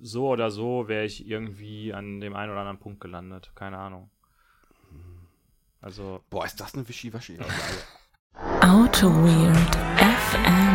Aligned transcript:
so 0.00 0.28
oder 0.28 0.50
so 0.50 0.88
wäre 0.88 1.04
ich 1.04 1.26
irgendwie 1.26 1.92
an 1.92 2.20
dem 2.20 2.34
einen 2.34 2.52
oder 2.52 2.60
anderen 2.60 2.78
Punkt 2.78 3.00
gelandet. 3.00 3.52
Keine 3.54 3.78
Ahnung. 3.78 4.10
Also. 5.80 6.22
Boah, 6.30 6.44
ist 6.44 6.60
das 6.60 6.74
eine 6.74 6.88
Wischiwaschi. 6.88 7.38
Auto 8.60 9.08
Weird 9.08 9.76
FM. 9.96 10.68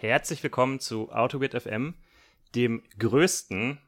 Herzlich 0.00 0.42
willkommen 0.42 0.80
zu 0.80 1.10
AutoWeird 1.12 1.60
FM, 1.60 1.94
dem 2.54 2.82
größten 2.98 3.78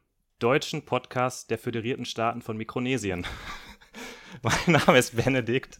deutschen 0.41 0.81
Podcast 0.81 1.51
der 1.51 1.59
Föderierten 1.59 2.03
Staaten 2.03 2.41
von 2.41 2.57
Mikronesien. 2.57 3.27
mein 4.41 4.81
Name 4.85 4.97
ist 4.97 5.15
Benedikt 5.15 5.79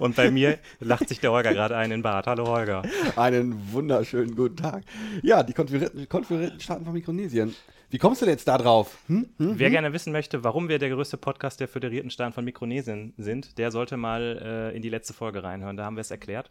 und 0.00 0.16
bei 0.16 0.32
mir 0.32 0.58
lacht 0.80 1.08
sich 1.08 1.20
der 1.20 1.30
Holger 1.30 1.54
gerade 1.54 1.76
ein 1.76 1.92
in 1.92 2.02
Bad. 2.02 2.26
Hallo 2.26 2.48
Holger. 2.48 2.82
Einen 3.14 3.72
wunderschönen 3.72 4.34
guten 4.34 4.56
Tag. 4.56 4.82
Ja, 5.22 5.44
die 5.44 5.52
Konferierten 5.52 6.58
Staaten 6.58 6.84
von 6.84 6.92
Mikronesien. 6.92 7.54
Wie 7.90 7.98
kommst 7.98 8.20
du 8.20 8.26
denn 8.26 8.34
jetzt 8.34 8.48
da 8.48 8.58
drauf? 8.58 8.98
Hm? 9.06 9.28
Hm? 9.36 9.58
Wer 9.60 9.70
gerne 9.70 9.92
wissen 9.92 10.12
möchte, 10.12 10.42
warum 10.42 10.68
wir 10.68 10.80
der 10.80 10.90
größte 10.90 11.16
Podcast 11.16 11.60
der 11.60 11.68
Föderierten 11.68 12.10
Staaten 12.10 12.32
von 12.32 12.44
Mikronesien 12.44 13.14
sind, 13.16 13.58
der 13.58 13.70
sollte 13.70 13.96
mal 13.96 14.72
äh, 14.72 14.76
in 14.76 14.82
die 14.82 14.90
letzte 14.90 15.12
Folge 15.12 15.44
reinhören. 15.44 15.76
Da 15.76 15.84
haben 15.84 15.94
wir 15.94 16.00
es 16.00 16.10
erklärt. 16.10 16.48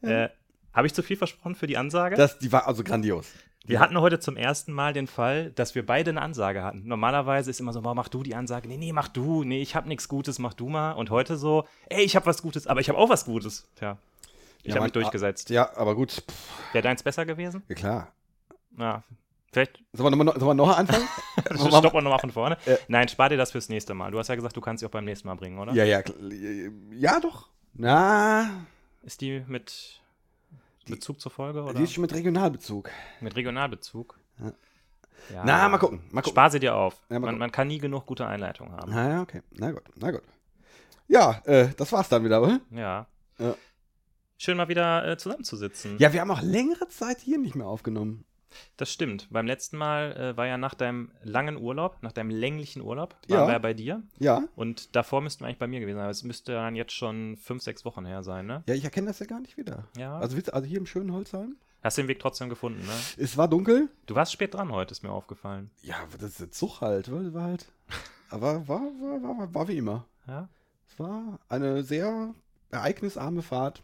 Äh, 0.00 0.30
Habe 0.72 0.86
ich 0.86 0.94
zu 0.94 1.02
viel 1.02 1.18
versprochen 1.18 1.56
für 1.56 1.66
die 1.66 1.76
Ansage? 1.76 2.16
Das, 2.16 2.38
die 2.38 2.50
war 2.52 2.66
also 2.66 2.82
grandios. 2.82 3.32
Wir 3.64 3.78
hatten 3.80 3.98
heute 4.00 4.18
zum 4.18 4.36
ersten 4.36 4.72
Mal 4.72 4.92
den 4.92 5.06
Fall, 5.06 5.50
dass 5.52 5.74
wir 5.74 5.86
beide 5.86 6.10
eine 6.10 6.20
Ansage 6.22 6.62
hatten. 6.64 6.82
Normalerweise 6.86 7.50
ist 7.50 7.60
immer 7.60 7.72
so, 7.72 7.80
mach 7.80 8.08
du 8.08 8.22
die 8.24 8.34
Ansage. 8.34 8.66
Nee, 8.68 8.76
nee, 8.76 8.92
mach 8.92 9.08
du. 9.08 9.44
Nee, 9.44 9.62
ich 9.62 9.76
hab 9.76 9.86
nichts 9.86 10.08
Gutes, 10.08 10.38
mach 10.40 10.54
du 10.54 10.68
mal. 10.68 10.92
Und 10.92 11.10
heute 11.10 11.36
so, 11.36 11.66
ey, 11.88 12.02
ich 12.02 12.16
hab 12.16 12.26
was 12.26 12.42
Gutes, 12.42 12.66
aber 12.66 12.80
ich 12.80 12.88
hab 12.88 12.96
auch 12.96 13.08
was 13.08 13.24
Gutes. 13.24 13.68
Tja, 13.76 13.98
ich 14.62 14.68
Ja, 14.68 14.72
hab 14.74 14.80
man- 14.80 14.84
mich 14.86 14.92
durchgesetzt. 14.92 15.50
Ja, 15.50 15.76
aber 15.76 15.94
gut. 15.94 16.22
Wäre 16.72 16.82
deins 16.82 17.02
besser 17.04 17.24
gewesen? 17.24 17.62
ja, 17.68 17.74
klar. 17.76 18.08
Ja, 18.78 19.02
vielleicht 19.52 19.80
Sollen 19.92 20.16
wir, 20.18 20.24
noch, 20.24 20.34
sollen 20.34 20.46
wir 20.48 20.54
noch 20.54 20.76
anfangen? 20.76 21.06
stoppen 21.54 21.92
wir 21.92 22.02
nochmal 22.02 22.18
von 22.18 22.30
vorne. 22.32 22.56
Äh. 22.66 22.78
Nein, 22.88 23.06
spar 23.08 23.28
dir 23.28 23.36
das 23.36 23.52
fürs 23.52 23.68
nächste 23.68 23.94
Mal. 23.94 24.10
Du 24.10 24.18
hast 24.18 24.28
ja 24.28 24.34
gesagt, 24.34 24.56
du 24.56 24.60
kannst 24.60 24.80
sie 24.80 24.86
auch 24.86 24.90
beim 24.90 25.04
nächsten 25.04 25.28
Mal 25.28 25.34
bringen, 25.36 25.58
oder? 25.58 25.72
ja, 25.72 25.84
ja. 25.84 26.00
Ja, 26.92 27.20
doch. 27.20 27.48
Na, 27.74 28.48
Ist 29.02 29.20
die 29.20 29.42
mit 29.46 30.00
Bezug 30.86 31.20
zur 31.20 31.30
Folge 31.30 31.62
oder 31.62 31.74
die 31.74 31.84
ist 31.84 31.92
schon 31.92 32.02
mit 32.02 32.12
Regionalbezug. 32.12 32.90
mit 33.20 33.36
Regionalbezug? 33.36 34.18
Ja. 34.38 34.52
Ja. 35.32 35.42
Na, 35.44 35.68
mal 35.68 35.78
gucken. 35.78 36.00
Mal 36.10 36.22
gucken. 36.22 36.34
Spar 36.34 36.50
sie 36.50 36.58
dir 36.58 36.74
auf. 36.74 37.00
Ja, 37.08 37.20
man, 37.20 37.38
man 37.38 37.52
kann 37.52 37.68
nie 37.68 37.78
genug 37.78 38.06
gute 38.06 38.26
Einleitungen 38.26 38.72
haben. 38.72 38.90
Na 38.92 39.08
ja, 39.08 39.22
okay. 39.22 39.42
Na 39.52 39.70
gut, 39.70 39.82
na 39.94 40.10
gut. 40.10 40.22
Ja, 41.08 41.40
äh, 41.44 41.68
das 41.76 41.92
war's 41.92 42.08
dann 42.08 42.24
wieder, 42.24 42.42
oder? 42.42 42.60
Ja. 42.70 43.06
Ja. 43.38 43.54
Schön 44.38 44.56
mal 44.56 44.68
wieder 44.68 45.06
äh, 45.06 45.16
zusammenzusitzen. 45.16 45.98
Ja, 45.98 46.12
wir 46.12 46.20
haben 46.20 46.30
auch 46.30 46.42
längere 46.42 46.88
Zeit 46.88 47.20
hier 47.20 47.38
nicht 47.38 47.54
mehr 47.54 47.66
aufgenommen. 47.68 48.24
Das 48.76 48.90
stimmt. 48.92 49.28
Beim 49.30 49.46
letzten 49.46 49.76
Mal 49.76 50.12
äh, 50.16 50.36
war 50.36 50.46
ja 50.46 50.56
nach 50.58 50.74
deinem 50.74 51.10
langen 51.22 51.56
Urlaub, 51.56 51.98
nach 52.02 52.12
deinem 52.12 52.30
länglichen 52.30 52.82
Urlaub, 52.82 53.16
Ja. 53.26 53.38
waren 53.38 53.48
wir 53.48 53.52
ja 53.52 53.58
bei 53.58 53.74
dir. 53.74 54.02
Ja. 54.18 54.42
Und 54.56 54.94
davor 54.96 55.20
müssten 55.20 55.40
wir 55.42 55.46
eigentlich 55.48 55.58
bei 55.58 55.66
mir 55.66 55.80
gewesen 55.80 55.96
sein. 55.96 56.04
Aber 56.04 56.10
es 56.10 56.22
müsste 56.24 56.52
dann 56.52 56.74
jetzt 56.76 56.92
schon 56.92 57.36
fünf, 57.36 57.62
sechs 57.62 57.84
Wochen 57.84 58.04
her 58.06 58.22
sein, 58.22 58.46
ne? 58.46 58.62
Ja, 58.66 58.74
ich 58.74 58.84
erkenne 58.84 59.08
das 59.08 59.18
ja 59.18 59.26
gar 59.26 59.40
nicht 59.40 59.56
wieder. 59.56 59.84
Ja. 59.96 60.18
Also, 60.18 60.36
also 60.52 60.66
hier 60.66 60.78
im 60.78 60.86
schönen 60.86 61.12
Holzheim. 61.12 61.56
Hast 61.82 61.98
den 61.98 62.06
Weg 62.06 62.20
trotzdem 62.20 62.48
gefunden, 62.48 62.80
ne? 62.86 62.92
Es 63.16 63.36
war 63.36 63.48
dunkel. 63.48 63.88
Du 64.06 64.14
warst 64.14 64.32
spät 64.32 64.54
dran 64.54 64.70
heute, 64.70 64.92
ist 64.92 65.02
mir 65.02 65.10
aufgefallen. 65.10 65.70
Ja, 65.82 65.96
das 66.20 66.30
ist 66.30 66.40
der 66.40 66.50
Zug 66.52 66.80
halt, 66.80 67.10
war 67.34 67.42
halt. 67.42 67.66
Aber 68.30 68.68
war, 68.68 68.80
war, 68.80 69.22
war, 69.22 69.38
war, 69.38 69.54
war 69.54 69.68
wie 69.68 69.76
immer. 69.78 70.06
Ja? 70.28 70.48
Es 70.88 70.98
war 70.98 71.40
eine 71.48 71.82
sehr 71.82 72.34
ereignisarme 72.70 73.42
Fahrt. 73.42 73.82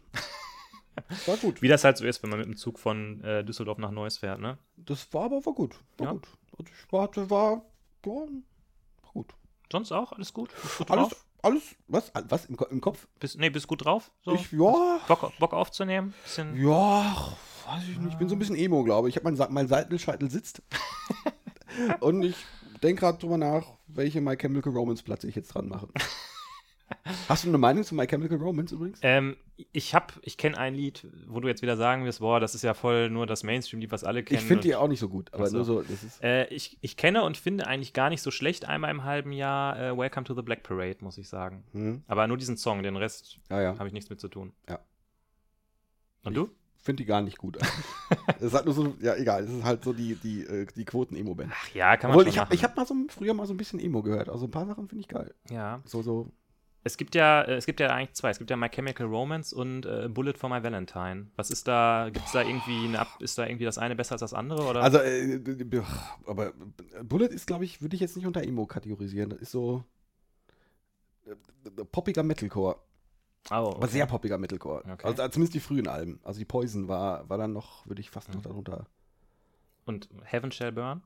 War 1.25 1.37
gut. 1.37 1.61
Wie 1.61 1.67
das 1.67 1.83
halt 1.83 1.97
so 1.97 2.05
ist, 2.05 2.21
wenn 2.23 2.29
man 2.29 2.39
mit 2.39 2.47
dem 2.47 2.55
Zug 2.57 2.79
von 2.79 3.23
äh, 3.23 3.43
Düsseldorf 3.43 3.77
nach 3.77 3.91
Neuss 3.91 4.17
fährt, 4.17 4.39
ne? 4.39 4.57
Das 4.77 5.11
war 5.13 5.25
aber 5.25 5.45
war 5.45 5.53
gut. 5.53 5.75
War 5.97 6.07
Ja. 6.07 6.11
gut. 6.13 6.27
Und 6.57 6.69
ich 6.69 6.91
warte, 6.91 7.29
war, 7.29 7.61
ja, 8.05 8.11
war 8.11 8.27
gut. 9.13 9.33
Sonst 9.71 9.91
auch? 9.91 10.11
Alles 10.13 10.33
gut? 10.33 10.49
Gut 10.77 10.91
Alles, 10.91 11.09
drauf? 11.09 11.25
alles, 11.41 11.75
was, 11.87 12.11
was 12.27 12.45
im, 12.45 12.57
im 12.69 12.81
Kopf? 12.81 13.07
Bist, 13.19 13.37
nee, 13.39 13.49
bist 13.49 13.67
gut 13.67 13.85
drauf? 13.85 14.11
So? 14.23 14.33
Ich, 14.33 14.51
ja, 14.51 14.99
Bock, 15.07 15.31
Bock 15.39 15.53
aufzunehmen? 15.53 16.13
Bisschen, 16.23 16.55
ja, 16.61 17.35
weiß 17.67 17.83
ich 17.87 17.97
nicht. 17.97 18.13
Ich 18.13 18.17
bin 18.17 18.27
so 18.29 18.35
ein 18.35 18.39
bisschen 18.39 18.55
emo, 18.55 18.83
glaube 18.83 19.07
ich. 19.09 19.15
Ich 19.15 19.23
habe 19.23 19.31
mein, 19.31 19.53
mein 19.53 19.67
Seitenscheitel 19.67 20.29
sitzt. 20.29 20.61
Und 22.01 22.23
ich 22.23 22.35
denke 22.83 23.01
gerade 23.01 23.17
drüber 23.19 23.37
nach, 23.37 23.65
welche 23.87 24.21
My 24.21 24.35
Chemical 24.35 24.73
Romance 24.73 25.03
Platte 25.03 25.27
ich 25.27 25.35
jetzt 25.35 25.53
dran 25.53 25.67
mache. 25.67 25.87
Hast 27.27 27.43
du 27.43 27.49
eine 27.49 27.57
Meinung 27.57 27.83
zu 27.83 27.95
My 27.95 28.07
Chemical 28.07 28.37
Romance 28.37 28.73
übrigens? 28.73 28.99
Ähm, 29.01 29.35
ich 29.71 29.93
hab, 29.93 30.13
ich 30.21 30.37
kenne 30.37 30.57
ein 30.57 30.73
Lied, 30.75 31.07
wo 31.27 31.39
du 31.39 31.47
jetzt 31.47 31.61
wieder 31.61 31.75
sagen 31.77 32.05
wirst, 32.05 32.19
boah, 32.19 32.39
das 32.39 32.55
ist 32.55 32.61
ja 32.63 32.73
voll 32.73 33.09
nur 33.09 33.25
das 33.25 33.43
Mainstream-Lied, 33.43 33.91
was 33.91 34.03
alle 34.03 34.23
kennen. 34.23 34.39
Ich 34.39 34.45
finde 34.45 34.63
die 34.63 34.75
auch 34.75 34.87
nicht 34.87 34.99
so 34.99 35.09
gut, 35.09 35.33
aber 35.33 35.45
Ach 35.45 35.47
so. 35.47 35.55
nur 35.57 35.65
so. 35.65 35.83
Äh, 36.21 36.53
ich, 36.53 36.77
ich 36.81 36.97
kenne 36.97 37.23
und 37.23 37.37
finde 37.37 37.67
eigentlich 37.67 37.93
gar 37.93 38.09
nicht 38.09 38.21
so 38.21 38.31
schlecht 38.31 38.65
einmal 38.65 38.91
im 38.91 39.03
halben 39.03 39.31
Jahr 39.31 39.79
äh, 39.79 39.97
Welcome 39.97 40.25
to 40.25 40.33
the 40.33 40.41
Black 40.41 40.63
Parade, 40.63 40.97
muss 41.01 41.17
ich 41.17 41.27
sagen. 41.27 41.63
Hm, 41.73 42.03
Aber 42.07 42.27
nur 42.27 42.37
diesen 42.37 42.57
Song, 42.57 42.83
den 42.83 42.95
Rest 42.95 43.39
ja, 43.49 43.61
ja. 43.61 43.77
habe 43.77 43.87
ich 43.87 43.93
nichts 43.93 44.09
mit 44.09 44.19
zu 44.19 44.27
tun. 44.27 44.53
Ja. 44.69 44.79
Und 46.23 46.35
du? 46.35 46.49
Finde 46.81 47.03
die 47.03 47.05
gar 47.07 47.21
nicht 47.21 47.37
gut. 47.37 47.57
Es 48.39 48.45
ist 48.45 48.53
halt 48.53 48.65
nur 48.65 48.73
so, 48.73 48.95
ja, 49.01 49.15
egal. 49.15 49.43
Es 49.43 49.51
ist 49.51 49.63
halt 49.65 49.83
so 49.83 49.91
die, 49.91 50.15
die, 50.15 50.43
äh, 50.43 50.65
die 50.75 50.85
Quoten-Emo-Band. 50.85 51.51
Ach 51.53 51.69
ja, 51.75 51.97
kann 51.97 52.09
man 52.09 52.15
Obwohl, 52.17 52.23
schon 52.23 52.33
ich 52.33 52.39
habe 52.39 52.55
ich 52.55 52.63
hab 52.63 52.75
mal 52.77 52.85
so, 52.87 52.95
früher 53.09 53.33
mal 53.33 53.45
so 53.45 53.53
ein 53.53 53.57
bisschen 53.57 53.79
Emo 53.79 54.01
gehört. 54.01 54.29
Also 54.29 54.45
ein 54.45 54.51
paar 54.51 54.65
Sachen 54.65 54.87
finde 54.87 55.01
ich 55.01 55.07
geil. 55.09 55.33
ja. 55.49 55.81
So, 55.85 56.01
so. 56.01 56.31
Es 56.83 56.95
gibt 56.95 57.13
ja, 57.13 57.41
äh, 57.41 57.55
es 57.55 57.65
gibt 57.65 57.79
ja 57.81 57.89
eigentlich 57.89 58.13
zwei. 58.13 58.29
Es 58.29 58.37
gibt 58.37 58.49
ja 58.49 58.55
My 58.55 58.69
Chemical 58.69 59.05
Romance 59.07 59.53
und 59.53 59.85
äh, 59.85 60.07
Bullet 60.09 60.33
for 60.33 60.49
My 60.49 60.63
Valentine. 60.63 61.27
Was 61.35 61.49
ist 61.51 61.67
da, 61.67 62.09
gibt 62.11 62.25
es 62.25 62.31
da 62.31 62.41
irgendwie 62.41 62.85
eine 62.87 62.99
Ab 62.99 63.07
ist 63.19 63.37
da 63.37 63.45
irgendwie 63.45 63.65
das 63.65 63.77
eine 63.77 63.95
besser 63.95 64.13
als 64.13 64.21
das 64.21 64.33
andere? 64.33 64.63
Oder? 64.65 64.81
Also, 64.81 64.99
äh, 64.99 65.41
aber 66.25 66.53
Bullet 67.03 67.27
ist, 67.27 67.47
glaube 67.47 67.65
ich, 67.65 67.81
würde 67.81 67.95
ich 67.95 68.01
jetzt 68.01 68.15
nicht 68.15 68.25
unter 68.25 68.43
Emo 68.43 68.65
kategorisieren. 68.65 69.29
Das 69.29 69.39
ist 69.39 69.51
so 69.51 69.83
äh, 71.27 71.35
poppiger 71.91 72.23
Metalcore. 72.23 72.75
oh, 72.77 73.53
Aber 73.53 73.75
okay. 73.77 73.87
sehr 73.87 74.05
poppiger 74.05 74.37
Metalcore. 74.37 74.83
Okay. 74.89 75.05
Also 75.05 75.21
äh, 75.23 75.29
zumindest 75.31 75.55
die 75.55 75.59
frühen 75.59 75.87
Alben. 75.87 76.19
Also 76.23 76.39
die 76.39 76.45
Poison 76.45 76.87
war, 76.87 77.27
war 77.29 77.37
dann 77.37 77.51
noch, 77.53 77.85
würde 77.87 77.99
ich 78.01 78.09
fast 78.09 78.29
noch 78.29 78.39
Mhm. 78.39 78.43
darunter. 78.43 78.85
Und 79.85 80.07
Heaven 80.23 80.51
Shall 80.51 80.71
Burn? 80.71 81.03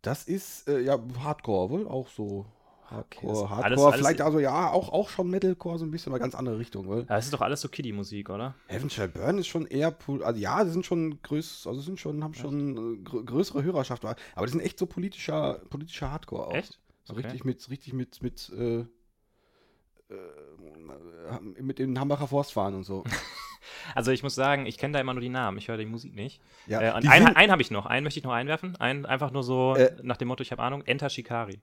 Das 0.00 0.24
ist 0.24 0.68
äh, 0.68 0.80
ja 0.80 0.98
Hardcore, 1.22 1.70
wohl 1.70 1.86
auch 1.86 2.08
so. 2.08 2.46
Okay, 2.94 3.26
Hardcore, 3.26 3.32
das- 3.32 3.40
Hardcore, 3.50 3.64
alles- 3.64 3.80
alles- 3.80 3.96
vielleicht 3.96 4.20
also 4.20 4.38
ja, 4.38 4.70
auch, 4.70 4.88
auch 4.90 5.08
schon 5.08 5.30
Metalcore, 5.30 5.78
so 5.78 5.84
ein 5.84 5.90
bisschen, 5.90 6.12
aber 6.12 6.20
ganz 6.20 6.34
andere 6.34 6.58
Richtung, 6.58 6.86
wohl. 6.86 7.00
Ja, 7.08 7.16
das 7.16 7.26
ist 7.26 7.34
doch 7.34 7.40
alles 7.40 7.60
so 7.60 7.68
Kiddie-Musik, 7.68 8.30
oder? 8.30 8.54
Heaven 8.68 8.90
Shall 8.90 9.08
Burn 9.08 9.38
ist 9.38 9.46
schon 9.46 9.66
eher, 9.66 9.94
also 10.22 10.40
ja, 10.40 10.64
die 10.64 10.70
sind 10.70 10.84
schon 10.86 11.20
größ, 11.22 11.66
also 11.66 11.80
sind 11.80 11.98
schon, 12.00 12.22
haben 12.22 12.34
schon 12.34 12.96
äh, 12.96 13.02
grö 13.02 13.24
größere 13.24 13.62
Hörerschaft, 13.62 14.04
aber 14.04 14.16
die 14.46 14.52
sind 14.52 14.60
echt 14.60 14.78
so 14.78 14.86
politischer, 14.86 15.60
politischer 15.70 16.10
Hardcore 16.10 16.46
auch. 16.48 16.54
Echt? 16.54 16.78
So 17.04 17.14
Okay. 17.14 17.22
richtig 17.22 17.44
mit, 17.44 17.68
richtig 17.70 17.92
mit, 17.94 18.22
mit, 18.22 18.52
äh, 18.56 18.80
äh, 18.80 18.86
mit 21.60 21.78
den 21.78 21.98
Hambacher 21.98 22.28
Forstfahren 22.28 22.74
und 22.74 22.84
so. 22.84 23.04
Also 23.94 24.10
ich 24.10 24.22
muss 24.22 24.34
sagen, 24.34 24.66
ich 24.66 24.76
kenne 24.76 24.92
da 24.94 25.00
immer 25.00 25.14
nur 25.14 25.20
die 25.20 25.28
Namen, 25.28 25.56
ich 25.58 25.68
höre 25.68 25.76
die 25.76 25.86
Musik 25.86 26.14
nicht. 26.14 26.40
Ja, 26.66 26.80
äh, 26.80 26.96
und 26.96 27.08
einen, 27.08 27.28
einen 27.36 27.52
habe 27.52 27.62
ich 27.62 27.70
noch, 27.70 27.86
einen 27.86 28.02
möchte 28.04 28.18
ich 28.18 28.24
noch 28.24 28.32
einwerfen. 28.32 28.74
Einen 28.76 29.06
einfach 29.06 29.30
nur 29.30 29.42
so 29.44 29.74
Äh. 29.76 29.94
nach 30.02 30.16
dem 30.16 30.28
Motto, 30.28 30.42
ich 30.42 30.50
habe 30.52 30.62
Ahnung, 30.62 30.82
Enter 30.82 31.08
Shikari. 31.08 31.60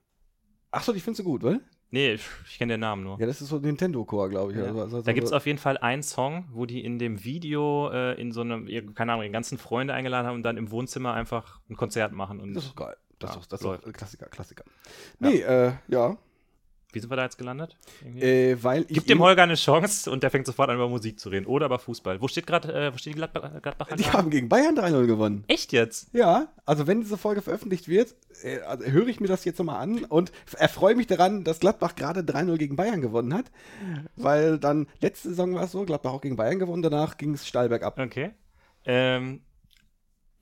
Achso, 0.70 0.92
die 0.92 1.00
findest 1.00 1.20
du 1.20 1.24
gut, 1.24 1.42
weil? 1.42 1.60
Nee, 1.92 2.12
ich, 2.12 2.24
ich 2.48 2.58
kenne 2.58 2.74
den 2.74 2.80
Namen 2.80 3.02
nur. 3.02 3.18
Ja, 3.18 3.26
das 3.26 3.40
ist 3.42 3.48
so 3.48 3.58
Nintendo-Core, 3.58 4.28
glaube 4.28 4.52
ich. 4.52 4.58
Ja. 4.58 4.66
Also, 4.66 4.80
also, 4.80 5.02
Da 5.02 5.12
gibt 5.12 5.26
es 5.26 5.32
auf 5.32 5.46
jeden 5.46 5.58
Fall 5.58 5.76
einen 5.78 6.04
Song, 6.04 6.44
wo 6.52 6.64
die 6.64 6.84
in 6.84 7.00
dem 7.00 7.24
Video 7.24 7.90
äh, 7.90 8.20
in 8.20 8.30
so 8.30 8.42
einem, 8.42 8.66
keine 8.94 9.12
Ahnung, 9.12 9.24
ihre 9.24 9.32
ganzen 9.32 9.58
Freunde 9.58 9.92
eingeladen 9.92 10.26
haben 10.26 10.36
und 10.36 10.42
dann 10.44 10.56
im 10.56 10.70
Wohnzimmer 10.70 11.14
einfach 11.14 11.60
ein 11.68 11.76
Konzert 11.76 12.12
machen. 12.12 12.38
Und 12.38 12.54
Das 12.54 12.64
ist 12.66 12.76
geil. 12.76 12.96
Das, 13.18 13.34
Ja, 13.34 13.40
ist 13.40 13.52
das 13.52 13.60
ist 13.60 13.92
Klassiker, 13.92 14.26
Klassiker. 14.26 14.64
Nee, 15.18 15.40
äh, 15.40 15.72
ja. 15.88 16.16
Wie 16.92 17.00
sind 17.00 17.10
wir 17.10 17.16
da 17.16 17.24
jetzt 17.24 17.38
gelandet? 17.38 17.76
Äh, 18.16 18.56
weil. 18.60 18.84
Gib 18.84 19.06
dem 19.06 19.20
Holger 19.20 19.42
eine 19.42 19.54
Chance 19.54 20.10
und 20.10 20.22
der 20.22 20.30
fängt 20.30 20.46
sofort 20.46 20.70
an, 20.70 20.76
über 20.76 20.88
Musik 20.88 21.18
zu 21.18 21.28
reden. 21.28 21.46
Oder 21.46 21.66
über 21.66 21.78
Fußball. 21.78 22.20
Wo 22.20 22.28
steht 22.28 22.46
gerade, 22.46 22.72
äh, 22.72 22.92
wo 22.92 22.98
steht 22.98 23.14
die 23.14 23.16
Gladbach, 23.16 23.50
Gladbacher? 23.62 23.96
Die 23.96 24.04
haben 24.04 24.30
gegen 24.30 24.48
Bayern 24.48 24.76
3-0 24.76 25.06
gewonnen. 25.06 25.44
Echt 25.48 25.72
jetzt? 25.72 26.08
Ja, 26.12 26.48
also 26.64 26.86
wenn 26.86 27.00
diese 27.00 27.16
Folge 27.16 27.42
veröffentlicht 27.42 27.88
wird, 27.88 28.14
äh, 28.42 28.60
also 28.60 28.84
höre 28.84 29.08
ich 29.08 29.20
mir 29.20 29.28
das 29.28 29.44
jetzt 29.44 29.58
nochmal 29.58 29.82
an 29.82 30.04
und 30.04 30.32
erfreue 30.56 30.94
mich 30.94 31.06
daran, 31.06 31.44
dass 31.44 31.60
Gladbach 31.60 31.94
gerade 31.94 32.20
3-0 32.20 32.56
gegen 32.58 32.76
Bayern 32.76 33.00
gewonnen 33.00 33.34
hat. 33.34 33.46
Weil 34.16 34.58
dann, 34.58 34.86
letzte 35.00 35.30
Saison 35.30 35.54
war 35.54 35.64
es 35.64 35.72
so, 35.72 35.84
Gladbach 35.84 36.12
auch 36.12 36.20
gegen 36.20 36.36
Bayern 36.36 36.58
gewonnen, 36.58 36.82
danach 36.82 37.16
ging 37.16 37.34
es 37.34 37.46
steil 37.46 37.68
bergab. 37.68 37.98
Okay. 37.98 38.30
Ähm, 38.84 39.40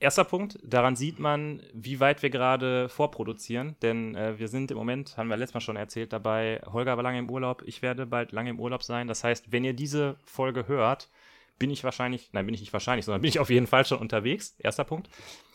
erster 0.01 0.25
Punkt, 0.25 0.59
daran 0.63 0.97
sieht 0.97 1.19
man, 1.19 1.63
wie 1.73 2.01
weit 2.01 2.23
wir 2.23 2.31
gerade 2.31 2.89
vorproduzieren, 2.89 3.77
denn 3.83 4.15
äh, 4.15 4.39
wir 4.39 4.49
sind 4.49 4.71
im 4.71 4.77
Moment, 4.77 5.17
haben 5.17 5.29
wir 5.29 5.37
letztes 5.37 5.55
Mal 5.55 5.61
schon 5.61 5.77
erzählt, 5.77 6.13
dabei, 6.13 6.61
Holger 6.67 6.97
war 6.97 7.03
lange 7.03 7.19
im 7.19 7.31
Urlaub, 7.31 7.63
ich 7.67 7.83
werde 7.83 8.07
bald 8.07 8.33
lange 8.33 8.51
im 8.51 8.61
Urlaub 8.61 8.83
sein. 8.83 9.09
Das 9.09 9.25
heißt, 9.25 9.53
wenn 9.53 9.65
ihr 9.65 9.75
diese 9.75 10.17
Folge 10.25 10.69
hört, 10.69 11.09
bin 11.59 11.71
ich 11.71 11.85
wahrscheinlich, 11.85 12.31
nein, 12.33 12.47
bin 12.47 12.55
ich 12.55 12.61
nicht 12.61 12.73
wahrscheinlich, 12.73 13.05
sondern 13.05 13.23
bin 13.23 13.29
ich 13.29 13.41
auf 13.41 13.51
jeden 13.51 13.67
Fall 13.67 13.85
schon 13.85 13.99
unterwegs. 13.99 14.55
Erster 14.59 14.85
Punkt. 14.85 15.09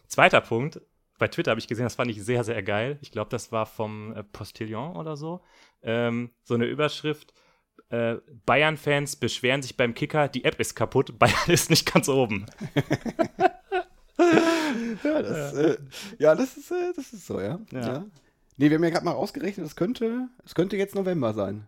Zweiter 0.08 0.42
Punkt, 0.42 0.82
bei 1.18 1.28
Twitter 1.28 1.52
habe 1.52 1.60
ich 1.60 1.68
gesehen, 1.68 1.86
das 1.86 1.96
fand 1.96 2.12
ich 2.12 2.22
sehr, 2.22 2.44
sehr 2.44 2.62
geil. 2.64 2.98
Ich 3.02 3.12
glaube, 3.12 3.30
das 3.30 3.52
war 3.52 3.66
vom 3.66 4.14
äh, 4.14 4.24
Postillon 4.24 4.96
oder 4.96 5.16
so. 5.16 5.42
Ähm, 5.82 6.32
so 6.44 6.56
eine 6.56 6.66
Überschrift. 6.66 7.34
Äh, 7.90 8.16
Bayern-Fans 8.46 9.16
beschweren 9.18 9.62
sich 9.62 9.78
beim 9.78 9.94
Kicker, 9.94 10.28
die 10.28 10.44
App 10.44 10.60
ist 10.60 10.76
kaputt, 10.76 11.18
Bayern 11.20 11.48
ist 11.48 11.70
nicht 11.70 11.92
ganz 11.92 12.10
oben. 12.10 12.46
Ja, 14.18 15.22
das, 15.22 15.54
äh, 15.54 15.78
ja, 16.20 16.36
das, 16.36 16.58
ist, 16.58 16.72
äh, 16.72 16.94
das 16.96 17.14
ist 17.14 17.26
so, 17.26 17.40
ja. 17.40 17.60
Ja. 17.72 18.06
Nee, 18.58 18.70
wir 18.70 18.78
haben 18.78 18.84
ja 18.84 18.90
gerade 18.92 19.06
mal 19.06 19.14
ausgerechnet, 19.14 19.66
es 19.66 19.76
könnte, 19.76 20.30
es 20.46 20.54
könnte 20.54 20.78
jetzt 20.78 20.96
November 20.96 21.34
sein. 21.34 21.68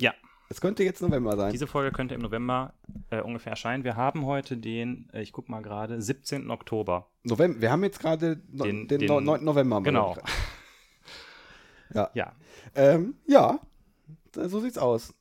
Ja. 0.00 0.12
Es 0.50 0.60
könnte 0.60 0.82
jetzt 0.82 1.00
November 1.00 1.36
sein. 1.36 1.52
Diese 1.52 1.66
Folge 1.66 1.92
könnte 1.92 2.14
im 2.14 2.20
November 2.20 2.74
äh, 3.10 3.20
ungefähr 3.20 3.50
erscheinen. 3.52 3.84
Wir 3.84 3.96
haben 3.96 4.26
heute 4.26 4.56
den, 4.56 5.08
äh, 5.12 5.22
ich 5.22 5.32
guck 5.32 5.48
mal 5.48 5.60
gerade, 5.62 6.02
17. 6.02 6.50
Oktober. 6.50 7.08
November, 7.22 7.60
wir 7.60 7.70
haben 7.70 7.84
jetzt 7.84 8.00
gerade 8.00 8.42
no, 8.50 8.64
Den- 8.64 8.88
den, 8.88 9.00
den- 9.00 9.24
9. 9.24 9.44
November. 9.44 9.80
Genau. 9.82 10.16
Ja. 11.92 12.08
Ja. 12.14 12.32
Ähm, 12.76 13.16
ja, 13.26 13.58
so 14.32 14.60
sieht's 14.60 14.78
aus. 14.78 15.12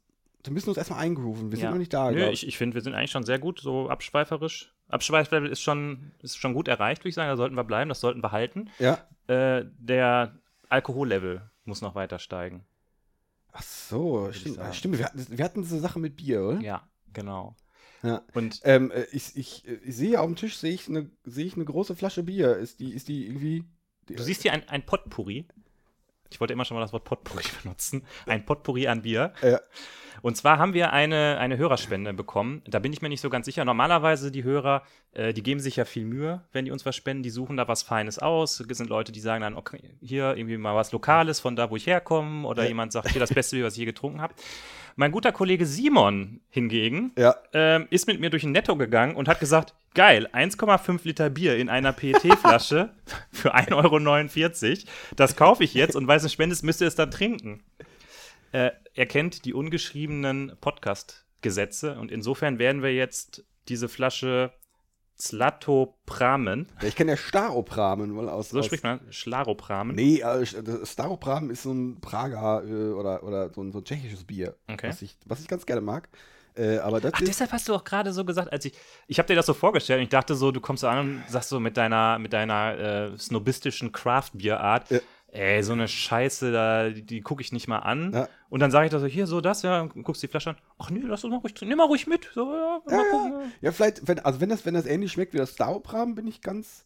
Wir 0.44 0.54
müssen 0.54 0.70
uns 0.70 0.78
erstmal 0.78 1.00
eingrooven. 1.00 1.50
Wir 1.52 1.58
sind 1.58 1.64
ja. 1.66 1.72
noch 1.72 1.80
nicht 1.80 1.94
da. 1.94 2.12
Nö, 2.12 2.30
ich, 2.30 2.48
ich 2.48 2.58
finde, 2.60 2.76
wir 2.76 2.82
sind 2.82 2.94
eigentlich 2.94 3.10
schon 3.10 3.24
sehr 3.24 3.40
gut, 3.40 3.60
so 3.60 3.90
abschweiferisch. 3.90 4.72
Abschweiflevel 4.90 5.50
ist 5.50 5.62
schon, 5.62 6.12
ist 6.22 6.38
schon 6.38 6.54
gut 6.54 6.68
erreicht, 6.68 7.02
würde 7.02 7.10
ich 7.10 7.16
sagen. 7.16 7.30
Da 7.30 7.38
sollten 7.38 7.56
wir 7.56 7.64
bleiben, 7.64 7.90
das 7.90 8.02
sollten 8.02 8.22
wir 8.22 8.32
halten. 8.32 8.70
Ja. 8.80 9.08
Äh, 9.28 9.66
der 9.78 10.40
Alkohollevel 10.68 11.50
muss 11.64 11.82
noch 11.82 11.96
weiter 11.96 12.20
steigen. 12.20 12.66
Ach 13.52 13.64
so, 13.64 14.32
stimmt. 14.32 14.60
stimmt. 14.74 14.98
Wir, 14.98 15.06
hatten, 15.06 15.26
wir 15.30 15.46
hatten 15.46 15.62
diese 15.62 15.80
Sache 15.80 16.00
mit 16.00 16.18
Bier, 16.18 16.44
oder? 16.44 16.62
Ja, 16.62 16.88
genau. 17.14 17.56
Ja. 18.04 18.22
Und 18.34 18.62
Ähm, 18.64 18.92
äh, 18.92 19.06
ich, 19.12 19.36
ich, 19.36 19.68
ich 19.68 19.96
sehe 19.96 20.20
auf 20.20 20.26
dem 20.26 20.36
Tisch 20.36 20.58
sehe 20.58 20.74
ich 20.74 20.88
eine 20.88 21.10
sehe 21.26 21.46
ich 21.46 21.56
eine 21.56 21.66
große 21.66 21.96
Flasche 21.96 22.24
Bier. 22.24 22.56
Ist 22.58 22.80
die 22.80 22.94
ist 22.94 23.08
die 23.08 23.28
irgendwie? 23.28 23.66
Die, 24.08 24.16
du 24.16 24.24
siehst 24.24 24.42
hier 24.42 24.54
ein, 24.54 24.68
ein 24.70 24.86
Potpourri. 24.86 25.48
Ich 26.32 26.40
wollte 26.40 26.54
immer 26.54 26.66
schon 26.66 26.76
mal 26.76 26.82
das 26.82 26.94
Wort 26.94 27.04
Potpourri 27.04 27.44
benutzen. 27.64 28.06
Ein 28.26 28.46
Potpourri 28.46 28.88
an 28.88 29.02
Bier. 29.02 29.34
Ja. 29.42 29.60
Und 30.22 30.36
zwar 30.36 30.58
haben 30.58 30.74
wir 30.74 30.92
eine, 30.92 31.38
eine 31.40 31.58
Hörerspende 31.58 32.12
bekommen. 32.14 32.62
Da 32.68 32.80
bin 32.80 32.92
ich 32.92 33.02
mir 33.02 33.08
nicht 33.08 33.22
so 33.22 33.30
ganz 33.30 33.46
sicher. 33.46 33.64
Normalerweise 33.64 34.32
die 34.32 34.44
Hörer, 34.44 34.84
äh, 35.14 35.32
die 35.34 35.42
geben 35.44 35.62
sich 35.62 35.78
ja 35.78 35.86
viel 35.86 36.04
Mühe, 36.04 36.44
wenn 36.52 36.66
die 36.66 36.72
uns 36.72 36.86
was 36.86 36.96
spenden. 36.98 37.24
Die 37.24 37.30
suchen 37.30 37.56
da 37.56 37.70
was 37.70 37.84
Feines 37.84 38.20
aus. 38.20 38.60
Es 38.60 38.78
sind 38.78 38.90
Leute, 38.90 39.14
die 39.14 39.22
sagen 39.22 39.42
dann, 39.44 39.56
okay, 39.56 39.96
hier 40.02 40.36
irgendwie 40.36 40.58
mal 40.58 40.76
was 40.76 40.92
Lokales 40.92 41.40
von 41.40 41.56
da, 41.56 41.70
wo 41.70 41.78
ich 41.78 41.88
herkomme. 41.88 42.46
Oder 42.46 42.64
Ja. 42.64 42.68
jemand 42.70 42.92
sagt, 42.92 43.10
hier 43.12 43.22
das 43.22 43.34
beste 43.34 43.56
Bier, 43.56 43.66
was 43.66 43.74
ich 43.76 43.80
je 43.80 43.86
getrunken 43.86 44.20
habe. 44.22 44.34
Mein 45.00 45.14
guter 45.14 45.32
Kollege 45.32 45.66
Simon 45.66 46.42
hingegen 46.50 47.14
ja. 47.18 47.34
ähm, 47.54 47.88
ist 47.90 48.06
mit 48.08 48.20
mir 48.20 48.30
durch 48.30 48.44
ein 48.44 48.52
Netto 48.52 48.76
gegangen 48.76 49.16
und 49.16 49.30
hat 49.30 49.40
gesagt, 49.40 49.74
geil, 49.94 50.28
1,5 50.34 51.00
Liter 51.04 51.30
Bier 51.30 51.56
in 51.56 51.70
einer 51.70 51.94
PET-Flasche 51.94 52.90
für 53.32 53.56
1,49 53.56 54.68
Euro. 54.68 54.92
Das 55.16 55.38
kaufe 55.38 55.64
ich 55.64 55.74
jetzt 55.74 55.96
und 55.96 56.10
weil 56.10 56.18
es 56.18 56.24
eine 56.24 56.32
Spende 56.32 56.52
ist, 56.52 56.64
müsst 56.64 56.82
ihr 56.82 56.88
es 56.88 56.96
dann 56.96 57.12
trinken. 57.12 57.64
Äh, 58.52 58.72
er 58.94 59.06
kennt 59.06 59.46
die 59.46 59.54
ungeschriebenen 59.54 60.58
Podcast-Gesetze 60.60 61.98
und 61.98 62.12
insofern 62.12 62.60
werden 62.60 62.84
wir 62.84 62.94
jetzt 62.94 63.46
diese 63.70 63.88
Flasche 63.88 64.52
Zlatopramen, 65.20 66.68
Ja, 66.82 66.88
Ich 66.88 66.96
kenne 66.96 67.12
ja 67.12 67.18
Staropramen 67.18 68.16
wohl 68.16 68.30
aus. 68.30 68.50
so 68.50 68.60
aus, 68.60 68.66
spricht 68.66 68.84
man, 68.84 69.00
Schlaropramen. 69.12 69.96
Nee, 69.96 70.22
äh, 70.22 70.46
Staropramen 70.86 71.50
ist 71.50 71.64
so 71.64 71.72
ein 71.72 72.00
Prager 72.02 72.64
äh, 72.66 72.92
oder, 72.94 73.24
oder 73.24 73.54
so, 73.54 73.62
ein, 73.62 73.72
so 73.72 73.80
ein 73.80 73.84
tschechisches 73.86 74.24
Bier, 74.24 74.56
Okay. 74.72 74.90
was, 74.90 75.02
ich, 75.02 75.18
was 75.26 75.42
ich 75.42 75.48
ganz 75.48 75.66
gerne 75.66 75.82
mag. 75.82 76.10
Äh, 76.56 76.80
aber 76.80 77.00
das 77.00 77.14
Ach, 77.16 77.22
deshalb 77.22 77.52
hast 77.52 77.68
du 77.70 77.76
auch 77.76 77.84
gerade 77.84 78.12
so 78.12 78.26
gesagt, 78.26 78.52
als 78.52 78.66
ich. 78.66 78.74
Ich 79.08 79.20
habe 79.20 79.28
dir 79.28 79.36
das 79.36 79.46
so 79.46 79.54
vorgestellt 79.54 80.00
und 80.00 80.04
ich 80.04 80.10
dachte 80.10 80.36
so, 80.36 80.52
du 80.52 80.60
kommst 80.60 80.82
so 80.82 80.88
an 80.88 81.00
und 81.00 81.24
sagst 81.30 81.50
so 81.50 81.60
mit 81.60 81.78
deiner, 81.78 82.18
mit 82.18 82.34
deiner 82.34 82.78
äh, 83.14 83.18
snobistischen 83.18 83.92
Craft-Bier-Art, 83.92 84.90
Ja. 84.90 85.00
Ey, 85.32 85.64
so 85.64 85.74
eine 85.74 85.88
Scheiße, 85.88 86.52
da, 86.52 86.90
die, 86.90 87.06
die 87.06 87.22
gucke 87.22 87.42
ich 87.42 87.52
nicht 87.52 87.68
mal 87.68 87.80
an. 87.80 88.14
Ja. 88.14 88.30
Und 88.50 88.60
dann 88.62 88.72
sage 88.72 88.86
ich 88.86 88.92
da 88.92 89.00
so, 89.00 89.06
hier, 89.06 89.28
so 89.28 89.42
das, 89.42 89.62
ja, 89.62 89.82
und 89.82 90.04
guckst 90.04 90.24
die 90.24 90.28
Flasche 90.28 90.52
an. 90.52 90.58
Ach 90.78 90.90
nee, 90.90 91.02
lass 91.04 91.24
uns 91.24 91.32
mal 91.32 91.40
ruhig 91.40 91.54
trinken. 91.54 91.70
Nimm 91.70 91.78
mal 91.78 91.86
ruhig 91.86 92.08
mit. 92.08 92.30
So, 92.34 92.54
ja, 92.54 92.80
gucken. 92.80 93.34
ja. 93.34 93.48
ja, 93.62 93.72
vielleicht, 93.72 94.08
wenn, 94.08 94.20
also 94.20 94.42
wenn 94.42 94.50
das, 94.50 94.66
wenn 94.66 94.74
das 94.74 94.86
ähnlich 94.86 95.12
schmeckt 95.12 95.34
wie 95.34 95.38
das 95.38 95.52
Staropramen, 95.52 96.16
bin 96.16 96.28
ich 96.28 96.42
ganz, 96.42 96.86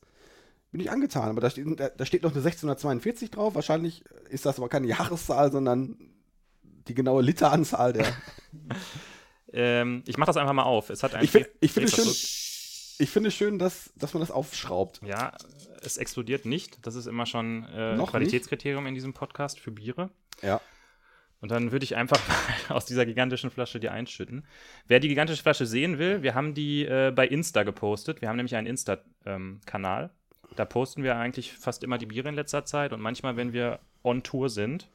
bin 0.72 0.82
ich 0.82 0.92
angetan. 0.92 1.30
Aber 1.30 1.42
da 1.42 1.50
steht, 1.50 1.80
da, 1.80 1.90
da 1.90 2.06
steht 2.06 2.24
noch 2.24 2.32
eine 2.32 2.40
1642 2.40 3.32
drauf. 3.32 3.56
Wahrscheinlich 3.56 4.04
ist 4.30 4.46
das 4.46 4.58
aber 4.58 4.70
keine 4.70 4.88
Jahreszahl, 4.88 5.52
sondern 5.52 5.98
die 6.88 6.96
genaue 6.96 7.22
Literanzahl 7.22 7.94
der. 7.94 8.06
Ähm, 9.56 10.02
ich 10.08 10.18
mach 10.18 10.26
das 10.26 10.38
einfach 10.38 10.54
mal 10.54 10.64
auf. 10.64 10.90
Es 10.90 11.04
hat 11.04 11.14
ich 11.22 11.30
finde 11.30 11.48
Ist 11.60 11.78
es 11.78 11.94
schön, 11.94 12.06
ich 12.98 13.10
finde 13.10 13.30
es 13.30 13.36
schön, 13.36 13.60
dass, 13.60 13.92
dass 13.96 14.14
man 14.14 14.22
das 14.22 14.32
aufschraubt. 14.32 15.02
Ja, 15.04 15.34
es 15.82 15.98
explodiert 15.98 16.46
nicht. 16.46 16.86
Das 16.86 16.96
ist 16.96 17.08
immer 17.08 17.26
schon 17.26 17.66
äh, 17.74 17.96
Noch 17.96 18.12
Qualitätskriterium 18.12 18.86
in 18.88 18.94
diesem 18.94 19.14
Podcast 19.14 19.60
für 19.60 19.72
Biere. 19.72 20.10
Ja. 20.42 20.62
Und 21.42 21.52
dann 21.52 21.72
würde 21.72 21.84
ich 21.84 21.96
einfach 21.96 22.20
mal 22.70 22.76
aus 22.76 22.86
dieser 22.86 23.06
gigantischen 23.06 23.52
Flasche 23.52 23.80
die 23.80 23.90
einschütten. 23.90 24.46
Wer 24.88 25.00
die 25.00 25.10
gigantische 25.10 25.42
Flasche 25.42 25.66
sehen 25.66 25.98
will, 25.98 26.24
wir 26.24 26.36
haben 26.36 26.54
die 26.54 26.86
äh, 26.86 27.12
bei 27.14 27.28
Insta 27.28 27.64
gepostet. 27.64 28.22
Wir 28.22 28.30
haben 28.30 28.38
nämlich 28.38 28.56
einen 28.56 28.68
Insta-Kanal. 28.68 30.12
da 30.56 30.66
posten 30.66 31.04
wir 31.04 31.18
eigentlich 31.18 31.52
fast 31.54 31.84
immer 31.84 31.98
die 31.98 32.06
Biere 32.06 32.30
in 32.30 32.36
letzter 32.36 32.64
Zeit. 32.64 32.94
Und 32.94 33.02
manchmal, 33.02 33.36
wenn 33.36 33.54
wir 33.54 33.80
on 34.04 34.24
Tour 34.24 34.50
sind, 34.50 34.88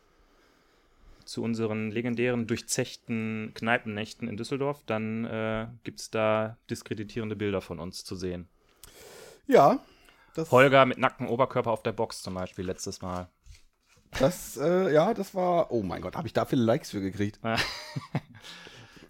zu 1.29 1.43
unseren 1.43 1.91
legendären 1.91 2.47
durchzechten 2.47 3.53
Kneipennächten 3.55 4.29
in 4.29 4.37
Düsseldorf, 4.37 4.83
dann 4.87 5.27
äh, 5.27 5.67
gibt 5.85 6.01
es 6.01 6.11
da 6.11 6.57
diskreditierende 6.71 7.37
Bilder 7.37 7.61
von 7.61 7.79
uns 7.79 8.03
zu 8.03 8.17
sehen. 8.17 8.49
Ja. 9.47 9.79
Das, 10.35 10.51
Holger 10.51 10.87
mit 10.87 10.99
nacktem 10.99 11.29
Oberkörper 11.29 11.71
auf 11.71 11.83
der 11.83 11.93
Box 11.93 12.23
zum 12.23 12.35
Beispiel 12.35 12.65
letztes 12.65 13.03
Mal. 13.03 13.29
das 14.19 14.57
äh, 14.57 14.93
ja, 14.93 15.13
das 15.13 15.35
war. 15.35 15.71
Oh 15.71 15.83
mein 15.83 16.01
Gott, 16.01 16.17
habe 16.17 16.27
ich 16.27 16.33
da 16.33 16.47
viele 16.47 16.63
Likes 16.63 16.91
für 16.91 17.01
gekriegt. 17.01 17.39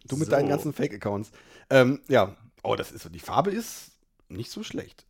Du 0.08 0.16
mit 0.16 0.26
So. 0.26 0.30
deinen 0.30 0.48
ganzen 0.48 0.72
Fake-Accounts. 0.72 1.30
Ähm, 1.68 2.00
ja. 2.08 2.34
Oh, 2.62 2.76
das 2.76 2.92
ist 2.92 3.02
so. 3.02 3.10
Die 3.10 3.18
Farbe 3.18 3.50
ist 3.50 3.90
nicht 4.28 4.50
so 4.50 4.62
schlecht. 4.62 5.06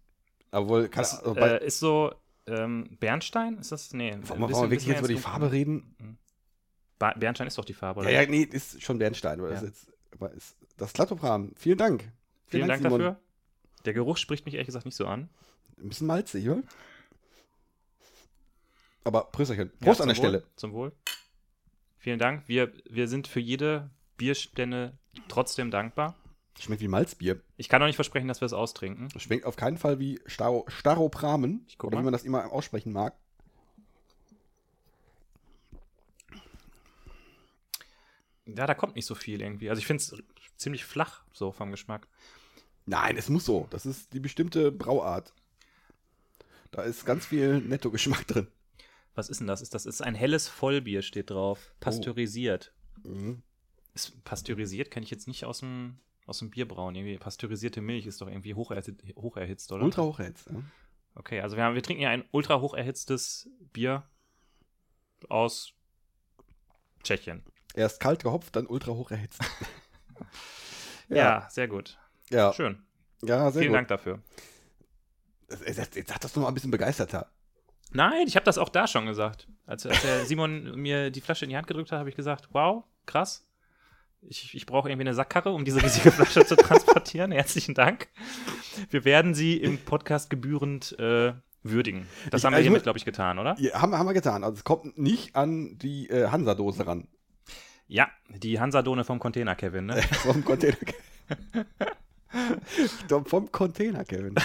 Obwohl, 0.51 0.89
kann, 0.89 1.03
Das, 1.03 1.23
also 1.23 1.37
äh, 1.37 1.65
ist 1.65 1.79
so 1.79 2.13
ähm, 2.49 2.97
Bernstein? 2.99 3.59
Ist 3.59 3.71
das? 3.71 3.93
Nee. 3.93 4.17
wollen 4.25 4.41
wir 4.41 4.49
wirklich 4.71 4.87
jetzt 4.87 4.99
über 4.99 5.07
die 5.09 5.17
Farbe 5.17 5.53
reden? 5.53 6.19
Bernstein 6.99 7.47
ist 7.47 7.56
doch 7.59 7.65
die 7.65 7.75
Farbe, 7.75 8.00
oder? 8.00 8.11
Ja, 8.11 8.23
ja, 8.23 8.29
nee, 8.29 8.43
ist 8.43 8.83
schon 8.83 8.99
Bernstein. 8.99 9.39
Aber 9.41 9.49
Ja. 9.50 9.61
das, 9.61 9.62
ist 9.71 9.93
aber 10.12 10.33
ist 10.33 10.56
das 10.77 10.93
Klattopram. 10.93 11.53
Vielen 11.56 11.79
Dank. 11.79 12.11
Vielen 12.47 12.67
Dank 12.69 12.83
Simon. 12.83 12.99
dafür. 13.00 13.21
Der 13.85 13.93
Geruch 13.93 14.17
spricht 14.17 14.45
mich 14.47 14.55
ehrlich 14.55 14.67
gesagt 14.67 14.85
nicht 14.85 14.97
so 14.97 15.06
an. 15.06 15.29
Ein 15.81 15.89
bisschen 15.89 16.06
malzig, 16.09 16.49
oder? 16.49 16.62
Aber 19.05 19.25
Prösterchen. 19.25 19.71
Prost 19.81 20.00
Ja, 20.00 20.03
an 20.05 20.09
der 20.09 20.17
Wohl, 20.17 20.23
Stelle. 20.25 20.45
Zum 20.56 20.73
Wohl. 20.73 20.93
Vielen 21.99 22.19
Dank. 22.19 22.45
Wir, 22.49 22.73
wir 22.89 23.09
sind 23.09 23.29
für 23.29 23.41
jede 23.41 23.91
Bierstände 24.17 24.99
trotzdem 25.28 25.71
dankbar. 25.71 26.14
Schmeckt 26.59 26.83
wie 26.83 26.88
Malzbier. 26.88 27.40
Ich 27.57 27.69
kann 27.69 27.81
auch 27.83 27.87
nicht 27.87 27.95
versprechen, 27.97 28.26
dass 28.26 28.40
wir 28.40 28.47
es 28.47 28.52
austrinken. 28.52 29.09
Schmeckt 29.19 29.45
auf 29.45 29.55
keinen 29.57 29.78
Fall 29.78 30.00
wie 30.00 30.21
Staro, 30.26 30.64
Staropramen. 30.69 31.64
Ich 31.69 31.78
guck 31.78 31.88
oder 31.88 31.95
wie 31.95 31.99
mal. 31.99 32.05
man 32.05 32.12
das 32.12 32.25
immer 32.25 32.52
aussprechen 32.52 32.93
mag. 32.93 33.14
Ja, 38.57 38.67
da 38.67 38.75
kommt 38.75 38.97
nicht 38.97 39.07
so 39.07 39.14
viel 39.14 39.40
irgendwie. 39.40 39.71
Also 39.71 39.81
ich 39.81 39.87
finde 39.87 40.02
es 40.02 40.17
ziemlich 40.57 40.85
flach 40.85 41.23
so 41.33 41.52
vom 41.52 41.71
Geschmack. 41.71 42.09
Nein, 42.87 43.17
es 43.17 43.28
muss 43.28 43.45
so. 43.45 43.67
Das 43.71 43.85
ist 43.85 44.12
die 44.12 44.21
bestimmte 44.21 44.73
Brauart. 44.73 45.35
Da 46.71 46.83
ist 46.83 47.05
ganz 47.05 47.26
viel 47.26 47.61
Netto-Geschmack 47.61 48.26
drin. 48.26 48.49
Was 49.14 49.28
ist 49.28 49.40
denn 49.40 49.47
das? 49.47 49.61
Ist 49.61 49.75
das 49.75 49.85
ist 49.85 50.02
ein 50.02 50.14
helles 50.14 50.49
Vollbier 50.49 51.02
steht 51.02 51.31
drauf. 51.31 51.75
Pasteurisiert. 51.81 52.73
Mhm. 53.02 53.43
Ist 53.95 54.23
pasteurisiert 54.25 54.90
kenne 54.90 55.05
ich 55.05 55.11
jetzt 55.11 55.28
nicht 55.28 55.45
aus 55.45 55.61
dem 55.61 55.99
aus 56.26 56.38
dem 56.38 56.50
Bierbrauen. 56.50 56.95
Irgendwie 56.95 57.19
pasteurisierte 57.19 57.81
Milch 57.81 58.07
ist 58.07 58.21
doch 58.21 58.28
irgendwie 58.28 58.55
hoch, 58.55 58.71
erhitzt, 58.71 59.02
hoch 59.17 59.37
erhitzt, 59.37 59.73
oder? 59.73 59.85
Ultra 59.85 60.02
hochhältst. 60.02 60.50
Ja. 60.50 60.62
Okay, 61.14 61.40
also 61.40 61.57
wir, 61.57 61.64
haben, 61.64 61.75
wir 61.75 61.83
trinken 61.83 62.00
hier 62.00 62.11
ein 62.11 62.25
ultra 62.31 62.61
hoch 62.61 62.75
erhitztes 62.75 63.50
Bier 63.73 64.05
aus 65.28 65.73
Tschechien. 67.02 67.43
Erst 67.75 68.01
kalt 68.01 68.23
gehopft, 68.23 68.57
dann 68.57 68.67
ultra 68.67 68.93
hoch 68.93 69.11
erhitzt. 69.11 69.41
Ja, 71.09 71.49
sehr 71.51 71.69
gut. 71.69 71.97
Ja, 72.31 72.53
Schön. 72.53 72.83
ja 73.23 73.51
sehr 73.51 73.61
Vielen 73.63 73.73
gut. 73.73 73.77
Dank 73.79 73.89
dafür. 73.89 74.21
Jetzt, 75.67 75.95
sag 76.07 76.21
das 76.21 76.37
noch 76.37 76.43
mal 76.43 76.49
ein 76.49 76.55
bisschen 76.55 76.71
begeisterter. 76.71 77.31
Nein, 77.93 78.27
ich 78.27 78.37
habe 78.37 78.45
das 78.45 78.59
auch 78.59 78.69
da 78.69 78.87
schon 78.87 79.07
gesagt. 79.07 79.49
Als, 79.65 79.87
als 79.87 80.03
der 80.03 80.27
Simon 80.27 80.79
mir 80.79 81.11
die 81.11 81.23
Flasche 81.23 81.47
in 81.47 81.51
die 81.51 81.57
Hand 81.57 81.67
gedrückt 81.67 81.91
hat, 81.91 82.01
habe 82.01 82.11
ich 82.11 82.15
gesagt, 82.17 82.49
wow, 82.53 82.85
krass. 83.07 83.47
Ich, 84.21 84.55
ich 84.55 84.67
brauche 84.67 84.91
irgendwie 84.91 85.07
eine 85.09 85.15
Sackkarre, 85.15 85.51
um 85.53 85.65
diese 85.65 85.83
riesige 85.83 86.11
Flasche 86.11 86.45
zu 86.45 86.57
transportieren. 86.57 87.33
Herzlichen 87.33 87.75
Dank. 87.75 88.09
Wir 88.91 89.07
werden 89.07 89.33
sie 89.35 89.57
im 89.57 89.79
Podcast 89.79 90.29
gebührend 90.29 90.99
äh, 90.99 91.33
würdigen. 91.63 92.07
Das 92.31 92.43
Ich- 92.43 92.45
haben 92.45 92.53
wir 92.53 92.57
also 92.59 92.65
hiermit, 92.65 92.83
glaube 92.83 92.99
ich, 92.99 93.07
getan, 93.07 93.39
oder? 93.39 93.57
Ja, 93.59 93.81
haben, 93.81 93.93
wir- 93.93 93.99
haben 93.99 94.07
wir 94.07 94.13
getan. 94.15 94.45
Also 94.45 94.57
es 94.59 94.65
kommt 94.65 94.99
nicht 94.99 95.35
an 95.37 95.79
die 95.79 96.11
äh, 96.11 96.29
Hansa-Dose 96.29 96.87
ran. 96.87 97.09
Ja, 97.88 98.11
die 98.28 98.61
Hansadone 98.61 99.02
vom 99.02 99.18
Container, 99.18 99.57
Kevin. 99.57 99.87
Ne? 99.87 100.02
Vom 100.23 100.45
Container. 100.45 100.76
Vom 103.25 103.50
Container, 103.50 104.04
Kevin. 104.04 104.35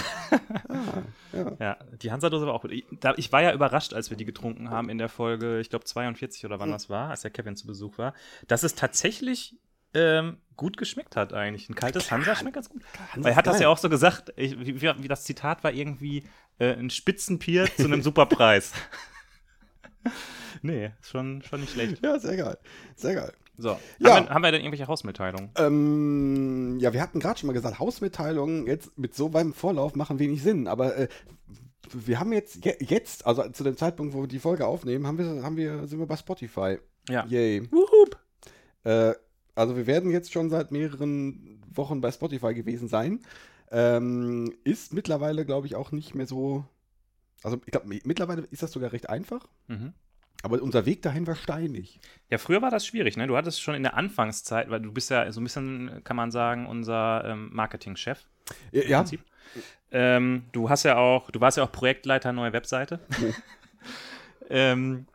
Ah, 0.66 1.02
ja. 1.32 1.56
Ja, 1.60 1.76
die 2.02 2.10
Hansa-Dose 2.10 2.46
war 2.46 2.54
auch 2.54 2.62
gut. 2.62 2.72
Ich, 2.72 2.84
da, 3.00 3.14
ich 3.16 3.30
war 3.30 3.42
ja 3.42 3.52
überrascht, 3.52 3.92
als 3.92 4.10
wir 4.10 4.16
die 4.16 4.24
getrunken 4.24 4.70
haben 4.70 4.88
in 4.88 4.98
der 4.98 5.08
Folge, 5.08 5.60
ich 5.60 5.70
glaube 5.70 5.84
42 5.84 6.44
oder 6.46 6.58
wann 6.58 6.70
das 6.70 6.90
war, 6.90 7.10
als 7.10 7.20
der 7.20 7.30
Kevin 7.30 7.54
zu 7.54 7.66
Besuch 7.66 7.98
war, 7.98 8.14
dass 8.48 8.62
es 8.62 8.74
tatsächlich 8.74 9.56
ähm, 9.92 10.38
gut 10.56 10.76
geschmeckt 10.76 11.16
hat 11.16 11.32
eigentlich. 11.32 11.68
Ein 11.68 11.74
kaltes 11.74 12.10
Hansa 12.10 12.34
schmeckt 12.34 12.54
ganz 12.54 12.68
gut. 12.70 12.82
Hansa 13.12 13.24
Weil 13.24 13.32
er 13.32 13.36
hat 13.36 13.46
ist 13.46 13.50
das 13.50 13.56
geil. 13.56 13.62
ja 13.62 13.68
auch 13.68 13.78
so 13.78 13.88
gesagt, 13.88 14.32
ich, 14.36 14.58
wie, 14.58 14.80
wie, 14.80 15.02
wie 15.02 15.08
das 15.08 15.24
Zitat 15.24 15.62
war 15.62 15.72
irgendwie 15.72 16.24
äh, 16.58 16.72
ein 16.72 16.90
Spitzenpier 16.90 17.66
zu 17.76 17.84
einem 17.84 18.02
super 18.02 18.26
Preis. 18.26 18.72
Nee, 20.64 20.90
ist 21.00 21.10
schon, 21.10 21.42
schon 21.42 21.60
nicht 21.60 21.72
schlecht. 21.72 22.04
Ja, 22.04 22.18
sehr 22.18 22.36
geil. 22.36 22.58
Sehr 22.96 23.14
geil. 23.14 23.32
So, 23.56 23.78
Ja. 24.00 24.16
haben, 24.16 24.26
wir, 24.26 24.34
haben 24.34 24.42
wir 24.42 24.50
denn 24.52 24.62
irgendwelche 24.62 24.88
Hausmitteilungen? 24.88 25.50
Ähm, 25.56 26.78
ja, 26.80 26.92
wir 26.92 27.00
hatten 27.00 27.20
gerade 27.20 27.38
schon 27.38 27.46
mal 27.46 27.52
gesagt, 27.52 27.78
Hausmitteilungen 27.78 28.66
jetzt 28.66 28.98
mit 28.98 29.14
so 29.14 29.28
beim 29.28 29.52
Vorlauf 29.52 29.94
machen 29.94 30.18
wenig 30.18 30.42
Sinn, 30.42 30.66
aber 30.66 30.96
äh, 30.96 31.08
wir 31.92 32.18
haben 32.18 32.32
jetzt, 32.32 32.64
je, 32.64 32.74
jetzt, 32.80 33.26
also 33.26 33.48
zu 33.50 33.62
dem 33.62 33.76
Zeitpunkt, 33.76 34.12
wo 34.14 34.22
wir 34.22 34.28
die 34.28 34.40
Folge 34.40 34.66
aufnehmen, 34.66 35.06
haben 35.06 35.18
wir, 35.18 35.42
haben 35.44 35.56
wir, 35.56 35.86
sind 35.86 36.00
wir 36.00 36.06
bei 36.06 36.16
Spotify. 36.16 36.78
Ja. 37.08 37.24
Yay. 37.26 37.70
Wuhup. 37.70 38.18
Äh, 38.82 39.12
also 39.54 39.76
wir 39.76 39.86
werden 39.86 40.10
jetzt 40.10 40.32
schon 40.32 40.50
seit 40.50 40.72
mehreren 40.72 41.62
Wochen 41.72 42.00
bei 42.00 42.10
Spotify 42.10 42.54
gewesen 42.54 42.88
sein. 42.88 43.20
Ähm, 43.70 44.52
ist 44.64 44.92
mittlerweile, 44.92 45.44
glaube 45.44 45.66
ich, 45.66 45.76
auch 45.76 45.92
nicht 45.92 46.14
mehr 46.14 46.26
so. 46.26 46.64
Also 47.42 47.60
ich 47.66 47.72
glaube, 47.72 47.86
mittlerweile 48.04 48.42
ist 48.50 48.62
das 48.62 48.72
sogar 48.72 48.92
recht 48.92 49.08
einfach. 49.08 49.46
Mhm. 49.68 49.92
Aber 50.42 50.60
unser 50.60 50.84
Weg 50.84 51.00
dahin 51.02 51.26
war 51.26 51.36
steinig. 51.36 51.98
Ja, 52.30 52.36
früher 52.38 52.60
war 52.60 52.70
das 52.70 52.86
schwierig, 52.86 53.16
ne? 53.16 53.26
Du 53.26 53.36
hattest 53.36 53.62
schon 53.62 53.74
in 53.74 53.82
der 53.82 53.94
Anfangszeit, 53.96 54.68
weil 54.68 54.80
du 54.80 54.92
bist 54.92 55.10
ja 55.10 55.30
so 55.32 55.40
ein 55.40 55.44
bisschen, 55.44 56.02
kann 56.04 56.16
man 56.16 56.30
sagen, 56.30 56.66
unser 56.66 57.24
ähm, 57.26 57.48
Marketingchef. 57.52 58.26
Ja, 58.72 58.98
Prinzip. 58.98 59.20
Ähm, 59.90 60.44
du 60.52 60.68
hast 60.68 60.82
ja 60.82 60.96
auch, 60.96 61.30
du 61.30 61.40
warst 61.40 61.56
ja 61.56 61.64
auch 61.64 61.72
Projektleiter 61.72 62.32
neue 62.32 62.52
Webseite. 62.52 63.00
ähm, 64.50 65.06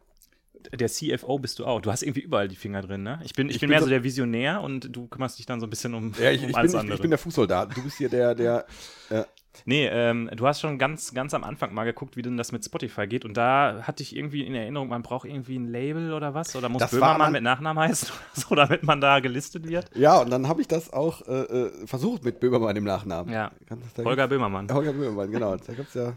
der 0.73 0.87
CFO 0.89 1.39
bist 1.39 1.59
du 1.59 1.65
auch. 1.65 1.81
Du 1.81 1.91
hast 1.91 2.03
irgendwie 2.03 2.21
überall 2.21 2.47
die 2.47 2.55
Finger 2.55 2.81
drin, 2.81 3.03
ne? 3.03 3.19
Ich 3.23 3.33
bin, 3.33 3.49
ich, 3.49 3.55
Ich 3.55 3.61
bin 3.61 3.69
mehr 3.69 3.79
so- 3.79 3.85
so 3.85 3.89
der 3.89 4.03
Visionär 4.03 4.61
und 4.61 4.93
du 4.95 5.07
kümmerst 5.07 5.39
dich 5.39 5.45
dann 5.45 5.59
so 5.59 5.67
ein 5.67 5.69
bisschen 5.69 5.93
um, 5.93 6.13
ja 6.19 6.31
ich, 6.31 6.43
um 6.43 6.49
ich, 6.49 6.55
alles 6.55 6.71
bin, 6.71 6.77
ich, 6.77 6.81
andere. 6.81 6.95
ich 6.95 7.01
bin 7.01 7.11
der 7.11 7.17
Fußsoldat. 7.19 7.75
Du 7.75 7.83
bist 7.83 7.97
hier 7.97 8.09
der, 8.09 8.35
der. 8.35 8.65
äh, 9.09 9.23
nee, 9.65 9.87
ähm, 9.87 10.29
du 10.35 10.47
hast 10.47 10.61
schon 10.61 10.77
ganz, 10.77 11.13
ganz 11.13 11.33
am 11.33 11.43
Anfang 11.43 11.73
mal 11.73 11.83
geguckt, 11.85 12.15
wie 12.17 12.21
denn 12.21 12.37
das 12.37 12.51
mit 12.51 12.63
Spotify 12.63 13.07
geht. 13.07 13.25
Und 13.25 13.35
da 13.37 13.81
hatte 13.83 14.03
ich 14.03 14.15
irgendwie 14.15 14.45
in 14.45 14.55
Erinnerung, 14.55 14.89
man 14.89 15.01
braucht 15.01 15.27
irgendwie 15.27 15.57
ein 15.57 15.67
Label 15.67 16.13
oder 16.13 16.33
was? 16.33 16.55
Oder 16.55 16.69
muss 16.69 16.79
Das 16.79 16.91
Böhmermann 16.91 17.17
man- 17.17 17.31
mit 17.33 17.43
Nachnamen 17.43 17.83
heißen 17.83 18.09
oder 18.09 18.41
so, 18.41 18.55
damit 18.55 18.83
man 18.83 19.01
da 19.01 19.19
gelistet 19.19 19.67
wird? 19.67 19.89
ja, 19.95 20.19
und 20.21 20.29
dann 20.29 20.47
habe 20.47 20.61
ich 20.61 20.67
das 20.67 20.91
auch 20.93 21.27
äh, 21.27 21.41
äh, 21.41 21.87
versucht 21.87 22.23
mit 22.23 22.39
Böhmermann 22.39 22.75
im 22.75 22.83
Nachnamen. 22.83 23.33
Ja. 23.33 23.51
Holger 23.97 24.27
Böhmermann. 24.27 24.67
Holger 24.73 24.93
Böhmermann, 24.93 25.31
genau. 25.31 25.55
Da 25.57 25.73
gibt 25.73 25.89
es 25.89 25.93
ja 25.95 26.13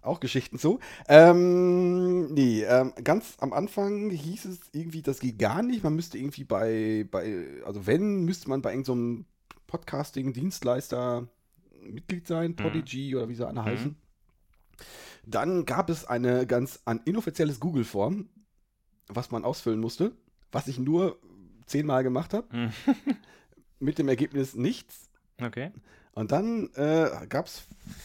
auch 0.00 0.18
Geschichten 0.18 0.58
zu. 0.58 0.80
Ähm, 1.08 2.32
nee, 2.34 2.64
ähm, 2.64 2.92
ganz 3.04 3.36
am 3.38 3.52
Anfang 3.52 4.10
hieß 4.10 4.46
es 4.46 4.58
irgendwie, 4.72 5.00
das 5.02 5.20
geht 5.20 5.38
gar 5.38 5.62
nicht. 5.62 5.84
Man 5.84 5.94
müsste 5.94 6.18
irgendwie 6.18 6.42
bei, 6.42 7.06
bei 7.08 7.44
also 7.64 7.86
wenn, 7.86 8.24
müsste 8.24 8.48
man 8.48 8.62
bei 8.62 8.70
irgendeinem 8.72 9.26
Podcasting-Dienstleister 9.68 11.28
Mitglied 11.90 12.26
sein, 12.26 12.56
Podigy 12.56 13.14
oder 13.16 13.28
wie 13.28 13.34
sie 13.34 13.46
alle 13.46 13.64
heißen. 13.64 13.96
Dann 15.26 15.64
gab 15.66 15.88
es 15.90 16.04
eine 16.04 16.46
ganz 16.46 16.80
ein 16.84 17.00
inoffizielles 17.04 17.60
Google-Form, 17.60 18.28
was 19.08 19.30
man 19.30 19.44
ausfüllen 19.44 19.80
musste, 19.80 20.12
was 20.50 20.68
ich 20.68 20.78
nur 20.78 21.18
zehnmal 21.66 22.02
gemacht 22.02 22.34
habe, 22.34 22.46
Mhm. 22.56 22.72
mit 23.78 23.98
dem 23.98 24.08
Ergebnis 24.08 24.54
nichts. 24.54 25.10
Okay. 25.40 25.70
Und 26.14 26.30
dann 26.32 26.68
äh, 26.74 27.08
gab 27.28 27.46
es 27.46 27.64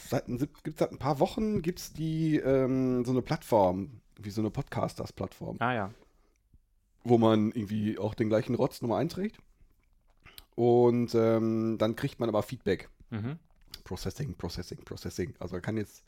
seit, 0.10 0.26
gibt's 0.28 0.80
seit 0.80 0.92
ein 0.92 0.98
paar 1.00 1.20
Wochen 1.20 1.62
gibt's 1.62 1.92
die 1.94 2.38
ähm, 2.38 3.04
so 3.04 3.12
eine 3.12 3.22
Plattform, 3.22 4.00
wie 4.20 4.30
so 4.30 4.42
eine 4.42 4.50
Podcasters-Plattform, 4.50 5.58
Ah 5.60 5.74
ja. 5.74 5.92
wo 7.04 7.18
man 7.18 7.52
irgendwie 7.52 7.98
auch 7.98 8.14
den 8.16 8.30
gleichen 8.30 8.56
Rotz 8.56 8.82
Nummer 8.82 8.98
einträgt. 8.98 9.38
Und 10.56 11.14
ähm, 11.16 11.78
dann 11.78 11.96
kriegt 11.96 12.20
man 12.20 12.30
aber 12.30 12.42
Feedback. 12.44 12.90
Mhm. 13.10 13.38
Processing, 13.88 14.36
Processing, 14.36 14.80
Processing. 14.84 15.34
Also 15.40 15.60
kann 15.62 15.78
jetzt 15.78 16.04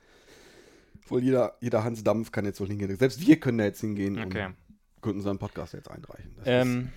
wohl 1.07 1.23
jeder, 1.23 1.55
jeder 1.61 1.83
Hans 1.83 2.03
Dampf 2.03 2.31
kann 2.31 2.43
jetzt 2.45 2.59
wohl 2.59 2.67
hingehen. 2.67 2.93
Selbst 2.97 3.25
wir 3.25 3.39
können 3.39 3.57
da 3.57 3.63
jetzt 3.63 3.79
hingehen 3.79 4.19
Okay. 4.19 4.47
und 4.47 4.55
können 5.01 5.15
unseren 5.15 5.39
Podcast 5.39 5.73
jetzt 5.73 5.89
einreichen. 5.89 6.35
Ähm, 6.45 6.89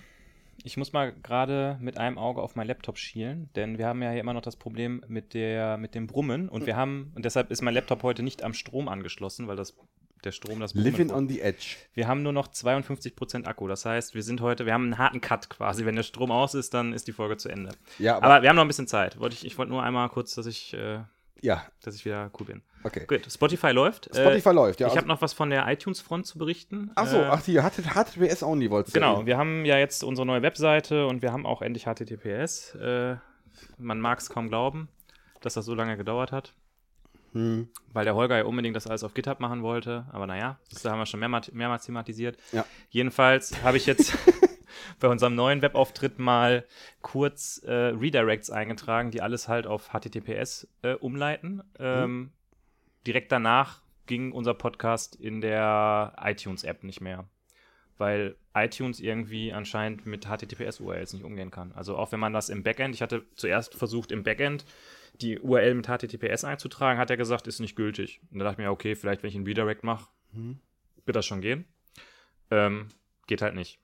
ich 0.64 0.76
muss 0.76 0.92
mal 0.92 1.12
gerade 1.22 1.78
mit 1.80 1.98
einem 1.98 2.18
Auge 2.18 2.42
auf 2.42 2.56
meinen 2.56 2.66
Laptop 2.66 2.98
schielen, 2.98 3.48
denn 3.54 3.78
wir 3.78 3.86
haben 3.86 4.02
ja 4.02 4.10
hier 4.10 4.20
immer 4.20 4.34
noch 4.34 4.42
das 4.42 4.56
Problem 4.56 5.04
mit, 5.06 5.34
der, 5.34 5.76
mit 5.76 5.94
dem 5.94 6.08
Brummen 6.08 6.48
und 6.48 6.66
wir 6.66 6.76
haben, 6.76 7.12
und 7.14 7.24
deshalb 7.24 7.50
ist 7.52 7.62
mein 7.62 7.74
Laptop 7.74 8.02
heute 8.02 8.22
nicht 8.24 8.42
am 8.42 8.54
Strom 8.54 8.88
angeschlossen, 8.88 9.46
weil 9.46 9.56
das, 9.56 9.74
der 10.24 10.32
Strom 10.32 10.60
das 10.60 10.72
Brummen 10.72 10.84
Living 10.86 11.10
on 11.10 11.28
the 11.28 11.40
Edge. 11.40 11.76
Wir 11.94 12.06
haben 12.08 12.22
nur 12.22 12.32
noch 12.32 12.48
52% 12.48 13.44
Akku, 13.46 13.66
das 13.68 13.84
heißt, 13.84 14.14
wir 14.14 14.22
sind 14.22 14.40
heute, 14.40 14.66
wir 14.66 14.72
haben 14.74 14.84
einen 14.84 14.98
harten 14.98 15.20
Cut 15.20 15.48
quasi. 15.50 15.84
Wenn 15.84 15.96
der 15.96 16.02
Strom 16.02 16.30
aus 16.30 16.54
ist, 16.54 16.74
dann 16.74 16.92
ist 16.92 17.06
die 17.08 17.12
Folge 17.12 17.36
zu 17.36 17.48
Ende. 17.48 17.70
Ja, 17.98 18.16
aber, 18.16 18.26
Aber 18.26 18.42
wir 18.42 18.48
haben 18.48 18.56
noch 18.56 18.62
ein 18.64 18.68
bisschen 18.68 18.86
Zeit. 18.86 19.18
Wollte 19.18 19.34
ich 19.34 19.44
ich 19.44 19.58
wollte 19.58 19.72
nur 19.72 19.82
einmal 19.82 20.08
kurz, 20.08 20.34
dass 20.34 20.46
ich, 20.46 20.74
äh, 20.74 21.00
ja, 21.40 21.64
dass 21.82 21.94
ich 21.96 22.04
wieder 22.04 22.30
cool 22.38 22.46
bin. 22.46 22.62
okay. 22.84 23.04
Gut, 23.06 23.26
Spotify 23.30 23.70
läuft. 23.72 24.06
Spotify 24.14 24.48
äh, 24.50 24.52
läuft, 24.52 24.80
ja. 24.80 24.86
ich 24.86 24.90
also- 24.92 24.98
habe 24.98 25.08
noch 25.08 25.20
was 25.22 25.32
von 25.32 25.50
der 25.50 25.66
iTunes-Front 25.68 26.26
zu 26.26 26.38
berichten. 26.38 26.90
Ach 26.94 27.06
so, 27.06 27.18
Äh, 27.18 27.24
ach, 27.30 27.42
die 27.42 27.58
HTTPS 27.60 28.42
only 28.42 28.70
wolltest 28.70 28.94
du 28.94 29.00
Genau, 29.00 29.14
reden. 29.14 29.26
wir 29.26 29.36
haben 29.38 29.64
ja 29.64 29.76
jetzt 29.78 30.04
unsere 30.04 30.24
neue 30.26 30.42
Webseite 30.42 31.06
und 31.06 31.20
wir 31.22 31.32
haben 31.32 31.44
auch 31.46 31.62
endlich 31.62 31.84
HTTPS. 31.86 32.74
Äh, 32.76 33.16
man 33.78 34.00
mag 34.00 34.18
es 34.20 34.28
kaum 34.30 34.48
glauben, 34.48 34.88
dass 35.40 35.54
das 35.54 35.64
so 35.64 35.74
lange 35.74 35.96
gedauert 35.96 36.30
hat, 36.32 36.54
Hm. 37.32 37.68
weil 37.92 38.04
der 38.04 38.14
Holger 38.14 38.36
ja 38.36 38.44
unbedingt 38.44 38.76
das 38.76 38.86
alles 38.86 39.04
auf 39.04 39.14
GitHub 39.14 39.40
machen 39.40 39.62
wollte. 39.62 40.06
Aber 40.12 40.26
naja, 40.26 40.58
das 40.70 40.84
haben 40.84 40.98
wir 40.98 41.06
schon 41.06 41.20
mehrmals, 41.20 41.50
mehrmals 41.52 41.86
thematisiert. 41.86 42.36
Ja. 42.52 42.66
Jedenfalls 42.90 43.62
habe 43.62 43.78
ich 43.78 43.86
jetzt 43.86 44.16
bei 45.00 45.08
unserem 45.08 45.34
neuen 45.34 45.62
Webauftritt 45.62 46.18
mal 46.18 46.66
kurz 47.00 47.62
äh, 47.64 47.72
Redirects 47.72 48.50
eingetragen, 48.50 49.10
die 49.10 49.22
alles 49.22 49.48
halt 49.48 49.66
auf 49.66 49.90
HTTPS 49.92 50.68
äh, 50.82 50.94
umleiten. 50.94 51.62
Ähm, 51.78 52.32
Direkt 53.06 53.32
danach 53.32 53.80
ging 54.06 54.30
unser 54.30 54.54
Podcast 54.54 55.16
in 55.16 55.40
der 55.40 56.14
iTunes-App 56.22 56.84
nicht 56.84 57.00
mehr 57.00 57.26
weil 58.02 58.34
iTunes 58.52 58.98
irgendwie 58.98 59.52
anscheinend 59.52 60.06
mit 60.06 60.26
HTTPS-URLs 60.26 61.12
nicht 61.12 61.24
umgehen 61.24 61.52
kann. 61.52 61.70
Also 61.72 61.96
auch 61.96 62.10
wenn 62.10 62.18
man 62.18 62.32
das 62.32 62.48
im 62.48 62.64
Backend, 62.64 62.96
ich 62.96 63.00
hatte 63.00 63.24
zuerst 63.36 63.76
versucht 63.76 64.10
im 64.10 64.24
Backend 64.24 64.64
die 65.20 65.38
URL 65.38 65.74
mit 65.74 65.86
HTTPS 65.86 66.44
einzutragen, 66.44 66.98
hat 66.98 67.10
er 67.10 67.16
gesagt, 67.16 67.46
ist 67.46 67.60
nicht 67.60 67.76
gültig. 67.76 68.20
Und 68.30 68.38
da 68.38 68.44
dachte 68.44 68.60
ich 68.60 68.66
mir, 68.66 68.70
okay, 68.72 68.94
vielleicht 68.94 69.22
wenn 69.22 69.28
ich 69.28 69.36
einen 69.36 69.46
Redirect 69.46 69.84
mache, 69.84 70.08
Mhm. 70.32 70.58
wird 71.04 71.16
das 71.16 71.26
schon 71.26 71.40
gehen. 71.42 71.66
Ähm, 72.50 72.88
geht 73.26 73.42
halt 73.42 73.54
nicht. 73.54 73.78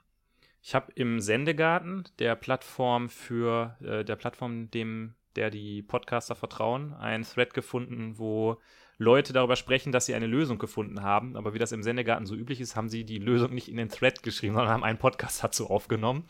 Ich 0.63 0.75
habe 0.75 0.91
im 0.95 1.21
Sendegarten 1.21 2.05
der 2.19 2.35
Plattform 2.35 3.09
für 3.09 3.77
äh, 3.83 4.05
der 4.05 4.17
Plattform, 4.17 4.71
dem 4.71 5.15
der 5.37 5.51
die 5.51 5.83
Podcaster 5.83 6.35
vertrauen, 6.35 6.95
einen 6.95 7.23
Thread 7.25 7.55
gefunden, 7.55 8.19
wo 8.19 8.57
Leute 8.97 9.33
darüber 9.33 9.55
sprechen, 9.55 9.93
dass 9.93 10.07
sie 10.07 10.15
eine 10.15 10.27
Lösung 10.27 10.59
gefunden 10.59 11.03
haben. 11.03 11.37
Aber 11.37 11.55
wie 11.55 11.59
das 11.59 11.71
im 11.71 11.85
Sendegarten 11.85 12.27
so 12.27 12.35
üblich 12.35 12.61
ist, 12.61 12.75
haben 12.75 12.89
sie 12.89 13.05
die 13.05 13.19
Lösung 13.19 13.55
nicht 13.55 13.69
in 13.69 13.77
den 13.77 13.89
Thread 13.89 14.23
geschrieben, 14.25 14.55
sondern 14.55 14.73
haben 14.73 14.83
einen 14.85 14.99
Podcast 14.99 15.45
dazu 15.45 15.71
aufgenommen. 15.71 16.25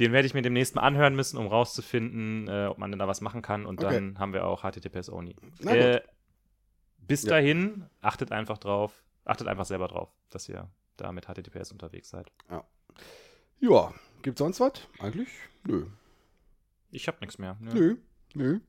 Den 0.00 0.12
werde 0.12 0.26
ich 0.26 0.34
mir 0.34 0.42
demnächst 0.42 0.74
mal 0.74 0.82
anhören 0.82 1.14
müssen, 1.14 1.36
um 1.38 1.46
rauszufinden, 1.46 2.48
äh, 2.48 2.66
ob 2.66 2.78
man 2.78 2.90
denn 2.90 2.98
da 2.98 3.06
was 3.06 3.20
machen 3.20 3.42
kann. 3.42 3.64
Und 3.66 3.82
Okay. 3.82 3.94
dann 3.94 4.18
haben 4.18 4.32
wir 4.32 4.46
auch 4.46 4.62
HTTPS 4.62 5.08
Only. 5.10 5.36
Na 5.60 5.72
gut. 5.72 5.80
Äh, 5.80 6.02
bis 6.98 7.22
Ja. 7.22 7.30
dahin, 7.30 7.84
achtet 8.00 8.32
einfach 8.32 8.58
drauf, 8.58 9.04
achtet 9.24 9.46
einfach 9.46 9.66
selber 9.66 9.88
drauf, 9.88 10.08
dass 10.30 10.48
ihr 10.48 10.68
da 10.96 11.12
mit 11.12 11.26
HTTPS 11.26 11.70
unterwegs 11.72 12.08
seid. 12.10 12.30
Ja, 13.60 13.92
gibt's 14.22 14.38
sonst 14.40 14.60
was? 14.60 14.72
Eigentlich? 14.98 15.28
Nö. 15.66 15.86
Ich 16.90 17.06
habe 17.08 17.18
nichts 17.20 17.38
mehr. 17.38 17.56
ne? 17.60 17.74
Nö. 17.74 17.96
Nö. 18.34 18.60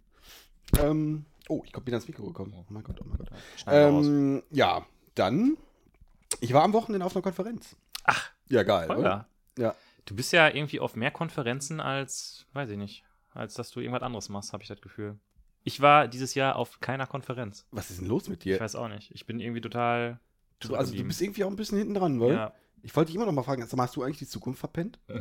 Ähm, 0.80 1.26
oh, 1.50 1.62
ich 1.66 1.72
bin 1.72 1.94
ans 1.94 2.08
Mikro 2.08 2.26
gekommen. 2.26 2.54
Oh 2.56 2.66
mein 2.70 2.84
Gott, 2.84 3.00
oh 3.02 3.06
mein 3.08 3.18
Gott. 3.18 3.30
Ähm, 3.68 4.44
ja, 4.52 4.86
dann. 5.16 5.58
Ich 6.40 6.54
war 6.54 6.64
am 6.64 6.74
Wochenende 6.74 7.06
auf 7.06 7.16
einer 7.16 7.24
Konferenz. 7.24 7.76
Ach, 8.04 8.32
Ja, 8.50 8.64
geil, 8.64 8.90
oder? 8.92 9.28
Ja. 9.58 9.76
Du 10.06 10.16
bist 10.16 10.32
ja 10.34 10.48
irgendwie 10.48 10.80
auf 10.80 10.96
mehr 10.96 11.12
Konferenzen 11.12 11.80
als, 11.80 12.46
weiß 12.54 12.70
ich 12.70 12.78
nicht, 12.78 13.04
als 13.34 13.56
dass 13.56 13.72
du 13.72 13.80
irgendwas 13.80 14.04
anderes 14.04 14.30
machst, 14.30 14.54
habe 14.54 14.64
ich 14.64 14.70
das 14.70 14.82
Gefühl. 14.82 15.18
Ich 15.64 15.82
war 15.82 16.08
dieses 16.08 16.36
Jahr 16.36 16.56
auf 16.58 16.80
keiner 16.80 17.08
Konferenz. 17.08 17.66
Was 17.72 17.90
ist 17.90 18.02
denn 18.02 18.08
los 18.08 18.30
mit 18.30 18.40
Ich 18.46 18.54
dir? 18.54 18.60
weiß 18.60 18.76
auch 18.76 18.88
nicht. 18.88 19.12
Ich 19.16 19.26
bin 19.26 19.40
irgendwie 19.40 19.62
total. 19.62 20.20
Du, 20.60 20.76
also, 20.76 20.94
du 20.96 21.04
bist 21.04 21.22
irgendwie 21.22 21.44
auch 21.44 21.50
ein 21.50 21.56
bisschen 21.56 21.78
hinten 21.80 21.96
dran, 21.96 22.20
weil 22.20 22.34
Ja, 22.34 22.54
ich 22.84 22.96
wollte 22.96 23.08
dich 23.08 23.16
immer 23.16 23.26
noch 23.26 23.34
mal 23.34 23.42
fragen, 23.44 23.68
mal, 23.76 23.84
hast 23.84 23.96
du 23.96 24.04
eigentlich 24.04 24.20
die 24.20 24.28
Zukunft 24.28 24.60
verpennt? 24.60 25.00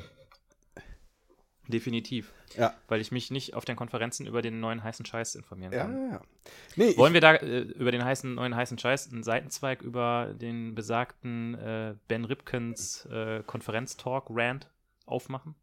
definitiv. 1.68 2.32
Ja. 2.58 2.74
Weil 2.88 3.00
ich 3.00 3.10
mich 3.10 3.30
nicht 3.30 3.54
auf 3.54 3.64
den 3.64 3.74
Konferenzen 3.74 4.26
über 4.26 4.42
den 4.42 4.60
neuen 4.60 4.82
heißen 4.84 5.06
Scheiß 5.06 5.34
informieren 5.34 5.72
Ja, 5.72 5.84
kann. 5.86 5.96
ja, 5.96 6.12
ja. 6.12 6.20
Nee, 6.76 6.96
Wollen 6.98 7.14
wir 7.14 7.22
da 7.22 7.36
äh, 7.36 7.60
über 7.60 7.90
den 7.90 8.04
heißen, 8.04 8.34
neuen 8.34 8.54
heißen 8.54 8.78
Scheiß 8.78 9.10
einen 9.10 9.22
Seitenzweig 9.22 9.80
über 9.80 10.34
den 10.34 10.74
besagten 10.74 11.54
äh, 11.54 11.94
Ben 12.06 12.26
Ripkens 12.26 13.06
äh, 13.06 13.42
Konferenz-Talk-Rant 13.46 14.68
aufmachen? 15.06 15.54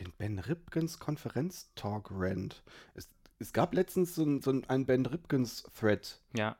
den 0.00 0.12
Ben 0.16 0.38
Ripkens 0.38 1.00
Konferenz-Talk-Rant. 1.00 2.62
Ist- 2.94 3.10
es 3.40 3.52
gab 3.52 3.74
letztens 3.74 4.14
so, 4.14 4.22
ein- 4.24 4.40
so 4.42 4.50
ein- 4.52 4.64
einen 4.68 4.86
Ben 4.86 5.04
Ripkins-Thread, 5.06 6.20
Ja, 6.36 6.56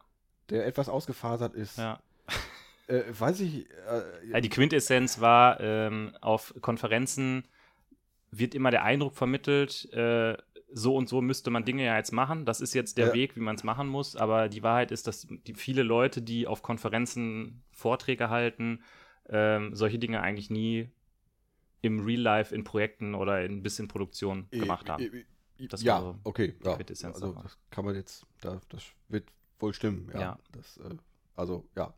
der 0.50 0.66
etwas 0.66 0.88
ausgefasert 0.88 1.54
ist. 1.54 1.78
ja. 1.78 2.00
Äh, 2.88 3.02
weiß 3.10 3.40
ich. 3.40 3.68
Äh, 4.32 4.40
die 4.40 4.48
Quintessenz 4.48 5.20
war, 5.20 5.60
ähm, 5.60 6.16
auf 6.20 6.54
Konferenzen 6.62 7.44
wird 8.30 8.54
immer 8.54 8.70
der 8.70 8.82
Eindruck 8.82 9.14
vermittelt, 9.14 9.92
äh, 9.92 10.36
so 10.72 10.96
und 10.96 11.08
so 11.08 11.20
müsste 11.20 11.50
man 11.50 11.64
Dinge 11.64 11.84
ja 11.84 11.96
jetzt 11.96 12.12
machen. 12.12 12.44
Das 12.44 12.60
ist 12.60 12.74
jetzt 12.74 12.98
der 12.98 13.08
Ja. 13.08 13.14
Weg, 13.14 13.36
wie 13.36 13.40
man 13.40 13.56
es 13.56 13.62
machen 13.64 13.88
muss. 13.88 14.16
Aber 14.16 14.48
die 14.48 14.62
Wahrheit 14.62 14.90
ist, 14.90 15.06
dass 15.06 15.26
die 15.46 15.54
viele 15.54 15.82
Leute, 15.82 16.22
die 16.22 16.46
auf 16.46 16.62
Konferenzen 16.62 17.62
Vorträge 17.72 18.30
halten, 18.30 18.82
ähm, 19.28 19.74
solche 19.74 19.98
Dinge 19.98 20.20
eigentlich 20.22 20.50
nie 20.50 20.90
im 21.80 22.00
Real 22.04 22.20
Life 22.20 22.54
in 22.54 22.64
Projekten 22.64 23.14
oder 23.14 23.44
in 23.44 23.62
bis 23.62 23.78
in 23.78 23.88
Produktion 23.88 24.48
gemacht 24.50 24.88
haben. 24.88 25.02
äh, 25.02 25.24
äh, 25.62 25.68
Das 25.68 25.82
ja, 25.82 26.00
so 26.00 26.16
okay. 26.24 26.54
Ja. 26.64 26.76
Also, 26.76 27.10
davon. 27.28 27.42
das 27.42 27.58
kann 27.70 27.84
man 27.84 27.94
jetzt. 27.94 28.26
Da, 28.40 28.60
das 28.68 28.84
wird 29.08 29.28
wohl 29.58 29.72
stimmen. 29.74 30.10
Ja. 30.14 30.20
Ja. 30.20 30.38
Das, 30.52 30.76
äh, 30.78 30.94
also, 31.36 31.68
ja. 31.76 31.94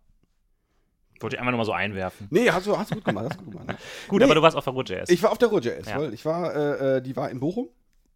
Wollte 1.21 1.37
ich 1.37 1.41
einfach 1.41 1.51
nur 1.53 1.59
mal 1.59 1.65
so 1.67 1.73
einwerfen. 1.73 2.29
Nee, 2.31 2.51
hast 2.51 2.67
du, 2.67 2.77
hast 2.79 2.91
du 2.91 2.95
gut 2.95 3.05
gemacht. 3.05 3.27
Hast 3.31 3.41
du 3.41 3.45
gut 3.45 3.53
gemacht. 3.53 3.79
Gut, 4.09 4.19
Nee. 4.21 4.25
aber 4.25 4.35
du 4.35 4.41
warst 4.43 4.57
auf 4.57 4.65
der 4.65 4.73
Ruhr.js. 4.73 5.11
Ich 5.11 5.23
war 5.23 5.31
auf 5.33 5.37
der 5.39 5.49
Ruhr.js, 5.49 5.87
Ja. 5.87 5.99
weil 6.01 6.15
ich 6.15 6.25
war, 6.25 6.55
äh, 6.55 6.97
äh, 6.97 7.03
die 7.03 7.15
war 7.15 7.31
in 7.31 7.41
Bochum. 7.41 7.69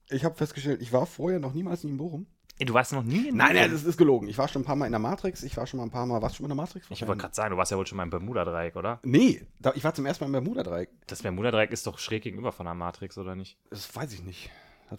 Ich 0.08 0.24
habe 0.24 0.34
festgestellt, 0.34 0.80
ich 0.80 0.90
war 0.92 1.04
vorher 1.04 1.38
noch 1.38 1.52
niemals 1.52 1.84
in 1.84 1.98
Bochum. 1.98 2.26
Ey, 2.58 2.66
du 2.66 2.74
warst 2.74 2.92
noch 2.92 3.02
nie 3.02 3.28
in 3.28 3.36
Nein, 3.36 3.54
nein, 3.54 3.70
das 3.72 3.82
ist 3.82 3.96
gelogen. 3.96 4.28
Ich 4.28 4.38
war 4.38 4.46
schon 4.46 4.62
ein 4.62 4.64
paar 4.64 4.76
Mal 4.76 4.86
in 4.86 4.92
der 4.92 5.00
Matrix. 5.00 5.42
Ich 5.42 5.56
war 5.56 5.66
schon 5.66 5.78
mal 5.78 5.84
ein 5.84 5.90
paar 5.90 6.06
Mal. 6.06 6.22
Warst 6.22 6.34
du 6.34 6.36
schon 6.36 6.44
mal 6.44 6.52
in 6.52 6.56
der 6.56 6.64
Matrix? 6.64 6.86
Ich 6.88 7.06
wollte 7.06 7.22
gerade 7.22 7.34
sagen, 7.34 7.50
du 7.50 7.56
warst 7.56 7.72
ja 7.72 7.76
wohl 7.76 7.86
schon 7.86 7.96
mal 7.96 8.04
im 8.04 8.10
Bermuda-Dreieck, 8.10 8.76
oder? 8.76 9.00
Nee, 9.02 9.44
da, 9.58 9.72
ich 9.74 9.82
war 9.82 9.92
zum 9.92 10.06
ersten 10.06 10.22
Mal 10.22 10.26
im 10.26 10.44
Bermuda-Dreieck. 10.44 10.88
Das 11.08 11.22
Bermuda-Dreieck 11.22 11.72
ist 11.72 11.86
doch 11.86 11.98
schräg 11.98 12.22
gegenüber 12.22 12.52
von 12.52 12.66
der 12.66 12.74
Matrix, 12.74 13.18
oder 13.18 13.34
nicht? 13.34 13.58
Das 13.70 13.94
weiß 13.94 14.12
ich 14.12 14.22
nicht. 14.22 14.50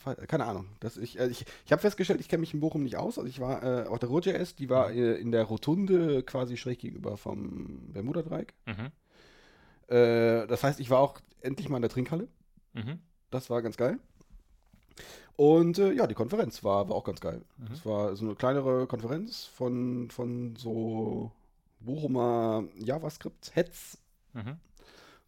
War, 0.03 0.15
keine 0.15 0.45
Ahnung. 0.45 0.65
Das, 0.81 0.97
ich 0.97 1.17
äh, 1.17 1.27
ich, 1.27 1.45
ich 1.65 1.71
habe 1.71 1.81
festgestellt, 1.81 2.19
ich 2.19 2.27
kenne 2.27 2.41
mich 2.41 2.53
in 2.53 2.59
Bochum 2.59 2.83
nicht 2.83 2.97
aus. 2.97 3.17
Also 3.17 3.29
ich 3.29 3.39
war 3.39 3.63
äh, 3.63 3.87
auf 3.87 3.99
der 3.99 4.09
Ruhr.js, 4.09 4.55
die 4.55 4.69
war 4.69 4.91
äh, 4.91 5.15
in 5.15 5.31
der 5.31 5.43
Rotunde 5.43 6.23
quasi 6.23 6.57
schräg 6.57 6.79
gegenüber 6.79 7.15
vom 7.15 7.93
Bermuda-Dreieck. 7.93 8.53
Mhm. 8.65 8.91
Äh, 9.87 10.47
das 10.47 10.63
heißt, 10.63 10.81
ich 10.81 10.89
war 10.89 10.99
auch 10.99 11.19
endlich 11.39 11.69
mal 11.69 11.77
in 11.77 11.83
der 11.83 11.91
Trinkhalle. 11.91 12.27
Mhm. 12.73 12.99
Das 13.31 13.49
war 13.49 13.61
ganz 13.61 13.77
geil. 13.77 13.99
Und 15.37 15.79
äh, 15.79 15.91
ja, 15.93 16.07
die 16.07 16.13
Konferenz 16.13 16.63
war, 16.63 16.87
war 16.87 16.95
auch 16.95 17.03
ganz 17.03 17.19
geil. 17.19 17.41
Mhm. 17.57 17.67
Es 17.73 17.85
war 17.85 18.15
so 18.15 18.25
eine 18.25 18.35
kleinere 18.35 18.87
Konferenz 18.87 19.45
von, 19.45 20.09
von 20.09 20.55
so 20.55 21.31
Bochumer 21.81 22.63
JavaScript-Heads. 22.77 23.97
Mhm. 24.33 24.57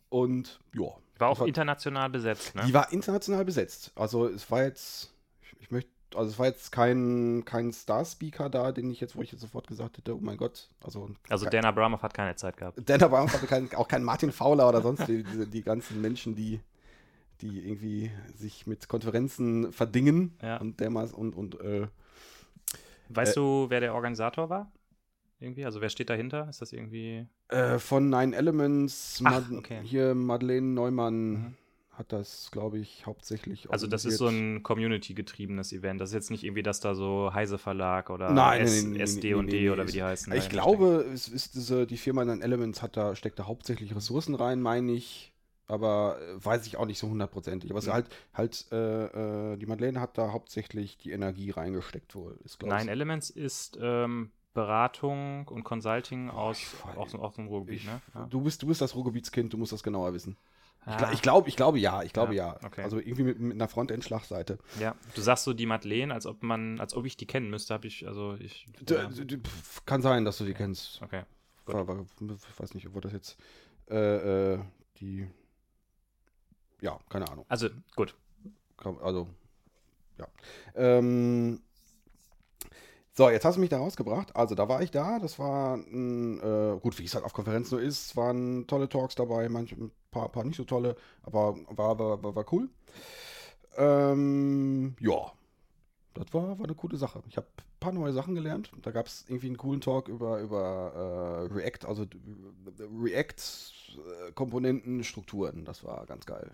Und 0.09 0.59
ja. 0.73 0.87
War 1.19 1.29
auch 1.29 1.41
international 1.41 2.09
besetzt, 2.09 2.55
ne? 2.55 2.63
Die 2.67 2.73
war 2.73 2.91
international 2.93 3.43
besetzt. 3.43 3.91
Also 3.95 4.27
es 4.27 4.49
war 4.51 4.63
jetzt, 4.63 5.11
ich, 5.41 5.61
ich 5.61 5.71
möchte, 5.71 5.89
also 6.15 6.29
es 6.31 6.37
war 6.39 6.45
jetzt 6.45 6.71
kein, 6.71 7.43
kein 7.43 7.73
Star-Speaker 7.73 8.49
da, 8.49 8.71
den 8.71 8.91
ich 8.91 9.01
jetzt, 9.01 9.15
wo 9.15 9.23
ich 9.23 9.31
jetzt 9.31 9.41
sofort 9.41 9.65
gesagt 9.67 9.97
hätte, 9.97 10.15
oh 10.15 10.19
mein 10.21 10.37
Gott. 10.37 10.69
Also, 10.83 11.09
Also 11.27 11.45
kein- 11.45 11.51
Dan 11.53 11.65
Abramov 11.65 12.03
hat 12.03 12.13
keine 12.13 12.35
Zeit 12.35 12.55
gehabt. 12.55 12.79
Dan 12.87 13.01
Abramov 13.01 13.33
hatte 13.33 13.47
kein, 13.47 13.73
auch 13.75 13.87
kein 13.87 14.03
Martin 14.03 14.31
Fowler 14.31 14.69
oder 14.69 14.81
sonst 14.81 15.07
die, 15.07 15.23
die, 15.23 15.47
die 15.47 15.63
ganzen 15.63 15.99
Menschen, 15.99 16.35
die, 16.35 16.61
die 17.41 17.65
irgendwie 17.65 18.12
sich 18.36 18.67
mit 18.67 18.88
Konferenzen 18.88 19.72
verdingen 19.72 20.38
Ja. 20.41 20.58
und 20.58 20.79
dermaßen 20.79 21.15
und, 21.15 21.36
und 21.36 21.60
äh, 21.62 21.88
Weißt 23.10 23.38
Äh, 23.38 23.39
du, 23.39 23.65
wer 23.70 23.79
der 23.79 23.94
Organisator 23.94 24.50
war? 24.50 24.72
Irgendwie? 25.39 25.65
Also 25.65 25.82
wer 25.82 25.89
steht 25.89 26.10
dahinter? 26.10 26.48
Ist 26.50 26.62
das 26.62 26.74
irgendwie. 26.74 27.27
äh, 27.50 27.77
von 27.79 28.10
Nine 28.10 28.36
Elements, 28.36 29.22
Ach, 29.24 29.48
Mad- 29.50 29.58
okay. 29.58 29.82
hier 29.84 30.13
Madeleine 30.15 30.67
Neumann 30.67 31.32
Mhm. 31.32 31.53
hat 31.91 32.12
das, 32.12 32.50
glaube 32.51 32.79
ich, 32.79 33.06
hauptsächlich 33.06 33.70
Also 33.72 33.88
das 33.88 34.03
ist 34.03 34.17
so 34.17 34.27
ein 34.27 34.62
Community-getriebenes 34.63 35.72
Event. 35.74 36.01
Das 36.01 36.10
ist 36.10 36.15
jetzt 36.15 36.32
nicht 36.32 36.44
irgendwie, 36.44 36.63
dass 36.63 36.79
da 36.79 36.94
so 36.96 37.34
Heise 37.34 37.58
Verlag 37.58 38.10
oder 38.10 38.34
Nein, 38.34 38.62
S 38.63 38.84
nein, 38.84 38.91
nein, 38.94 39.01
SD 39.01 39.29
nein, 39.32 39.39
und 39.39 39.51
D 39.51 39.70
oder 39.70 39.88
wie 39.88 39.91
die 39.94 40.03
heißen. 40.03 40.34
Ich 40.34 40.50
glaube, 40.50 41.06
es 41.13 41.27
ist 41.27 41.56
diese, 41.56 41.88
die 41.88 41.98
Firma 41.98 42.25
Nine 42.25 42.44
Elements 42.44 42.82
hat 42.82 42.98
da, 42.98 43.15
steckt 43.15 43.39
da 43.39 43.46
hauptsächlich 43.46 43.96
Ressourcen 43.96 44.36
rein, 44.36 44.62
meine 44.62 44.91
ich. 44.91 45.32
Aber 45.67 46.17
äh, 46.21 46.43
weiß 46.45 46.65
ich 46.65 46.77
auch 46.77 46.86
nicht 46.86 46.97
so 47.00 47.09
hundertprozentig. 47.09 47.69
Aber 47.71 47.79
es 47.79 47.86
ist 47.86 47.89
Mhm. 47.89 47.93
halt, 47.93 48.09
halt, 48.33 48.65
äh, 48.71 49.53
äh, 49.53 49.57
die 49.57 49.65
Madeleine 49.65 50.00
hat 50.00 50.17
da 50.17 50.31
hauptsächlich 50.31 50.98
die 50.98 51.11
Energie 51.11 51.51
reingesteckt 51.51 52.15
wohl. 52.15 52.37
Ist, 52.46 52.61
ich. 52.61 52.68
Nine 52.70 52.89
Elements 52.89 53.29
ist 53.29 53.77
ähm, 53.81 54.31
Beratung 54.53 55.48
und 55.50 55.63
Consulting 55.63 56.29
aus, 56.29 56.57
weiß- 56.57 56.96
aus, 56.98 57.15
aus 57.15 57.35
dem 57.35 57.48
Ruhrgebiet, 57.48 57.81
Ich, 57.81 57.85
ne? 57.85 58.01
Ja. 58.15 58.25
du, 58.29 58.42
bist, 58.42 58.63
du 58.63 58.68
bist 58.68 58.81
das 58.81 58.96
Ruhrgebietskind, 58.96 59.51
du 59.53 59.57
musst 59.57 59.72
das 59.72 59.83
genauer 59.83 60.13
wissen. 60.13 60.37
Ich, 60.85 60.94
Ah, 60.94 61.11
ich 61.11 61.22
glaube, 61.22 61.50
ich 61.50 61.57
glaube 61.57 61.79
ja, 61.79 62.01
ich 62.01 62.13
glaube 62.13 62.33
Ja, 62.33 62.53
ja. 62.53 62.65
okay. 62.65 62.81
Also 62.83 62.98
irgendwie 63.00 63.24
mit, 63.24 63.39
mit 63.39 63.53
einer 63.53 63.68
Frontend-Schlagseite. 63.68 64.57
ja, 64.79 64.96
du 65.15 65.22
sagst 65.22 65.44
so 65.44 65.53
die 65.53 65.65
Madeleine, 65.65 66.13
als 66.13 66.25
ob 66.25 66.44
man, 66.44 66.79
als 66.79 66.94
ob 66.96 67.05
ich 67.05 67.18
die 67.18 67.25
kennen 67.25 67.50
müsste, 67.50 67.74
habe 67.74 67.87
ich, 67.87 68.07
also 68.07 68.35
ich. 68.39 68.68
D- 68.79 68.96
ja. 68.96 69.09
Kann 69.85 70.01
sein, 70.01 70.24
dass 70.24 70.37
du 70.37 70.46
die 70.46 70.53
kennst. 70.53 71.01
Okay. 71.01 71.24
Gut. 71.65 71.75
Ich 71.75 72.59
weiß 72.59 72.74
nicht, 72.74 72.87
ob 72.87 73.01
das 73.01 73.11
jetzt 73.11 73.37
äh, 73.89 74.53
äh, 74.53 74.59
die. 75.01 75.27
Ja, 76.81 77.00
keine 77.09 77.29
Ahnung. 77.29 77.46
Also 77.50 77.70
gut. 77.96 78.16
Also, 79.01 79.27
ja. 80.18 80.27
Ähm, 80.75 81.61
so, 83.13 83.29
jetzt 83.29 83.46
hast 83.46 83.55
du 83.55 83.61
mich 83.61 83.70
da 83.72 83.79
rausgebracht. 83.79 84.35
Also, 84.35 84.53
da 84.53 84.70
war 84.70 84.81
ich 84.83 84.92
da. 84.92 85.18
Das 85.20 85.40
war 85.40 85.75
ein, 85.75 86.40
äh, 86.40 86.79
gut, 86.79 87.00
wie 87.00 87.03
es 87.05 87.16
halt 87.16 87.25
auf 87.25 87.33
Konferenzen 87.33 87.72
so 87.72 87.77
ist, 87.77 88.16
waren 88.16 88.68
tolle 88.68 88.90
Talks 88.90 89.16
dabei, 89.16 89.50
manche 89.50 89.75
ein 89.75 89.92
paar, 90.11 90.29
paar 90.29 90.44
nicht 90.44 90.57
so 90.57 90.66
tolle, 90.66 90.96
aber 91.24 91.55
war, 91.70 91.98
war, 91.98 92.22
war, 92.24 92.35
war 92.35 92.46
cool. 92.53 92.70
Ähm, 93.77 94.96
ja, 95.00 95.31
das 96.27 96.33
war, 96.33 96.59
war 96.59 96.66
eine 96.66 96.75
coole 96.75 96.98
Sache. 96.98 97.24
Ich 97.29 97.37
habe 97.37 97.48
ein 97.57 97.79
paar 97.79 97.94
neue 97.94 98.13
Sachen 98.13 98.35
gelernt. 98.35 98.72
Da 98.81 98.92
gab 98.92 99.07
es 99.07 99.25
irgendwie 99.27 99.48
einen 99.48 99.57
coolen 99.57 99.81
Talk 99.81 100.09
über, 100.09 100.40
über 100.40 101.48
äh, 101.50 101.53
React, 101.53 101.87
also 101.87 102.05
React-Komponenten, 103.01 105.03
Strukturen. 105.03 105.66
Das 105.66 105.83
war 105.83 106.05
ganz 106.05 106.25
geil. 106.25 106.51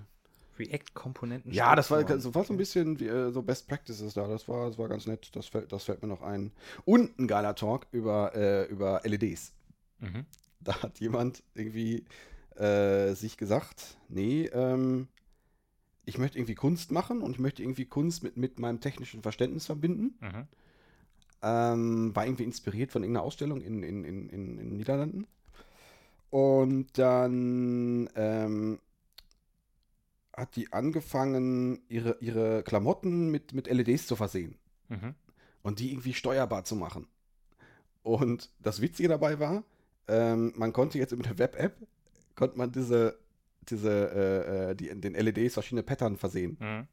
React-Komponenten. 0.59 1.51
Ja, 1.51 1.75
das 1.75 1.89
war, 1.89 2.03
das 2.03 2.33
war 2.33 2.43
so 2.43 2.53
ein 2.53 2.57
bisschen 2.57 2.99
wie, 2.99 3.07
äh, 3.07 3.31
so 3.31 3.41
Best 3.41 3.67
Practices 3.67 4.13
da. 4.13 4.27
Das 4.27 4.47
war, 4.47 4.67
das 4.67 4.77
war 4.77 4.87
ganz 4.87 5.07
nett. 5.07 5.35
Das 5.35 5.47
fällt, 5.47 5.71
das 5.71 5.85
fällt 5.85 6.03
mir 6.03 6.07
noch 6.07 6.21
ein. 6.21 6.51
Und 6.85 7.17
ein 7.17 7.27
geiler 7.27 7.55
Talk 7.55 7.87
über, 7.91 8.35
äh, 8.35 8.65
über 8.65 9.01
LEDs. 9.03 9.53
Mhm. 9.99 10.25
Da 10.59 10.83
hat 10.83 10.99
jemand 10.99 11.41
irgendwie 11.55 12.05
äh, 12.55 13.15
sich 13.15 13.37
gesagt, 13.37 13.97
nee, 14.07 14.45
ähm, 14.45 15.07
ich 16.05 16.17
möchte 16.17 16.37
irgendwie 16.37 16.55
Kunst 16.55 16.91
machen 16.91 17.21
und 17.21 17.31
ich 17.31 17.39
möchte 17.39 17.63
irgendwie 17.63 17.85
Kunst 17.85 18.23
mit, 18.23 18.37
mit 18.37 18.59
meinem 18.59 18.79
technischen 18.81 19.21
Verständnis 19.21 19.65
verbinden. 19.65 20.15
Mhm. 20.19 20.47
Ähm, 21.41 22.15
war 22.15 22.25
irgendwie 22.25 22.43
inspiriert 22.43 22.91
von 22.91 23.03
irgendeiner 23.03 23.25
Ausstellung 23.25 23.61
in, 23.61 23.83
in, 23.83 24.03
in, 24.03 24.29
in, 24.29 24.57
in 24.57 24.57
den 24.57 24.77
Niederlanden. 24.77 25.27
Und 26.29 26.97
dann 26.97 28.09
ähm, 28.15 28.79
hat 30.35 30.55
die 30.55 30.71
angefangen, 30.73 31.81
ihre, 31.89 32.17
ihre 32.21 32.63
Klamotten 32.63 33.29
mit, 33.29 33.53
mit 33.53 33.67
LEDs 33.67 34.07
zu 34.07 34.15
versehen 34.15 34.55
Mhm. 34.89 35.15
und 35.61 35.79
die 35.79 35.91
irgendwie 35.91 36.13
steuerbar 36.13 36.65
zu 36.65 36.75
machen. 36.75 37.07
Und 38.03 38.49
das 38.59 38.81
Witzige 38.81 39.09
dabei 39.09 39.39
war, 39.39 39.63
ähm, 40.07 40.53
man 40.55 40.73
konnte 40.73 40.97
jetzt 40.97 41.15
mit 41.15 41.25
der 41.25 41.37
Web-App, 41.37 41.77
konnte 42.35 42.57
man 42.57 42.71
diese, 42.71 43.17
diese 43.69 43.89
äh, 43.89 44.71
äh, 44.71 44.75
die, 44.75 44.89
den 44.99 45.13
LEDs 45.13 45.53
verschiedene 45.53 45.83
Pattern 45.83 46.17
versehen. 46.17 46.57
Mhm. 46.59 46.87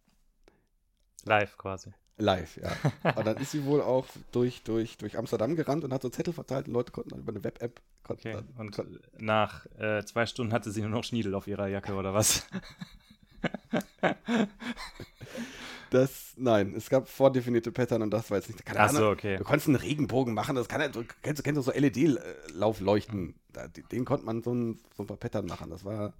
Live 1.25 1.57
quasi. 1.59 1.93
Live, 2.17 2.59
ja. 2.59 2.71
Und 3.17 3.27
dann 3.27 3.37
ist 3.39 3.53
sie 3.53 3.65
wohl 3.65 3.81
auch 3.81 4.07
durch, 4.33 4.63
durch, 4.63 4.99
durch 4.99 5.17
Amsterdam 5.17 5.57
gerannt 5.57 5.85
und 5.85 5.93
hat 5.93 6.03
so 6.03 6.11
Zettel 6.11 6.35
verteilt 6.35 6.69
und 6.69 6.75
Leute 6.75 6.93
konnten 6.93 7.11
dann 7.11 7.21
über 7.21 7.33
eine 7.33 7.43
Web-App 7.43 7.81
Okay. 8.11 8.33
dann, 8.33 8.49
Und 8.59 8.77
nach 9.21 9.67
äh, 9.79 10.05
zwei 10.05 10.27
Stunden 10.27 10.53
hatte 10.53 10.71
sie 10.73 10.81
nur 10.81 10.91
noch 10.91 11.05
Schniedel 11.05 11.35
auf 11.35 11.47
ihrer 11.47 11.69
Jacke 11.69 11.95
oder 11.95 12.13
was? 12.13 12.47
das, 15.91 16.35
nein, 16.37 16.75
es 16.77 16.91
gab 16.91 17.09
vordefinierte 17.09 17.71
Pattern 17.71 18.03
und 18.03 18.11
das 18.11 18.31
war 18.31 18.39
jetzt 18.39 18.49
nicht, 18.49 18.67
keine 18.67 18.81
Ach 18.81 18.91
so, 18.91 18.99
Ahnung. 18.99 19.13
okay. 19.13 19.37
Du 19.37 19.45
konntest 19.45 19.69
einen 19.69 19.77
Regenbogen 19.77 20.35
machen, 20.35 20.57
das 20.57 20.69
kann 20.69 20.81
du 20.93 21.05
kennst, 21.23 21.39
du 21.39 21.43
kennst 21.45 21.59
doch 21.59 21.73
so 21.73 21.79
LED-Laufleuchten. 21.79 23.35
Den 23.93 24.05
konnte 24.05 24.27
man 24.27 24.43
so 24.43 24.55
ein, 24.55 24.81
so 24.97 25.05
ein 25.05 25.07
paar 25.07 25.17
Pattern 25.17 25.47
machen. 25.47 25.71
Das 25.71 25.85
war, 25.85 26.13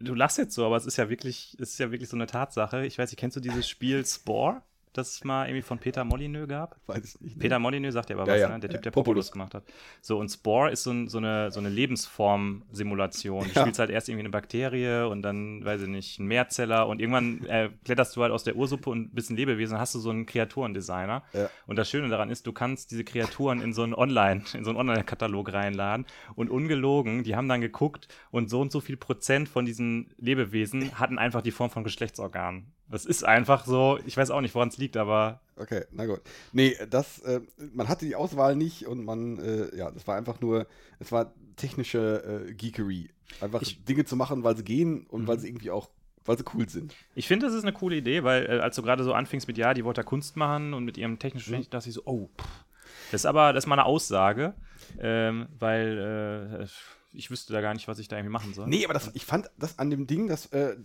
Du 0.00 0.14
lachst 0.14 0.38
jetzt 0.38 0.54
so, 0.54 0.64
aber 0.64 0.76
es 0.76 0.86
ist 0.86 0.96
ja 0.96 1.10
wirklich, 1.10 1.56
es 1.60 1.72
ist 1.72 1.78
ja 1.78 1.90
wirklich 1.90 2.08
so 2.08 2.16
eine 2.16 2.26
Tatsache. 2.26 2.86
Ich 2.86 2.98
weiß 2.98 3.10
nicht, 3.10 3.18
kennst 3.18 3.36
du 3.36 3.40
dieses 3.40 3.68
Spiel 3.68 4.04
Spore, 4.06 4.62
das 4.92 5.12
es 5.14 5.24
mal 5.24 5.46
irgendwie 5.46 5.62
von 5.62 5.78
Peter 5.78 6.04
Molyneux 6.04 6.48
gab? 6.48 6.76
weiß 6.86 7.04
ich 7.04 7.20
nicht. 7.20 7.36
ne? 7.36 7.40
Peter 7.40 7.58
Molyneux 7.58 7.92
sagt 7.94 8.10
ja 8.10 8.16
aber 8.16 8.26
Ja, 8.26 8.34
was, 8.34 8.40
ja. 8.40 8.48
ne? 8.48 8.60
Der 8.60 8.70
Typ, 8.70 8.82
der 8.82 8.90
Populus. 8.90 9.30
Populus 9.30 9.32
gemacht 9.32 9.54
hat. 9.54 9.64
So, 10.00 10.18
und 10.18 10.28
Spore 10.28 10.70
ist 10.70 10.82
so, 10.82 10.90
ein, 10.90 11.08
so 11.08 11.18
eine, 11.18 11.50
so 11.50 11.60
eine 11.60 11.68
Lebensform-Simulation. 11.68 13.44
Du 13.52 13.60
spielst 13.60 13.78
halt 13.78 13.90
erst 13.90 14.08
irgendwie 14.08 14.22
eine 14.22 14.30
Bakterie 14.30 15.08
und 15.08 15.22
dann, 15.22 15.64
weiß 15.64 15.82
ich 15.82 15.88
nicht, 15.88 16.18
ein 16.18 16.26
Mehrzeller 16.26 16.86
und 16.88 17.00
irgendwann 17.00 17.44
äh, 17.46 17.70
kletterst 17.84 18.16
du 18.16 18.22
halt 18.22 18.32
aus 18.32 18.44
der 18.44 18.56
Ursuppe 18.56 18.90
und 18.90 19.14
bist 19.14 19.30
ein 19.30 19.36
Lebewesen 19.36 19.74
und 19.76 19.80
hast 19.80 19.94
du 19.94 19.98
so 19.98 20.10
einen 20.10 20.26
Kreaturendesigner. 20.26 21.22
Und 21.66 21.76
das 21.76 21.88
Schöne 21.90 22.08
daran 22.08 22.30
ist, 22.30 22.46
du 22.46 22.52
kannst 22.52 22.90
diese 22.90 23.04
Kreaturen 23.04 23.60
in 23.60 23.72
so 23.72 23.82
einen 23.82 23.94
Online, 23.94 24.42
in 24.54 24.64
so 24.64 24.70
einen 24.70 24.78
Online-Katalog 24.78 25.52
reinladen 25.52 26.06
und 26.34 26.50
ungelogen, 26.50 27.22
die 27.24 27.36
haben 27.36 27.48
dann 27.48 27.60
geguckt 27.60 28.08
und 28.30 28.50
so 28.50 28.60
und 28.60 28.72
so 28.72 28.80
viel 28.80 28.96
Prozent 28.96 29.48
von 29.48 29.64
diesen 29.64 30.12
Lebewesen 30.18 30.98
hatten 30.98 31.18
einfach 31.18 31.42
die 31.42 31.50
Form 31.50 31.70
von 31.70 31.84
Geschlechtsorganen. 31.84 32.72
Das 32.90 33.06
ist 33.06 33.24
einfach 33.24 33.64
so, 33.66 33.98
ich 34.04 34.16
weiß 34.16 34.30
auch 34.30 34.40
nicht, 34.40 34.54
woran 34.54 34.68
es 34.68 34.78
liegt, 34.78 34.96
aber 34.96 35.40
Okay, 35.56 35.84
na 35.92 36.06
gut. 36.06 36.20
Nee, 36.52 36.74
das, 36.88 37.18
äh, 37.20 37.40
man 37.74 37.88
hatte 37.88 38.06
die 38.06 38.16
Auswahl 38.16 38.56
nicht 38.56 38.86
und 38.86 39.04
man, 39.04 39.38
äh, 39.38 39.76
ja, 39.76 39.90
das 39.90 40.06
war 40.06 40.16
einfach 40.16 40.40
nur, 40.40 40.66
es 40.98 41.12
war 41.12 41.32
technische 41.56 42.46
äh, 42.48 42.52
Geekery. 42.54 43.10
Einfach 43.40 43.60
Ich- 43.62 43.84
Dinge 43.84 44.04
zu 44.06 44.16
machen, 44.16 44.42
weil 44.42 44.56
sie 44.56 44.64
gehen 44.64 45.06
und 45.06 45.22
Mhm. 45.22 45.26
weil 45.28 45.38
sie 45.38 45.48
irgendwie 45.48 45.70
auch, 45.70 45.90
weil 46.24 46.36
sie 46.38 46.44
cool 46.54 46.68
sind. 46.68 46.94
ich 47.14 47.28
finde, 47.28 47.46
das 47.46 47.54
ist 47.54 47.62
eine 47.62 47.72
coole 47.72 47.96
Idee, 47.96 48.24
weil 48.24 48.46
äh, 48.46 48.60
als 48.60 48.74
du 48.76 48.82
gerade 48.82 49.04
so 49.04 49.12
anfingst 49.12 49.46
mit, 49.46 49.56
ja, 49.58 49.72
die 49.74 49.84
wollte 49.84 50.02
Kunst 50.02 50.36
machen 50.36 50.72
und 50.74 50.84
mit 50.84 50.96
ihrem 50.98 51.18
technischen 51.18 51.44
Verständnis, 51.50 51.70
dachte 51.70 51.88
ich 51.90 51.94
so, 51.94 52.02
oh, 52.06 52.28
pff. 52.40 52.64
das 53.12 53.20
ist 53.22 53.26
aber, 53.26 53.52
das 53.52 53.64
ist 53.64 53.68
mal 53.68 53.74
eine 53.76 53.84
Aussage, 53.86 54.54
ähm, 54.98 55.46
weil 55.58 56.60
äh, 56.62 56.66
ich 57.12 57.30
wüsste 57.30 57.52
da 57.52 57.60
gar 57.60 57.74
nicht, 57.74 57.88
was 57.88 57.98
ich 57.98 58.08
da 58.08 58.16
irgendwie 58.16 58.32
machen 58.32 58.54
soll. 58.54 58.68
Nee, 58.68 58.84
aber 58.84 58.94
das, 58.94 59.10
ich 59.14 59.24
fand 59.24 59.50
das 59.58 59.78
an 59.78 59.90
dem 59.90 60.06
Ding, 60.06 60.26
dass 60.28 60.46
äh, 60.46 60.70
äh, 60.72 60.76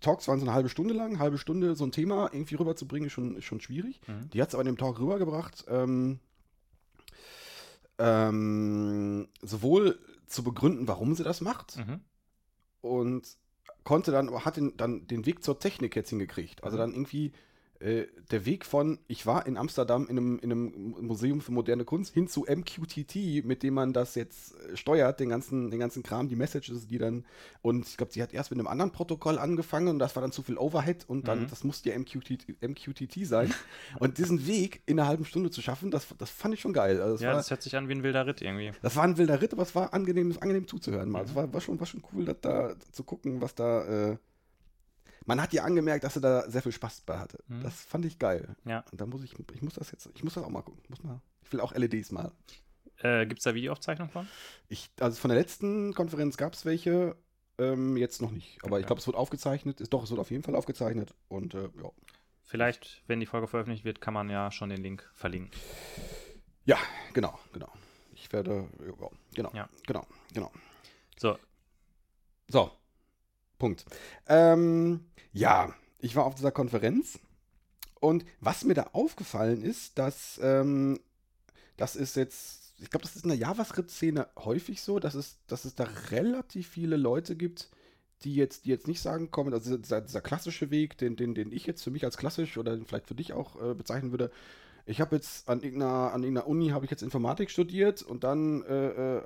Talks 0.00 0.28
waren 0.28 0.38
so 0.38 0.44
eine 0.46 0.54
halbe 0.54 0.68
Stunde 0.68 0.94
lang, 0.94 1.18
halbe 1.18 1.38
Stunde 1.38 1.74
so 1.74 1.84
ein 1.84 1.92
Thema 1.92 2.30
irgendwie 2.32 2.54
rüberzubringen, 2.54 3.06
ist 3.08 3.12
schon, 3.12 3.36
ist 3.36 3.44
schon 3.44 3.60
schwierig. 3.60 4.00
Mhm. 4.06 4.30
Die 4.30 4.40
hat 4.40 4.48
es 4.48 4.54
aber 4.54 4.62
in 4.62 4.66
dem 4.66 4.76
Talk 4.78 5.00
rübergebracht, 5.00 5.64
ähm, 5.68 6.20
ähm, 7.98 9.28
sowohl 9.42 9.98
zu 10.26 10.42
begründen, 10.42 10.88
warum 10.88 11.14
sie 11.14 11.24
das 11.24 11.40
macht, 11.40 11.76
Mhm. 11.76 12.00
und 12.80 13.36
konnte 13.84 14.12
dann, 14.12 14.32
hat 14.44 14.56
den, 14.56 14.76
dann 14.76 15.06
den 15.06 15.26
Weg 15.26 15.42
zur 15.44 15.58
Technik 15.58 15.94
jetzt 15.96 16.10
hingekriegt. 16.10 16.64
Also 16.64 16.76
Mhm. 16.76 16.80
dann 16.80 16.90
irgendwie 16.92 17.32
äh, 17.82 18.06
der 18.30 18.46
Weg 18.46 18.64
von, 18.64 18.98
ich 19.08 19.26
war 19.26 19.46
in 19.46 19.56
Amsterdam 19.56 20.04
in 20.08 20.16
einem, 20.16 20.38
in 20.38 20.52
einem 20.52 20.94
Museum 21.00 21.40
für 21.40 21.52
moderne 21.52 21.84
Kunst, 21.84 22.14
hin 22.14 22.28
zu 22.28 22.46
MQTT, 22.48 23.44
mit 23.44 23.62
dem 23.62 23.74
man 23.74 23.92
das 23.92 24.14
jetzt 24.14 24.54
äh, 24.54 24.76
steuert, 24.76 25.20
den 25.20 25.28
ganzen, 25.28 25.70
den 25.70 25.80
ganzen 25.80 26.02
Kram, 26.02 26.28
die 26.28 26.36
Messages, 26.36 26.86
die 26.86 26.98
dann, 26.98 27.24
und 27.60 27.86
ich 27.88 27.96
glaube, 27.96 28.12
sie 28.12 28.22
hat 28.22 28.32
erst 28.32 28.50
mit 28.50 28.58
einem 28.58 28.68
anderen 28.68 28.92
Protokoll 28.92 29.38
angefangen 29.38 29.88
und 29.88 29.98
das 29.98 30.14
war 30.16 30.20
dann 30.22 30.32
zu 30.32 30.42
viel 30.42 30.56
Overhead 30.58 31.04
und 31.08 31.28
dann, 31.28 31.42
Mhm. 31.42 31.46
das 31.48 31.64
musste 31.64 31.90
ja 31.90 31.98
MQTT, 31.98 32.62
MQTT 32.62 33.26
sein. 33.26 33.52
und 33.98 34.18
diesen 34.18 34.46
Weg 34.46 34.82
in 34.86 34.98
einer 35.00 35.08
halben 35.08 35.24
Stunde 35.24 35.50
zu 35.50 35.60
schaffen, 35.62 35.90
das, 35.90 36.06
das 36.18 36.30
fand 36.30 36.54
ich 36.54 36.60
schon 36.60 36.72
geil. 36.72 37.00
Also 37.00 37.14
das 37.14 37.20
Ja, 37.22 37.28
war, 37.28 37.36
das 37.36 37.50
hört 37.50 37.62
sich 37.62 37.76
an 37.76 37.88
wie 37.88 37.92
ein 37.92 38.02
wilder 38.02 38.26
Ritt 38.26 38.40
irgendwie. 38.42 38.72
das 38.80 38.96
war 38.96 39.04
ein 39.04 39.18
wilder 39.18 39.40
Ritt, 39.42 39.52
aber 39.52 39.62
es 39.62 39.74
war 39.74 39.92
angenehm, 39.92 40.34
angenehm 40.40 40.66
zuzuhören. 40.68 41.10
Mal. 41.10 41.22
Mhm. 41.24 41.28
Es 41.30 41.34
war, 41.34 41.52
war, 41.52 41.60
schon, 41.60 41.78
war 41.80 41.86
schon 41.86 42.02
cool, 42.12 42.24
das 42.24 42.36
da 42.40 42.74
zu 42.92 43.04
gucken, 43.04 43.40
was 43.40 43.54
da. 43.54 44.10
Äh 44.12 44.16
man 45.26 45.40
hat 45.40 45.52
ja 45.52 45.64
angemerkt, 45.64 46.04
dass 46.04 46.16
er 46.16 46.22
da 46.22 46.50
sehr 46.50 46.62
viel 46.62 46.72
Spaß 46.72 47.02
bei 47.02 47.18
hatte. 47.18 47.38
Mhm. 47.48 47.62
Das 47.62 47.82
fand 47.82 48.04
ich 48.04 48.18
geil. 48.18 48.56
Ja. 48.64 48.84
Und 48.90 49.00
da 49.00 49.06
muss 49.06 49.22
ich, 49.22 49.34
ich 49.54 49.62
muss 49.62 49.74
das 49.74 49.90
jetzt, 49.92 50.08
ich 50.14 50.24
muss 50.24 50.34
das 50.34 50.44
auch 50.44 50.48
mal 50.50 50.62
gucken. 50.62 50.80
Ich, 50.84 50.90
muss 50.90 51.02
mal, 51.02 51.20
ich 51.42 51.52
will 51.52 51.60
auch 51.60 51.72
LEDs 51.74 52.10
mal. 52.12 52.32
Äh, 52.98 53.26
Gibt 53.26 53.40
es 53.40 53.44
da 53.44 53.54
Videoaufzeichnungen 53.54 54.10
von? 54.12 54.28
Ich, 54.68 54.90
also 55.00 55.18
von 55.20 55.28
der 55.30 55.38
letzten 55.38 55.92
Konferenz 55.94 56.36
gab 56.36 56.54
es 56.54 56.64
welche, 56.64 57.16
ähm, 57.58 57.96
jetzt 57.96 58.22
noch 58.22 58.30
nicht. 58.30 58.58
Aber 58.62 58.74
Okay. 58.74 58.80
ich 58.82 58.86
glaube, 58.86 59.00
es 59.00 59.06
wird 59.06 59.16
aufgezeichnet. 59.16 59.80
Ist, 59.80 59.92
doch, 59.92 60.04
es 60.04 60.10
wird 60.10 60.20
auf 60.20 60.30
jeden 60.30 60.42
Fall 60.44 60.54
aufgezeichnet. 60.54 61.14
Und 61.28 61.54
äh, 61.54 61.62
ja. 61.82 61.90
Vielleicht, 62.44 63.02
wenn 63.06 63.18
die 63.20 63.26
Folge 63.26 63.48
veröffentlicht 63.48 63.84
wird, 63.84 64.00
kann 64.00 64.14
man 64.14 64.28
ja 64.28 64.50
schon 64.52 64.68
den 64.68 64.82
Link 64.82 65.10
verlinken. 65.14 65.50
Ja, 66.64 66.76
genau, 67.12 67.38
genau. 67.52 67.72
Ich 68.14 68.32
werde, 68.32 68.68
ja, 68.86 69.08
genau, 69.34 69.50
Ja. 69.54 69.68
genau, 69.86 70.06
genau. 70.32 70.52
So, 71.18 71.38
So, 72.48 72.70
Punkt. 73.62 73.84
Ähm, 74.26 75.04
ja, 75.32 75.72
ich 76.00 76.16
war 76.16 76.24
auf 76.24 76.34
dieser 76.34 76.50
Konferenz 76.50 77.20
und 78.00 78.24
was 78.40 78.64
mir 78.64 78.74
da 78.74 78.90
aufgefallen 78.92 79.62
ist, 79.62 79.98
dass 79.98 80.40
ähm, 80.42 80.98
das 81.76 81.94
ist 81.94 82.16
jetzt, 82.16 82.74
ich 82.80 82.90
glaube, 82.90 83.04
das 83.04 83.14
ist 83.14 83.22
in 83.22 83.28
der 83.28 83.38
JavaScript-Szene 83.38 84.26
häufig 84.36 84.82
so, 84.82 84.98
dass 84.98 85.14
es, 85.14 85.38
dass 85.46 85.64
es 85.64 85.76
da 85.76 85.84
relativ 86.10 86.66
viele 86.66 86.96
Leute 86.96 87.36
gibt, 87.36 87.70
die 88.24 88.34
jetzt, 88.34 88.64
die 88.64 88.70
jetzt 88.70 88.88
nicht 88.88 89.00
sagen 89.00 89.30
kommen, 89.30 89.54
also 89.54 89.76
dieser, 89.76 90.00
dieser 90.00 90.20
klassische 90.22 90.72
Weg, 90.72 90.98
den, 90.98 91.14
den, 91.14 91.36
den 91.36 91.52
ich 91.52 91.64
jetzt 91.64 91.84
für 91.84 91.92
mich 91.92 92.04
als 92.04 92.16
klassisch 92.16 92.58
oder 92.58 92.76
vielleicht 92.84 93.06
für 93.06 93.14
dich 93.14 93.32
auch 93.32 93.62
äh, 93.62 93.74
bezeichnen 93.74 94.10
würde, 94.10 94.32
ich 94.86 95.00
habe 95.00 95.14
jetzt 95.14 95.48
an 95.48 95.62
irgendeiner, 95.62 96.12
an 96.12 96.24
irgendeiner 96.24 96.48
Uni 96.48 96.70
habe 96.70 96.84
ich 96.84 96.90
jetzt 96.90 97.04
Informatik 97.04 97.48
studiert 97.48 98.02
und 98.02 98.24
dann 98.24 98.62
äh, 98.62 99.18
äh, 99.18 99.22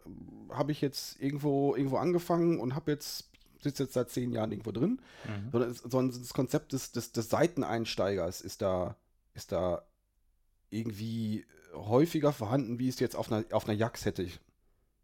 habe 0.51 0.73
ich 0.73 0.83
jetzt 0.83 1.19
irgendwo, 1.23 1.75
irgendwo 1.75 1.97
angefangen 1.97 2.61
und 2.61 2.75
habe 2.75 2.91
jetzt, 2.91 3.31
sitze 3.69 3.85
jetzt 3.85 3.95
seit 3.95 4.11
zehn 4.11 4.33
Jahren 4.33 4.51
irgendwo 4.53 4.73
drin. 4.73 5.01
mhm. 5.25 5.51
Sondern, 5.53 5.71
es- 5.71 5.79
sondern 5.79 6.21
das 6.21 6.33
Konzept 6.35 6.73
des, 6.73 6.93
des, 6.93 7.13
des 7.13 7.29
Seiteneinsteigers 7.31 8.41
ist 8.41 8.63
da, 8.63 8.97
ist 9.35 9.53
da 9.53 9.83
irgendwie 10.71 11.45
häufiger 11.75 12.33
vorhanden, 12.33 12.79
wie 12.79 12.89
es 12.89 12.99
jetzt 13.01 13.17
auf 13.17 13.31
einer, 13.31 13.45
auf 13.53 13.69
einer 13.69 13.77
Jax 13.77 14.05
hätte. 14.05 14.23
Ich. 14.23 14.41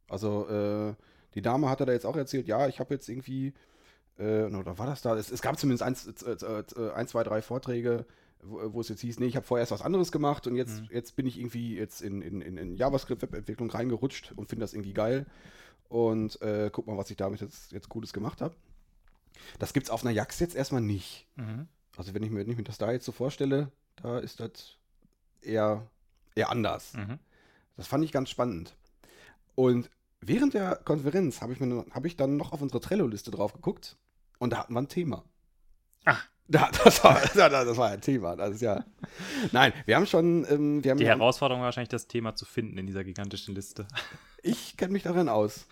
Also, 0.08 0.48
äh, 0.48 0.94
die 1.34 1.42
Dame 1.42 1.68
hatte 1.68 1.86
da 1.86 1.92
jetzt 1.92 2.06
auch 2.06 2.16
erzählt, 2.16 2.46
ja, 2.46 2.68
ich 2.68 2.80
habe 2.80 2.92
jetzt 2.94 3.08
irgendwie, 3.08 3.54
äh, 4.18 4.44
oder 4.44 4.78
war 4.78 4.86
das 4.86 5.02
da? 5.02 5.16
Es, 5.16 5.30
es 5.30 5.42
gab 5.42 5.58
zumindest 5.58 5.82
eins, 5.82 6.06
äh, 6.22 6.32
äh, 6.80 6.92
ein, 6.92 7.06
zwei, 7.08 7.22
drei 7.24 7.40
Vorträge, 7.42 8.04
wo, 8.42 8.72
wo 8.74 8.80
es 8.80 8.88
jetzt 8.88 9.00
hieß, 9.00 9.20
nee, 9.20 9.26
ich 9.26 9.36
habe 9.36 9.46
vorher 9.46 9.62
erst 9.62 9.72
was 9.72 9.82
anderes 9.82 10.10
gemacht 10.12 10.46
und 10.46 10.56
jetzt, 10.56 10.80
Mhm. 10.82 10.88
jetzt 10.90 11.14
bin 11.16 11.26
ich 11.26 11.38
irgendwie 11.38 11.76
jetzt 11.76 12.02
in, 12.02 12.20
in, 12.22 12.40
in, 12.42 12.56
in 12.58 12.74
JavaScript-Webentwicklung 12.74 13.70
reingerutscht 13.70 14.32
und 14.36 14.48
finde 14.48 14.64
das 14.64 14.74
irgendwie 14.74 14.94
geil. 14.94 15.26
Und 15.92 16.40
äh, 16.40 16.70
guck 16.72 16.86
mal, 16.86 16.96
was 16.96 17.10
ich 17.10 17.18
damit 17.18 17.42
jetzt, 17.42 17.70
jetzt 17.70 17.90
Gutes 17.90 18.14
gemacht 18.14 18.40
habe. 18.40 18.54
Das 19.58 19.74
gibt's 19.74 19.90
auf 19.90 20.02
einer 20.02 20.10
Jax 20.10 20.40
jetzt 20.40 20.54
erstmal 20.54 20.80
nicht. 20.80 21.26
Mhm. 21.36 21.68
Also 21.98 22.14
wenn 22.14 22.22
ich 22.22 22.30
mir, 22.30 22.40
wenn 22.40 22.50
ich 22.50 22.56
mir 22.56 22.62
das 22.64 22.78
da 22.78 22.90
jetzt 22.92 23.04
so 23.04 23.12
vorstelle, 23.12 23.70
da 23.96 24.18
ist 24.18 24.40
das 24.40 24.78
eher, 25.42 25.86
eher 26.34 26.48
anders. 26.48 26.94
Mhm. 26.94 27.18
Das 27.76 27.86
fand 27.88 28.04
ich 28.04 28.12
ganz 28.12 28.30
spannend. 28.30 28.74
Und 29.54 29.90
während 30.22 30.54
der 30.54 30.76
Konferenz 30.76 31.42
habe 31.42 31.52
ich, 31.52 31.60
mir- 31.60 31.84
hab 31.90 32.06
ich 32.06 32.16
dann 32.16 32.38
noch 32.38 32.52
auf 32.52 32.62
unsere 32.62 32.80
Trello-Liste 32.80 33.30
drauf 33.30 33.52
geguckt 33.52 33.98
und 34.38 34.50
da 34.54 34.58
hatten 34.60 34.72
wir 34.72 34.80
ein 34.80 34.88
Thema. 34.88 35.24
Ach. 36.06 36.26
Da, 36.52 36.70
das, 36.84 37.02
war, 37.02 37.18
das, 37.18 37.76
war 37.78 37.88
ein 37.88 38.00
Thema. 38.02 38.36
Das 38.36 38.56
ist 38.56 38.60
ja. 38.60 38.84
Nein, 39.52 39.72
wir 39.86 39.96
haben 39.96 40.06
schon. 40.06 40.46
Ähm, 40.50 40.84
wir 40.84 40.90
haben, 40.90 40.98
Die 40.98 41.06
Herausforderung 41.06 41.60
war 41.62 41.66
wahrscheinlich, 41.66 41.88
das 41.88 42.08
Thema 42.08 42.34
zu 42.34 42.44
finden 42.44 42.76
in 42.76 42.86
dieser 42.86 43.04
gigantischen 43.04 43.54
Liste. 43.54 43.86
ich 44.42 44.76
kenne 44.76 44.92
mich 44.92 45.02
darin 45.02 45.30
aus. 45.30 45.66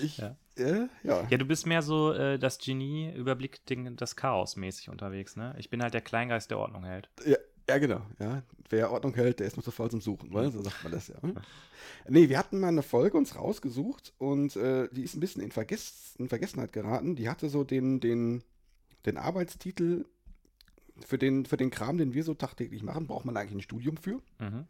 Ich, 0.00 0.18
Ja. 0.18 0.36
Äh, 0.56 0.88
ja. 1.02 1.26
Ja, 1.28 1.38
du 1.38 1.44
bist 1.44 1.66
mehr 1.66 1.82
so 1.82 2.12
äh, 2.12 2.38
das 2.38 2.58
Genie, 2.58 3.12
überblickt 3.14 3.68
den, 3.70 3.96
das 3.96 4.16
Chaos 4.16 4.56
mäßig 4.56 4.88
unterwegs, 4.88 5.36
ne? 5.36 5.54
Ich 5.58 5.70
bin 5.70 5.82
halt 5.82 5.94
der 5.94 6.00
Kleingeist, 6.00 6.50
der 6.50 6.58
Ordnung 6.58 6.84
hält. 6.84 7.08
Ja, 7.24 7.36
ja, 7.68 7.78
genau. 7.78 8.02
Ja. 8.18 8.42
Wer 8.70 8.90
Ordnung 8.90 9.14
hält, 9.14 9.40
der 9.40 9.46
ist 9.46 9.56
noch 9.56 9.64
zu 9.64 9.70
faul 9.70 9.90
zum 9.90 10.00
Suchen, 10.00 10.32
weil 10.32 10.50
so 10.50 10.62
sagt 10.62 10.82
man 10.82 10.92
das 10.92 11.08
ja. 11.08 11.16
ne? 11.22 11.34
Nee, 12.08 12.28
wir 12.28 12.38
hatten 12.38 12.60
mal 12.60 12.68
eine 12.68 12.82
Folge 12.82 13.16
uns 13.16 13.36
rausgesucht 13.36 14.12
und 14.18 14.56
äh, 14.56 14.88
die 14.92 15.02
ist 15.02 15.14
ein 15.14 15.20
bisschen 15.20 15.42
in, 15.42 15.50
Vergess 15.50 16.14
in 16.18 16.28
Vergessenheit 16.28 16.72
geraten. 16.72 17.16
Die 17.16 17.28
hatte 17.28 17.48
so 17.48 17.64
den, 17.64 18.00
den, 18.00 18.42
den 19.06 19.16
Arbeitstitel 19.16 20.06
für 21.00 21.18
den, 21.18 21.46
für 21.46 21.56
den 21.56 21.70
Kram, 21.70 21.98
den 21.98 22.14
wir 22.14 22.24
so 22.24 22.34
tagtäglich 22.34 22.82
machen, 22.82 23.06
braucht 23.06 23.24
man 23.24 23.36
eigentlich 23.36 23.54
ein 23.54 23.62
Studium 23.62 23.96
für. 23.96 24.20
Mhm. 24.38 24.66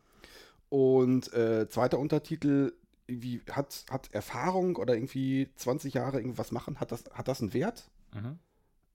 Und 0.68 1.32
äh, 1.34 1.68
zweiter 1.68 1.98
Untertitel, 1.98 2.72
irgendwie 3.06 3.42
hat, 3.50 3.84
hat 3.90 4.12
Erfahrung 4.12 4.76
oder 4.76 4.94
irgendwie 4.94 5.48
20 5.56 5.94
Jahre 5.94 6.18
irgendwas 6.18 6.52
machen, 6.52 6.80
hat 6.80 6.90
das, 6.90 7.04
hat 7.12 7.28
das 7.28 7.40
einen 7.40 7.52
Wert? 7.52 7.90
Mhm. 8.14 8.38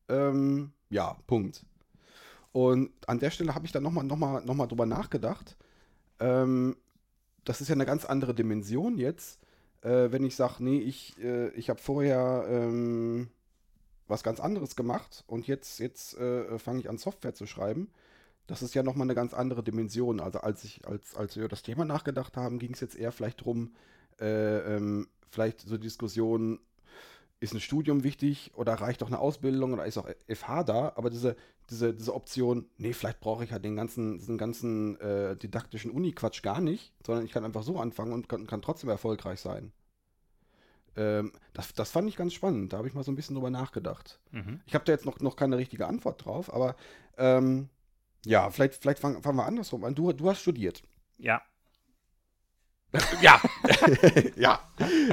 Ähm, 0.10 0.72
ja, 0.90 1.18
Punkt. 1.28 1.66
Und 2.52 2.92
an 3.08 3.20
der 3.20 3.30
Stelle 3.30 3.54
habe 3.54 3.66
ich 3.66 3.72
dann 3.72 3.84
nochmal 3.84 4.04
noch 4.04 4.18
mal, 4.18 4.44
noch 4.44 4.56
mal 4.56 4.68
drüber 4.68 4.88
nachgedacht. 4.88 5.56
Ähm, 6.20 6.76
das 7.46 7.62
ist 7.62 7.68
ja 7.68 7.76
eine 7.76 7.86
ganz 7.86 8.06
andere 8.06 8.34
Dimension 8.34 8.98
jetzt, 8.98 9.40
äh, 9.82 10.12
wenn 10.12 10.24
ich 10.24 10.36
sage, 10.36 10.64
nee, 10.64 10.80
ich, 10.80 11.22
äh, 11.24 11.50
ich 11.50 11.70
habe 11.70 11.80
vorher 11.80 12.46
ähm, 12.50 13.30
was 14.10 14.24
ganz 14.24 14.40
anderes 14.40 14.76
gemacht 14.76 15.24
und 15.28 15.48
jetzt, 15.48 15.80
jetzt 15.80 16.18
äh, 16.18 16.58
fange 16.60 16.80
ich 16.80 16.90
an, 16.90 16.98
Software 16.98 17.34
zu 17.34 17.46
schreiben. 17.46 17.90
Das 18.48 18.64
ist 18.64 18.74
ja 18.74 18.82
nochmal 18.82 19.06
eine 19.06 19.16
ganz 19.16 19.34
andere 19.34 19.64
Dimension. 19.64 20.20
Also 20.20 20.40
als 20.40 20.64
ich, 20.64 20.88
als, 20.88 21.16
als 21.16 21.36
wir 21.36 21.44
über 21.44 21.50
das 21.50 21.62
Thema 21.62 21.86
nachgedacht 21.86 22.36
haben, 22.36 22.58
ging 22.58 22.74
es 22.74 22.80
jetzt 22.80 22.96
eher 22.96 23.12
vielleicht 23.12 23.46
drum, 23.46 23.76
äh, 24.20 24.76
ähm, 24.76 25.08
vielleicht 25.30 25.62
so 25.62 25.78
Diskussionen, 25.78 26.60
ist 27.40 27.54
ein 27.54 27.62
Studium 27.62 28.04
wichtig 28.04 28.52
oder 28.56 28.74
reicht 28.74 29.02
doch 29.02 29.08
eine 29.08 29.20
Ausbildung 29.20 29.74
oder 29.74 29.86
ist 29.86 29.98
auch 29.98 30.10
FH 30.28 30.64
da, 30.64 30.94
aber 30.96 31.10
diese, 31.10 31.36
diese, 31.70 31.94
diese 31.94 32.14
Option, 32.14 32.66
nee, 32.78 32.94
vielleicht 32.94 33.22
brauche 33.22 33.44
ich 33.44 33.52
ja 33.52 33.60
den 33.60 33.76
ganzen, 33.76 34.18
diesen 34.18 34.38
ganzen 34.38 35.00
äh, 35.00 35.38
didaktischen 35.38 35.92
Uni-Quatsch 35.92 36.42
gar 36.42 36.60
nicht, 36.60 36.94
sondern 37.06 37.24
ich 37.24 37.32
kann 37.32 37.46
einfach 37.46 37.64
so 37.64 37.80
anfangen 37.80 38.12
und 38.12 38.28
kann, 38.28 38.46
kann 38.46 38.62
trotzdem 38.62 38.90
erfolgreich 38.90 39.40
sein. 39.40 39.72
Ähm, 41.00 41.32
das, 41.54 41.74
das 41.74 41.92
fand 41.92 42.10
ich 42.10 42.18
ganz 42.18 42.34
spannend, 42.34 42.74
da 42.74 42.78
habe 42.78 42.88
ich 42.90 42.94
mal 42.94 43.04
so 43.04 43.12
ein 43.12 43.16
bisschen 43.16 43.36
drüber 43.36 43.50
nachgedacht. 43.50 44.20
Mhm. 44.32 44.60
Ich 44.66 44.76
habe 44.76 44.84
da 44.84 44.92
jetzt 44.92 45.06
noch, 45.06 45.20
noch 45.22 45.38
keine 45.38 45.58
richtige 45.58 45.88
Antwort 45.88 46.26
drauf, 46.26 46.54
aber 46.54 46.76
ähm, 47.18 47.70
ja, 48.26 48.50
vielleicht, 48.50 48.76
vielleicht 48.76 49.00
fangen, 49.00 49.24
fangen 49.24 49.38
wir 49.38 49.46
andersrum 49.46 49.86
an. 49.86 49.96
Du, 49.96 50.12
du 50.12 50.30
hast 50.30 50.42
studiert. 50.42 50.84
Ja. 51.18 51.42
Ja. 53.22 53.40
ja. 54.36 54.60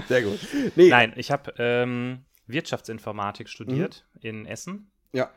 Sehr 0.09 0.23
gut. 0.23 0.39
Nee, 0.77 0.89
Nein, 0.89 1.13
ich 1.17 1.31
habe 1.31 1.53
ähm, 1.59 2.25
Wirtschaftsinformatik 2.47 3.51
studiert 3.51 4.07
in 4.21 4.47
Essen. 4.47 4.91
Ja. 5.13 5.31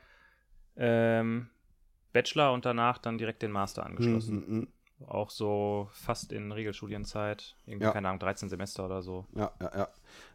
Ähm, 0.77 1.49
Bachelor 2.13 2.53
und 2.53 2.65
danach 2.65 2.97
dann 2.97 3.17
direkt 3.17 3.41
den 3.41 3.51
Master 3.51 3.85
angeschlossen. 3.85 4.35
Mhm, 4.47 4.55
mhm. 4.55 4.67
Auch 5.07 5.29
so 5.29 5.89
fast 5.93 6.31
in 6.31 6.51
Regelstudienzeit. 6.51 7.55
Irgendwie, 7.65 7.85
Ja. 7.85 7.91
keine 7.91 8.09
Ahnung, 8.09 8.19
13 8.19 8.49
Semester 8.49 8.85
oder 8.85 9.01
so. 9.01 9.25
Ja, 9.35 9.51
ja, 9.62 9.71
ja. 9.77 9.89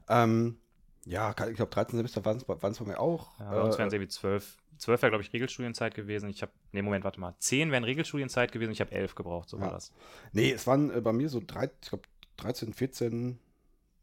Ähm, 0.09 0.59
ja, 1.05 1.31
ich 1.31 1.57
glaube, 1.57 1.70
13 1.70 1.96
Semester 1.98 2.24
waren 2.24 2.38
es 2.38 2.44
bei 2.79 2.85
mir 2.87 2.98
auch. 2.98 3.38
Ja, 3.38 3.50
bei 3.50 3.61
uns 3.62 3.74
Äh, 3.74 3.79
wären 3.79 3.88
es 3.88 3.94
irgendwie 3.94 4.09
12, 4.09 4.57
zwölf 4.79 5.03
wäre, 5.03 5.11
glaube 5.11 5.22
ich, 5.22 5.33
Regelstudienzeit 5.33 5.94
gewesen. 5.94 6.31
Ich 6.31 6.40
habe, 6.42 6.53
nee, 6.72 6.81
Moment, 6.83 7.05
warte 7.05 7.20
mal. 7.20 7.35
Zehn 7.40 7.70
wären 7.72 7.85
Regelstudienzeit 7.85 8.53
gewesen. 8.53 8.72
Ich 8.72 8.81
habe 8.81 8.92
elf 8.92 9.14
gebraucht, 9.14 9.50
so 9.50 9.59
Ja. 9.59 9.64
war 9.64 9.70
das. 9.70 9.92
Nee, 10.33 10.53
es 10.53 10.66
waren 10.66 10.90
äh, 10.90 11.00
bei 11.03 11.12
mir 11.12 11.29
so 11.29 11.42
drei, 11.46 11.66
ich 11.83 11.88
glaub, 11.90 12.07
13, 12.38 12.72
14, 12.72 13.38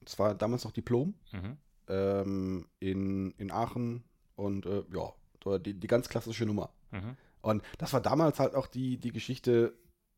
es 0.06 0.18
war 0.20 0.36
damals 0.36 0.64
noch 0.64 0.72
Diplom 0.72 1.16
Mhm. 1.34 1.58
ähm, 1.88 2.68
in, 2.80 3.32
in 3.38 3.52
Aachen 3.52 4.04
und 4.36 4.66
äh, 4.66 4.84
ja, 4.94 5.58
die, 5.60 5.74
die 5.74 5.88
ganz 5.88 6.08
klassische 6.08 6.46
Nummer. 6.46 6.70
Mhm. 6.92 7.18
Und 7.42 7.64
das 7.80 7.94
war 7.94 8.02
damals 8.02 8.40
halt 8.40 8.54
auch 8.54 8.68
die, 8.68 8.98
die 8.98 9.12
Geschichte, 9.12 9.74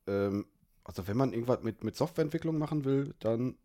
ähm, 0.07 0.45
also 0.83 1.07
wenn 1.07 1.17
man 1.17 1.33
irgendwas 1.33 1.63
mit, 1.63 1.83
mit 1.83 1.95
Softwareentwicklung 1.95 2.57
machen 2.57 2.83
will, 2.85 3.13
dann 3.19 3.55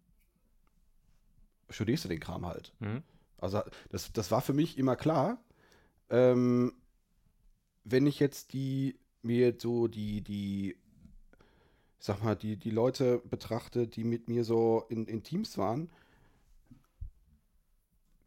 studierst 1.71 2.05
du 2.05 2.09
den 2.09 2.21
Kram 2.21 2.47
halt. 2.47 2.73
Mhm. 2.81 3.03
Also 3.39 3.63
das, 3.91 4.13
das 4.13 4.31
war 4.31 4.41
für 4.41 4.53
mich 4.53 4.79
immer 4.79 4.97
klar. 4.97 5.43
Ähm, 6.11 6.73
wenn 7.85 8.07
ich 8.07 8.19
jetzt 8.19 8.53
die 8.53 8.99
mir 9.23 9.55
so 9.59 9.89
die, 9.89 10.23
die, 10.23 10.77
ich 11.99 12.07
sag 12.07 12.23
mal, 12.23 12.37
die, 12.37 12.57
die 12.57 12.71
Leute 12.71 13.19
betrachte, 13.19 13.87
die 13.87 14.05
mit 14.05 14.29
mir 14.29 14.45
so 14.45 14.87
in, 14.89 15.07
in 15.07 15.23
Teams 15.23 15.59
waren, 15.59 15.91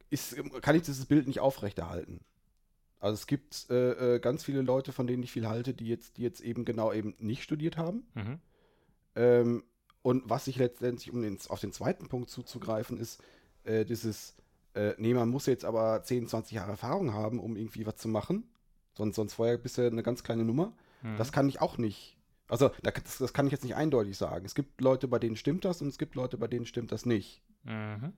ist, 0.10 0.36
kann 0.62 0.76
ich 0.76 0.84
dieses 0.84 1.06
Bild 1.06 1.28
nicht 1.28 1.40
aufrechterhalten. 1.40 2.20
Also 3.02 3.16
es 3.16 3.28
gibt 3.28 3.66
äh, 3.70 4.16
äh, 4.16 4.20
ganz 4.20 4.44
viele 4.46 4.62
Leute, 4.62 4.94
von 4.94 5.08
denen 5.08 5.24
ich 5.24 5.32
viel 5.32 5.48
halte, 5.50 5.74
die 5.74 5.88
jetzt, 5.88 6.16
die 6.18 6.22
jetzt 6.22 6.40
eben 6.40 6.64
genau 6.66 6.94
eben 6.94 7.16
nicht 7.18 7.44
studiert 7.44 7.76
haben. 7.76 8.04
Mhm. 8.14 8.40
Ähm, 9.16 9.64
und 10.04 10.30
was 10.30 10.48
ich 10.48 10.56
letztendlich, 10.56 11.12
um 11.12 11.22
den, 11.22 11.38
auf 11.50 11.60
den 11.60 11.74
zweiten 11.74 12.08
Punkt 12.08 12.30
zuzugreifen, 12.30 12.98
ist 12.98 13.22
äh, 13.64 13.86
dieses, 13.86 14.36
äh, 14.76 14.94
nee, 14.98 15.14
man 15.14 15.30
muss 15.30 15.48
jetzt 15.48 15.66
aber 15.66 16.02
10, 16.04 16.28
20 16.28 16.54
Jahre 16.54 16.72
Erfahrung 16.72 17.14
haben, 17.14 17.40
um 17.40 17.56
irgendwie 17.58 17.86
was 17.86 17.98
zu 17.98 18.08
machen. 18.08 18.48
Sonst, 18.94 19.16
sonst 19.16 19.34
vorher 19.34 19.58
bist 19.58 19.78
du 19.78 19.86
eine 19.86 20.04
ganz 20.04 20.24
kleine 20.24 20.46
Nummer. 20.46 20.74
Mhm. 21.02 21.18
Das 21.18 21.32
kann 21.32 21.50
ich 21.50 21.60
auch 21.60 21.78
nicht. 21.78 22.18
Also, 22.48 22.70
da- 22.84 22.92
das, 22.92 23.18
das 23.18 23.34
kann 23.34 23.48
ich 23.48 23.52
jetzt 23.52 23.64
nicht 23.64 23.76
eindeutig 23.76 24.18
sagen. 24.18 24.46
Es 24.46 24.54
gibt 24.56 24.80
Leute, 24.80 25.08
bei 25.08 25.18
denen 25.20 25.36
stimmt 25.38 25.66
das 25.66 25.82
und 25.82 25.88
es 25.88 25.98
gibt 25.98 26.14
Leute, 26.16 26.38
bei 26.38 26.48
denen 26.48 26.66
stimmt 26.68 26.92
das 26.92 27.06
nicht. 27.08 27.42
Mhm. 27.64 28.14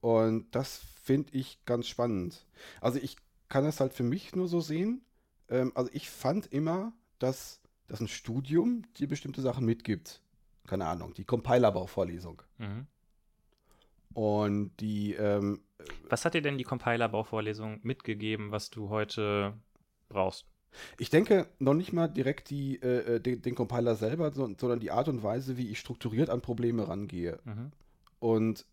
Und 0.00 0.54
das 0.54 0.80
finde 1.02 1.32
ich 1.32 1.64
ganz 1.64 1.86
spannend. 1.88 2.46
Also 2.80 2.98
ich 2.98 3.16
kann 3.50 3.64
das 3.64 3.80
halt 3.80 3.92
für 3.92 4.02
mich 4.04 4.34
nur 4.34 4.48
so 4.48 4.60
sehen. 4.60 5.02
Ähm, 5.50 5.72
also 5.74 5.90
ich 5.92 6.08
fand 6.08 6.46
immer, 6.46 6.94
dass, 7.18 7.60
dass 7.88 8.00
ein 8.00 8.08
Studium 8.08 8.84
dir 8.96 9.08
bestimmte 9.08 9.42
Sachen 9.42 9.66
mitgibt. 9.66 10.22
Keine 10.66 10.86
Ahnung, 10.86 11.12
die 11.12 11.24
Compilerbauvorlesung. 11.24 12.40
Mhm. 12.56 12.86
Und 14.14 14.72
die, 14.80 15.14
ähm, 15.14 15.60
Was 16.08 16.24
hat 16.24 16.34
dir 16.34 16.42
denn 16.42 16.58
die 16.58 16.64
Compiler-Bauvorlesung 16.64 17.80
mitgegeben, 17.82 18.50
was 18.50 18.70
du 18.70 18.88
heute 18.88 19.54
brauchst? 20.08 20.46
ich 20.98 21.10
denke 21.10 21.48
noch 21.58 21.74
nicht 21.74 21.92
mal 21.92 22.06
direkt 22.06 22.48
die, 22.50 22.76
äh, 22.80 23.16
äh, 23.16 23.20
den, 23.20 23.42
den 23.42 23.56
Compiler 23.56 23.96
selber, 23.96 24.32
so- 24.32 24.54
sondern 24.56 24.78
die 24.78 24.92
Art 24.92 25.08
und 25.08 25.24
Weise, 25.24 25.56
wie 25.56 25.68
ich 25.68 25.80
strukturiert 25.80 26.30
an 26.30 26.42
Probleme 26.42 26.86
rangehe. 26.86 27.40
Mhm. 27.44 27.72
Und 28.20 28.66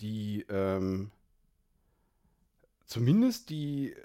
die, 0.00 0.44
ähm, 0.50 1.10
zumindest 2.86 3.50
die, 3.50 3.92
äh, 3.92 3.96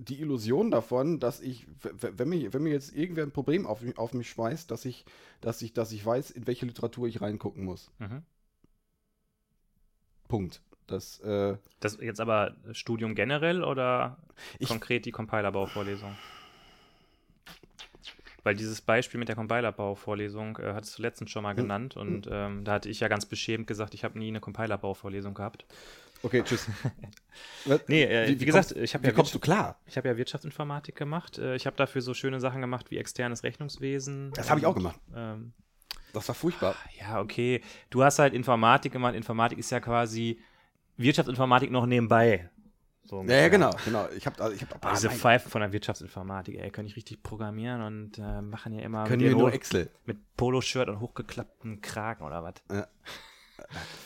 die 0.00 0.20
Illusion 0.20 0.70
davon, 0.70 1.18
dass 1.20 1.40
ich, 1.40 1.66
wenn 1.82 2.28
mir, 2.28 2.52
wenn 2.52 2.62
mir 2.62 2.72
jetzt 2.72 2.94
irgendwer 2.94 3.24
ein 3.24 3.32
Problem 3.32 3.66
auf, 3.66 3.80
mich- 3.82 3.98
auf 3.98 4.12
mich 4.12 4.28
schmeißt, 4.30 4.70
dass 4.70 4.84
ich, 4.84 5.04
dass 5.40 5.62
ich, 5.62 5.72
dass 5.72 5.90
ich 5.92 6.04
weiß, 6.04 6.30
in 6.30 6.46
welche 6.46 6.66
Literatur 6.66 7.08
ich 7.08 7.20
reingucken 7.20 7.64
muss. 7.64 7.90
Mhm. 7.98 8.22
Punkt. 10.28 10.60
Das, 10.86 11.18
äh, 11.20 11.56
Das 11.80 11.98
jetzt 12.00 12.20
aber 12.20 12.54
Studium 12.72 13.14
generell 13.16 13.64
oder 13.64 14.18
Ich- 14.58 14.68
konkret 14.68 15.04
die 15.04 15.10
Compilerbauvorlesung? 15.12 16.14
Weil 18.44 18.54
dieses 18.54 18.80
Beispiel 18.80 19.18
mit 19.18 19.28
der 19.28 19.34
Compilerbauvorlesung 19.34 20.58
äh, 20.58 20.72
hattest 20.74 20.96
du 20.98 21.02
letztens 21.02 21.30
schon 21.32 21.42
mal 21.42 21.50
Hm. 21.50 21.56
genannt 21.56 21.96
und 21.96 22.28
ähm, 22.30 22.64
da 22.64 22.74
hatte 22.74 22.88
ich 22.88 23.00
ja 23.00 23.08
ganz 23.08 23.26
beschämt 23.26 23.66
gesagt, 23.66 23.94
ich 23.94 24.04
habe 24.04 24.16
nie 24.18 24.28
eine 24.28 24.38
Compilerbauvorlesung 24.40 25.34
gehabt. 25.34 25.64
Okay, 26.26 26.42
tschüss. 26.42 26.66
Nee, 27.88 28.04
äh, 28.04 28.28
wie, 28.28 28.44
gesagt, 28.44 28.68
kommst, 28.68 28.82
ich 28.82 28.94
habe 28.94 29.04
wie 29.04 29.08
ja, 29.08 29.14
kommst 29.14 29.34
du 29.34 29.38
klar? 29.38 29.78
ich 29.86 29.96
hab 29.96 30.04
ja 30.04 30.16
Wirtschaftsinformatik 30.16 30.94
gemacht. 30.96 31.38
Äh, 31.38 31.56
ich 31.56 31.66
habe 31.66 31.76
dafür 31.76 32.00
so 32.00 32.14
schöne 32.14 32.40
Sachen 32.40 32.60
gemacht 32.60 32.90
wie 32.90 32.96
externes 32.96 33.42
Rechnungswesen. 33.42 34.30
Das 34.34 34.48
habe 34.48 34.60
ich 34.60 34.66
auch 34.66 34.76
und, 34.76 34.82
gemacht. 34.82 35.00
Ähm, 35.14 35.52
Das 36.12 36.28
war 36.28 36.34
furchtbar. 36.34 36.76
ja, 36.98 37.20
okay. 37.20 37.60
Du 37.90 38.02
hast 38.02 38.18
halt 38.18 38.34
Informatik 38.34 38.92
gemacht. 38.92 39.14
Informatik 39.14 39.58
ist 39.58 39.70
ja 39.70 39.80
quasi 39.80 40.40
Wirtschaftsinformatik 40.96 41.70
noch 41.70 41.86
nebenbei. 41.86 42.48
So 43.04 43.22
Ja, 43.22 43.36
ja, 43.36 43.48
genau, 43.48 43.70
genau. 43.84 44.08
Ich 44.16 44.26
habe, 44.26 44.52
ich 44.54 44.62
hab, 44.62 44.74
Aber 44.74 44.94
diese 44.94 45.10
Pfeifen 45.10 45.50
von 45.50 45.60
der 45.60 45.72
Wirtschaftsinformatik, 45.72 46.56
ey, 46.56 46.70
können 46.70 46.86
nicht 46.86 46.96
richtig 46.96 47.22
programmieren 47.22 47.82
und 47.82 48.18
äh, 48.18 48.42
machen 48.42 48.72
ja 48.72 48.80
immer 48.82 49.04
können 49.04 49.22
mit, 49.22 49.32
nur 49.32 49.52
Excel. 49.52 49.90
mit 50.06 50.18
Poloshirt 50.36 50.88
und 50.88 51.00
hochgeklappten 51.00 51.80
Kragen 51.80 52.24
oder 52.24 52.42
was. 52.42 52.54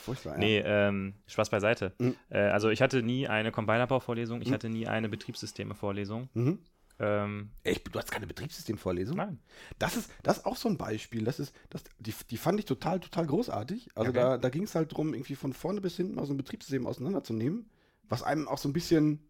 Furchtbar, 0.03 0.33
ja. 0.33 0.39
Nee, 0.39 0.57
ähm, 0.65 1.13
Spaß 1.27 1.49
beiseite. 1.49 1.93
Mhm. 1.99 2.15
Äh, 2.29 2.39
also 2.39 2.69
ich 2.69 2.81
hatte 2.81 3.01
nie 3.03 3.27
eine 3.27 3.51
Compilerbau-Vorlesung, 3.51 4.41
ich 4.41 4.51
hatte 4.51 4.69
nie 4.69 4.87
eine 4.87 5.09
Betriebssysteme-Vorlesung. 5.09 6.29
Mhm. 6.33 6.59
Ähm, 6.99 7.49
ich- 7.63 7.83
du 7.83 7.97
hast 7.97 8.11
keine 8.11 8.27
Betriebssystemvorlesung? 8.27 9.17
nein. 9.17 9.39
Das 9.79 9.97
ist, 9.97 10.11
das 10.23 10.37
ist 10.39 10.45
auch 10.45 10.55
so 10.55 10.69
ein 10.69 10.77
Beispiel. 10.77 11.23
Das 11.23 11.39
ist, 11.39 11.55
das, 11.71 11.83
die, 11.97 12.13
die 12.29 12.37
fand 12.37 12.59
ich 12.59 12.65
total, 12.65 12.99
total 12.99 13.25
großartig. 13.25 13.89
Also 13.95 14.11
Okay. 14.11 14.19
da, 14.19 14.37
da 14.37 14.49
ging 14.49 14.63
es 14.63 14.75
halt 14.75 14.91
darum, 14.91 15.13
irgendwie 15.13 15.35
von 15.35 15.51
vorne 15.53 15.81
bis 15.81 15.95
hinten 15.97 16.15
mal 16.15 16.25
so 16.25 16.33
ein 16.33 16.37
Betriebssystem 16.37 16.85
auseinanderzunehmen, 16.85 17.69
was 18.07 18.21
einem 18.21 18.47
auch 18.47 18.57
so 18.59 18.69
ein 18.69 18.73
bisschen. 18.73 19.27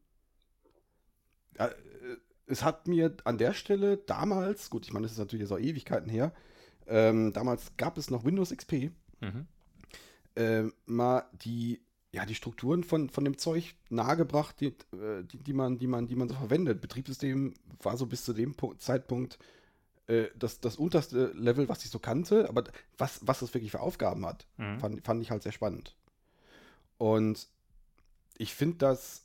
Ja, 1.57 1.67
äh, 1.67 1.73
es 2.47 2.63
hat 2.63 2.87
mir 2.87 3.15
an 3.23 3.37
der 3.37 3.53
Stelle 3.53 3.97
damals, 3.97 4.69
gut, 4.69 4.85
ich 4.85 4.91
meine, 4.91 5.03
das 5.03 5.13
ist 5.13 5.19
natürlich 5.19 5.43
jetzt 5.49 5.53
auch 5.53 5.59
Ewigkeiten 5.63 6.09
her, 6.09 6.33
ähm, 6.87 7.31
damals 7.31 7.77
gab 7.77 7.97
es 7.97 8.09
noch 8.09 8.25
Windows 8.25 8.51
XP, 8.51 8.91
Mhm. 9.21 9.45
Ähm, 10.35 10.73
mal 10.85 11.25
die, 11.43 11.81
ja, 12.11 12.25
die 12.25 12.35
Strukturen 12.35 12.83
von, 12.83 13.09
von 13.09 13.23
dem 13.23 13.37
Zeug 13.37 13.75
nahegebracht, 13.89 14.59
die, 14.59 14.67
äh, 14.67 15.23
die, 15.23 15.37
die, 15.37 15.53
man, 15.53 15.77
die, 15.77 15.87
man, 15.87 16.07
die 16.07 16.15
man 16.15 16.29
so 16.29 16.35
verwendet. 16.35 16.81
Betriebssystem 16.81 17.53
war 17.81 17.97
so 17.97 18.05
bis 18.05 18.23
zu 18.23 18.33
dem 18.33 18.55
Punkt, 18.55 18.81
Zeitpunkt 18.81 19.39
äh, 20.07 20.25
das, 20.37 20.59
das 20.59 20.75
unterste 20.77 21.31
Level, 21.35 21.69
was 21.69 21.85
ich 21.85 21.91
so 21.91 21.99
kannte, 21.99 22.49
aber 22.49 22.63
was, 22.97 23.19
was 23.25 23.39
das 23.39 23.53
wirklich 23.53 23.71
für 23.71 23.79
Aufgaben 23.81 24.25
hat, 24.25 24.45
Mhm. 24.57 24.79
fand, 24.79 25.05
fand 25.05 25.21
ich 25.21 25.31
halt 25.31 25.43
sehr 25.43 25.51
spannend. 25.51 25.95
Und 26.97 27.47
ich 28.37 28.53
finde 28.53 28.77
das, 28.77 29.23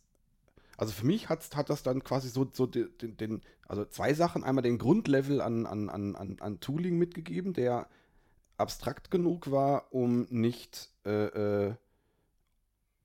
also 0.76 0.92
für 0.92 1.06
mich 1.06 1.28
hat, 1.28 1.56
hat 1.56 1.70
das 1.70 1.82
dann 1.82 2.04
quasi 2.04 2.28
so, 2.28 2.48
so 2.52 2.66
den, 2.66 3.16
den, 3.16 3.42
also 3.66 3.84
zwei 3.84 4.14
Sachen. 4.14 4.44
Einmal 4.44 4.62
den 4.62 4.78
Grundlevel 4.78 5.40
an, 5.40 5.66
an, 5.66 5.88
an, 5.88 6.36
an 6.40 6.60
Tooling 6.60 6.98
mitgegeben, 6.98 7.52
der 7.52 7.88
abstrakt 8.56 9.10
genug 9.10 9.50
war, 9.50 9.92
um 9.92 10.26
nicht, 10.30 10.90
äh, 11.04 11.66
äh, 11.68 11.74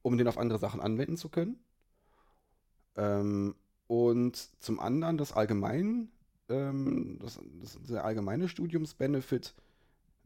um 0.01 0.17
den 0.17 0.27
auf 0.27 0.37
andere 0.37 0.59
Sachen 0.59 0.81
anwenden 0.81 1.17
zu 1.17 1.29
können. 1.29 1.59
Ähm, 2.95 3.55
und 3.87 4.35
zum 4.61 4.79
anderen 4.79 5.17
das 5.17 5.33
allgemein, 5.33 6.09
ähm, 6.49 7.19
das, 7.21 7.39
das 7.61 7.77
der 7.83 8.05
allgemeine 8.05 8.47
Studiumsbenefit, 8.47 9.53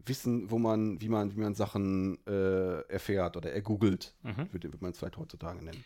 Wissen, 0.07 0.51
wo 0.51 0.59
man, 0.59 1.01
wie 1.01 1.09
man, 1.09 1.35
wie 1.35 1.39
man 1.39 1.55
Sachen 1.55 2.19
äh, 2.27 2.81
erfährt 2.89 3.38
oder 3.38 3.51
ergoogelt, 3.51 4.13
Mhm. 4.21 4.51
würde, 4.51 4.71
würde 4.71 4.77
man 4.81 4.91
es 4.91 4.99
vielleicht 4.99 5.17
heutzutage 5.17 5.63
nennen. 5.63 5.83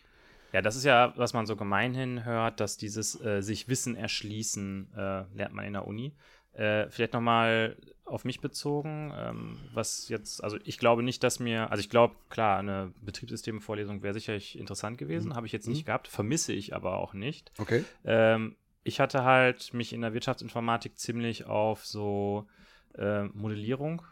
Ja, 0.52 0.60
das 0.60 0.76
ist 0.76 0.84
ja, 0.84 1.14
was 1.16 1.32
man 1.32 1.46
so 1.46 1.56
gemeinhin 1.56 2.24
hört, 2.24 2.60
dass 2.60 2.76
dieses 2.76 3.18
äh, 3.24 3.40
sich 3.40 3.68
Wissen 3.68 3.94
erschließen 3.94 4.92
äh, 4.94 5.24
lernt 5.32 5.54
man 5.54 5.64
in 5.64 5.72
der 5.74 5.86
Uni. 5.86 6.12
Äh, 6.60 6.90
vielleicht 6.90 7.14
nochmal 7.14 7.76
auf 8.04 8.26
mich 8.26 8.42
bezogen, 8.42 9.14
ähm, 9.16 9.58
was 9.72 10.08
jetzt, 10.10 10.44
also 10.44 10.58
ich 10.64 10.76
glaube 10.76 11.02
nicht, 11.02 11.22
dass 11.24 11.40
mir, 11.40 11.70
also 11.70 11.80
ich 11.80 11.88
glaube, 11.88 12.16
klar, 12.28 12.58
eine 12.58 12.92
Betriebssystemvorlesung 13.00 14.02
wäre 14.02 14.12
sicherlich 14.12 14.58
interessant 14.58 14.98
gewesen, 14.98 15.28
Mhm. 15.30 15.36
habe 15.36 15.46
ich 15.46 15.52
jetzt 15.52 15.68
Mhm. 15.68 15.72
nicht 15.72 15.86
gehabt, 15.86 16.06
vermisse 16.06 16.52
ich 16.52 16.74
aber 16.74 16.98
auch 16.98 17.14
nicht. 17.14 17.50
Okay. 17.56 17.82
Ähm, 18.04 18.56
ich 18.84 19.00
hatte 19.00 19.24
halt 19.24 19.72
mich 19.72 19.94
in 19.94 20.02
der 20.02 20.12
Wirtschaftsinformatik 20.12 20.98
ziemlich 20.98 21.46
auf 21.46 21.86
so 21.86 22.46
äh, 22.94 23.22
Modellierung 23.24 24.02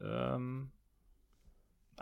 ähm, 0.00 0.72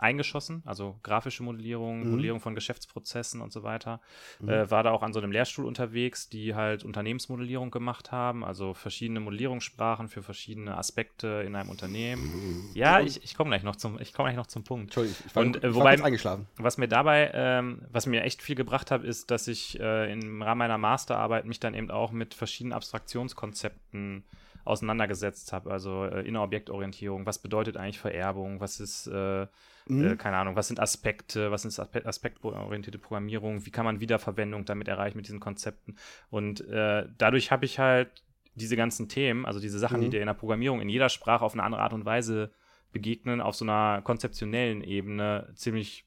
eingeschossen, 0.01 0.63
also 0.65 0.99
grafische 1.03 1.43
Modellierung, 1.43 2.01
Mhm. 2.03 2.09
Modellierung 2.11 2.39
von 2.41 2.55
Geschäftsprozessen 2.55 3.39
und 3.41 3.53
so 3.53 3.63
weiter. 3.63 4.01
Mhm. 4.39 4.49
Äh, 4.49 4.71
war 4.71 4.83
da 4.83 4.91
auch 4.91 5.03
an 5.03 5.13
so 5.13 5.19
einem 5.19 5.31
Lehrstuhl 5.31 5.65
unterwegs, 5.65 6.27
die 6.27 6.55
halt 6.55 6.83
Unternehmensmodellierung 6.83 7.71
gemacht 7.71 8.11
haben, 8.11 8.43
also 8.43 8.73
verschiedene 8.73 9.19
Modellierungssprachen 9.19 10.07
für 10.07 10.23
verschiedene 10.23 10.77
Aspekte 10.77 11.43
in 11.45 11.55
einem 11.55 11.69
Unternehmen. 11.69 12.69
Ja, 12.73 12.99
ich, 12.99 13.23
ich 13.23 13.35
komme 13.35 13.51
gleich 13.51 13.63
noch 13.63 13.75
zum, 13.75 13.99
ich 14.01 14.11
komme 14.13 14.29
gleich 14.29 14.37
noch 14.37 14.47
zum 14.47 14.63
Punkt. 14.63 14.85
Entschuldigung, 14.85 15.17
ich 15.27 15.35
war, 15.35 15.43
Und, 15.43 15.63
äh, 15.63 15.73
wobei- 15.75 16.03
eingeschlafen. 16.03 16.47
Was 16.57 16.77
mir 16.77 16.87
dabei, 16.87 17.29
ähm, 17.33 17.81
was 17.91 18.05
mir 18.07 18.23
echt 18.23 18.41
viel 18.41 18.55
gebracht 18.55 18.89
hat, 18.91 19.03
ist, 19.03 19.29
dass 19.31 19.47
ich 19.47 19.79
äh, 19.79 20.11
im 20.11 20.41
Rahmen 20.41 20.59
meiner 20.59 20.77
Masterarbeit 20.79 21.45
mich 21.45 21.59
dann 21.59 21.73
eben 21.75 21.91
auch 21.91 22.11
mit 22.11 22.33
verschiedenen 22.33 22.73
Abstraktionskonzepten 22.73 24.23
auseinandergesetzt 24.63 25.53
habe. 25.53 25.71
Also 25.71 26.05
äh, 26.05 26.27
Innerobjektorientierung, 26.27 27.25
was 27.25 27.39
bedeutet 27.39 27.77
eigentlich 27.77 27.99
Vererbung, 27.99 28.59
was 28.59 28.79
ist, 28.79 29.07
äh, 29.07 29.47
Mhm. 29.87 30.11
äh, 30.11 30.15
keine 30.15 30.37
Ahnung, 30.37 30.55
was 30.55 30.67
sind 30.67 30.79
Aspekte, 30.79 31.51
was 31.51 31.65
ist 31.65 31.79
Aspe 31.79 32.05
aspektorientierte 32.05 32.99
Programmierung, 32.99 33.65
wie 33.65 33.71
kann 33.71 33.85
man 33.85 33.99
Wiederverwendung 33.99 34.65
damit 34.65 34.87
erreichen 34.87 35.17
mit 35.17 35.27
diesen 35.27 35.39
Konzepten. 35.39 35.95
Und 36.29 36.61
äh, 36.69 37.07
dadurch 37.17 37.51
habe 37.51 37.65
ich 37.65 37.79
halt 37.79 38.23
diese 38.55 38.75
ganzen 38.75 39.09
Themen, 39.09 39.45
also 39.45 39.59
diese 39.59 39.79
Sachen, 39.79 40.01
die 40.01 40.07
Mhm. 40.07 40.11
dir 40.11 40.19
in 40.21 40.27
der 40.27 40.33
Programmierung 40.33 40.81
in 40.81 40.89
jeder 40.89 41.09
Sprache 41.09 41.43
auf 41.43 41.53
eine 41.53 41.63
andere 41.63 41.81
Art 41.81 41.93
und 41.93 42.05
Weise 42.05 42.51
begegnen, 42.91 43.41
auf 43.41 43.55
so 43.55 43.65
einer 43.65 44.01
konzeptionellen 44.01 44.83
Ebene 44.83 45.49
ziemlich 45.55 46.05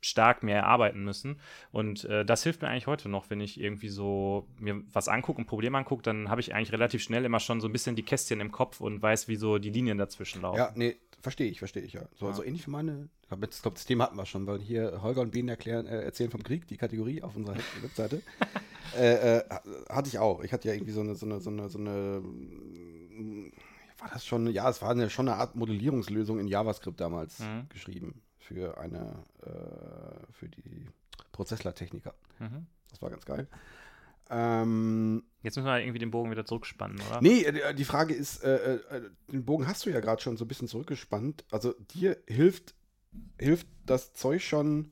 stark 0.00 0.42
mehr 0.42 0.56
erarbeiten 0.58 1.04
müssen. 1.04 1.38
Und 1.72 2.04
äh, 2.04 2.24
das 2.24 2.42
hilft 2.42 2.62
mir 2.62 2.68
eigentlich 2.68 2.86
heute 2.86 3.08
noch, 3.08 3.30
wenn 3.30 3.40
ich 3.40 3.60
irgendwie 3.60 3.88
so 3.88 4.48
mir 4.58 4.82
was 4.92 5.08
angucke, 5.08 5.40
ein 5.42 5.46
Problem 5.46 5.74
angucke, 5.74 6.02
dann 6.02 6.28
habe 6.30 6.40
ich 6.40 6.54
eigentlich 6.54 6.72
relativ 6.72 7.02
schnell 7.02 7.24
immer 7.24 7.40
schon 7.40 7.60
so 7.60 7.68
ein 7.68 7.72
bisschen 7.72 7.96
die 7.96 8.02
Kästchen 8.02 8.40
im 8.40 8.50
Kopf 8.52 8.80
und 8.80 9.02
weiß, 9.02 9.28
wie 9.28 9.36
so 9.36 9.58
die 9.58 9.70
Linien 9.70 9.98
dazwischen 9.98 10.42
laufen. 10.42 10.58
Ja, 10.58 10.72
nee, 10.74 10.96
verstehe 11.20 11.50
ich, 11.50 11.58
verstehe 11.58 11.82
ich, 11.82 11.92
ja. 11.92 12.02
So, 12.14 12.26
Ja. 12.28 12.32
so 12.32 12.42
ähnlich 12.42 12.66
wie 12.66 12.70
meine, 12.70 13.08
ich 13.22 13.28
glaube, 13.28 13.46
das, 13.46 13.60
glaub, 13.62 13.74
das 13.74 13.84
Thema 13.84 14.04
hatten 14.04 14.16
wir 14.16 14.26
schon, 14.26 14.46
weil 14.46 14.60
hier 14.60 15.02
Holger 15.02 15.20
und 15.20 15.32
Ben 15.32 15.48
erklären, 15.48 15.86
äh, 15.86 16.00
erzählen 16.02 16.30
vom 16.30 16.42
Krieg, 16.42 16.66
die 16.66 16.76
Kategorie 16.76 17.22
auf 17.22 17.36
unserer 17.36 17.56
Webseite. 17.82 18.22
äh, 18.96 19.38
äh, 19.38 19.44
hatte 19.90 20.08
ich 20.08 20.18
auch. 20.18 20.42
Ich 20.42 20.52
hatte 20.52 20.68
ja 20.68 20.74
irgendwie 20.74 20.92
so 20.92 21.00
eine, 21.02 21.14
so 21.14 21.26
eine, 21.26 21.40
so 21.40 21.50
eine, 21.50 21.68
so 21.68 21.78
eine 21.78 22.22
war 23.98 24.08
das 24.12 24.24
schon, 24.24 24.46
ja, 24.50 24.68
es 24.70 24.80
war 24.80 24.90
eine, 24.90 25.10
schon 25.10 25.28
eine 25.28 25.36
Art 25.36 25.56
Modellierungslösung 25.56 26.38
in 26.40 26.48
JavaScript 26.48 26.98
damals 27.00 27.40
Mhm. 27.40 27.68
geschrieben 27.68 28.22
für 28.50 28.78
eine, 28.78 29.24
äh, 29.42 30.32
für 30.32 30.48
die 30.48 30.88
Prozesslertechniker. 31.30 32.14
Mhm. 32.40 32.66
Das 32.90 33.00
war 33.00 33.10
ganz 33.10 33.24
geil. 33.24 33.46
Ähm, 34.28 35.22
Jetzt 35.42 35.56
müssen 35.56 35.66
wir 35.66 35.80
irgendwie 35.80 35.98
den 36.00 36.10
Bogen 36.10 36.30
wieder 36.30 36.44
zurückspannen, 36.44 37.00
oder? 37.08 37.20
Nee, 37.20 37.42
äh, 37.42 37.74
die 37.74 37.84
Frage 37.84 38.12
ist, 38.14 38.42
äh, 38.42 38.76
äh, 38.76 39.10
den 39.30 39.44
Bogen 39.44 39.66
hast 39.66 39.86
du 39.86 39.90
ja 39.90 40.00
gerade 40.00 40.20
schon 40.20 40.36
so 40.36 40.44
ein 40.44 40.48
bisschen 40.48 40.68
zurückgespannt. 40.68 41.44
Also 41.50 41.74
dir 41.94 42.16
hilft, 42.26 42.74
hilft 43.38 43.68
das 43.86 44.12
Zeug 44.14 44.42
schon, 44.42 44.90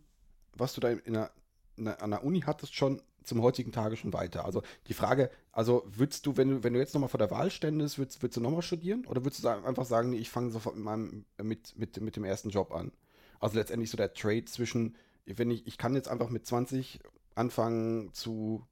was 0.54 0.74
du 0.74 0.80
da 0.80 0.90
in 0.90 1.14
der, 1.14 1.32
in 1.76 1.84
der, 1.84 2.02
an 2.02 2.10
der 2.10 2.24
Uni 2.24 2.42
hattest, 2.42 2.74
schon 2.74 3.02
zum 3.24 3.42
heutigen 3.42 3.72
Tage 3.72 3.96
schon 3.96 4.12
weiter. 4.12 4.44
Also 4.44 4.62
die 4.86 4.94
Frage, 4.94 5.30
also 5.52 5.84
würdest 5.86 6.26
du, 6.26 6.36
wenn 6.36 6.48
du, 6.48 6.64
wenn 6.64 6.72
du 6.72 6.78
jetzt 6.78 6.94
nochmal 6.94 7.10
vor 7.10 7.18
der 7.18 7.30
Wahl 7.30 7.50
ständest, 7.50 7.98
würdest, 7.98 8.22
würdest 8.22 8.36
du 8.36 8.40
nochmal 8.40 8.62
studieren? 8.62 9.04
Oder 9.06 9.24
würdest 9.24 9.44
du 9.44 9.48
einfach 9.48 9.84
sagen, 9.84 10.10
nee, 10.10 10.18
ich 10.18 10.30
fange 10.30 10.50
sofort 10.50 10.76
mit, 10.76 10.84
meinem, 10.84 11.24
mit, 11.42 11.76
mit, 11.76 12.00
mit 12.00 12.16
dem 12.16 12.24
ersten 12.24 12.50
Job 12.50 12.72
an? 12.72 12.92
Also 13.40 13.56
letztendlich 13.56 13.90
so 13.90 13.96
der 13.96 14.12
Trade 14.14 14.44
zwischen, 14.44 14.96
wenn 15.26 15.50
ich, 15.50 15.66
ich 15.66 15.78
kann 15.78 15.94
jetzt 15.94 16.08
einfach 16.08 16.30
mit 16.30 16.46
20 16.46 17.00
anfangen 17.34 18.12
zu, 18.12 18.66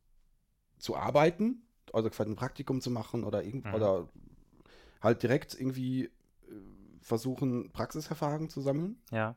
zu 0.79 0.97
arbeiten, 0.97 1.63
also 1.93 2.11
quasi 2.11 2.31
ein 2.31 2.37
Praktikum 2.37 2.81
zu 2.81 2.91
machen 2.91 3.25
oder 3.25 3.45
irgend, 3.45 3.67
Mhm. 3.67 3.75
oder 3.75 4.09
halt 5.01 5.23
direkt 5.23 5.55
irgendwie 5.59 6.05
äh, 6.05 6.11
versuchen, 7.01 7.71
Praxiserfahrung 7.73 8.49
zu 8.49 8.61
sammeln. 8.61 9.01
Ja. 9.13 9.37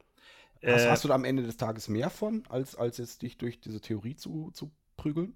Hast, 0.65 0.85
Äh, 0.85 0.89
hast 0.89 1.03
du 1.03 1.07
da 1.07 1.15
am 1.15 1.25
Ende 1.25 1.43
des 1.43 1.57
Tages 1.57 1.87
mehr 1.87 2.09
von, 2.09 2.43
als, 2.49 2.75
als 2.75 2.97
jetzt 2.97 3.21
dich 3.21 3.37
durch 3.37 3.61
diese 3.61 3.81
Theorie 3.81 4.15
zu, 4.15 4.51
zu 4.51 4.71
prügeln? 4.97 5.35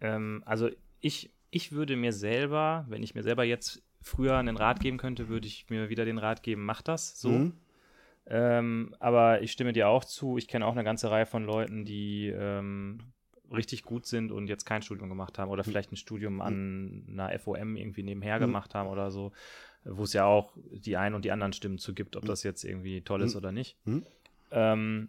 Ähm, 0.00 0.42
also 0.46 0.70
ich, 1.00 1.30
ich 1.50 1.72
würde 1.72 1.96
mir 1.96 2.12
selber, 2.12 2.84
wenn 2.88 3.02
ich 3.02 3.14
mir 3.14 3.22
selber 3.22 3.44
jetzt 3.44 3.82
früher 4.02 4.36
einen 4.36 4.56
Rat 4.56 4.80
geben 4.80 4.96
könnte, 4.96 5.28
würde 5.28 5.46
ich 5.46 5.68
mir 5.68 5.88
wieder 5.88 6.04
den 6.04 6.18
Rat 6.18 6.42
geben, 6.42 6.64
mach 6.64 6.82
das 6.82 7.20
so. 7.20 7.30
Mhm. 7.30 7.52
Ähm, 8.26 8.94
aber 9.00 9.42
ich 9.42 9.52
stimme 9.52 9.72
dir 9.72 9.88
auch 9.88 10.04
zu. 10.04 10.38
Ich 10.38 10.46
kenne 10.48 10.66
auch 10.66 10.72
eine 10.72 10.84
ganze 10.84 11.10
Reihe 11.10 11.26
von 11.26 11.44
Leuten, 11.44 11.84
die 11.84 12.28
ähm, 12.28 12.98
richtig 13.52 13.82
gut 13.82 14.06
sind 14.06 14.30
und 14.30 14.46
jetzt 14.46 14.64
kein 14.64 14.82
Studium 14.82 15.08
gemacht 15.08 15.38
haben 15.38 15.50
oder 15.50 15.64
vielleicht 15.64 15.90
ein 15.92 15.96
Studium 15.96 16.40
an 16.40 17.04
einer 17.10 17.36
FOM 17.38 17.76
irgendwie 17.76 18.02
nebenher 18.04 18.36
Mhm. 18.36 18.42
gemacht 18.42 18.74
haben 18.74 18.88
oder 18.88 19.10
so, 19.10 19.32
wo 19.84 20.04
es 20.04 20.12
ja 20.12 20.24
auch 20.26 20.52
die 20.70 20.96
einen 20.96 21.14
und 21.16 21.24
die 21.24 21.32
anderen 21.32 21.52
Stimmen 21.52 21.78
zu 21.78 21.92
gibt, 21.94 22.14
ob 22.16 22.22
Mhm. 22.24 22.28
das 22.28 22.42
jetzt 22.44 22.62
irgendwie 22.64 23.00
toll 23.00 23.22
ist 23.22 23.34
oder 23.34 23.50
nicht. 23.50 23.76
Ähm, 24.52 25.08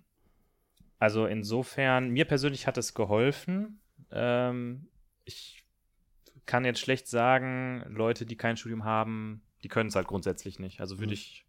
also 0.98 1.26
insofern, 1.26 2.10
mir 2.10 2.26
persönlich 2.26 2.66
hat 2.68 2.78
es 2.78 2.94
geholfen. 2.94 3.80
Ähm, 4.12 4.88
ich 5.26 5.64
kann 6.46 6.66
jetzt 6.66 6.80
schlecht 6.80 7.08
sagen, 7.08 7.84
Leute, 7.90 8.26
die 8.26 8.36
kein 8.36 8.58
Studium 8.58 8.84
haben, 8.84 9.42
die 9.64 9.68
können 9.68 9.90
es 9.90 9.96
halt 9.96 10.08
grundsätzlich 10.08 10.58
nicht. 10.60 10.80
Also 10.82 11.00
würde 11.00 11.14
ich 11.14 11.46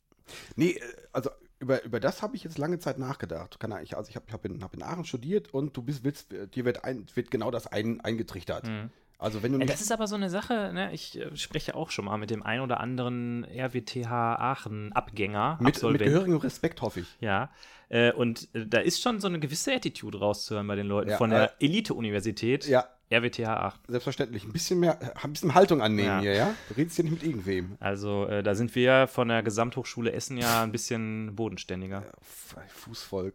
Nee, 0.57 0.73
äh, 0.73 0.81
also 1.13 1.31
über, 1.63 1.83
über 1.85 2.01
das 2.01 2.21
habe 2.21 2.37
ich 2.37 2.45
jetzt 2.45 2.59
lange 2.59 2.79
Zeit 2.79 2.99
nachgedacht. 2.99 3.59
Kann 3.59 3.73
ich, 3.83 3.97
also 3.97 4.11
ich 4.11 4.17
habe 4.17 4.27
hab 4.33 4.45
in, 4.45 4.63
hab 4.63 4.75
in 4.75 4.83
Aachen 4.83 5.05
studiert 5.05 5.55
und 5.55 5.77
du 5.77 5.83
bist, 5.83 6.05
willst, 6.05 6.33
dir 6.55 6.65
wird, 6.65 6.85
ein, 6.85 7.07
wird 7.15 7.31
genau 7.31 7.51
das 7.51 7.67
ein, 7.67 8.01
eingetrichtert. 8.01 8.67
Mhm. 8.67 8.91
Also 9.19 9.45
wenn 9.45 9.53
du 9.53 9.65
das 9.65 9.81
ist 9.81 9.93
aber 9.93 10.09
so 10.09 10.17
eine 10.17 10.29
Sache, 10.29 10.73
ne? 10.75 10.93
ich 10.93 11.17
äh, 11.17 11.37
spreche 11.37 11.77
auch 11.77 11.91
schon 11.91 12.07
mal 12.07 12.19
mit 12.19 12.31
dem 12.31 12.43
ein 12.43 12.61
oder 12.61 12.81
anderen 12.81 13.45
RWTH 13.45 14.11
Aachen-Abgänger, 14.11 15.59
mit, 15.61 15.81
mit 15.81 16.03
gehörigem 16.03 16.39
Respekt 16.39 16.83
hoffe 16.83 17.01
ich. 17.01 17.17
Ja, 17.21 17.51
äh, 17.89 18.13
und 18.13 18.49
äh, 18.53 18.67
da 18.67 18.81
ist 18.81 19.01
schon 19.01 19.21
so 19.21 19.29
eine 19.29 19.39
gewisse 19.39 19.73
Attitude 19.73 20.19
rauszuhören 20.19 20.67
bei 20.67 20.75
den 20.75 20.89
Leuten 20.89 21.11
Ja, 21.11 21.19
von 21.19 21.31
der 21.31 21.53
Elite-Universität, 21.61 22.67
Ja, 22.67 22.89
RWTH 23.13 23.47
Aachen. 23.49 23.81
selbstverständlich. 23.89 24.45
Ein 24.45 24.53
bisschen 24.53 24.81
mehr, 24.81 25.01
äh, 25.03 25.11
ein 25.25 25.33
bisschen 25.33 25.55
Haltung 25.55 25.83
annehmen 25.83 26.09
Ja. 26.09 26.21
hier, 26.21 26.35
ja? 26.35 26.55
Du 26.69 26.75
redest 26.75 26.97
hier 26.97 27.05
nicht 27.05 27.13
mit 27.15 27.23
irgendwem. 27.23 27.77
Also 27.81 28.27
äh, 28.27 28.43
da 28.43 28.55
sind 28.55 28.75
wir 28.75 29.07
von 29.07 29.29
der 29.29 29.43
Gesamthochschule 29.43 30.13
Essen 30.13 30.37
ja 30.39 30.63
ein 30.63 30.73
bisschen 30.73 31.35
bodenständiger. 31.37 32.05
F- 32.21 32.57
Fußvolk. 32.69 33.35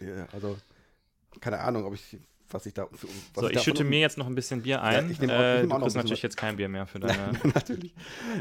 Ja, 0.00 0.26
also, 0.32 0.56
keine 1.40 1.60
Ahnung, 1.60 1.84
ob 1.84 1.94
ich, 1.94 2.16
was 2.50 2.64
ich 2.66 2.74
da. 2.74 2.86
Was 2.90 3.00
So, 3.34 3.48
ich 3.48 3.54
da 3.56 3.60
schütte 3.62 3.84
mir 3.84 4.00
jetzt 4.00 4.16
noch 4.18 4.26
ein 4.26 4.34
bisschen 4.34 4.62
Bier 4.62 4.82
ein. 4.82 5.10
ich 5.10 5.20
nehm 5.20 5.30
auch- 5.30 5.34
ich 5.34 5.40
äh, 5.40 5.60
nehm 5.60 5.68
du 5.68 5.74
auch 5.74 5.78
ein 5.78 5.82
kriegst 5.82 5.96
natürlich 5.96 6.22
jetzt 6.22 6.36
kein 6.36 6.56
Bier 6.56 6.68
mehr 6.68 6.86
für 6.86 7.00
deine. 7.00 7.32
Natürlich. 7.54 7.94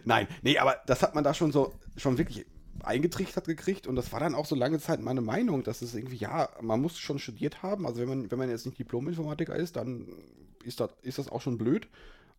Nein, 0.05 0.27
nee, 0.41 0.57
aber 0.57 0.77
das 0.87 1.01
hat 1.03 1.15
man 1.15 1.23
da 1.23 1.33
schon 1.33 1.51
so, 1.51 1.73
schon 1.97 2.17
wirklich 2.17 2.45
eingetrichtert 2.81 3.45
gekriegt 3.45 3.87
und 3.87 3.97
das 3.97 4.13
war 4.13 4.21
dann 4.21 4.33
auch 4.35 4.45
so 4.45 4.55
lange 4.55 4.79
Zeit 4.79 5.01
meine 5.01 5.19
Meinung, 5.19 5.63
dass 5.63 5.81
es 5.81 5.93
irgendwie, 5.93 6.15
ja, 6.15 6.47
man 6.61 6.79
muss 6.81 6.97
schon 6.97 7.19
studiert 7.19 7.61
haben. 7.61 7.85
Also 7.85 7.99
wenn 7.99 8.07
man, 8.07 8.31
wenn 8.31 8.39
man 8.39 8.49
jetzt 8.49 8.65
nicht 8.65 8.79
Diplom-Informatiker 8.79 9.53
ist, 9.53 9.75
dann 9.75 10.07
ist 10.63 10.79
das, 10.79 10.89
ist 11.01 11.17
das 11.17 11.29
auch 11.29 11.41
schon 11.41 11.57
blöd. 11.57 11.87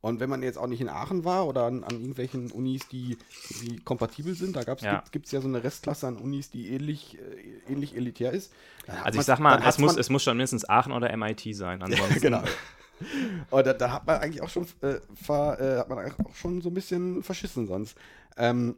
Und 0.02 0.18
wenn 0.18 0.30
man 0.30 0.42
jetzt 0.42 0.56
auch 0.56 0.66
nicht 0.66 0.80
in 0.80 0.88
Aachen 0.88 1.24
war 1.24 1.46
oder 1.46 1.64
an, 1.64 1.84
an 1.84 1.92
irgendwelchen 1.96 2.50
Unis, 2.52 2.88
die, 2.88 3.18
die 3.62 3.76
kompatibel 3.80 4.34
sind, 4.34 4.56
da 4.56 4.62
gab's, 4.62 4.82
Ja. 4.82 5.04
gibt 5.12 5.26
es 5.26 5.32
ja 5.32 5.42
so 5.42 5.48
eine 5.48 5.62
Restklasse 5.62 6.06
an 6.06 6.16
Unis, 6.16 6.50
die 6.50 6.70
ähnlich, 6.70 7.18
äh, 7.18 7.70
ähnlich 7.72 7.94
elitär 7.94 8.32
ist. 8.32 8.50
Also 9.04 9.20
ich 9.20 9.26
sag 9.26 9.40
mal, 9.40 9.62
es 9.66 9.76
muss, 9.78 9.96
es 9.98 10.08
muss 10.08 10.22
schon 10.22 10.38
mindestens 10.38 10.66
Aachen 10.68 10.92
oder 10.92 11.14
MIT 11.14 11.54
sein. 11.54 11.82
Ansonsten. 11.82 12.18
genau. 12.20 12.42
Und 13.50 13.66
da, 13.66 13.72
da 13.74 13.92
hat 13.92 14.06
man 14.06 14.20
eigentlich 14.20 14.40
auch 14.40 14.48
schon, 14.48 14.66
äh, 14.80 15.00
ver, 15.14 15.60
äh, 15.60 15.78
hat 15.80 15.88
man 15.90 15.98
auch 15.98 16.34
schon 16.34 16.62
so 16.62 16.70
ein 16.70 16.74
bisschen 16.74 17.22
verschissen 17.22 17.66
sonst. 17.66 17.96
Ähm, 18.38 18.76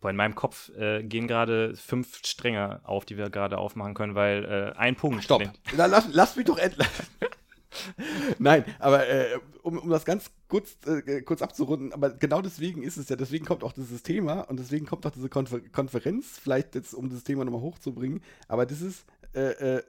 Boah, 0.00 0.10
in 0.10 0.16
meinem 0.16 0.34
Kopf 0.34 0.68
äh, 0.76 1.02
gehen 1.02 1.26
gerade 1.26 1.74
fünf 1.76 2.20
Stränge 2.24 2.80
auf, 2.84 3.04
die 3.04 3.16
wir 3.16 3.30
gerade 3.30 3.58
aufmachen 3.58 3.94
können, 3.94 4.14
weil 4.14 4.44
äh, 4.44 4.78
ein 4.78 4.96
Punkt. 4.96 5.24
Stopp. 5.24 5.42
lass, 5.76 6.06
lass 6.12 6.36
mich 6.36 6.44
doch 6.44 6.58
endlich. 6.58 6.86
Nein, 8.38 8.64
aber 8.78 9.08
äh, 9.08 9.38
um, 9.62 9.78
um 9.78 9.90
das 9.90 10.04
ganz 10.04 10.30
kurz, 10.48 10.76
äh, 10.86 11.22
kurz 11.22 11.42
abzurunden, 11.42 11.92
aber 11.92 12.10
genau 12.10 12.40
deswegen 12.40 12.82
ist 12.82 12.96
es 12.96 13.08
ja, 13.08 13.16
deswegen 13.16 13.44
kommt 13.44 13.62
auch 13.62 13.72
dieses 13.72 14.02
Thema 14.02 14.42
und 14.42 14.58
deswegen 14.58 14.86
kommt 14.86 15.06
auch 15.06 15.10
diese 15.10 15.28
Konfer 15.28 15.60
Konferenz, 15.60 16.38
vielleicht 16.42 16.74
jetzt, 16.74 16.94
um 16.94 17.10
das 17.10 17.24
Thema 17.24 17.44
nochmal 17.44 17.60
hochzubringen, 17.60 18.22
aber 18.48 18.66
das 18.66 18.80
ist, 18.80 19.04
äh, 19.34 19.76
äh, 19.76 19.82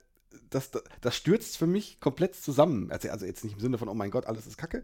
das, 0.49 0.71
das, 1.01 1.15
stürzt 1.15 1.57
für 1.57 1.67
mich 1.67 1.99
komplett 1.99 2.35
zusammen. 2.35 2.91
Also, 2.91 3.09
also 3.09 3.25
jetzt 3.25 3.43
nicht 3.43 3.53
im 3.53 3.59
Sinne 3.59 3.77
von, 3.77 3.89
oh 3.89 3.93
mein 3.93 4.11
Gott, 4.11 4.27
alles 4.27 4.45
ist 4.45 4.57
Kacke. 4.57 4.83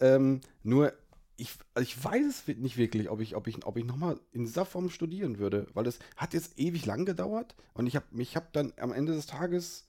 Ähm, 0.00 0.40
nur, 0.62 0.92
ich, 1.36 1.52
also 1.74 1.84
ich 1.84 2.02
weiß 2.02 2.26
es 2.26 2.56
nicht 2.56 2.76
wirklich, 2.76 3.10
ob 3.10 3.20
ich, 3.20 3.36
ob 3.36 3.46
ich, 3.46 3.64
ob 3.64 3.76
ich 3.76 3.84
nochmal 3.84 4.18
in 4.32 4.44
dieser 4.44 4.64
Form 4.64 4.90
studieren 4.90 5.38
würde, 5.38 5.66
weil 5.74 5.86
es 5.86 5.98
hat 6.16 6.34
jetzt 6.34 6.58
ewig 6.58 6.86
lang 6.86 7.04
gedauert 7.04 7.54
und 7.74 7.86
ich 7.86 7.96
habe 7.96 8.06
mich 8.10 8.34
hab 8.36 8.52
dann 8.52 8.72
am 8.78 8.92
Ende 8.92 9.14
des 9.14 9.26
Tages 9.26 9.87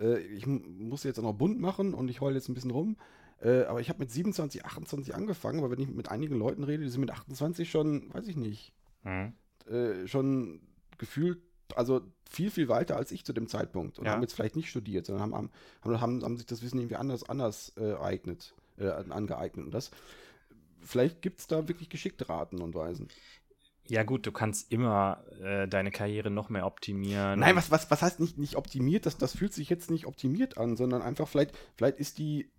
äh, 0.00 0.18
ich 0.18 0.46
mu- 0.46 0.60
muss 0.66 1.04
jetzt 1.04 1.18
auch 1.18 1.22
noch 1.24 1.34
bunt 1.34 1.60
machen 1.60 1.94
und 1.94 2.08
ich 2.08 2.20
heule 2.20 2.36
jetzt 2.36 2.48
ein 2.48 2.54
bisschen 2.54 2.70
rum. 2.72 2.96
Äh, 3.42 3.62
aber 3.64 3.80
ich 3.80 3.88
habe 3.88 4.00
mit 4.00 4.10
27, 4.10 4.64
28 4.64 5.14
angefangen, 5.14 5.58
aber 5.60 5.70
wenn 5.70 5.80
ich 5.80 5.88
mit 5.88 6.10
einigen 6.10 6.36
Leuten 6.38 6.62
rede, 6.64 6.82
die 6.84 6.90
sind 6.90 7.00
mit 7.00 7.10
28 7.10 7.70
schon, 7.70 8.12
weiß 8.12 8.26
ich 8.28 8.36
nicht, 8.36 8.72
Mhm. 9.04 9.32
äh, 9.66 10.06
schon 10.06 10.60
gefühlt, 10.98 11.38
also 11.74 12.02
viel, 12.28 12.50
viel 12.50 12.68
weiter 12.68 12.96
als 12.96 13.12
ich 13.12 13.24
zu 13.24 13.32
dem 13.32 13.46
Zeitpunkt 13.48 13.98
und 13.98 14.04
Ja. 14.06 14.12
haben 14.12 14.20
jetzt 14.22 14.34
vielleicht 14.34 14.56
nicht 14.56 14.68
studiert, 14.68 15.06
sondern 15.06 15.32
haben, 15.32 15.50
haben, 15.82 16.00
haben, 16.00 16.22
haben 16.22 16.36
sich 16.36 16.46
das 16.46 16.62
Wissen 16.62 16.78
irgendwie 16.78 16.96
anders, 16.96 17.26
anders 17.28 17.72
äh, 17.78 17.94
eignet, 17.94 18.54
äh, 18.78 18.88
angeeignet. 18.88 19.64
Und 19.64 19.72
das, 19.72 19.90
vielleicht 20.82 21.22
gibt 21.22 21.40
es 21.40 21.46
da 21.46 21.66
wirklich 21.68 21.88
geschickte 21.88 22.28
Arten 22.28 22.60
und 22.60 22.74
Weisen. 22.74 23.08
Ja, 23.90 24.04
gut, 24.04 24.24
du 24.24 24.30
kannst 24.30 24.70
immer 24.70 25.24
äh, 25.42 25.66
deine 25.66 25.90
Karriere 25.90 26.30
noch 26.30 26.48
mehr 26.48 26.64
optimieren. 26.64 27.40
Nein, 27.40 27.56
was, 27.56 27.72
was, 27.72 27.90
was 27.90 28.02
heißt 28.02 28.20
nicht, 28.20 28.38
nicht 28.38 28.54
optimiert? 28.54 29.04
Das, 29.04 29.18
das 29.18 29.36
fühlt 29.36 29.52
sich 29.52 29.68
jetzt 29.68 29.90
nicht 29.90 30.06
optimiert 30.06 30.58
an, 30.58 30.76
sondern 30.76 31.02
einfach 31.02 31.26
vielleicht, 31.26 31.58
vielleicht 31.74 31.98
ist 31.98 32.18
die. 32.18 32.50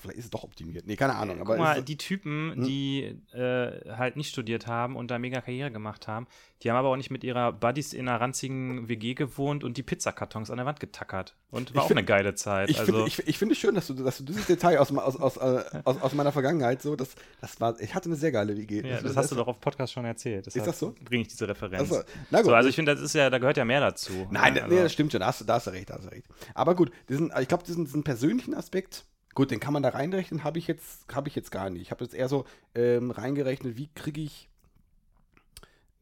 Vielleicht 0.00 0.18
ist 0.18 0.24
es 0.26 0.30
doch 0.30 0.44
optimiert. 0.44 0.86
Nee, 0.86 0.96
keine 0.96 1.14
Ahnung. 1.14 1.38
Guck 1.38 1.50
Aber 1.50 1.58
mal, 1.58 1.78
es, 1.78 1.84
die 1.84 1.96
Typen, 1.96 2.52
Hm? 2.54 2.64
die 2.64 3.02
äh, 3.32 3.90
halt 3.96 4.16
nicht 4.16 4.28
studiert 4.30 4.66
haben 4.66 4.96
und 4.96 5.10
da 5.10 5.18
mega 5.18 5.40
Karriere 5.40 5.70
gemacht 5.70 6.06
haben, 6.08 6.26
die 6.62 6.70
haben 6.70 6.76
aber 6.78 6.88
auch 6.88 6.96
nicht 6.96 7.10
mit 7.10 7.22
ihrer 7.22 7.52
Buddies 7.52 7.92
in 7.92 8.08
einer 8.08 8.18
ranzigen 8.20 8.88
WG 8.88 9.12
gewohnt 9.14 9.62
und 9.62 9.76
die 9.76 9.82
Pizzakartons 9.82 10.50
an 10.50 10.56
der 10.56 10.64
Wand 10.66 10.80
getackert. 10.80 11.34
Und 11.50 11.74
war 11.74 11.76
Ich 11.76 11.82
auch 11.84 11.86
find- 11.88 11.98
eine 11.98 12.06
geile 12.06 12.34
Zeit. 12.34 12.70
ich, 12.70 12.78
also, 12.78 12.92
finde, 12.92 13.08
ich, 13.08 13.18
ich 13.28 13.38
finde 13.38 13.52
es 13.52 13.58
schön, 13.58 13.74
dass 13.74 13.86
du, 13.88 13.94
dass 13.94 14.18
du 14.18 14.24
dieses 14.24 14.46
Detail 14.46 14.78
aus, 14.78 14.90
aus, 14.96 15.16
aus, 15.16 15.36
äh, 15.36 15.64
aus, 15.84 16.00
aus 16.00 16.12
meiner 16.14 16.32
Vergangenheit 16.32 16.80
so, 16.82 16.96
das, 16.96 17.14
das 17.40 17.60
war, 17.60 17.78
ich 17.80 17.94
hatte 17.94 18.08
eine 18.08 18.16
sehr 18.16 18.32
geile 18.32 18.56
WG. 18.56 18.86
ja, 18.88 19.00
das 19.02 19.16
hast 19.16 19.30
du 19.32 19.34
doch 19.36 19.46
auf 19.48 19.60
Podcast 19.60 19.92
schon 19.92 20.04
erzählt. 20.06 20.46
Ist 20.46 20.56
das 20.56 20.78
so? 20.78 20.94
Bringe 21.04 21.22
ich 21.22 21.28
diese 21.28 21.46
Referenz. 21.46 21.80
Also, 21.92 22.02
na 22.30 22.38
gut. 22.38 22.46
so, 22.46 22.54
also 22.54 22.68
ich 22.70 22.74
finde, 22.74 22.94
das 22.94 23.02
ist 23.02 23.14
ja, 23.14 23.28
da 23.28 23.38
gehört 23.38 23.58
ja 23.58 23.64
mehr 23.66 23.80
dazu. 23.80 24.12
Nein, 24.30 24.56
Ja, 24.56 24.66
nee, 24.66 24.72
also- 24.74 24.82
das 24.84 24.92
stimmt 24.94 25.12
schon, 25.12 25.20
da 25.20 25.26
hast, 25.26 25.42
du- 25.42 25.44
da 25.44 25.54
hast 25.54 25.66
du 25.66 25.70
recht, 25.72 25.90
da 25.90 25.94
hast 25.96 26.04
du 26.06 26.08
recht. 26.10 26.26
Aber 26.54 26.74
gut, 26.74 26.90
diesen, 27.08 27.30
ich 27.38 27.48
glaube, 27.48 27.64
diesen, 27.64 27.84
diesen 27.84 28.02
persönlichen 28.02 28.54
Aspekt, 28.54 29.04
gut, 29.36 29.52
den 29.52 29.60
kann 29.60 29.72
man 29.72 29.84
da 29.84 29.90
reinrechnen, 29.90 30.42
habe 30.42 30.58
ich, 30.58 30.66
jetzt, 30.66 31.06
hab 31.14 31.28
ich 31.28 31.36
jetzt 31.36 31.52
gar 31.52 31.70
nicht. 31.70 31.82
Ich 31.82 31.90
habe 31.92 32.02
jetzt 32.02 32.14
eher 32.14 32.28
so 32.28 32.46
ähm, 32.74 33.12
reingerechnet, 33.12 33.76
wie 33.76 33.88
kriege 33.94 34.22
ich, 34.22 34.48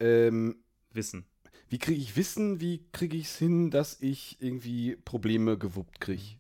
ähm, 0.01 0.57
Wissen. 0.93 1.27
wie 1.69 1.79
kriege 1.79 2.01
ich 2.01 2.17
Wissen, 2.17 2.61
wie 2.61 2.87
kriege 2.93 3.17
ich 3.17 3.27
es 3.27 3.37
hin, 3.37 3.71
dass 3.71 4.01
ich 4.01 4.41
irgendwie 4.41 4.97
Probleme 5.05 5.59
gewuppt 5.59 6.01
kriege. 6.01 6.39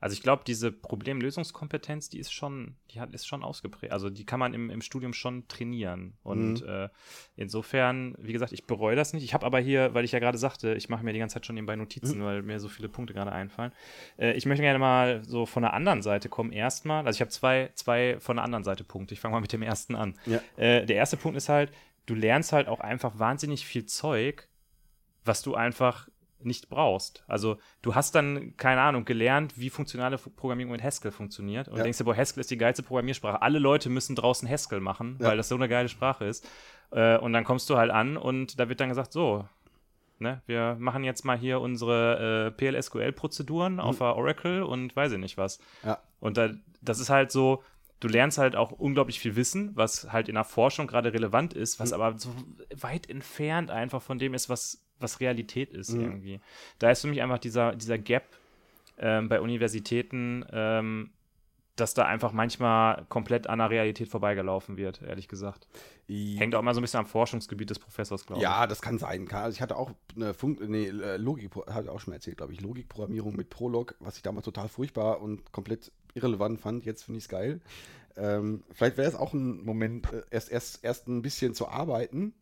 Also 0.00 0.14
ich 0.14 0.22
glaube, 0.22 0.42
diese 0.46 0.72
Problemlösungskompetenz, 0.72 2.08
die 2.08 2.18
ist 2.18 2.32
schon, 2.32 2.76
die 2.90 3.00
hat, 3.00 3.12
ist 3.14 3.26
schon 3.26 3.44
ausgeprägt. 3.44 3.92
Also 3.92 4.08
die 4.10 4.24
kann 4.24 4.40
man 4.40 4.54
im, 4.54 4.70
im 4.70 4.80
Studium 4.80 5.12
schon 5.12 5.46
trainieren. 5.46 6.14
Und 6.22 6.62
Mhm. 6.62 6.68
äh, 6.68 6.88
insofern, 7.36 8.14
wie 8.18 8.32
gesagt, 8.32 8.52
ich 8.52 8.64
bereue 8.66 8.96
das 8.96 9.12
nicht. 9.12 9.24
Ich 9.24 9.34
habe 9.34 9.46
aber 9.46 9.60
hier, 9.60 9.94
weil 9.94 10.04
ich 10.04 10.12
ja 10.12 10.18
gerade 10.18 10.38
sagte, 10.38 10.74
ich 10.74 10.88
mache 10.88 11.04
mir 11.04 11.12
die 11.12 11.18
ganze 11.18 11.34
Zeit 11.34 11.46
schon 11.46 11.54
nebenbei 11.54 11.76
Notizen, 11.76 12.18
Mhm. 12.20 12.24
weil 12.24 12.42
mir 12.42 12.60
so 12.60 12.68
viele 12.68 12.88
Punkte 12.88 13.14
gerade 13.14 13.32
einfallen. 13.32 13.72
Äh, 14.18 14.32
ich 14.32 14.46
möchte 14.46 14.62
gerne 14.62 14.78
mal 14.78 15.22
so 15.24 15.46
von 15.46 15.62
der 15.62 15.74
anderen 15.74 16.02
Seite 16.02 16.28
kommen 16.28 16.52
erstmal. 16.52 17.06
Also 17.06 17.16
ich 17.18 17.20
habe 17.20 17.30
zwei, 17.30 17.70
zwei 17.74 18.18
von 18.20 18.36
der 18.36 18.44
anderen 18.44 18.64
Seite 18.64 18.84
Punkte. 18.84 19.14
Ich 19.14 19.20
fange 19.20 19.32
mal 19.34 19.40
mit 19.40 19.52
dem 19.52 19.62
ersten 19.62 19.94
an. 19.94 20.18
Ja. 20.26 20.40
Äh, 20.56 20.86
der 20.86 20.96
erste 20.96 21.16
Punkt 21.16 21.36
ist 21.36 21.48
halt, 21.48 21.72
du 22.06 22.14
lernst 22.14 22.52
halt 22.52 22.68
auch 22.68 22.80
einfach 22.80 23.18
wahnsinnig 23.18 23.66
viel 23.66 23.84
Zeug, 23.86 24.48
was 25.24 25.42
du 25.42 25.54
einfach 25.54 26.08
nicht 26.44 26.68
brauchst. 26.68 27.24
Also 27.26 27.58
du 27.82 27.94
hast 27.94 28.14
dann, 28.14 28.56
keine 28.56 28.80
Ahnung, 28.80 29.04
gelernt, 29.04 29.58
wie 29.58 29.70
funktionale 29.70 30.18
Fu- 30.18 30.30
Programmierung 30.30 30.72
mit 30.72 30.82
Haskell 30.82 31.10
funktioniert 31.12 31.68
und 31.68 31.76
Ja. 31.76 31.82
denkst 31.82 31.98
dir, 31.98 32.04
boah, 32.04 32.16
Haskell 32.16 32.40
ist 32.40 32.50
die 32.50 32.58
geilste 32.58 32.82
Programmiersprache. 32.82 33.42
Alle 33.42 33.58
Leute 33.58 33.88
müssen 33.90 34.16
draußen 34.16 34.48
Haskell 34.48 34.80
machen, 34.80 35.18
Ja. 35.20 35.28
weil 35.28 35.36
das 35.36 35.48
so 35.48 35.54
eine 35.54 35.68
geile 35.68 35.88
Sprache 35.88 36.24
ist. 36.24 36.48
Äh, 36.90 37.18
und 37.18 37.32
dann 37.32 37.44
kommst 37.44 37.68
du 37.70 37.76
halt 37.76 37.90
an 37.90 38.16
und 38.16 38.58
da 38.58 38.68
wird 38.68 38.80
dann 38.80 38.88
gesagt, 38.88 39.12
so, 39.12 39.46
ne, 40.18 40.42
wir 40.46 40.76
machen 40.78 41.04
jetzt 41.04 41.24
mal 41.24 41.38
hier 41.38 41.60
unsere 41.60 42.46
äh, 42.48 42.50
PLSQL-Prozeduren 42.50 43.80
auf 43.80 43.98
der 43.98 44.16
Oracle 44.16 44.62
und 44.62 44.94
weiß 44.96 45.12
ich 45.12 45.18
nicht 45.18 45.38
was. 45.38 45.58
Ja. 45.84 45.98
Und 46.20 46.36
da, 46.36 46.50
das 46.82 47.00
ist 47.00 47.10
halt 47.10 47.30
so, 47.30 47.62
du 48.00 48.08
lernst 48.08 48.38
halt 48.38 48.56
auch 48.56 48.72
unglaublich 48.72 49.20
viel 49.20 49.36
Wissen, 49.36 49.72
was 49.76 50.10
halt 50.12 50.28
in 50.28 50.34
der 50.34 50.44
Forschung 50.44 50.86
gerade 50.86 51.12
relevant 51.12 51.52
ist, 51.54 51.80
was 51.80 51.90
Mhm. 51.90 52.00
aber 52.00 52.18
so 52.18 52.30
weit 52.76 53.08
entfernt 53.08 53.70
einfach 53.70 54.02
von 54.02 54.18
dem 54.18 54.34
ist, 54.34 54.48
was, 54.48 54.82
was 55.00 55.20
Realität 55.20 55.72
ist 55.72 55.90
Mhm. 55.92 56.00
irgendwie. 56.02 56.40
Da 56.78 56.90
ist 56.90 57.00
für 57.02 57.08
mich 57.08 57.22
einfach 57.22 57.38
dieser, 57.38 57.74
dieser 57.74 57.98
Gap 57.98 58.24
ähm, 58.98 59.28
bei 59.28 59.40
Universitäten, 59.40 60.44
ähm, 60.52 61.10
dass 61.76 61.94
da 61.94 62.04
einfach 62.04 62.32
manchmal 62.32 63.06
komplett 63.08 63.46
an 63.46 63.58
der 63.58 63.70
Realität 63.70 64.08
vorbeigelaufen 64.08 64.76
wird, 64.76 65.00
ehrlich 65.02 65.28
gesagt. 65.28 65.66
Hängt 66.08 66.54
auch 66.54 66.62
mal 66.62 66.74
so 66.74 66.80
ein 66.80 66.82
bisschen 66.82 67.00
am 67.00 67.06
Forschungsgebiet 67.06 67.70
des 67.70 67.78
Professors, 67.78 68.26
glaube 68.26 68.40
ich. 68.40 68.42
Ja, 68.42 68.66
das 68.66 68.82
kann 68.82 68.98
sein. 68.98 69.26
Also 69.32 69.54
ich 69.54 69.62
hatte 69.62 69.76
auch 69.76 69.92
eine 70.14 70.34
Funk 70.34 70.60
nee, 70.68 70.88
äh, 70.88 71.16
Logik, 71.16 71.50
ich 71.54 71.88
auch 71.88 72.00
schon 72.00 72.12
erzählt, 72.12 72.36
glaube 72.36 72.52
ich, 72.52 72.60
Logikprogrammierung 72.60 73.34
mit 73.34 73.48
Prolog, 73.48 73.94
was 74.00 74.16
ich 74.16 74.22
damals 74.22 74.44
total 74.44 74.68
furchtbar 74.68 75.22
und 75.22 75.52
komplett 75.52 75.92
irrelevant 76.14 76.60
fand. 76.60 76.84
Jetzt 76.84 77.04
finde 77.04 77.18
ich 77.18 77.24
es 77.24 77.28
geil. 77.28 77.60
Ähm, 78.16 78.64
vielleicht 78.72 78.96
wäre 78.98 79.08
es 79.08 79.14
auch 79.14 79.32
ein 79.32 79.64
Moment, 79.64 80.12
äh, 80.12 80.22
erst, 80.30 80.50
erst, 80.50 80.84
erst 80.84 81.08
ein 81.08 81.22
bisschen 81.22 81.54
zu 81.54 81.68
arbeiten. 81.68 82.34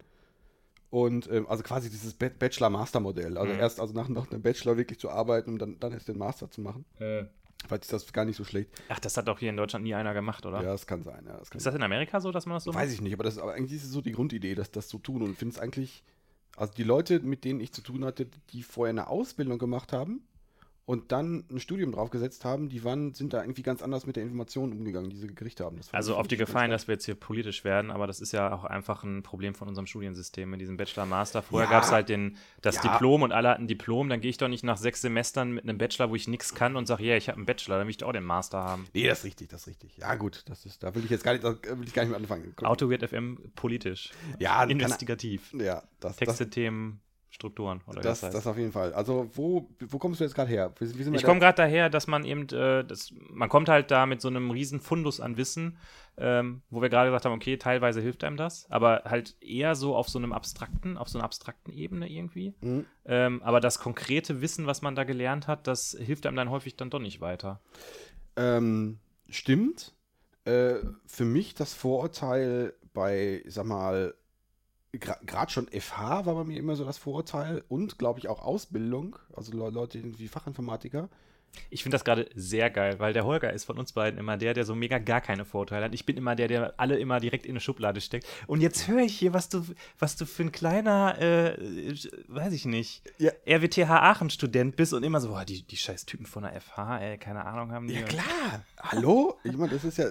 Und 0.90 1.28
ähm, 1.30 1.46
also 1.48 1.62
quasi 1.62 1.90
dieses 1.90 2.14
Ba- 2.14 2.30
Bachelor-Master-Modell. 2.38 3.36
Also 3.36 3.52
Mhm. 3.54 3.60
erst 3.60 3.80
also 3.80 3.92
nach, 3.94 4.08
nach 4.08 4.30
einem 4.30 4.42
Bachelor 4.42 4.76
wirklich 4.76 4.98
zu 4.98 5.10
arbeiten 5.10 5.52
und 5.52 5.58
dann, 5.58 5.78
dann 5.80 5.92
erst 5.92 6.08
den 6.08 6.18
Master 6.18 6.50
zu 6.50 6.60
machen. 6.60 6.84
Äh, 6.98 7.24
Vielleicht 7.66 7.82
ist 7.84 7.92
das 7.92 8.12
gar 8.12 8.24
nicht 8.24 8.36
so 8.36 8.44
schlecht. 8.44 8.70
ach, 8.88 9.00
das 9.00 9.16
hat 9.16 9.26
doch 9.26 9.40
hier 9.40 9.50
in 9.50 9.56
Deutschland 9.56 9.84
nie 9.84 9.92
einer 9.94 10.14
gemacht, 10.14 10.46
oder? 10.46 10.58
Ja, 10.62 10.70
das 10.70 10.86
kann 10.86 11.02
sein. 11.02 11.24
Ja, 11.26 11.36
das 11.38 11.50
kann 11.50 11.58
Ist 11.58 11.66
das 11.66 11.74
in 11.74 11.82
Amerika 11.82 12.20
so, 12.20 12.30
dass 12.30 12.46
man 12.46 12.54
das 12.54 12.64
so 12.64 12.72
Weiß 12.72 12.92
ich 12.92 13.00
nicht, 13.00 13.12
aber, 13.12 13.24
das, 13.24 13.36
aber 13.38 13.52
eigentlich 13.54 13.72
ist 13.78 13.84
es 13.84 13.90
so 13.90 14.00
die 14.00 14.12
Grundidee, 14.12 14.54
dass 14.54 14.70
das 14.70 14.86
zu 14.88 14.98
tun. 14.98 15.22
Und 15.22 15.32
ich 15.32 15.38
finde 15.38 15.54
es 15.56 15.58
eigentlich, 15.60 16.04
also 16.56 16.72
die 16.72 16.84
Leute, 16.84 17.18
mit 17.20 17.44
denen 17.44 17.58
ich 17.60 17.72
zu 17.72 17.82
tun 17.82 18.04
hatte, 18.04 18.28
die 18.50 18.62
vorher 18.62 18.90
eine 18.90 19.08
Ausbildung 19.08 19.58
gemacht 19.58 19.92
haben 19.92 20.22
und 20.88 21.12
dann 21.12 21.44
ein 21.50 21.60
Studium 21.60 21.92
draufgesetzt 21.92 22.46
haben, 22.46 22.70
die 22.70 22.82
waren, 22.82 23.12
sind 23.12 23.34
da 23.34 23.42
irgendwie 23.42 23.60
ganz 23.62 23.82
anders 23.82 24.06
mit 24.06 24.16
der 24.16 24.22
Information 24.22 24.72
umgegangen, 24.72 25.10
die 25.10 25.16
sie 25.16 25.26
gekriegt 25.26 25.60
haben. 25.60 25.76
Das 25.76 25.92
Also 25.92 26.16
auf 26.16 26.26
die 26.28 26.38
Gefallen, 26.38 26.70
dass 26.70 26.88
wir 26.88 26.94
jetzt 26.94 27.04
hier 27.04 27.14
politisch 27.14 27.62
werden, 27.62 27.90
aber 27.90 28.06
das 28.06 28.20
ist 28.20 28.32
ja 28.32 28.50
auch 28.54 28.64
einfach 28.64 29.04
ein 29.04 29.22
Problem 29.22 29.54
von 29.54 29.68
unserem 29.68 29.86
Studiensystem 29.86 30.48
mit 30.48 30.62
diesem 30.62 30.78
Bachelor-Master. 30.78 31.42
Vorher 31.42 31.68
Ja. 31.68 31.74
gab 31.76 31.84
es 31.84 31.92
halt 31.92 32.08
den, 32.08 32.38
das 32.62 32.76
Ja. 32.76 32.82
Diplom 32.90 33.20
und 33.20 33.32
alle 33.32 33.50
hatten 33.50 33.64
ein 33.64 33.68
Diplom, 33.68 34.08
dann 34.08 34.22
gehe 34.22 34.30
ich 34.30 34.38
doch 34.38 34.48
nicht 34.48 34.64
nach 34.64 34.78
sechs 34.78 35.02
Semestern 35.02 35.52
mit 35.52 35.64
einem 35.64 35.76
Bachelor, 35.76 36.08
wo 36.08 36.14
ich 36.14 36.26
nichts 36.26 36.54
kann 36.54 36.74
und 36.74 36.86
sage, 36.86 37.04
ja, 37.04 37.18
ich 37.18 37.28
habe 37.28 37.36
einen 37.36 37.44
Bachelor, 37.44 37.76
dann 37.76 37.86
will 37.86 37.90
ich 37.90 37.98
doch 37.98 38.08
auch 38.08 38.12
den 38.12 38.24
Master 38.24 38.56
haben. 38.64 38.86
Nee, 38.94 39.06
das 39.06 39.18
ist 39.18 39.24
richtig, 39.26 39.50
das 39.50 39.60
ist 39.60 39.66
richtig. 39.66 39.98
Ja, 39.98 40.14
gut, 40.14 40.42
das 40.46 40.64
ist, 40.64 40.82
da 40.82 40.94
will 40.94 41.04
ich 41.04 41.10
jetzt 41.10 41.22
gar 41.22 41.32
nicht, 41.32 41.44
da 41.44 41.50
will 41.50 41.86
ich 41.86 41.92
gar 41.92 42.02
nicht 42.04 42.12
mit 42.12 42.18
anfangen. 42.18 42.54
Autoweird 42.62 43.06
FM 43.06 43.36
politisch. 43.56 44.10
Ja, 44.38 44.60
kann- 44.60 44.70
Investigativ. 44.70 45.52
Ja, 45.52 45.82
das, 46.00 46.16
das, 46.16 46.16
Texte, 46.16 46.48
Themen, 46.48 47.00
Strukturen 47.30 47.82
oder 47.86 48.00
das, 48.00 48.20
das 48.20 48.22
heißt. 48.22 48.34
das 48.34 48.46
auf 48.46 48.56
jeden 48.56 48.72
Fall. 48.72 48.94
Also, 48.94 49.28
wo, 49.34 49.68
wo 49.80 49.98
kommst 49.98 50.20
du 50.20 50.24
jetzt 50.24 50.34
gerade 50.34 50.50
her? 50.50 50.72
Wie, 50.78 51.06
wie 51.06 51.16
Ich 51.16 51.24
komme 51.24 51.40
gerade 51.40 51.56
daher, 51.56 51.90
dass 51.90 52.06
man 52.06 52.24
eben, 52.24 52.48
äh, 52.48 52.84
das, 52.84 53.12
man 53.30 53.48
kommt 53.48 53.68
halt 53.68 53.90
da 53.90 54.06
mit 54.06 54.20
so 54.20 54.28
einem 54.28 54.50
riesen 54.50 54.80
Fundus 54.80 55.20
an 55.20 55.36
Wissen, 55.36 55.76
ähm, 56.16 56.62
wo 56.70 56.80
wir 56.80 56.88
gerade 56.88 57.10
gesagt 57.10 57.26
haben, 57.26 57.34
okay, 57.34 57.58
teilweise 57.58 58.00
hilft 58.00 58.24
einem 58.24 58.36
das, 58.36 58.66
aber 58.70 59.02
halt 59.04 59.36
eher 59.40 59.74
so 59.74 59.94
auf 59.94 60.08
so 60.08 60.18
einem 60.18 60.32
abstrakten, 60.32 60.96
auf 60.96 61.08
so 61.08 61.18
einer 61.18 61.24
abstrakten 61.24 61.72
Ebene 61.72 62.10
irgendwie. 62.10 62.54
Mhm. 62.60 62.86
Ähm, 63.04 63.42
aber 63.42 63.60
das 63.60 63.78
konkrete 63.78 64.40
Wissen, 64.40 64.66
was 64.66 64.80
man 64.80 64.94
da 64.94 65.04
gelernt 65.04 65.46
hat, 65.46 65.66
das 65.66 65.96
hilft 66.00 66.26
einem 66.26 66.36
dann 66.36 66.50
häufig 66.50 66.76
dann 66.76 66.90
doch 66.90 66.98
nicht 66.98 67.20
weiter. 67.20 67.60
Ähm, 68.36 68.98
stimmt. 69.28 69.94
Äh, 70.44 70.76
für 71.06 71.24
mich 71.24 71.54
das 71.54 71.74
Vorurteil 71.74 72.72
bei, 72.94 73.42
sag 73.46 73.66
mal, 73.66 74.14
gerade 74.92 75.52
schon 75.52 75.68
FH 75.68 76.26
war 76.26 76.34
bei 76.34 76.44
mir 76.44 76.58
immer 76.58 76.76
so 76.76 76.84
das 76.84 76.98
Vorurteil 76.98 77.62
und 77.68 77.98
glaube 77.98 78.18
ich 78.20 78.28
auch 78.28 78.42
Ausbildung, 78.42 79.16
also 79.34 79.52
Le 79.52 79.70
Leute 79.70 80.00
wie 80.18 80.28
Fachinformatiker. 80.28 81.08
Ich 81.70 81.82
finde 81.82 81.94
das 81.94 82.04
gerade 82.04 82.28
sehr 82.34 82.70
geil, 82.70 82.98
weil 82.98 83.12
der 83.12 83.24
Holger 83.24 83.52
ist 83.52 83.64
von 83.64 83.78
uns 83.78 83.92
beiden 83.92 84.18
immer 84.20 84.36
der, 84.36 84.54
der 84.54 84.64
so 84.64 84.74
mega 84.74 84.98
gar 84.98 85.20
keine 85.20 85.44
Vorteile 85.44 85.86
hat. 85.86 85.94
Ich 85.94 86.04
bin 86.06 86.16
immer 86.16 86.36
der, 86.36 86.46
der 86.46 86.74
alle 86.78 86.98
immer 86.98 87.20
direkt 87.20 87.46
in 87.46 87.52
eine 87.52 87.60
Schublade 87.60 88.00
steckt. 88.00 88.26
Und 88.46 88.60
jetzt 88.60 88.86
höre 88.86 89.00
ich 89.00 89.18
hier, 89.18 89.32
was 89.32 89.48
du, 89.48 89.64
was 89.98 90.16
du 90.16 90.26
für 90.26 90.44
ein 90.44 90.52
kleiner, 90.52 91.18
äh, 91.20 91.94
weiß 92.28 92.52
ich 92.52 92.66
nicht, 92.66 93.02
Ja. 93.18 93.32
RWTH 93.46 93.90
Aachen-Student 93.90 94.76
bist 94.76 94.92
und 94.92 95.02
immer 95.02 95.20
so, 95.20 95.30
boah, 95.30 95.44
die, 95.44 95.62
die 95.62 95.76
scheiß 95.76 96.04
Typen 96.06 96.26
von 96.26 96.42
der 96.42 96.60
FH, 96.60 96.98
ey, 96.98 97.18
keine 97.18 97.44
Ahnung 97.44 97.72
haben 97.72 97.88
die. 97.88 97.94
Ja 97.94 98.02
klar. 98.02 98.64
Hallo? 98.80 99.38
Ich 99.42 99.56
meine, 99.56 99.72
das 99.72 99.84
ist 99.84 99.98
ja. 99.98 100.06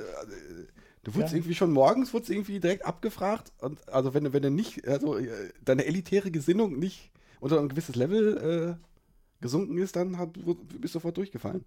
Äh, 1.07 1.11
Du 1.11 1.15
wurdest 1.15 1.33
irgendwie 1.33 1.55
schon 1.55 1.71
morgens 1.71 2.13
wurdest 2.13 2.31
irgendwie 2.31 2.59
direkt 2.59 2.85
abgefragt 2.85 3.51
und 3.59 3.87
also 3.89 4.13
wenn 4.13 4.25
du 4.25 4.33
wenn 4.33 4.41
du 4.43 4.51
nicht 4.51 4.87
also 4.87 5.17
äh, 5.17 5.51
deine 5.63 5.85
elitäre 5.85 6.31
Gesinnung 6.31 6.77
nicht 6.77 7.11
unter 7.39 7.59
ein 7.59 7.69
gewisses 7.69 7.95
Level 7.95 8.77
äh, 8.79 9.41
gesunken 9.41 9.77
ist, 9.77 9.95
dann 9.95 10.17
hat, 10.17 10.33
bist 10.33 10.95
du 10.95 10.99
sofort 10.99 11.17
durchgefallen. 11.17 11.63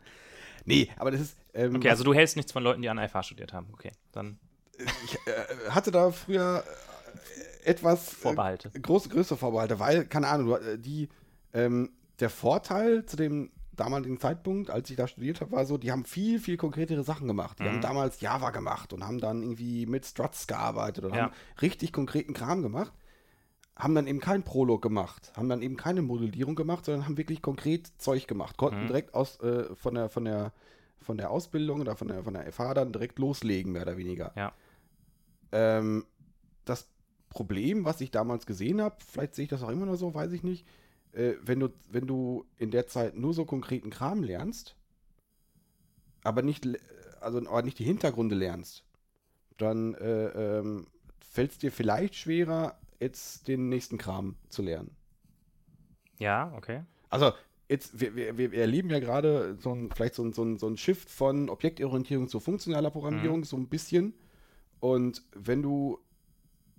Nee, 0.65 0.91
aber 0.97 1.11
das 1.11 1.21
ist 1.21 1.37
ähm, 1.55 1.77
Okay, 1.77 1.89
also 1.89 2.05
du 2.05 2.13
hältst 2.13 2.37
nichts 2.37 2.53
von 2.53 2.63
Leuten, 2.63 2.83
die 2.83 2.89
an 2.89 2.99
FH 3.09 3.23
studiert 3.23 3.53
haben. 3.53 3.69
Okay, 3.73 3.93
dann 4.13 4.39
ich 5.05 5.15
äh, 5.27 5.71
hatte 5.71 5.91
da 5.91 6.11
früher 6.11 6.65
äh, 7.65 7.69
etwas 7.71 8.11
Vorbehalte. 8.11 8.71
Äh, 8.75 8.81
große, 8.81 9.09
größere 9.09 9.39
Vorbehalte, 9.39 9.79
weil, 9.79 10.07
keine 10.07 10.29
Ahnung, 10.29 10.57
äh, 10.57 10.79
die, 10.79 11.09
ähm, 11.53 11.91
der 12.19 12.31
Vorteil 12.31 13.07
zu 13.07 13.17
dem 13.17 13.51
damaligen 13.81 14.21
Zeitpunkt, 14.21 14.71
als 14.71 14.89
ich 14.91 14.97
da 14.97 15.09
studiert 15.09 15.41
habe, 15.41 15.53
war 15.53 15.67
so, 15.67 15.77
die 15.79 15.91
haben 15.91 16.05
viel, 16.05 16.39
viel 16.39 16.57
konkretere 16.57 17.03
Sachen 17.03 17.27
gemacht. 17.27 17.59
Die 17.59 17.65
Mhm. 17.65 17.69
haben 17.69 17.81
damals 17.81 18.21
Java 18.21 18.51
gemacht 18.51 18.93
und 18.93 19.05
haben 19.05 19.19
dann 19.21 19.43
irgendwie 19.43 19.87
mit 19.87 20.07
Struts 20.07 20.47
gearbeitet 20.47 21.05
und 21.05 21.15
Ja. 21.15 21.25
haben 21.25 21.33
richtig 21.63 21.93
konkreten 21.93 22.33
Kram 22.35 22.63
gemacht. 22.63 22.93
Haben 23.77 23.95
dann 23.95 24.07
eben 24.07 24.21
keinen 24.21 24.43
Prolog 24.43 24.83
gemacht, 24.83 25.33
haben 25.37 25.49
dann 25.49 25.63
eben 25.63 25.77
keine 25.77 26.03
Modellierung 26.03 26.55
gemacht, 26.55 26.85
sondern 26.85 27.07
haben 27.07 27.17
wirklich 27.17 27.41
konkret 27.41 27.91
Zeug 27.99 28.27
gemacht. 28.29 28.57
Konnten 28.59 28.83
Mhm. 28.83 28.87
direkt 28.89 29.15
aus, 29.15 29.41
äh, 29.41 29.75
von, 29.75 29.95
der, 29.95 30.09
von, 30.11 30.25
der, 30.27 30.53
von 31.01 31.17
der 31.17 31.31
Ausbildung 31.31 31.81
oder 31.81 31.97
von 31.97 32.09
der, 32.09 32.23
von 32.23 32.35
der 32.35 32.47
FH 32.53 32.75
dann 32.75 32.93
direkt 32.93 33.19
loslegen, 33.19 33.73
mehr 33.73 33.83
oder 33.83 33.97
weniger. 33.97 34.33
Ja. 34.37 34.53
Ähm, 35.53 36.05
das 36.67 36.89
Problem, 37.31 37.85
was 37.85 38.01
ich 38.01 38.11
damals 38.11 38.45
gesehen 38.45 38.81
habe, 38.83 38.97
vielleicht 39.07 39.35
sehe 39.35 39.45
ich 39.45 39.49
das 39.49 39.63
auch 39.63 39.71
immer 39.71 39.87
noch 39.87 39.97
so, 39.97 40.13
weiß 40.15 40.33
ich 40.33 40.43
nicht, 40.43 40.67
äh, 41.13 41.35
wenn, 41.43 41.61
du, 41.61 41.69
wenn 41.91 42.07
du 42.07 42.47
in 42.57 42.71
der 42.71 42.87
Zeit 42.87 43.17
nur 43.17 43.35
so 43.35 43.45
konkreten 43.45 43.91
Kram 43.91 44.23
lernst, 44.23 44.77
aber 46.23 46.43
nicht, 46.43 46.67
also, 47.21 47.39
aber 47.39 47.63
nicht 47.63 47.79
die 47.79 47.85
Hintergründe 47.85 48.35
lernst, 48.35 48.85
dann 49.57 49.95
äh, 49.95 50.59
ähm, 50.59 50.87
fällt 51.21 51.53
es 51.53 51.59
dir 51.59 51.73
vielleicht 51.73 52.15
schwerer, 52.15 52.79
jetzt 52.99 53.49
den 53.49 53.69
nächsten 53.69 53.99
Kram 53.99 54.37
zu 54.49 54.63
lernen. 54.63 54.97
ja, 56.19 56.53
okay. 56.57 56.83
Also, 57.09 57.33
jetzt, 57.69 58.01
wir, 58.01 58.15
wir, 58.15 58.37
wir 58.37 58.61
erleben 58.61 58.91
ja 58.91 58.99
gerade 58.99 59.57
so 59.59 59.73
ein, 59.73 59.91
vielleicht 59.91 60.15
so 60.15 60.25
ein, 60.25 60.33
so, 60.33 60.43
ein, 60.45 60.59
so 60.59 60.69
ein 60.69 60.77
Shift 60.77 61.09
von 61.09 61.49
Objektorientierung 61.49 62.29
zu 62.29 62.41
funktionaler 62.41 62.91
Programmierung, 62.91 63.45
so 63.45 63.57
ein 63.57 63.69
bisschen. 63.69 64.15
Und 64.81 65.23
wenn 65.33 65.63
du 65.63 65.99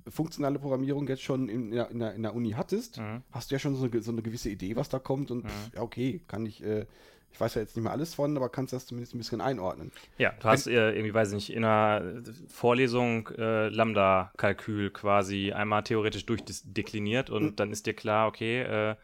funktionale 0.09 0.59
Programmierung 0.59 1.07
jetzt 1.07 1.21
schon 1.23 1.49
in, 1.49 1.71
der- 1.71 1.89
in, 1.91 1.99
der, 1.99 2.13
in 2.13 2.23
der 2.23 2.33
Uni 2.35 2.51
hattest, 2.51 2.97
Mhm. 2.99 3.21
hast 3.31 3.51
du 3.51 3.55
ja 3.55 3.59
schon 3.59 3.75
so 3.75 3.85
eine, 3.85 4.01
so 4.01 4.11
eine 4.11 4.21
gewisse 4.21 4.49
Idee, 4.49 4.75
was 4.75 4.89
da 4.89 4.99
kommt. 4.99 5.31
Und 5.31 5.47
pff, 5.49 5.73
ja, 5.75 5.81
okay, 5.81 6.21
kann 6.27 6.45
ich, 6.45 6.63
äh, 6.63 6.85
ich 7.33 7.39
weiß 7.39 7.55
ja 7.55 7.61
jetzt 7.61 7.75
nicht 7.77 7.83
mehr 7.83 7.93
alles 7.93 8.13
von, 8.13 8.35
aber 8.35 8.49
kannst 8.49 8.73
das 8.73 8.85
zumindest 8.87 9.15
ein 9.15 9.17
bisschen 9.19 9.39
einordnen. 9.41 9.91
Ja, 10.17 10.33
du 10.39 10.43
hast 10.47 10.67
äh, 10.67 10.91
irgendwie, 10.91 11.13
weiß 11.13 11.29
ich 11.29 11.35
nicht, 11.35 11.49
in 11.53 11.63
einer 11.63 12.21
Vorlesung 12.49 13.27
äh, 13.37 13.69
Lambda-Kalkül 13.69 14.89
quasi 14.91 15.51
einmal 15.51 15.83
theoretisch 15.83 16.25
durchdekliniert 16.25 17.29
und 17.29 17.43
Mhm. 17.43 17.55
dann 17.55 17.71
ist 17.71 17.85
dir 17.85 17.93
klar, 17.93 18.27
okay, 18.27 18.61
äh, 18.61 18.95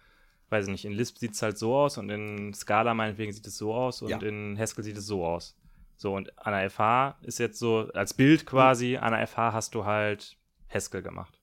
weiß 0.50 0.66
ich 0.66 0.72
nicht, 0.72 0.86
in 0.86 0.94
Lisp 0.94 1.18
sieht 1.18 1.34
es 1.34 1.42
halt 1.42 1.58
so 1.58 1.76
aus 1.76 1.98
und 1.98 2.10
in 2.10 2.54
Scala 2.54 2.94
meinetwegen 2.94 3.32
sieht 3.34 3.48
es 3.48 3.58
so 3.58 3.74
aus 3.74 4.02
und 4.02 4.10
Ja. 4.10 4.18
in 4.20 4.58
Haskell 4.58 4.84
sieht 4.84 4.98
es 4.98 5.06
so 5.06 5.26
aus. 5.26 5.56
So, 5.98 6.14
und 6.14 6.38
an 6.38 6.54
der 6.54 6.70
FH 6.70 7.18
ist 7.24 7.40
jetzt 7.40 7.58
so, 7.60 7.90
als 7.94 8.14
Bild 8.14 8.46
quasi, 8.46 8.98
an 8.98 9.14
der 9.14 9.22
FH 9.28 9.52
hast 9.54 9.74
du 9.74 9.84
halt 9.86 10.37
Haskell 10.70 11.02
gemacht. 11.02 11.40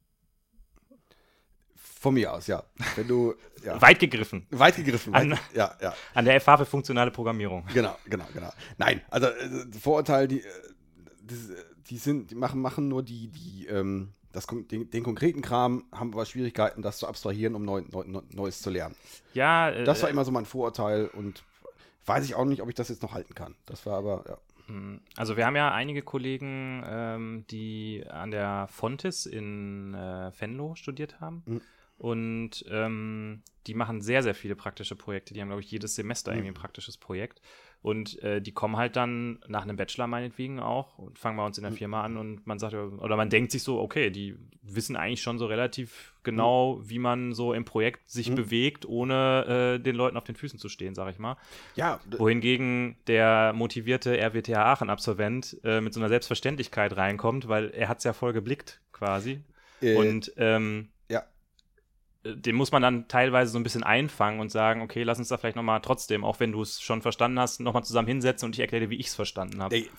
Von 1.76 2.14
mir 2.14 2.32
aus, 2.34 2.46
ja. 2.46 2.62
Wenn 2.96 3.08
du, 3.08 3.34
ja. 3.64 3.80
Weit 3.82 3.98
gegriffen. 3.98 4.46
Weit 4.50 4.76
gegriffen. 4.76 5.14
An- 5.14 5.30
Weit, 5.32 5.38
ja, 5.54 5.74
ja. 5.80 5.94
An 6.12 6.24
der 6.26 6.38
FH 6.40 6.58
für 6.58 6.66
funktionale 6.66 7.10
Programmierung. 7.10 7.64
Genau, 7.72 7.96
genau, 8.04 8.26
genau. 8.34 8.52
Nein, 8.76 9.00
also 9.10 9.26
äh, 9.28 9.66
Vorurteil, 9.80 10.28
die, 10.28 10.40
äh, 10.42 10.44
die, 11.22 11.36
die 11.88 11.96
sind, 11.98 12.30
die 12.30 12.34
machen, 12.34 12.60
machen 12.60 12.88
nur 12.88 13.02
die, 13.02 13.28
die, 13.28 13.66
ähm, 13.68 14.12
das, 14.32 14.46
den, 14.46 14.90
den 14.90 15.02
konkreten 15.02 15.40
Kram, 15.40 15.84
haben 15.92 16.12
aber 16.12 16.26
Schwierigkeiten, 16.26 16.82
das 16.82 16.98
zu 16.98 17.06
abstrahieren, 17.06 17.54
um 17.54 17.64
neu, 17.64 17.82
neu, 17.90 18.04
Neues 18.32 18.60
zu 18.60 18.68
lernen. 18.68 18.94
Ja, 19.32 19.70
äh, 19.70 19.84
Das 19.84 20.02
war 20.02 20.10
immer 20.10 20.24
so 20.26 20.30
mein 20.30 20.44
Vorurteil 20.44 21.06
und 21.06 21.42
weiß 22.04 22.24
ich 22.26 22.34
auch 22.34 22.44
nicht, 22.44 22.60
ob 22.60 22.68
ich 22.68 22.74
das 22.74 22.90
jetzt 22.90 23.00
noch 23.02 23.14
halten 23.14 23.34
kann. 23.34 23.54
Das 23.64 23.86
war 23.86 23.96
aber, 23.96 24.24
ja. 24.28 24.36
Also 25.16 25.36
wir 25.36 25.46
haben 25.46 25.56
ja 25.56 25.72
einige 25.72 26.02
Kollegen, 26.02 26.82
ähm, 26.86 27.44
die 27.50 28.04
an 28.08 28.30
der 28.30 28.66
Fontis 28.70 29.26
in 29.26 29.94
äh, 29.94 30.30
Venlo 30.38 30.74
studiert 30.74 31.20
haben. 31.20 31.42
Mhm. 31.46 31.60
Und 31.96 32.64
ähm, 32.70 33.42
die 33.66 33.74
machen 33.74 34.00
sehr, 34.00 34.22
sehr 34.22 34.34
viele 34.34 34.56
praktische 34.56 34.96
Projekte. 34.96 35.32
Die 35.32 35.40
haben, 35.40 35.48
glaube 35.48 35.62
ich, 35.62 35.70
jedes 35.70 35.94
Semester 35.94 36.32
Mhm. 36.32 36.38
irgendwie 36.38 36.50
ein 36.50 36.60
praktisches 36.60 36.96
Projekt. 36.98 37.40
Und 37.84 38.18
äh, 38.22 38.40
die 38.40 38.52
kommen 38.52 38.78
halt 38.78 38.96
dann 38.96 39.40
nach 39.46 39.62
einem 39.64 39.76
Bachelor 39.76 40.06
meinetwegen 40.06 40.58
auch 40.58 40.96
und 40.96 41.18
fangen 41.18 41.36
bei 41.36 41.44
uns 41.44 41.58
in 41.58 41.64
der 41.64 41.70
Mhm. 41.72 41.76
Firma 41.76 42.02
an 42.02 42.16
und 42.16 42.46
man 42.46 42.58
sagt, 42.58 42.72
oder 42.72 43.14
man 43.18 43.28
denkt 43.28 43.52
sich 43.52 43.62
so, 43.62 43.78
okay, 43.78 44.08
die 44.08 44.38
wissen 44.62 44.96
eigentlich 44.96 45.20
schon 45.20 45.38
so 45.38 45.44
relativ 45.44 46.14
genau, 46.22 46.80
wie 46.82 46.98
man 46.98 47.34
so 47.34 47.52
im 47.52 47.66
Projekt 47.66 48.08
sich 48.08 48.30
Mhm. 48.30 48.36
bewegt, 48.36 48.86
ohne 48.88 49.74
äh, 49.76 49.82
den 49.82 49.96
Leuten 49.96 50.16
auf 50.16 50.24
den 50.24 50.34
Füßen 50.34 50.58
zu 50.58 50.70
stehen, 50.70 50.94
sag 50.94 51.10
ich 51.12 51.18
mal. 51.18 51.36
Ja, 51.74 52.00
Wohingegen 52.16 52.96
der 53.06 53.52
motivierte 53.54 54.16
RWTH 54.18 54.56
Aachen-Absolvent 54.56 55.58
äh, 55.62 55.82
mit 55.82 55.92
so 55.92 56.00
einer 56.00 56.08
Selbstverständlichkeit 56.08 56.96
reinkommt, 56.96 57.48
weil 57.48 57.68
er 57.68 57.88
hat 57.88 57.98
es 57.98 58.04
ja 58.04 58.14
voll 58.14 58.32
geblickt 58.32 58.80
quasi. 58.92 59.40
äh, 59.82 59.94
Und 59.98 60.32
ähm, 60.38 60.88
äh, 60.88 60.93
den 62.24 62.56
muss 62.56 62.72
man 62.72 62.82
dann 62.82 63.06
teilweise 63.08 63.52
so 63.52 63.58
ein 63.58 63.62
bisschen 63.62 63.82
einfangen 63.82 64.40
und 64.40 64.50
sagen, 64.50 64.80
okay, 64.80 65.02
lass 65.02 65.18
uns 65.18 65.28
da 65.28 65.36
vielleicht 65.36 65.56
nochmal 65.56 65.80
trotzdem, 65.82 66.24
auch 66.24 66.40
wenn 66.40 66.52
du 66.52 66.62
es 66.62 66.80
schon 66.80 67.02
verstanden 67.02 67.38
hast, 67.38 67.60
nochmal 67.60 67.84
zusammen 67.84 68.08
hinsetzen 68.08 68.46
und 68.46 68.54
ich 68.54 68.60
erkläre 68.60 68.84
dir, 68.84 68.90
wie 68.90 68.98
ich 68.98 69.08
es 69.08 69.14
verstanden 69.14 69.62
habe. 69.62 69.74
Ey, 69.74 69.90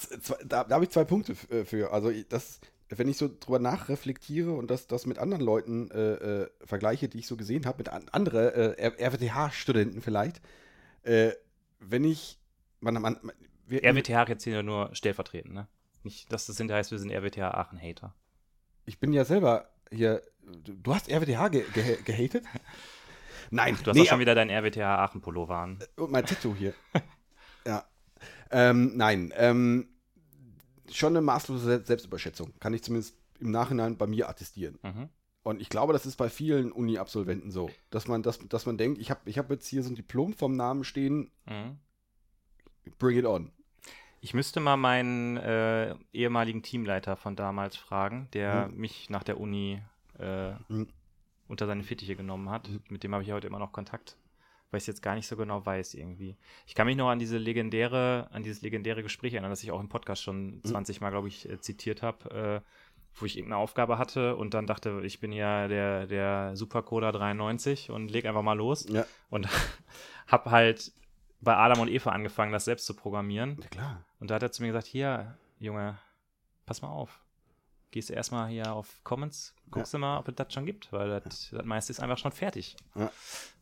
da, 0.46 0.64
da 0.64 0.76
habe 0.76 0.86
ich 0.86 0.92
zwei 0.92 1.04
Punkte 1.04 1.34
äh, 1.50 1.66
für. 1.66 1.94
Also 1.94 2.12
das, 2.30 2.60
wenn 2.90 3.08
ich 3.08 3.18
so 3.18 3.30
drüber 3.40 3.60
nachreflektiere 3.60 4.52
und 4.52 4.72
das, 4.72 4.88
das 4.88 5.06
mit 5.06 5.20
anderen 5.20 5.44
Leuten 5.44 5.92
äh, 5.92 6.14
äh, 6.14 6.50
vergleiche, 6.64 7.08
die 7.08 7.20
ich 7.20 7.28
so 7.28 7.38
gesehen 7.38 7.66
habe, 7.66 7.78
mit 7.80 7.90
an, 7.90 8.06
andere 8.12 8.78
äh, 8.78 9.06
RWTH-Studenten 9.06 10.02
vielleicht, 10.02 10.42
äh, 11.04 11.32
wenn 11.80 12.04
ich 12.04 12.40
man, 12.80 13.02
man, 13.02 13.18
wir, 13.68 13.84
RWTH 13.84 14.30
jetzt 14.30 14.44
hier 14.44 14.64
nur 14.64 14.94
stellvertretend, 14.94 15.54
ne? 15.54 15.68
Nicht, 16.04 16.32
dass 16.32 16.46
das 16.46 16.58
hinterher 16.58 16.80
heißt, 16.80 16.92
wir 16.92 17.00
sind 17.00 17.12
RWTH 17.12 17.42
Aachen-Hater. 17.42 18.14
ich 18.86 19.00
bin 19.00 19.12
ja 19.12 19.26
selber 19.26 19.70
hier. 19.92 20.22
Du, 20.64 20.94
hast 20.94 21.10
RWTH 21.10 21.50
ge, 21.52 21.66
ge, 21.74 21.98
gehatet? 22.04 22.46
Nein, 23.52 23.78
Du 23.84 23.90
hast 23.90 23.96
nee, 23.96 24.02
auch 24.04 24.06
schon 24.08 24.20
wieder 24.20 24.36
deinen 24.36 24.50
RWTH 24.50 24.82
Aachen-Pullover 24.82 25.56
an. 25.58 25.80
Und 25.98 26.12
mein 26.12 26.26
Tattoo 26.26 26.56
hier. 26.56 26.74
ja. 27.68 27.84
Ähm, 28.52 28.96
nein, 28.96 29.34
ähm, 29.36 29.88
schon 30.92 31.14
eine 31.14 31.22
maßlose 31.22 31.64
Se- 31.80 31.84
Selbstüberschätzung. 31.86 32.54
Kann 32.60 32.74
ich 32.74 32.84
zumindest 32.84 33.18
im 33.40 33.52
Nachhinein 33.52 33.98
bei 33.98 34.08
mir 34.08 34.30
attestieren. 34.30 34.78
Mhm. 34.84 35.10
Und 35.44 35.62
ich 35.62 35.70
glaube, 35.70 35.94
das 35.94 36.06
ist 36.08 36.16
bei 36.16 36.30
vielen 36.30 36.72
Uni-Absolventen 36.72 37.52
so, 37.52 37.70
dass 37.92 38.08
man, 38.08 38.24
dass, 38.24 38.40
dass 38.40 38.66
man 38.66 38.78
denkt, 38.78 39.00
ich 39.00 39.12
habe 39.12 39.22
ich 39.26 39.38
hab 39.38 39.50
jetzt 39.52 39.68
hier 39.68 39.84
so 39.84 39.92
ein 39.92 39.96
Diplom 39.96 40.34
vom 40.34 40.56
Namen 40.56 40.84
stehen, 40.84 41.30
Mhm. 41.46 41.78
bring 42.98 43.18
it 43.18 43.26
on. 43.26 43.52
Ich 44.22 44.34
müsste 44.34 44.60
mal 44.60 44.78
meinen 44.78 45.38
äh, 45.38 45.94
ehemaligen 46.14 46.64
Teamleiter 46.64 47.16
von 47.16 47.36
damals 47.36 47.76
fragen, 47.76 48.28
der 48.34 48.70
mich 48.70 49.10
nach 49.12 49.24
der 49.24 49.40
Uni 49.40 49.82
äh, 50.20 50.54
Mhm. 50.70 50.88
unter 51.48 51.68
seine 51.68 51.84
Fittiche 51.84 52.16
genommen 52.16 52.50
hat. 52.50 52.70
Mit 52.90 53.04
dem 53.04 53.14
habe 53.14 53.24
ich 53.24 53.32
heute 53.32 53.48
immer 53.48 53.60
noch 53.60 53.72
Kontakt, 53.72 54.18
weil 54.72 54.78
ich 54.80 54.84
es 54.84 54.88
jetzt 54.88 55.02
gar 55.04 55.16
nicht 55.16 55.28
so 55.28 55.36
genau 55.38 55.66
weiß 55.66 55.94
irgendwie. 55.94 56.38
Ich 56.66 56.74
kann 56.76 56.88
mich 56.88 56.96
noch 56.98 57.10
an 57.10 57.20
diese 57.20 57.38
legendäre, 57.38 58.28
an 58.32 58.44
dieses 58.44 58.62
legendäre 58.62 59.04
Gespräch 59.04 59.34
erinnern, 59.34 59.52
das 59.52 59.64
ich 59.64 59.72
auch 59.72 59.80
im 59.80 59.90
Podcast 59.90 60.24
schon 60.24 60.62
20 60.64 61.02
Mal, 61.02 61.12
glaube 61.12 61.28
ich, 61.28 61.48
äh, 61.50 61.60
zitiert 61.60 62.02
habe, 62.02 62.62
äh, 62.64 62.70
wo 63.18 63.26
ich 63.26 63.38
irgendeine 63.38 63.62
Aufgabe 63.62 63.98
hatte 63.98 64.36
und 64.36 64.54
dann 64.54 64.68
dachte, 64.68 65.02
ich 65.06 65.20
bin 65.22 65.32
ja 65.32 65.68
der, 65.70 66.06
der 66.08 66.56
Supercoder 66.58 67.12
93 67.14 67.90
und 67.90 68.10
leg 68.12 68.26
einfach 68.26 68.42
mal 68.42 68.58
los. 68.58 68.88
Ja, 68.90 69.06
Und 69.30 69.48
habe 70.28 70.52
halt 70.52 70.92
bei 71.42 71.56
Adam 71.56 71.80
und 71.82 71.90
Eva 71.90 72.10
angefangen, 72.10 72.52
das 72.52 72.66
selbst 72.66 72.86
zu 72.86 72.94
programmieren. 72.96 73.58
ja 73.62 73.68
klar. 73.70 74.06
Und 74.20 74.32
da 74.32 74.36
hat 74.36 74.44
er 74.44 74.52
zu 74.52 74.64
mir 74.64 74.68
gesagt, 74.70 74.88
hier, 74.88 75.38
Junge, 75.60 75.98
pass 76.66 76.82
mal 76.82 76.90
auf. 76.90 77.22
Gehst 77.92 78.10
du 78.10 78.14
erstmal 78.14 78.50
hier 78.50 78.74
auf 78.74 79.02
Comments, 79.04 79.54
guckst 79.72 79.94
du 79.94 79.98
mal, 79.98 80.20
ob 80.20 80.28
es 80.28 80.36
das 80.36 80.54
schon 80.54 80.66
gibt, 80.66 80.92
weil 80.92 81.22
das, 81.22 81.50
das 81.52 81.66
meiste 81.66 81.92
ist 81.92 82.02
einfach 82.02 82.18
schon 82.18 82.32
fertig. 82.32 82.76
Ja. 82.96 83.12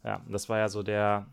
Ja, 0.03 0.21
das 0.27 0.49
war 0.49 0.57
ja 0.57 0.69
so 0.69 0.81
der, 0.81 1.27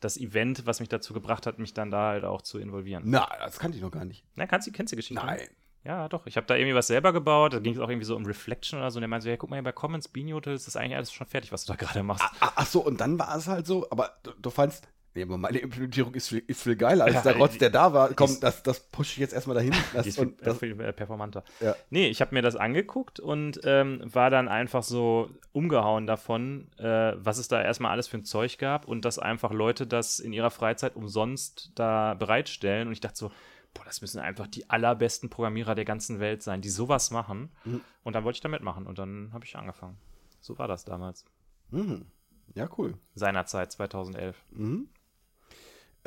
das 0.00 0.16
Event, 0.16 0.64
was 0.66 0.80
mich 0.80 0.88
dazu 0.88 1.12
gebracht 1.12 1.46
hat, 1.46 1.58
mich 1.58 1.74
dann 1.74 1.90
da 1.90 2.10
halt 2.10 2.24
auch 2.24 2.42
zu 2.42 2.58
involvieren. 2.58 3.02
Na, 3.06 3.28
das 3.40 3.58
kannte 3.58 3.76
ich 3.76 3.82
noch 3.82 3.90
gar 3.90 4.04
nicht. 4.04 4.24
Na, 4.36 4.46
kannst 4.46 4.68
du, 4.68 4.72
kennst 4.72 4.92
du 4.92 4.96
die 4.96 5.00
Geschichte? 5.00 5.24
Nein. 5.24 5.48
Ja, 5.86 6.08
doch. 6.08 6.26
Ich 6.26 6.36
habe 6.36 6.46
da 6.48 6.56
irgendwie 6.56 6.74
was 6.74 6.88
selber 6.88 7.12
gebaut. 7.12 7.52
Da 7.52 7.60
ging 7.60 7.74
es 7.74 7.78
auch 7.78 7.88
irgendwie 7.88 8.06
so 8.06 8.16
um 8.16 8.26
Reflection 8.26 8.80
oder 8.80 8.90
so. 8.90 8.98
Und 8.98 9.02
der 9.02 9.08
meinte 9.08 9.22
so, 9.24 9.30
ja, 9.30 9.36
guck 9.36 9.50
mal 9.50 9.56
hier 9.56 9.62
bei 9.62 9.70
Comments, 9.70 10.08
Beanutils, 10.08 10.66
ist 10.66 10.76
eigentlich 10.76 10.96
alles 10.96 11.12
schon 11.12 11.28
fertig, 11.28 11.52
was 11.52 11.64
du 11.64 11.72
da 11.72 11.76
gerade 11.76 12.02
machst. 12.02 12.24
Ah, 12.40 12.52
ach 12.56 12.66
so, 12.66 12.80
und 12.80 13.00
dann 13.00 13.18
war 13.20 13.36
es 13.36 13.46
halt 13.46 13.66
so, 13.66 13.88
aber 13.90 14.18
du, 14.24 14.32
du 14.32 14.50
fandst, 14.50 14.88
nee, 15.16 15.22
aber 15.22 15.38
meine 15.38 15.58
Implementierung 15.58 16.14
ist 16.14 16.28
viel, 16.28 16.42
ist 16.46 16.62
viel 16.62 16.76
geiler 16.76 17.06
als 17.06 17.14
Ja, 17.14 17.22
der 17.22 17.36
Rotz, 17.36 17.58
der 17.58 17.70
da 17.70 17.92
war. 17.92 18.12
Komm, 18.14 18.38
das, 18.40 18.62
das 18.62 18.80
pushe 18.80 19.12
ich 19.12 19.18
jetzt 19.18 19.34
erstmal 19.34 19.56
dahin. 19.56 19.72
Das, 19.94 20.06
ist 20.06 20.16
viel, 20.16 20.26
und 20.26 20.46
das, 20.46 20.58
viel 20.58 20.78
äh, 20.80 20.92
performanter. 20.92 21.42
Ja. 21.60 21.74
Nee, 21.90 22.08
ich 22.08 22.20
habe 22.20 22.34
mir 22.34 22.42
das 22.42 22.54
angeguckt 22.54 23.18
und 23.18 23.60
ähm, 23.64 24.02
war 24.04 24.30
dann 24.30 24.48
einfach 24.48 24.82
so 24.82 25.30
umgehauen 25.52 26.06
davon, 26.06 26.68
äh, 26.78 27.14
was 27.16 27.38
es 27.38 27.48
da 27.48 27.62
erstmal 27.62 27.92
alles 27.92 28.08
für 28.08 28.18
ein 28.18 28.24
Zeug 28.24 28.58
gab 28.58 28.86
und 28.86 29.04
dass 29.04 29.18
einfach 29.18 29.52
Leute 29.52 29.86
das 29.86 30.18
in 30.18 30.32
ihrer 30.32 30.50
Freizeit 30.50 30.96
umsonst 30.96 31.72
da 31.74 32.14
bereitstellen. 32.14 32.88
Und 32.88 32.92
ich 32.92 33.00
dachte 33.00 33.16
so, 33.16 33.32
boah, 33.72 33.84
das 33.84 34.00
müssen 34.02 34.20
einfach 34.20 34.46
die 34.46 34.68
allerbesten 34.68 35.30
Programmierer 35.30 35.74
der 35.74 35.84
ganzen 35.84 36.20
Welt 36.20 36.42
sein, 36.42 36.60
die 36.60 36.68
sowas 36.68 37.10
machen. 37.10 37.50
Mhm. 37.64 37.80
Und 38.04 38.12
dann 38.14 38.24
wollte 38.24 38.36
ich 38.36 38.42
da 38.42 38.48
mitmachen 38.48 38.86
und 38.86 38.98
dann 38.98 39.30
habe 39.32 39.44
ich 39.44 39.56
angefangen. 39.56 39.96
So 40.40 40.58
war 40.58 40.68
das 40.68 40.84
damals. 40.84 41.24
Mhm. 41.70 42.06
Ja, 42.54 42.68
cool. 42.78 42.94
Seinerzeit, 43.14 43.72
2011. 43.72 44.36
Mhm. 44.50 44.88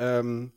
Ähm, 0.00 0.52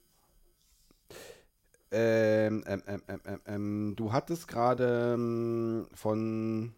ähm, 1.92 2.64
ähm, 2.66 2.84
ähm, 2.88 3.02
ähm, 3.08 3.22
ähm, 3.26 3.40
ähm, 3.46 3.94
du 3.96 4.12
hattest 4.12 4.48
gerade 4.48 5.14
ähm, 5.14 5.88
von. 5.94 6.74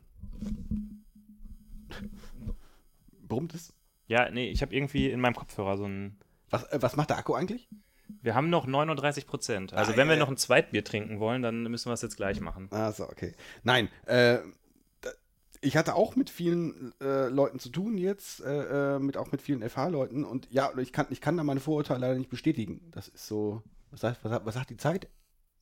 Brummt 3.27 3.53
es? 3.53 3.71
Ja, 4.07 4.29
nee, 4.29 4.49
ich 4.49 4.61
habe 4.61 4.75
irgendwie 4.75 5.09
in 5.09 5.19
meinem 5.21 5.35
Kopfhörer 5.35 5.77
so 5.77 5.85
ein. 5.85 6.17
Was, 6.49 6.63
äh, 6.65 6.81
was 6.81 6.95
macht 6.95 7.11
der 7.11 7.17
Akku 7.17 7.33
eigentlich? 7.33 7.69
Wir 8.21 8.35
haben 8.35 8.49
noch 8.49 8.67
39 8.67 9.25
Prozent. 9.25 9.73
Also, 9.73 9.93
Ah, 9.93 9.97
wenn 9.97 10.07
ja, 10.07 10.13
wir 10.13 10.17
ja. 10.17 10.19
noch 10.19 10.29
ein 10.29 10.37
Zweitbier 10.37 10.83
trinken 10.83 11.19
wollen, 11.19 11.41
dann 11.41 11.63
müssen 11.63 11.89
wir 11.89 11.93
es 11.93 12.01
jetzt 12.01 12.17
gleich 12.17 12.39
machen. 12.41 12.67
Ah, 12.71 12.91
so, 12.91 13.09
okay. 13.09 13.33
Nein, 13.63 13.89
äh, 14.05 14.39
ich 15.65 15.75
hatte 15.77 15.95
auch 15.95 16.15
mit 16.15 16.29
vielen 16.29 16.93
äh, 17.01 17.27
Leuten 17.27 17.59
zu 17.59 17.69
tun 17.69 17.97
jetzt, 17.97 18.41
äh, 18.41 18.95
äh, 18.95 18.99
mit, 18.99 19.17
auch 19.17 19.31
mit 19.31 19.41
vielen 19.41 19.67
FH-Leuten 19.67 20.23
und 20.23 20.47
ja, 20.51 20.71
ich 20.77 20.93
kann, 20.93 21.07
ich 21.09 21.21
kann 21.21 21.37
da 21.37 21.43
meine 21.43 21.59
Vorurteile 21.59 21.99
leider 22.01 22.15
nicht 22.17 22.29
bestätigen. 22.29 22.81
Das 22.91 23.07
ist 23.07 23.27
so. 23.27 23.61
Was 23.91 24.01
sagt, 24.01 24.23
was, 24.23 24.31
sagt- 24.31 24.45
was 24.45 24.53
sagt 24.55 24.69
die 24.69 24.77
Zeit? 24.77 25.07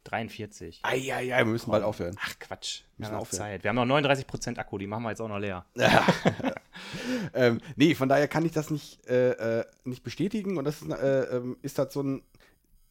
43. 0.06 0.82
Eieiei, 0.84 1.38
wir 1.38 1.45
müssen 1.45 1.72
bald 1.72 1.84
aufhören. 1.84 2.16
Ach 2.20 2.38
Quatsch, 2.38 2.82
wir 2.82 2.88
Müssen 2.97 3.12
haben 3.12 3.16
noch 3.16 3.22
aufhören. 3.22 3.38
Zeit. 3.39 3.64
Wir 3.64 3.70
haben 3.70 3.76
noch 3.78 3.86
39% 3.86 4.58
Akku, 4.58 4.78
die 4.78 4.88
machen 4.88 5.04
wir 5.04 5.12
jetzt 5.12 5.22
auch 5.22 5.30
noch 5.30 5.39
leer. 5.39 5.66
ähm, 7.34 7.62
nee, 7.78 7.95
von 7.95 8.10
daher 8.10 8.28
kann 8.28 8.45
ich 8.45 8.51
das 8.51 8.70
nicht, 8.70 9.06
äh, 9.08 9.60
äh, 9.60 9.66
nicht 9.86 10.04
bestätigen 10.04 10.58
und 10.58 10.66
das 10.66 10.82
ist, 10.82 10.89
äh, 10.91 11.38
ähm, 11.38 11.58
ist 11.62 11.80
halt 11.80 11.91
so 11.93 12.01
ein, 12.01 12.22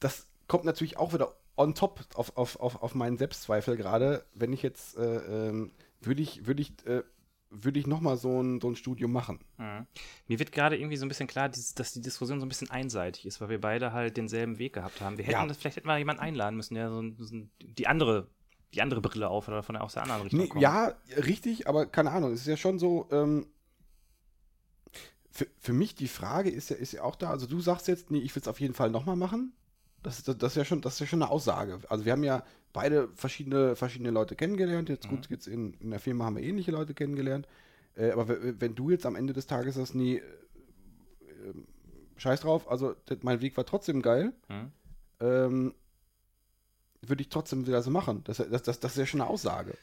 das 0.00 0.26
kommt 0.48 0.64
natürlich 0.64 0.96
auch 0.96 1.12
wieder 1.12 1.34
on 1.56 1.74
top 1.74 2.00
auf, 2.14 2.36
auf, 2.36 2.58
auf, 2.60 2.82
auf 2.82 2.94
meinen 2.94 3.18
Selbstzweifel 3.18 3.76
gerade, 3.76 4.24
wenn 4.34 4.52
ich 4.52 4.62
jetzt, 4.62 4.96
äh, 4.96 5.48
ähm, 5.48 5.72
würde 6.03 6.22
ich, 6.22 6.46
würde 6.46 6.62
ich 6.62 6.72
äh, 6.86 7.03
würde 7.55 7.78
ich 7.78 7.86
nochmal 7.86 8.16
so 8.16 8.42
ein, 8.42 8.61
so 8.62 8.70
ein 8.70 8.76
Studium 8.76 9.12
machen. 9.12 9.38
Mhm. 9.59 9.86
Mir 10.26 10.38
wird 10.38 10.53
gerade 10.53 10.78
irgendwie 10.78 10.96
so 10.96 11.05
ein 11.05 11.09
bisschen 11.11 11.26
klar, 11.26 11.50
dass 11.50 11.92
die 11.92 12.00
Diskussion 12.00 12.40
so 12.40 12.46
ein 12.46 12.48
bisschen 12.48 12.70
einseitig 12.70 13.26
ist, 13.26 13.42
weil 13.42 13.50
wir 13.50 13.61
beide 13.61 13.92
halt 13.92 14.16
denselben 14.16 14.59
Weg 14.59 14.72
gehabt 14.72 15.03
haben. 15.03 15.18
Wir 15.18 15.24
hätten 15.26 15.34
Ja. 15.34 15.46
das, 15.46 15.59
vielleicht 15.59 15.76
hätten 15.76 15.86
wir 15.86 15.98
jemanden 15.98 16.22
einladen 16.22 16.57
müssen, 16.57 16.74
der 16.76 16.88
so, 16.90 17.03
so 17.18 17.36
die 17.61 17.86
andere, 17.86 18.28
die 18.72 18.80
andere 18.80 19.03
Brille 19.03 19.28
auf 19.28 19.48
oder 19.48 19.62
von 19.62 19.74
der, 19.74 19.84
aus 19.84 19.92
der 19.92 20.03
anderen 20.05 20.22
Richtung 20.22 20.40
Nee, 20.40 20.48
kommt. 20.48 20.62
ja, 20.62 20.94
richtig, 21.26 21.68
aber 21.68 21.84
keine 21.84 22.11
Ahnung. 22.12 22.32
Es 22.32 22.40
ist 22.40 22.46
ja 22.46 22.57
schon 22.57 22.78
so, 22.78 23.07
ähm, 23.12 23.46
für, 25.30 25.46
für 25.59 25.72
mich 25.72 25.94
die 25.94 26.09
Frage 26.09 26.50
ist 26.50 26.70
ja, 26.70 26.76
ist 26.76 26.92
ja 26.92 27.03
auch 27.03 27.16
da, 27.16 27.30
also 27.30 27.46
du 27.46 27.61
sagst 27.61 27.88
jetzt, 27.88 28.11
nee, 28.11 28.18
ich 28.20 28.34
will 28.34 28.40
es 28.42 28.48
auf 28.48 28.61
jeden 28.61 28.74
Fall 28.74 28.90
nochmal 28.90 29.16
machen. 29.16 29.53
Das, 30.03 30.18
ist- 30.18 30.28
das, 30.28 30.53
ist 30.53 30.57
ja 30.57 30.64
schon, 30.64 30.80
das 30.80 30.94
ist 30.94 31.00
ja 31.00 31.07
schon 31.07 31.22
eine 31.22 31.30
Aussage. 31.30 31.80
Also 31.88 32.05
wir 32.05 32.12
haben 32.12 32.24
ja 32.24 32.44
beide 32.72 33.08
verschiedene, 33.14 33.76
verschiedene 33.76 34.10
Leute 34.10 34.34
kennengelernt. 34.36 34.88
Jetzt 34.88 35.08
gut, 35.08 35.28
jetzt 35.30 35.46
in, 35.46 35.74
in 35.74 35.90
der 35.90 36.00
Firma 36.00 36.24
haben 36.24 36.36
wir 36.36 36.42
ähnliche 36.42 36.70
Leute 36.70 36.94
kennengelernt. 36.94 37.46
Äh, 37.94 38.12
aber 38.12 38.36
wenn 38.60 38.74
du 38.74 38.90
jetzt 38.90 39.04
am 39.06 39.16
Ende 39.16 39.32
des 39.32 39.46
Tages 39.46 39.74
sagst, 39.74 39.94
nee, 39.94 40.16
äh, 40.16 40.22
ähm, 41.48 41.66
scheiß 42.16 42.40
drauf, 42.40 42.70
also 42.70 42.94
das, 43.06 43.18
mein 43.22 43.40
Weg 43.40 43.56
war 43.56 43.66
trotzdem 43.66 44.00
geil, 44.02 44.32
Mhm. 44.48 44.72
ähm, 45.20 45.74
würde 47.04 47.22
ich 47.22 47.28
trotzdem 47.28 47.66
wieder 47.66 47.82
so 47.82 47.90
machen. 47.90 48.22
Das, 48.24 48.36
das, 48.38 48.62
das, 48.62 48.80
das 48.80 48.92
ist 48.92 48.98
ja 48.98 49.06
schon 49.06 49.20
eine 49.20 49.28
Aussage. 49.30 49.76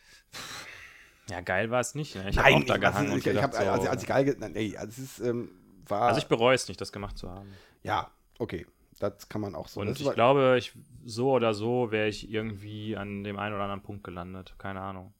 Ja, 1.29 1.41
geil 1.41 1.69
war 1.69 1.81
es 1.81 1.93
nicht. 1.93 2.15
Ne? 2.15 2.29
Ich 2.29 2.37
habe 2.39 2.55
auch 2.55 2.63
da 2.63 2.77
gehangen 2.77 3.11
also, 3.11 3.13
und 3.13 3.19
ich, 3.19 3.27
ich 3.27 3.43
hab, 3.43 3.53
so, 3.53 3.59
als, 3.59 3.85
als 3.85 4.01
ich 4.01 4.07
geil, 4.07 4.25
ge- 4.25 4.35
nein, 4.39 4.53
nee, 4.53 4.75
also 4.77 5.01
ist, 5.01 5.19
ähm, 5.19 5.51
war, 5.85 6.03
also 6.03 6.17
ich 6.19 6.27
bereue 6.27 6.55
es 6.55 6.67
nicht, 6.67 6.79
das 6.81 6.91
gemacht 6.91 7.17
zu 7.17 7.29
haben. 7.29 7.49
ja, 7.83 8.09
okay, 8.39 8.65
das 8.99 9.29
kann 9.29 9.41
man 9.41 9.55
auch 9.55 9.67
so. 9.67 9.81
Und 9.81 9.99
ich 9.99 10.11
glaube, 10.11 10.55
ich, 10.57 10.73
so 11.05 11.31
oder 11.31 11.53
so 11.53 11.91
wäre 11.91 12.07
ich 12.07 12.29
irgendwie 12.29 12.97
an 12.97 13.23
dem 13.23 13.39
einen 13.39 13.55
oder 13.55 13.63
anderen 13.63 13.81
Punkt 13.81 14.03
gelandet. 14.03 14.55
Keine 14.57 14.81
Ahnung. 14.81 15.13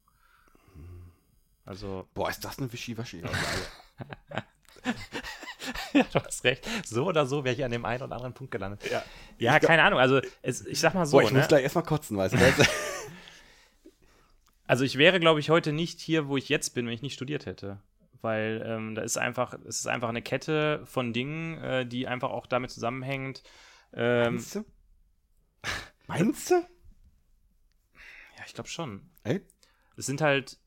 Also, 1.64 2.06
boah, 2.14 2.28
ist 2.30 2.44
das 2.44 2.58
eine 2.58 2.72
Wischiwaschi-Aussage. 2.72 3.62
ja, 5.92 6.04
du 6.12 6.20
hast 6.20 6.44
recht. 6.44 6.66
So 6.84 7.06
oder 7.06 7.26
so 7.26 7.44
wäre 7.44 7.54
ich 7.54 7.64
an 7.64 7.70
dem 7.70 7.84
einen 7.84 8.02
oder 8.02 8.16
anderen 8.16 8.34
Punkt 8.34 8.50
gelandet. 8.50 8.90
ja. 8.90 9.02
Ja, 9.38 9.58
glaub- 9.58 9.68
keine 9.68 9.82
Ahnung. 9.84 10.00
Also, 10.00 10.20
es, 10.42 10.66
ich 10.66 10.80
sag 10.80 10.94
mal 10.94 11.06
so. 11.06 11.18
Boah, 11.18 11.22
ich 11.22 11.30
ne? 11.30 11.38
muss 11.38 11.48
gleich 11.48 11.62
erstmal 11.62 11.84
kotzen, 11.84 12.16
weißt 12.16 12.34
du. 12.34 12.38
Also 14.70 14.84
ich 14.84 14.98
wäre, 14.98 15.18
glaube 15.18 15.40
ich, 15.40 15.50
heute 15.50 15.72
nicht 15.72 15.98
hier, 15.98 16.28
wo 16.28 16.36
ich 16.36 16.48
jetzt 16.48 16.76
bin, 16.76 16.86
wenn 16.86 16.92
ich 16.92 17.02
nicht 17.02 17.14
studiert 17.14 17.44
hätte. 17.44 17.78
Weil 18.22 18.62
ähm, 18.64 18.94
da 18.94 19.02
ist 19.02 19.18
einfach, 19.18 19.52
es 19.66 19.80
ist 19.80 19.88
einfach 19.88 20.08
eine 20.08 20.22
Kette 20.22 20.82
von 20.84 21.12
Dingen, 21.12 21.58
äh, 21.58 21.84
die 21.84 22.06
einfach 22.06 22.30
auch 22.30 22.46
damit 22.46 22.70
zusammenhängt. 22.70 23.42
Ähm, 23.92 24.34
Meinst 24.34 24.54
du? 24.54 24.64
Meinst 26.06 26.50
du? 26.50 26.54
ja, 26.54 28.44
ich 28.46 28.54
glaube 28.54 28.68
schon. 28.68 29.10
Ey? 29.24 29.40
Es 29.96 30.06
sind 30.06 30.20
halt, 30.20 30.58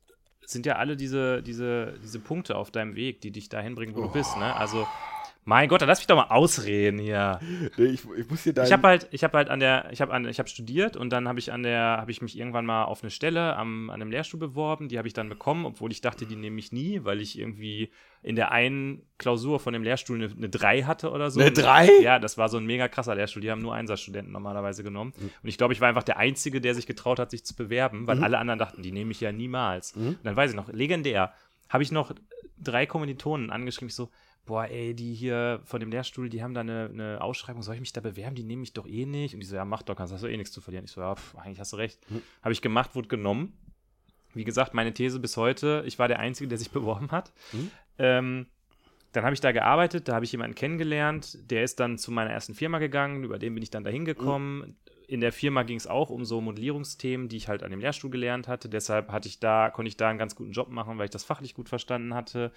es 0.42 0.52
sind 0.52 0.66
ja 0.66 0.76
alle 0.76 0.96
diese, 0.96 1.42
diese, 1.42 1.98
diese 2.02 2.20
Punkte 2.20 2.56
auf 2.56 2.70
deinem 2.70 2.94
Weg, 2.94 3.20
die 3.20 3.30
dich 3.30 3.48
dahin 3.48 3.74
bringen, 3.74 3.94
wo 3.96 4.02
du 4.02 4.12
bist, 4.12 4.36
ne? 4.36 4.54
Also, 4.56 4.86
mein 5.44 5.68
Gott, 5.68 5.82
dann 5.82 5.88
lass 5.88 6.00
mich 6.00 6.06
doch 6.06 6.16
mal 6.16 6.34
ausreden 6.34 6.98
hier. 6.98 7.38
Nee, 7.76 7.84
ich, 7.84 8.02
ich 8.16 8.30
muss 8.30 8.42
hier 8.42 8.54
dein... 8.54 8.66
Ich 8.66 8.72
habe 8.72 8.88
halt, 8.88 9.08
ich 9.10 9.24
habe 9.24 9.36
halt 9.36 9.50
an 9.50 9.60
der, 9.60 9.88
ich 9.92 10.00
habe 10.00 10.12
an, 10.12 10.26
ich 10.26 10.38
habe 10.38 10.48
studiert 10.48 10.96
und 10.96 11.10
dann 11.10 11.28
habe 11.28 11.38
ich 11.38 11.52
an 11.52 11.62
der, 11.62 11.98
habe 11.98 12.10
ich 12.10 12.22
mich 12.22 12.38
irgendwann 12.38 12.64
mal 12.64 12.84
auf 12.84 13.02
eine 13.02 13.10
Stelle 13.10 13.56
am, 13.56 13.90
an 13.90 14.00
einem 14.00 14.10
Lehrstuhl 14.10 14.40
beworben. 14.40 14.88
Die 14.88 14.96
habe 14.96 15.06
ich 15.06 15.14
dann 15.14 15.28
bekommen, 15.28 15.66
obwohl 15.66 15.92
ich 15.92 16.00
dachte, 16.00 16.24
die 16.24 16.36
nehme 16.36 16.58
ich 16.58 16.72
nie, 16.72 17.04
weil 17.04 17.20
ich 17.20 17.38
irgendwie 17.38 17.90
in 18.22 18.36
der 18.36 18.52
einen 18.52 19.02
Klausur 19.18 19.60
von 19.60 19.74
dem 19.74 19.82
Lehrstuhl 19.82 20.16
eine, 20.16 20.32
eine 20.34 20.48
3 20.48 20.84
hatte 20.84 21.10
oder 21.10 21.30
so. 21.30 21.40
Eine 21.40 21.52
3? 21.52 22.00
Ja, 22.00 22.18
das 22.18 22.38
war 22.38 22.48
so 22.48 22.56
ein 22.56 22.64
mega 22.64 22.88
krasser 22.88 23.14
Lehrstuhl. 23.14 23.42
Die 23.42 23.50
haben 23.50 23.60
nur 23.60 23.74
Einsatzstudenten 23.74 24.32
normalerweise 24.32 24.82
genommen. 24.82 25.12
Und 25.20 25.48
ich 25.48 25.58
glaube, 25.58 25.74
ich 25.74 25.80
war 25.82 25.88
einfach 25.88 26.04
der 26.04 26.16
Einzige, 26.16 26.62
der 26.62 26.74
sich 26.74 26.86
getraut 26.86 27.18
hat, 27.18 27.30
sich 27.30 27.44
zu 27.44 27.54
bewerben, 27.54 28.06
weil 28.06 28.24
alle 28.24 28.38
anderen 28.38 28.58
dachten, 28.58 28.82
die 28.82 28.92
nehme 28.92 29.10
ich 29.10 29.20
ja 29.20 29.30
niemals. 29.30 29.92
Und 29.92 30.18
dann 30.22 30.36
weiß 30.36 30.50
ich 30.50 30.56
noch, 30.56 30.72
legendär, 30.72 31.34
habe 31.68 31.82
ich 31.82 31.92
noch 31.92 32.12
drei 32.58 32.86
Kommilitonen 32.86 33.50
angeschrieben, 33.50 33.88
ich 33.88 33.94
so, 33.94 34.10
boah, 34.46 34.66
ey, 34.66 34.94
die 34.94 35.14
hier 35.14 35.60
von 35.64 35.80
dem 35.80 35.90
Lehrstuhl, 35.90 36.28
die 36.28 36.42
haben 36.42 36.54
da 36.54 36.60
eine, 36.60 36.90
eine 36.92 37.20
Ausschreibung, 37.20 37.62
soll 37.62 37.74
ich 37.76 37.80
mich 37.80 37.92
da 37.92 38.00
bewerben? 38.00 38.34
Die 38.34 38.42
nehme 38.42 38.62
ich 38.62 38.72
doch 38.72 38.86
eh 38.86 39.06
nicht. 39.06 39.34
Und 39.34 39.40
die 39.40 39.46
so, 39.46 39.56
ja, 39.56 39.64
mach 39.64 39.82
doch, 39.82 39.96
kannst 39.96 40.12
hast 40.12 40.22
du 40.22 40.28
eh 40.28 40.36
nichts 40.36 40.52
zu 40.52 40.60
verlieren. 40.60 40.84
Ich 40.84 40.92
so, 40.92 41.00
ja, 41.00 41.14
pf, 41.14 41.36
eigentlich 41.36 41.60
hast 41.60 41.72
du 41.72 41.76
recht. 41.76 41.98
Habe 42.42 42.52
ich 42.52 42.60
gemacht, 42.60 42.94
wurde 42.94 43.08
genommen. 43.08 43.56
Wie 44.34 44.44
gesagt, 44.44 44.74
meine 44.74 44.92
These 44.92 45.20
bis 45.20 45.36
heute, 45.36 45.82
ich 45.86 45.98
war 45.98 46.08
der 46.08 46.18
Einzige, 46.18 46.48
der 46.48 46.58
sich 46.58 46.70
beworben 46.72 47.10
hat. 47.10 47.32
Ähm, 47.98 48.46
dann 49.12 49.24
habe 49.24 49.34
ich 49.34 49.40
da 49.40 49.52
gearbeitet, 49.52 50.08
da 50.08 50.14
habe 50.16 50.24
ich 50.24 50.32
jemanden 50.32 50.56
kennengelernt, 50.56 51.38
der 51.50 51.62
ist 51.62 51.78
dann 51.78 51.98
zu 51.98 52.10
meiner 52.10 52.30
ersten 52.30 52.54
Firma 52.54 52.80
gegangen, 52.80 53.22
über 53.22 53.38
den 53.38 53.54
bin 53.54 53.62
ich 53.62 53.70
dann 53.70 53.84
dahin 53.84 54.04
gekommen. 54.04 54.76
In 55.14 55.20
der 55.20 55.30
Firma 55.30 55.62
ging 55.62 55.76
es 55.76 55.86
auch 55.86 56.10
um 56.10 56.24
so 56.24 56.40
Modellierungsthemen, 56.40 57.28
die 57.28 57.36
ich 57.36 57.46
halt 57.46 57.62
an 57.62 57.70
dem 57.70 57.78
Lehrstuhl 57.78 58.10
gelernt 58.10 58.48
hatte. 58.48 58.68
Deshalb 58.68 59.12
hatte 59.12 59.28
ich 59.28 59.38
da, 59.38 59.70
konnte 59.70 59.86
ich 59.86 59.96
da 59.96 60.08
einen 60.08 60.18
ganz 60.18 60.34
guten 60.34 60.50
Job 60.50 60.70
machen, 60.70 60.98
weil 60.98 61.04
ich 61.04 61.12
das 61.12 61.22
fachlich 61.22 61.54
gut 61.54 61.68
verstanden 61.68 62.14
hatte. 62.14 62.50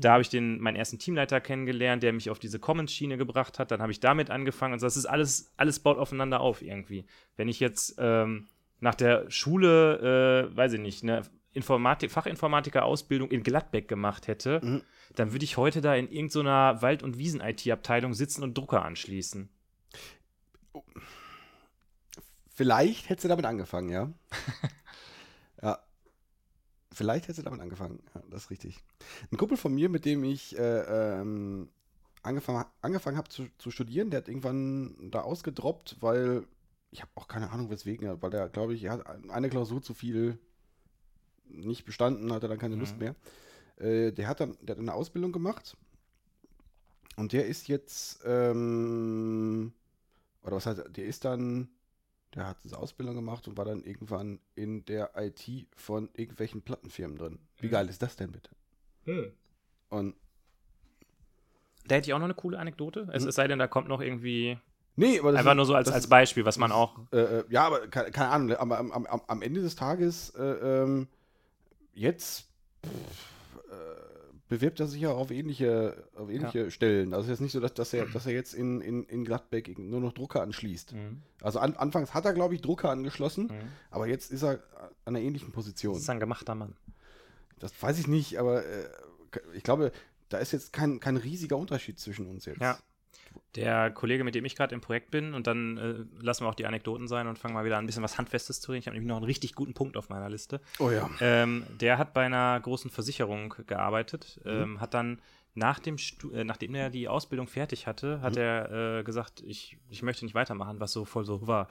Da 0.00 0.12
habe 0.12 0.22
ich 0.22 0.28
den, 0.28 0.60
meinen 0.60 0.76
ersten 0.76 1.00
Teamleiter 1.00 1.40
kennengelernt, 1.40 2.04
der 2.04 2.12
mich 2.12 2.30
auf 2.30 2.38
diese 2.38 2.60
Commons-Schiene 2.60 3.18
gebracht 3.18 3.58
hat. 3.58 3.72
Dann 3.72 3.82
habe 3.82 3.90
ich 3.90 3.98
damit 3.98 4.30
angefangen. 4.30 4.74
Also 4.74 4.86
das 4.86 4.96
ist 4.96 5.06
alles, 5.06 5.52
alles 5.56 5.80
baut 5.80 5.98
aufeinander 5.98 6.38
auf 6.38 6.62
irgendwie. 6.62 7.04
Wenn 7.36 7.48
ich 7.48 7.58
jetzt 7.58 7.96
ähm, 7.98 8.46
nach 8.78 8.94
der 8.94 9.28
Schule, 9.28 10.50
äh, 10.52 10.56
weiß 10.56 10.74
ich 10.74 10.80
nicht, 10.80 11.02
eine 11.02 11.22
Informatik, 11.52 12.12
Fachinformatiker-Ausbildung 12.12 13.32
in 13.32 13.42
Gladbeck 13.42 13.88
gemacht 13.88 14.28
hätte, 14.28 14.60
dann 15.16 15.32
würde 15.32 15.44
ich 15.44 15.56
heute 15.56 15.80
da 15.80 15.96
in 15.96 16.08
irgendeiner 16.08 16.80
Wald- 16.80 17.02
und 17.02 17.18
Wiesen-IT-Abteilung 17.18 18.14
sitzen 18.14 18.44
und 18.44 18.56
Drucker 18.56 18.84
anschließen. 18.84 19.48
Vielleicht 22.58 23.08
hättest 23.08 23.24
du 23.24 23.28
damit 23.28 23.44
angefangen, 23.46 23.88
ja. 23.88 24.12
ja. 25.62 25.78
Vielleicht 26.92 27.26
hättest 27.26 27.38
du 27.38 27.42
damit 27.44 27.60
angefangen. 27.60 28.00
Ja, 28.12 28.22
das 28.28 28.42
ist 28.44 28.50
richtig. 28.50 28.82
Ein 29.30 29.36
Kumpel 29.36 29.56
von 29.56 29.72
mir, 29.72 29.88
mit 29.88 30.04
dem 30.04 30.24
ich 30.24 30.58
äh, 30.58 30.80
ähm, 31.20 31.68
angefangen, 32.24 32.64
angefangen 32.82 33.16
habe 33.16 33.28
zu, 33.28 33.46
zu 33.58 33.70
studieren, 33.70 34.10
der 34.10 34.22
hat 34.22 34.28
irgendwann 34.28 34.96
da 35.12 35.20
ausgedroppt, 35.20 35.98
weil 36.00 36.48
ich 36.90 37.00
habe 37.00 37.12
auch 37.14 37.28
keine 37.28 37.52
Ahnung 37.52 37.70
weswegen, 37.70 38.20
weil 38.20 38.30
der, 38.30 38.48
glaube 38.48 38.74
ich, 38.74 38.82
er 38.82 38.90
hat 38.94 39.30
eine 39.30 39.50
Klausur 39.50 39.80
zu 39.80 39.94
viel 39.94 40.36
nicht 41.44 41.84
bestanden, 41.84 42.32
hatte 42.32 42.48
dann 42.48 42.58
keine 42.58 42.74
Lust 42.74 42.94
Mhm. 42.98 42.98
mehr. 42.98 43.14
Äh, 43.76 44.10
der 44.10 44.26
hat 44.26 44.40
dann 44.40 44.56
der 44.62 44.74
hat 44.74 44.80
eine 44.80 44.94
Ausbildung 44.94 45.30
gemacht 45.30 45.76
und 47.14 47.32
der 47.32 47.46
ist 47.46 47.68
jetzt, 47.68 48.18
ähm, 48.24 49.72
oder 50.42 50.56
was 50.56 50.66
heißt, 50.66 50.82
der 50.96 51.04
ist 51.04 51.24
dann, 51.24 51.68
der 52.34 52.46
hat 52.46 52.58
diese 52.64 52.78
Ausbildung 52.78 53.14
gemacht 53.14 53.48
und 53.48 53.56
war 53.56 53.64
dann 53.64 53.82
irgendwann 53.84 54.40
in 54.54 54.84
der 54.84 55.12
IT 55.16 55.66
von 55.76 56.10
irgendwelchen 56.14 56.62
Plattenfirmen 56.62 57.16
drin. 57.16 57.38
Wie 57.58 57.66
Mhm. 57.66 57.70
geil 57.70 57.88
ist 57.88 58.02
das 58.02 58.16
denn 58.16 58.32
bitte? 58.32 58.50
Und 59.88 60.14
Da 61.86 61.94
hätte 61.94 62.08
ich 62.10 62.14
auch 62.14 62.18
noch 62.18 62.26
eine 62.26 62.34
coole 62.34 62.58
Anekdote. 62.58 63.08
Es, 63.12 63.24
es 63.24 63.34
sei 63.34 63.48
denn, 63.48 63.58
da 63.58 63.66
kommt 63.66 63.88
noch 63.88 64.00
irgendwie. 64.02 64.58
nee, 64.96 65.18
aber 65.18 65.32
das 65.32 65.38
Einfach 65.38 65.52
ist- 65.52 65.56
nur 65.56 65.64
so 65.66 65.74
als, 65.74 65.88
als 65.90 66.06
Beispiel, 66.06 66.44
was 66.44 66.58
man 66.58 66.70
auch. 66.72 66.98
Äh, 67.12 67.16
äh, 67.40 67.44
ja, 67.48 67.66
aber 67.66 67.88
keine, 67.88 68.10
keine 68.10 68.28
Ahnung, 68.30 68.56
aber 68.56 68.78
am, 68.78 68.92
am, 68.92 69.06
am- 69.06 69.22
am 69.26 69.42
Ende 69.42 69.62
des 69.62 69.74
Tages, 69.76 70.30
äh, 70.34 70.42
ähm, 70.42 71.08
jetzt 71.94 72.50
pff, 72.84 73.62
äh, 73.70 74.07
bewirbt 74.48 74.80
er 74.80 74.86
sich 74.86 75.00
ja 75.02 75.10
auf 75.10 75.30
ähnliche, 75.30 76.04
auf 76.16 76.30
ähnliche 76.30 76.70
Stellen. 76.70 77.12
Also 77.12 77.24
es 77.24 77.26
ist 77.26 77.30
jetzt 77.32 77.40
nicht 77.42 77.52
so, 77.52 77.60
dass, 77.60 77.74
dass, 77.74 77.92
er, 77.92 78.06
dass 78.06 78.26
er 78.26 78.32
jetzt 78.32 78.54
in, 78.54 78.80
in, 78.80 79.04
in 79.04 79.24
Gladbeck 79.24 79.78
nur 79.78 80.00
noch 80.00 80.12
Drucker 80.12 80.42
anschließt. 80.42 80.94
Mhm. 80.94 81.22
Also 81.42 81.58
an, 81.58 81.74
anfangs 81.76 82.14
hat 82.14 82.24
er, 82.24 82.32
glaube 82.32 82.54
ich, 82.54 82.62
Drucker 82.62 82.90
angeschlossen, 82.90 83.44
Mhm. 83.48 83.68
aber 83.90 84.06
jetzt 84.06 84.30
ist 84.32 84.42
er 84.42 84.60
an 85.04 85.16
einer 85.16 85.20
ähnlichen 85.20 85.48
Das 85.48 85.54
Position. 85.54 85.96
ist 85.96 86.08
ein 86.10 86.20
gemachter 86.20 86.54
Mann. 86.54 86.74
Das 87.58 87.72
weiß 87.82 87.98
ich 87.98 88.06
nicht, 88.08 88.38
aber 88.38 88.64
äh, 88.64 88.88
ich 89.54 89.62
glaube, 89.62 89.92
da 90.28 90.38
ist 90.38 90.52
jetzt 90.52 90.72
kein, 90.72 91.00
kein 91.00 91.16
riesiger 91.16 91.56
Unterschied 91.56 91.98
zwischen 91.98 92.26
uns 92.26 92.44
jetzt. 92.44 92.60
Ja. 92.60 92.78
Der 93.54 93.90
Kollege, 93.90 94.24
mit 94.24 94.34
dem 94.34 94.44
ich 94.44 94.54
gerade 94.56 94.74
im 94.74 94.80
Projekt 94.80 95.10
bin, 95.10 95.34
und 95.34 95.46
dann 95.46 95.78
äh, 95.78 96.22
lassen 96.24 96.44
wir 96.44 96.48
auch 96.48 96.54
die 96.54 96.66
Anekdoten 96.66 97.08
sein 97.08 97.26
und 97.26 97.38
fangen 97.38 97.54
mal 97.54 97.64
wieder 97.64 97.76
an, 97.78 97.84
ein 97.84 97.86
bisschen 97.86 98.02
was 98.02 98.18
Handfestes 98.18 98.60
zu 98.60 98.70
reden. 98.72 98.80
Ich 98.80 98.86
habe 98.86 98.94
nämlich 98.94 99.08
noch 99.08 99.16
einen 99.16 99.24
richtig 99.24 99.54
guten 99.54 99.74
Punkt 99.74 99.96
auf 99.96 100.08
meiner 100.08 100.28
Liste. 100.28 100.60
Oh 100.78 100.90
ja. 100.90 101.08
Ähm, 101.20 101.64
der 101.80 101.98
hat 101.98 102.14
bei 102.14 102.26
einer 102.26 102.58
großen 102.60 102.90
Versicherung 102.90 103.54
gearbeitet, 103.66 104.40
Mhm. 104.44 104.50
ähm, 104.50 104.80
hat 104.80 104.94
dann 104.94 105.20
nach 105.54 105.80
dem 105.80 105.98
Stu 105.98 106.30
äh, 106.30 106.44
nachdem 106.44 106.74
er 106.76 106.88
die 106.88 107.08
Ausbildung 107.08 107.48
fertig 107.48 107.86
hatte, 107.88 108.20
hat 108.20 108.34
Mhm. 108.34 108.38
er 108.40 108.98
äh, 108.98 109.02
gesagt, 109.02 109.42
ich, 109.44 109.76
ich 109.88 110.02
möchte 110.02 110.24
nicht 110.24 110.34
weitermachen, 110.34 110.78
was 110.78 110.92
so 110.92 111.04
voll 111.04 111.24
so 111.24 111.46
war. 111.48 111.68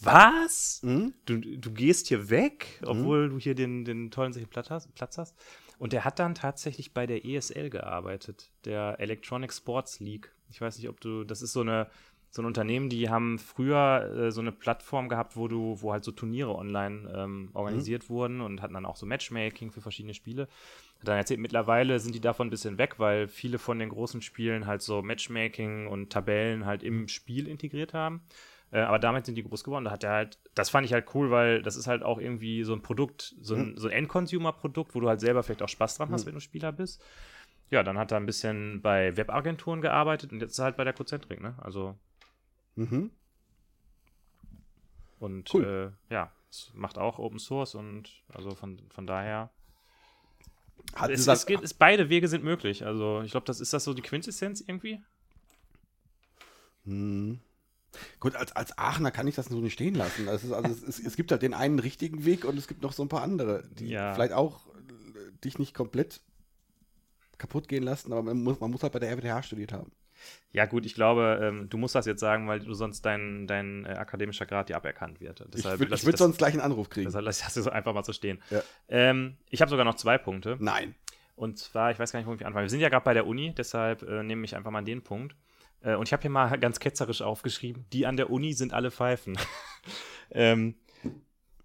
Was? 0.00 0.80
Mhm. 0.82 1.14
Du, 1.24 1.38
du 1.38 1.70
gehst 1.72 2.08
hier 2.08 2.30
weg, 2.30 2.80
obwohl 2.84 3.30
du 3.30 3.38
hier 3.38 3.54
den, 3.54 3.84
den 3.84 4.10
tollen 4.10 4.32
sicheren 4.32 4.50
Platz 4.50 4.70
hast. 5.18 5.34
Und 5.78 5.92
der 5.92 6.04
hat 6.04 6.18
dann 6.18 6.34
tatsächlich 6.34 6.94
bei 6.94 7.06
der 7.06 7.24
ESL 7.24 7.70
gearbeitet, 7.70 8.52
der 8.64 8.96
Electronic 9.00 9.52
Sports 9.52 10.00
League. 10.00 10.32
Ich 10.48 10.60
weiß 10.60 10.78
nicht, 10.78 10.88
ob 10.88 11.00
du, 11.00 11.24
das 11.24 11.42
ist 11.42 11.52
so 11.52 11.60
eine 11.60 11.88
so 12.34 12.42
ein 12.42 12.46
Unternehmen, 12.46 12.88
die 12.88 13.08
haben 13.08 13.38
früher 13.38 14.12
äh, 14.12 14.32
so 14.32 14.40
eine 14.40 14.50
Plattform 14.50 15.08
gehabt, 15.08 15.36
wo 15.36 15.46
du, 15.46 15.80
wo 15.80 15.92
halt 15.92 16.02
so 16.02 16.10
Turniere 16.10 16.56
online 16.56 17.08
ähm, 17.14 17.50
organisiert 17.52 18.10
wurden 18.10 18.40
und 18.40 18.60
hatten 18.60 18.74
dann 18.74 18.86
auch 18.86 18.96
so 18.96 19.06
Matchmaking 19.06 19.70
für 19.70 19.80
verschiedene 19.80 20.14
Spiele. 20.14 20.48
Hat 20.98 21.06
dann 21.06 21.16
erzählt, 21.16 21.38
mittlerweile 21.38 22.00
sind 22.00 22.12
die 22.12 22.20
davon 22.20 22.48
ein 22.48 22.50
bisschen 22.50 22.76
weg, 22.76 22.98
weil 22.98 23.28
viele 23.28 23.60
von 23.60 23.78
den 23.78 23.88
großen 23.88 24.20
Spielen 24.20 24.66
halt 24.66 24.82
so 24.82 25.00
Matchmaking 25.00 25.86
und 25.86 26.10
Tabellen 26.10 26.66
halt 26.66 26.82
im 26.82 27.06
Spiel 27.06 27.46
integriert 27.46 27.94
haben. 27.94 28.22
Äh, 28.74 28.80
aber 28.80 28.98
damit 28.98 29.24
sind 29.24 29.36
die 29.36 29.44
groß 29.44 29.62
geworden. 29.62 29.84
Da 29.84 29.92
hat 29.92 30.02
er 30.02 30.10
halt, 30.10 30.40
das 30.56 30.68
fand 30.68 30.84
ich 30.84 30.92
halt 30.92 31.14
cool, 31.14 31.30
weil 31.30 31.62
das 31.62 31.76
ist 31.76 31.86
halt 31.86 32.02
auch 32.02 32.18
irgendwie 32.18 32.64
so 32.64 32.72
ein 32.72 32.82
Produkt, 32.82 33.36
so 33.40 33.54
ein, 33.54 33.76
so 33.76 33.86
ein 33.86 33.92
End-Consumer-Produkt, 33.92 34.96
wo 34.96 35.00
du 35.00 35.08
halt 35.08 35.20
selber 35.20 35.44
vielleicht 35.44 35.62
auch 35.62 35.68
Spaß 35.68 35.96
dran 35.96 36.10
hast, 36.10 36.26
wenn 36.26 36.34
du 36.34 36.40
Spieler 36.40 36.72
bist. 36.72 37.00
Ja, 37.70 37.84
dann 37.84 37.98
hat 37.98 38.10
er 38.10 38.16
ein 38.16 38.26
bisschen 38.26 38.82
bei 38.82 39.16
Webagenturen 39.16 39.80
gearbeitet 39.80 40.32
und 40.32 40.40
jetzt 40.40 40.52
ist 40.52 40.58
er 40.58 40.64
halt 40.64 40.76
bei 40.76 40.82
der 40.82 40.92
Cozentrik, 40.92 41.40
ne? 41.40 41.54
Also, 41.58 41.96
Mhm. 42.74 43.12
und 45.20 45.54
Cool. 45.54 45.94
äh, 46.10 46.12
ja, 46.12 46.32
es 46.50 46.72
macht 46.74 46.98
auch 46.98 47.20
Open 47.20 47.38
Source 47.38 47.76
und 47.76 48.10
also 48.32 48.56
von, 48.56 48.80
von 48.90 49.06
daher. 49.06 49.50
Hat 50.96 51.10
Es, 51.10 51.28
es 51.28 51.46
geht, 51.46 51.62
es, 51.62 51.74
beide 51.74 52.08
Wege 52.08 52.26
sind 52.26 52.42
möglich. 52.42 52.84
Also, 52.84 53.22
ich 53.22 53.30
glaube, 53.30 53.46
das 53.46 53.60
ist 53.60 53.72
das 53.72 53.84
so 53.84 53.94
die 53.94 54.02
Quintessenz 54.02 54.60
irgendwie. 54.60 55.00
Hm. 56.84 57.40
Gut, 58.20 58.36
als, 58.36 58.52
als 58.52 58.76
Aachener 58.78 59.10
kann 59.10 59.26
ich 59.28 59.34
das 59.34 59.46
so 59.46 59.60
nicht 59.60 59.72
stehen 59.74 59.94
lassen. 59.94 60.26
Ist, 60.28 60.50
also 60.52 60.68
es, 60.72 60.82
es, 60.82 60.98
es 61.04 61.16
gibt 61.16 61.30
halt 61.32 61.42
den 61.42 61.54
einen 61.54 61.78
richtigen 61.78 62.24
Weg 62.24 62.44
und 62.44 62.58
es 62.58 62.68
gibt 62.68 62.82
noch 62.82 62.92
so 62.92 63.02
ein 63.02 63.08
paar 63.08 63.22
andere, 63.22 63.62
die 63.78 63.88
Ja. 63.88 64.14
vielleicht 64.14 64.32
auch 64.32 64.66
äh, 64.68 65.32
dich 65.44 65.58
nicht 65.58 65.74
komplett 65.74 66.20
kaputt 67.38 67.68
gehen 67.68 67.82
lassen, 67.82 68.12
aber 68.12 68.22
man 68.22 68.42
muss, 68.42 68.60
man 68.60 68.70
muss 68.70 68.82
halt 68.82 68.92
bei 68.92 68.98
der 68.98 69.10
RWTH 69.10 69.42
studiert 69.46 69.72
haben. 69.72 69.90
Ja, 70.52 70.64
gut, 70.66 70.86
ich 70.86 70.94
glaube, 70.94 71.40
ähm, 71.42 71.68
du 71.68 71.76
musst 71.76 71.96
das 71.96 72.06
jetzt 72.06 72.20
sagen, 72.20 72.46
weil 72.46 72.60
du 72.60 72.72
sonst 72.74 73.02
dein, 73.04 73.46
dein 73.48 73.84
äh, 73.84 73.88
akademischer 73.90 74.46
Grad 74.46 74.68
dir 74.68 74.76
aberkannt 74.76 75.20
wird. 75.20 75.40
Ich 75.40 75.50
Deshalb 75.50 75.80
würde 75.80 75.94
ich 75.94 76.04
würd 76.04 76.14
das- 76.14 76.18
sonst 76.20 76.38
gleich 76.38 76.52
einen 76.52 76.62
Anruf 76.62 76.88
kriegen. 76.88 77.06
Deshalb 77.06 77.24
lass 77.24 77.38
ich 77.40 77.44
das 77.44 77.54
so 77.54 77.68
einfach 77.70 77.92
mal 77.92 78.04
so 78.04 78.12
stehen. 78.12 78.40
Ja. 78.50 78.62
Ähm, 78.88 79.36
ich 79.50 79.60
habe 79.60 79.68
sogar 79.70 79.84
noch 79.84 79.96
zwei 79.96 80.16
Punkte. 80.16 80.56
Nein. 80.60 80.94
Und 81.34 81.58
zwar, 81.58 81.90
ich 81.90 81.98
weiß 81.98 82.12
gar 82.12 82.20
nicht, 82.20 82.28
wo 82.28 82.34
ich 82.34 82.46
anfangen. 82.46 82.64
Wir 82.64 82.70
sind 82.70 82.80
ja 82.80 82.88
gerade 82.88 83.04
bei 83.04 83.12
der 83.14 83.26
Uni, 83.26 83.52
deshalb 83.54 84.02
äh, 84.04 84.22
nehme 84.22 84.44
ich 84.44 84.54
einfach 84.54 84.70
mal 84.70 84.84
den 84.84 85.02
Punkt. 85.02 85.34
Äh, 85.84 85.94
und 85.94 86.08
ich 86.08 86.12
habe 86.12 86.22
hier 86.22 86.30
mal 86.30 86.58
ganz 86.58 86.80
ketzerisch 86.80 87.22
aufgeschrieben, 87.22 87.84
die 87.92 88.06
an 88.06 88.16
der 88.16 88.30
Uni 88.30 88.52
sind 88.54 88.72
alle 88.72 88.90
Pfeifen. 88.90 89.38
ähm, 90.30 90.74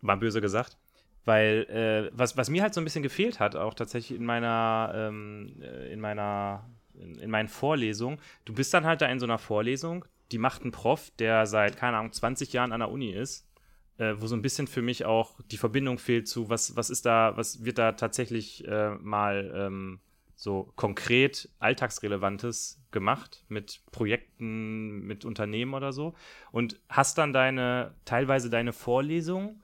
war 0.01 0.17
böse 0.17 0.41
gesagt. 0.41 0.77
Weil, 1.25 1.65
äh, 1.69 2.17
was, 2.17 2.37
was 2.37 2.49
mir 2.49 2.61
halt 2.61 2.73
so 2.73 2.81
ein 2.81 2.83
bisschen 2.83 3.03
gefehlt 3.03 3.39
hat, 3.39 3.55
auch 3.55 3.73
tatsächlich 3.73 4.17
in 4.17 4.25
meiner, 4.25 4.91
ähm, 4.95 5.61
äh, 5.61 5.91
in 5.91 5.99
meiner, 5.99 6.69
in, 6.93 7.19
in 7.19 7.29
meinen 7.29 7.49
Vorlesungen, 7.49 8.19
du 8.45 8.53
bist 8.53 8.73
dann 8.73 8.85
halt 8.85 9.01
da 9.01 9.07
in 9.07 9.19
so 9.19 9.25
einer 9.25 9.37
Vorlesung, 9.37 10.05
die 10.31 10.37
macht 10.37 10.63
ein 10.63 10.71
Prof, 10.71 11.11
der 11.19 11.45
seit, 11.45 11.77
keine 11.77 11.97
Ahnung, 11.97 12.13
20 12.13 12.53
Jahren 12.53 12.71
an 12.71 12.79
der 12.79 12.89
Uni 12.89 13.11
ist, 13.11 13.47
äh, 13.97 14.15
wo 14.17 14.27
so 14.27 14.35
ein 14.35 14.41
bisschen 14.41 14.67
für 14.67 14.81
mich 14.81 15.05
auch 15.05 15.39
die 15.51 15.57
Verbindung 15.57 15.99
fehlt 15.99 16.27
zu, 16.27 16.49
was, 16.49 16.75
was 16.75 16.89
ist 16.89 17.05
da, 17.05 17.33
was 17.35 17.63
wird 17.63 17.77
da 17.77 17.91
tatsächlich 17.91 18.65
äh, 18.67 18.91
mal 18.95 19.51
ähm, 19.55 19.99
so 20.39 20.71
konkret 20.77 21.49
Alltagsrelevantes 21.59 22.81
gemacht 22.91 23.43
mit 23.49 23.81
Projekten, 23.91 25.01
mit 25.01 25.25
Unternehmen 25.25 25.73
oder 25.73 25.91
so. 25.91 26.13
Und 26.53 26.79
hast 26.87 27.17
dann 27.17 27.33
deine, 27.33 27.93
teilweise 28.05 28.49
deine 28.49 28.71
Vorlesung, 28.71 29.61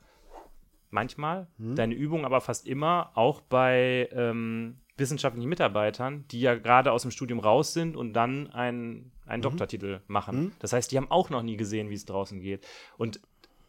manchmal, 0.89 1.47
deine 1.75 1.95
Übung 1.95 2.25
aber 2.25 2.41
fast 2.41 2.67
immer, 2.67 3.11
auch 3.15 3.39
bei 3.39 4.09
ähm, 4.11 4.75
wissenschaftlichen 4.97 5.47
Mitarbeitern, 5.47 6.25
die 6.31 6.41
ja 6.41 6.55
gerade 6.55 6.91
aus 6.91 7.03
dem 7.03 7.11
Studium 7.11 7.39
raus 7.39 7.71
sind 7.71 7.95
und 7.95 8.11
dann 8.11 8.51
einen, 8.51 9.11
einen 9.25 9.41
Doktortitel 9.41 10.01
machen. 10.07 10.51
Das 10.59 10.73
heißt, 10.73 10.91
die 10.91 10.97
haben 10.97 11.09
auch 11.09 11.29
noch 11.29 11.41
nie 11.41 11.55
gesehen, 11.55 11.89
wie 11.89 11.95
es 11.95 12.05
draußen 12.05 12.41
geht. 12.41 12.67
Und 12.97 13.21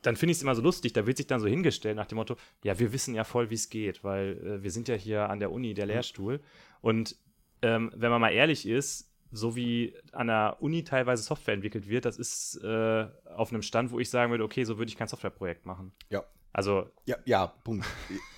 dann 0.02 0.16
finde 0.16 0.32
ich 0.32 0.38
es 0.38 0.42
immer 0.42 0.54
so 0.54 0.62
lustig, 0.62 0.92
da 0.92 1.06
wird 1.06 1.16
sich 1.16 1.26
dann 1.26 1.40
so 1.40 1.46
hingestellt 1.46 1.96
nach 1.96 2.06
dem 2.06 2.16
Motto, 2.16 2.36
ja, 2.64 2.78
wir 2.78 2.92
wissen 2.92 3.14
ja 3.14 3.24
voll, 3.24 3.50
wie 3.50 3.54
es 3.54 3.68
geht, 3.70 4.04
weil 4.04 4.38
äh, 4.38 4.62
wir 4.62 4.70
sind 4.70 4.88
ja 4.88 4.94
hier 4.94 5.28
an 5.30 5.40
der 5.40 5.52
Uni, 5.52 5.74
der 5.74 5.86
Lehrstuhl. 5.86 6.40
Und 6.80 7.16
ähm, 7.62 7.90
wenn 7.94 8.10
man 8.10 8.20
mal 8.20 8.30
ehrlich 8.30 8.66
ist, 8.66 9.10
so 9.32 9.56
wie 9.56 9.94
an 10.12 10.28
der 10.28 10.56
Uni 10.60 10.84
teilweise 10.84 11.22
Software 11.22 11.54
entwickelt 11.54 11.88
wird, 11.88 12.04
das 12.04 12.16
ist 12.18 12.56
äh, 12.62 13.06
auf 13.34 13.50
einem 13.50 13.62
Stand, 13.62 13.90
wo 13.90 13.98
ich 13.98 14.10
sagen 14.10 14.30
würde, 14.30 14.44
okay, 14.44 14.64
so 14.64 14.78
würde 14.78 14.88
ich 14.88 14.96
kein 14.96 15.08
Softwareprojekt 15.08 15.66
machen. 15.66 15.92
Ja. 16.10 16.24
Also, 16.52 16.90
Ja, 17.04 17.16
ja, 17.24 17.46
Punkt. 17.46 17.86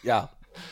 Ja. 0.02 0.30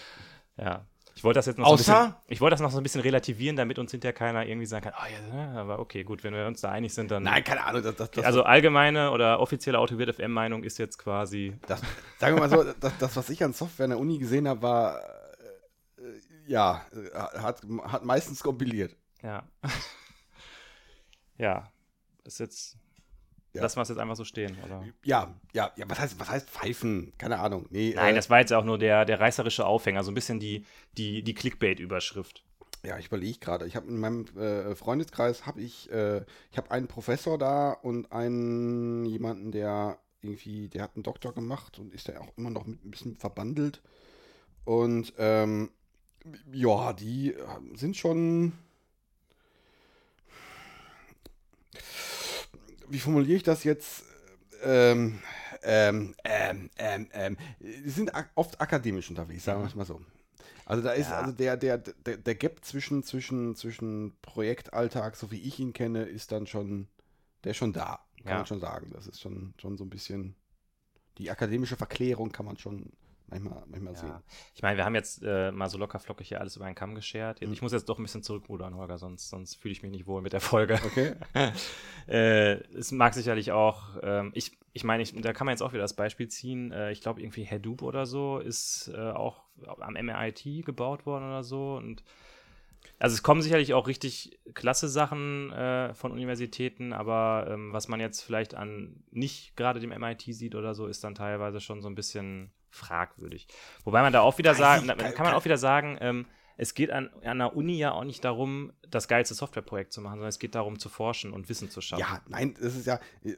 ja. 0.57 0.87
Ich 1.17 1.25
wollte 1.25 1.39
das 1.39 1.47
jetzt 1.47 1.59
noch 1.59 1.67
so 1.67 1.73
ein 1.73 1.79
Außer- 1.79 2.05
bisschen, 2.11 2.15
ich 2.29 2.41
wollte 2.43 2.53
das 2.53 2.61
noch 2.61 2.71
so 2.71 2.77
ein 2.77 2.83
bisschen 2.83 3.01
relativieren, 3.01 3.57
damit 3.57 3.79
uns 3.79 3.91
hinterher 3.91 4.13
keiner 4.13 4.45
irgendwie 4.47 4.67
sagen 4.67 4.85
kann, 4.85 4.93
oh 5.03 5.35
ja, 5.35 5.53
aber 5.61 5.79
okay, 5.79 6.05
gut, 6.05 6.23
wenn 6.23 6.35
wir 6.35 6.47
uns 6.47 6.61
da 6.61 6.71
einig 6.71 6.93
sind, 6.93 7.11
dann. 7.11 7.23
Nein, 7.23 7.43
keine 7.43 7.65
Ahnung. 7.65 7.83
Das, 7.83 7.97
das, 7.97 8.11
das, 8.11 8.25
also 8.27 8.43
allgemeine 8.43 9.11
oder 9.11 9.41
offizielle 9.41 9.79
Autowirt 9.79 10.15
FM-Meinung 10.15 10.63
ist 10.63 10.77
jetzt 10.77 10.99
quasi. 10.99 11.57
das, 11.67 11.81
sagen 12.19 12.37
wir 12.37 12.47
mal 12.47 12.51
so, 12.51 12.65
das, 12.99 13.17
was 13.17 13.31
ich 13.31 13.43
an 13.43 13.55
Software 13.55 13.87
in 13.87 13.91
der 13.93 13.99
Uni 13.99 14.19
gesehen 14.19 14.47
habe, 14.47 14.61
war, 14.61 15.01
äh, 15.01 16.03
äh, 16.03 16.21
ja, 16.49 16.85
äh, 16.93 17.39
hat, 17.39 17.63
hat 17.85 18.05
meistens 18.05 18.43
kompiliert. 18.43 18.95
Ja. 19.23 19.43
ja. 21.39 21.73
Ist 22.25 22.41
jetzt. 22.41 22.77
Ja. 23.57 23.63
Lassen 23.63 23.79
wir 23.79 23.83
es 23.83 23.89
jetzt 23.89 23.99
einfach 23.99 24.17
so 24.17 24.25
stehen, 24.25 24.57
oder? 24.65 24.85
Ja, 25.05 25.35
ja, 25.53 25.73
ja, 25.77 25.89
was 25.89 25.99
heißt, 25.99 26.21
was 26.21 26.29
heißt 26.29 26.51
pfeifen? 26.51 27.13
Keine 27.19 27.39
Ahnung. 27.39 27.67
Nee, 27.71 27.93
Nein, 27.95 28.13
äh, 28.13 28.17
das 28.17 28.31
war 28.31 28.41
jetzt 28.41 28.53
auch 28.53 28.65
nur 28.65 28.79
der, 28.79 29.05
der 29.05 29.21
reißerische 29.21 29.67
Aufhänger, 29.67 30.05
so 30.05 30.11
ein 30.11 30.15
bisschen 30.15 30.39
die, 30.41 30.65
die, 30.97 31.23
die 31.23 31.35
Clickbait-Überschrift. 31.35 32.45
Ja, 32.85 32.99
ich 32.99 33.07
überlege 33.07 33.39
gerade. 33.39 33.67
Ich 33.67 33.75
habe 33.75 33.89
in 33.89 33.99
meinem 33.99 34.27
äh, 34.37 34.75
Freundeskreis 34.77 35.47
habe 35.47 35.61
ich, 35.61 35.91
äh, 35.91 36.25
ich 36.53 36.59
habe 36.59 36.71
einen 36.71 36.87
Professor 36.87 37.37
da 37.37 37.73
und 37.73 38.13
einen 38.13 39.05
jemanden, 39.07 39.51
der 39.51 39.99
irgendwie, 40.23 40.69
der 40.69 40.83
hat 40.83 40.95
einen 40.95 41.03
Doktor 41.03 41.33
gemacht 41.35 41.79
und 41.79 41.93
ist 41.93 42.09
ja 42.09 42.21
auch 42.21 42.33
immer 42.37 42.51
noch 42.51 42.67
mit 42.67 42.85
ein 42.85 42.91
bisschen 42.91 43.17
verbandelt. 43.17 43.83
Und 44.65 45.15
ähm, 45.19 45.71
ja, 46.53 46.93
die 46.93 47.35
äh, 47.35 47.47
sind 47.75 47.97
schon. 47.97 48.53
Wie 52.89 52.99
formuliere 52.99 53.37
ich 53.37 53.43
das 53.43 53.65
jetzt? 53.65 54.05
Ähm, 54.63 55.21
ähm, 55.63 56.15
ähm, 56.25 56.71
ähm, 56.77 57.09
ähm, 57.13 57.37
die 57.61 57.91
sind 57.91 58.15
ak 58.15 58.31
oft 58.35 58.61
akademisch 58.61 59.11
unterwegs, 59.11 59.45
sagen 59.45 59.61
wir 59.61 59.67
es 59.67 59.75
mal 59.75 59.85
so. 59.85 60.01
Also 60.65 60.83
da 60.83 60.93
ist 60.93 61.11
Ja. 61.11 61.21
also 61.21 61.33
der, 61.33 61.57
der, 61.57 61.79
der, 61.79 62.17
der 62.17 62.35
Gap 62.35 62.65
zwischen, 62.65 63.03
zwischen, 63.03 63.55
zwischen 63.55 64.17
Projektalltag, 64.23 65.17
so 65.17 65.31
wie 65.31 65.41
ich 65.41 65.59
ihn 65.61 65.73
kenne, 65.73 66.05
ist 66.05 66.33
dann 66.33 66.47
schon, 66.47 66.89
der 67.45 67.53
ist 67.53 67.59
schon 67.59 67.73
da, 67.73 68.01
kann 68.23 68.33
Ja. 68.33 68.37
man 68.39 68.47
schon 68.47 68.61
sagen. 68.61 68.91
Das 68.93 69.07
ist 69.07 69.21
schon, 69.21 69.55
schon 69.61 69.77
so 69.77 69.85
ein 69.85 69.91
bisschen, 69.91 70.35
die 71.19 71.31
akademische 71.31 71.77
Verklärung 71.77 72.33
kann 72.33 72.47
man 72.47 72.57
schon 72.59 72.93
manchmal, 73.29 73.63
manchmal 73.67 73.97
sehen. 73.97 74.09
Ja. 74.09 74.23
Ich 74.55 74.63
meine, 74.63 74.77
wir 74.77 74.85
haben 74.85 74.95
jetzt 74.95 75.23
äh, 75.25 75.51
mal 75.53 75.69
so 75.69 75.79
locker 75.79 75.99
flockig 75.99 76.29
hier 76.29 76.41
alles 76.41 76.57
über 76.57 76.65
einen 76.65 76.75
Kamm 76.75 76.95
geschert. 76.95 77.41
Mhm. 77.41 77.53
Ich 77.53 77.63
muss 77.63 77.73
jetzt 77.73 77.89
doch 77.89 77.99
ein 77.99 78.03
bisschen 78.03 78.23
zurückrudern, 78.23 78.75
Holger, 78.77 78.99
sonst, 78.99 79.29
sonst 79.29 79.57
fühle 79.57 79.73
ich 79.73 79.83
mich 79.83 79.91
nicht 79.91 80.07
wohl 80.07 80.23
mit 80.23 80.33
der 80.33 80.41
Folge. 80.41 80.81
Okay? 80.85 81.15
äh, 82.09 82.55
es 82.77 82.93
mag 82.93 83.15
sicherlich 83.15 83.53
auch, 83.53 83.97
ähm, 84.03 84.31
ich, 84.35 84.57
ich 84.73 84.85
meine, 84.85 85.03
ich, 85.03 85.15
da 85.21 85.33
kann 85.33 85.47
man 85.47 85.53
jetzt 85.53 85.63
auch 85.63 85.73
wieder 85.73 85.83
das 85.83 85.95
Beispiel 85.95 86.29
ziehen. 86.29 86.73
Äh, 86.73 86.93
ich 86.93 87.01
glaube, 87.01 87.21
irgendwie 87.21 87.47
Hadoop 87.47 87.83
oder 87.83 88.07
so 88.07 88.39
ist 88.39 88.91
äh, 88.95 89.11
auch 89.11 89.43
am 89.81 89.95
MRIT 89.95 90.65
gebaut 90.65 91.07
worden 91.07 91.25
oder 91.25 91.43
so. 91.43 91.77
Und 91.77 92.03
also 92.99 93.15
es 93.15 93.23
kommen 93.23 93.43
sicherlich 93.43 93.75
auch 93.75 93.89
richtig 93.89 94.39
klasse 94.55 94.89
Sachen 94.89 95.53
äh, 95.53 95.93
von 95.95 96.13
Universitäten, 96.13 96.93
aber 96.93 97.47
ähm, 97.51 97.73
was 97.73 97.89
man 97.89 98.01
jetzt 98.01 98.23
vielleicht 98.23 98.55
an 98.55 99.03
nicht 99.11 99.57
gerade 99.57 99.81
dem 99.81 99.91
MIT 99.91 100.23
sieht 100.29 100.55
oder 100.55 100.75
so, 100.75 100.87
ist 100.87 101.05
dann 101.05 101.15
teilweise 101.15 101.61
schon 101.61 101.83
so 101.83 101.89
ein 101.89 101.95
bisschen 101.95 102.51
fragwürdig. 102.77 103.49
Wobei 103.85 104.03
man 104.03 104.13
da 104.13 104.21
auch 104.21 104.39
wieder 104.39 104.55
sagen, 104.55 104.87
kann- 104.87 105.27
man 105.27 105.35
auch 105.35 105.45
wieder 105.45 105.59
sagen, 105.59 105.99
ähm, 106.01 106.27
es 106.57 106.75
geht 106.75 106.91
an, 106.91 107.11
an 107.23 107.39
der 107.39 107.55
Uni 107.55 107.77
ja 107.77 107.93
auch 107.93 108.05
nicht 108.05 108.25
darum, 108.25 108.73
das 108.89 109.09
geilste 109.09 109.35
Softwareprojekt 109.35 109.93
zu 109.93 110.01
machen, 110.01 110.15
sondern 110.15 110.29
es 110.29 110.39
geht 110.39 110.55
darum 110.55 110.79
zu 110.79 110.89
forschen 110.89 111.33
und 111.33 111.49
Wissen 111.49 111.71
zu 111.71 111.81
schaffen. 111.81 112.01
Ja, 112.01 112.23
nein, 112.29 112.55
das 112.61 112.77
ist 112.77 112.87
ja. 112.87 112.99
äh, 113.25 113.37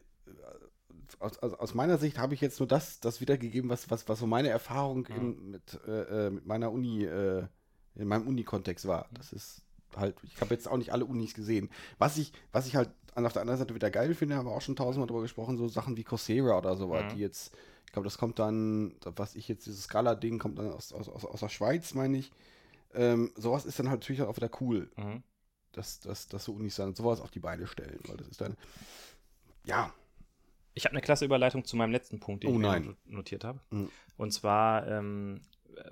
Aus, 1.21 1.39
aus, 1.39 1.75
meiner 1.75 1.99
Sicht 1.99 2.19
habe 2.19 2.35
ich 2.35 2.41
jetzt 2.41 2.61
nur 2.61 2.69
das, 2.69 3.01
das 3.01 3.21
wiedergegeben, 3.21 3.71
was, 3.71 3.91
was, 3.91 4.09
was 4.09 4.19
so 4.19 4.27
meine 4.27 4.51
Erfahrung 4.51 5.07
in, 5.07 5.51
mit, 5.51 5.81
äh, 5.87 6.27
äh, 6.27 6.31
mit 6.31 6.47
meiner 6.47 6.71
Uni, 6.71 7.05
äh, 7.05 7.47
in 7.95 8.07
meinem 8.07 8.29
Uni-Kontext 8.29 8.87
war. 8.87 9.09
Das 9.13 9.33
ist 9.33 9.63
halt, 9.97 10.17
ich 10.23 10.41
habe 10.41 10.55
jetzt 10.55 10.69
auch 10.69 10.77
nicht 10.77 10.93
alle 10.93 11.05
Unis 11.05 11.35
gesehen. 11.35 11.71
Was 11.99 12.17
ich, 12.19 12.33
was 12.53 12.67
ich 12.67 12.77
halt 12.77 12.91
auf 13.15 13.33
der 13.33 13.43
anderen 13.43 13.59
Seite 13.59 13.75
wieder 13.75 13.91
geil 13.91 14.15
finde, 14.15 14.37
haben 14.37 14.47
wir 14.47 14.53
auch 14.53 14.61
schon 14.61 14.77
tausendmal 14.77 15.09
drüber 15.09 15.23
gesprochen, 15.23 15.57
so 15.57 15.67
Sachen 15.69 15.97
wie 15.97 16.05
Coursera 16.05 16.57
oder 16.59 16.77
sowas, 16.77 17.05
Mhm. 17.05 17.09
die 17.17 17.21
jetzt, 17.21 17.53
ich 17.87 17.93
glaube, 17.93 18.05
das 18.07 18.17
kommt 18.19 18.39
dann, 18.39 18.95
was 19.05 19.35
ich 19.35 19.49
jetzt, 19.49 19.67
dieses 19.67 19.85
Scala-Ding 19.85 20.39
kommt 20.39 20.59
dann 20.59 20.71
aus, 20.71 20.93
aus, 20.93 21.09
aus, 21.09 21.25
aus 21.25 21.41
der 21.41 21.49
Schweiz, 21.49 21.95
meine 21.95 22.19
ich. 22.19 22.31
Ähm, 22.95 23.33
sowas 23.35 23.65
ist 23.67 23.79
dann 23.79 23.89
halt 23.91 24.01
natürlich 24.01 24.23
auch 24.23 24.37
wieder 24.37 24.51
cool 24.61 24.89
Mhm. 24.97 25.23
dass, 25.73 26.01
dass, 26.01 26.29
dass 26.29 26.45
so 26.45 26.53
Unis 26.53 26.77
dann 26.77 26.95
sowas 26.95 27.21
auf 27.21 27.31
die 27.31 27.41
Beine 27.41 27.67
stellen, 27.67 28.01
weil 28.07 28.17
das 28.17 28.29
ist 28.29 28.41
dann, 28.41 28.57
ja, 29.65 29.93
Ich 30.75 30.85
habe 30.85 30.93
eine 30.93 31.03
klasse 31.03 31.25
Überleitung 31.25 31.65
zu 31.65 31.77
meinem 31.77 31.91
letzten 31.93 32.21
Punkt, 32.21 32.45
den 32.45 32.51
Oh 32.51 32.55
ich 32.55 32.59
nein. 32.61 32.85
not- 32.87 32.97
notiert 33.07 33.45
habe. 33.45 33.61
Mhm. 33.71 33.91
Und 34.17 34.33
zwar 34.33 34.87
ähm, 34.87 35.41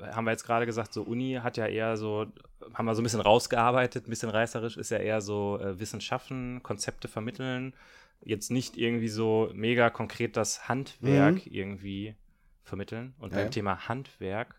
haben 0.00 0.24
wir 0.24 0.30
jetzt 0.30 0.44
gerade 0.44 0.64
gesagt, 0.66 0.92
so 0.92 1.02
Uni 1.02 1.40
hat 1.42 1.56
ja 1.56 1.66
eher 1.66 1.96
so, 1.96 2.26
haben 2.74 2.86
wir 2.86 2.94
so 2.94 3.02
ein 3.02 3.04
bisschen 3.04 3.20
rausgearbeitet, 3.20 4.06
ein 4.06 4.10
bisschen 4.10 4.30
reißerisch, 4.30 4.76
ist 4.76 4.90
ja 4.90 4.98
eher 4.98 5.20
so 5.20 5.58
äh, 5.60 5.78
Wissen 5.78 6.00
schaffen, 6.00 6.62
Konzepte 6.62 7.08
vermitteln, 7.08 7.74
jetzt 8.22 8.50
nicht 8.50 8.76
irgendwie 8.76 9.08
so 9.08 9.50
mega 9.54 9.90
konkret 9.90 10.36
das 10.36 10.68
Handwerk 10.68 11.46
irgendwie 11.46 12.14
vermitteln. 12.62 13.14
Und 13.18 13.30
Ja, 13.30 13.38
beim 13.38 13.46
ja. 13.46 13.50
Thema 13.50 13.88
Handwerk, 13.88 14.54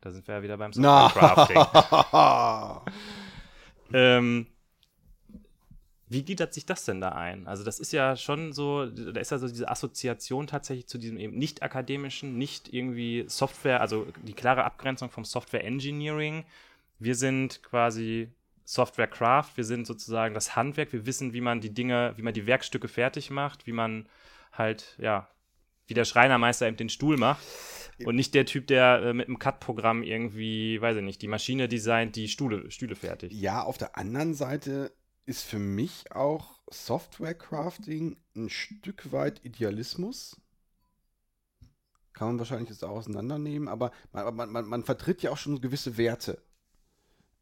da 0.00 0.10
sind 0.10 0.26
wir 0.28 0.36
ja 0.36 0.42
wieder 0.42 0.56
beim 0.56 0.72
Software-Crafting. 0.72 2.84
ähm, 3.92 4.46
wie 6.10 6.24
gliedert 6.24 6.54
sich 6.54 6.64
das 6.64 6.84
denn 6.84 7.00
da 7.00 7.10
ein? 7.10 7.46
Also 7.46 7.64
das 7.64 7.80
ist 7.80 7.92
ja 7.92 8.16
schon 8.16 8.52
so, 8.52 8.86
da 8.86 9.20
ist 9.20 9.30
ja 9.30 9.38
so 9.38 9.46
diese 9.46 9.68
Assoziation 9.68 10.46
tatsächlich 10.46 10.86
zu 10.86 10.96
diesem 10.96 11.18
eben 11.18 11.36
nicht 11.36 11.62
akademischen, 11.62 12.38
nicht 12.38 12.72
irgendwie 12.72 13.24
Software, 13.28 13.82
also 13.82 14.06
die 14.22 14.32
klare 14.32 14.64
Abgrenzung 14.64 15.10
vom 15.10 15.24
Software 15.24 15.64
Engineering. 15.64 16.44
Wir 16.98 17.14
sind 17.14 17.62
quasi 17.62 18.32
Software 18.64 19.06
Craft, 19.06 19.52
wir 19.56 19.64
sind 19.64 19.86
sozusagen 19.86 20.34
das 20.34 20.56
Handwerk, 20.56 20.92
wir 20.92 21.06
wissen, 21.06 21.32
wie 21.32 21.40
man 21.40 21.60
die 21.60 21.72
Dinge, 21.72 22.12
wie 22.16 22.22
man 22.22 22.34
die 22.34 22.46
Werkstücke 22.46 22.88
fertig 22.88 23.30
macht, 23.30 23.66
wie 23.66 23.72
man 23.72 24.08
halt, 24.52 24.96
ja, 24.98 25.28
wie 25.86 25.94
der 25.94 26.04
Schreinermeister 26.04 26.68
eben 26.68 26.76
den 26.76 26.90
Stuhl 26.90 27.16
macht. 27.16 27.42
Und 28.04 28.14
nicht 28.14 28.34
der 28.34 28.46
Typ, 28.46 28.66
der 28.68 29.02
äh, 29.02 29.12
mit 29.12 29.26
einem 29.26 29.38
Cut-Programm 29.38 30.02
irgendwie, 30.02 30.80
weiß 30.80 30.98
ich 30.98 31.02
nicht, 31.02 31.20
die 31.22 31.28
Maschine 31.28 31.68
designt, 31.68 32.14
die 32.14 32.28
Stühle, 32.28 32.70
Stühle 32.70 32.94
fertigt. 32.94 33.34
Ja, 33.34 33.62
auf 33.62 33.78
der 33.78 33.96
anderen 33.96 34.34
Seite 34.34 34.92
ist 35.26 35.42
für 35.42 35.58
mich 35.58 36.12
auch 36.12 36.60
Software-Crafting 36.70 38.16
ein 38.36 38.50
Stück 38.50 39.10
weit 39.12 39.44
Idealismus. 39.44 40.40
Kann 42.12 42.28
man 42.28 42.38
wahrscheinlich 42.38 42.70
jetzt 42.70 42.84
auch 42.84 42.96
auseinandernehmen, 42.96 43.68
aber 43.68 43.92
man, 44.12 44.34
man, 44.34 44.50
man, 44.50 44.64
man 44.66 44.84
vertritt 44.84 45.22
ja 45.22 45.30
auch 45.30 45.36
schon 45.36 45.60
gewisse 45.60 45.96
Werte, 45.96 46.42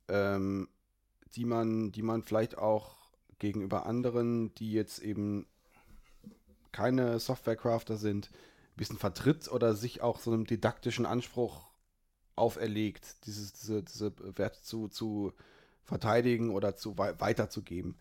ähm, 0.08 0.68
die, 1.34 1.44
man, 1.44 1.92
die 1.92 2.02
man 2.02 2.22
vielleicht 2.22 2.58
auch 2.58 2.96
gegenüber 3.38 3.86
anderen, 3.86 4.54
die 4.54 4.72
jetzt 4.72 5.00
eben 5.00 5.46
keine 6.72 7.18
Software-Crafter 7.18 7.96
sind, 7.96 8.30
ein 8.32 8.76
bisschen 8.76 8.98
vertritt 8.98 9.50
oder 9.50 9.74
sich 9.74 10.02
auch 10.02 10.20
so 10.20 10.32
einem 10.32 10.46
didaktischen 10.46 11.06
Anspruch 11.06 11.66
auferlegt, 12.34 13.26
dieses, 13.26 13.52
diese, 13.54 13.82
diese 13.82 14.12
Werte 14.38 14.60
zu, 14.62 14.88
zu 14.88 15.32
verteidigen 15.84 16.50
oder 16.50 16.76
zu 16.76 16.98
wei 16.98 17.18
weiterzugeben. 17.18 17.96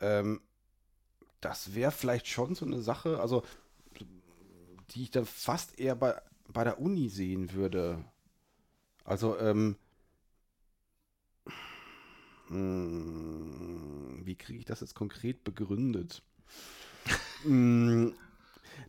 Ähm, 0.00 0.40
das 1.40 1.74
wäre 1.74 1.90
vielleicht 1.90 2.28
schon 2.28 2.54
so 2.54 2.66
eine 2.66 2.82
Sache, 2.82 3.20
also 3.20 3.42
die 4.90 5.04
ich 5.04 5.10
dann 5.10 5.24
fast 5.24 5.78
eher 5.78 5.96
bei, 5.96 6.20
bei 6.48 6.64
der 6.64 6.80
Uni 6.80 7.08
sehen 7.08 7.52
würde. 7.54 8.04
Also, 9.04 9.38
ähm, 9.38 9.76
hm, 12.52 14.20
wie 14.24 14.36
kriege 14.36 14.58
ich 14.58 14.64
das 14.64 14.80
jetzt 14.80 14.94
konkret 14.94 15.42
begründet? 15.44 16.22
hm, 17.42 18.14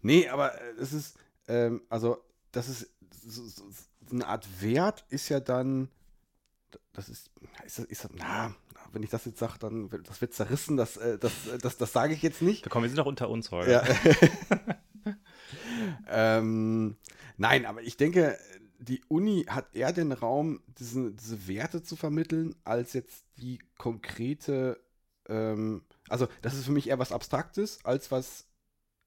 nee, 0.02 0.28
aber 0.28 0.54
es 0.78 0.94
ist, 0.94 1.18
ähm, 1.48 1.82
also, 1.90 2.18
das 2.52 2.68
ist 2.68 2.90
so, 3.26 3.44
so, 3.48 3.64
so 3.70 3.84
eine 4.12 4.28
Art 4.28 4.62
Wert 4.62 5.06
ist 5.10 5.30
ja 5.30 5.40
dann, 5.40 5.90
das 6.92 7.10
ist, 7.10 7.32
ist 7.66 7.80
das, 7.80 7.86
ist 7.86 8.04
das, 8.04 8.12
na, 8.14 8.54
wenn 8.92 9.02
ich 9.02 9.10
das 9.10 9.26
jetzt 9.26 9.40
sage, 9.40 9.58
dann 9.60 9.92
wird 9.92 10.08
das 10.08 10.22
wird 10.22 10.34
zerrissen, 10.34 10.78
das, 10.78 10.98
äh, 10.98 11.18
das, 11.18 11.32
das, 11.62 11.78
das 11.78 11.94
sage 11.94 12.14
ich 12.14 12.22
jetzt 12.22 12.42
nicht. 12.42 12.70
Komm, 12.70 12.84
wir 12.84 12.90
sind 12.90 13.00
doch 13.00 13.06
unter 13.06 13.30
uns 13.30 13.50
heute. 13.52 13.72
Ja. 13.72 13.84
ähm, 16.38 16.98
nein, 17.38 17.66
aber 17.66 17.82
ich 17.82 17.98
denke, 17.98 18.38
die 18.84 19.02
Uni 19.08 19.46
hat 19.48 19.74
eher 19.76 19.94
den 19.94 20.12
Raum, 20.12 20.62
diese, 20.78 21.12
diese 21.14 21.48
Werte 21.48 21.84
zu 21.84 21.96
vermitteln, 21.96 22.56
als 22.64 22.94
jetzt 22.94 23.26
die 23.38 23.60
konkrete, 23.78 24.80
ähm, 25.30 25.84
also 26.10 26.28
das 26.42 26.56
ist 26.56 26.66
für 26.66 26.72
mich 26.72 26.90
eher 26.90 27.00
was 27.00 27.12
Abstraktes, 27.12 27.84
als 27.86 28.12
was 28.12 28.48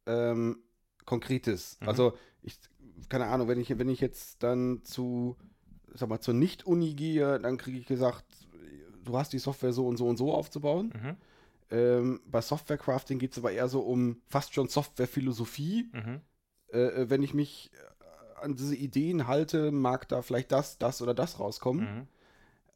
ähm, 0.07 0.63
Konkretes. 1.05 1.79
Mhm. 1.81 1.89
Also 1.89 2.19
ich, 2.43 2.59
keine 3.09 3.27
Ahnung, 3.27 3.49
wenn 3.49 3.61
ich, 3.61 3.79
wenn 3.79 3.89
ich 3.89 4.01
jetzt 4.01 4.43
dann 4.43 4.83
zu, 4.83 5.37
sag 5.95 6.09
mal, 6.09 6.21
zur 6.21 6.35
Nicht-Uni 6.35 6.95
gehe, 6.95 7.39
dann 7.39 7.59
kriege 7.59 7.79
ich 7.79 7.87
gesagt, 7.87 8.25
du 9.05 9.17
hast 9.17 9.33
die 9.33 9.39
Software 9.39 9.73
so 9.73 9.87
und 9.87 9.99
so 9.99 10.09
und 10.09 10.17
so 10.17 10.33
aufzubauen. 10.33 10.93
Mhm. 10.95 11.17
Ähm, 11.69 12.21
bei 12.27 12.41
Software 12.41 12.79
Crafting 12.79 13.19
geht 13.19 13.33
es 13.33 13.39
aber 13.39 13.53
eher 13.53 13.69
so 13.69 13.81
um 13.81 14.23
fast 14.29 14.55
schon 14.55 14.69
Software-Philosophie. 14.69 15.91
Mhm. 15.93 16.21
Äh, 16.73 16.79
äh, 16.79 17.11
wenn 17.11 17.23
ich 17.23 17.35
mich 17.35 17.71
an 18.41 18.55
diese 18.57 18.77
Ideen 18.77 19.27
halte, 19.27 19.71
mag 19.73 20.09
da 20.09 20.23
vielleicht 20.23 20.53
das, 20.53 20.79
das 20.79 21.03
oder 21.03 21.15
das 21.15 21.39
rauskommen. 21.41 21.85
Mhm. 21.85 22.09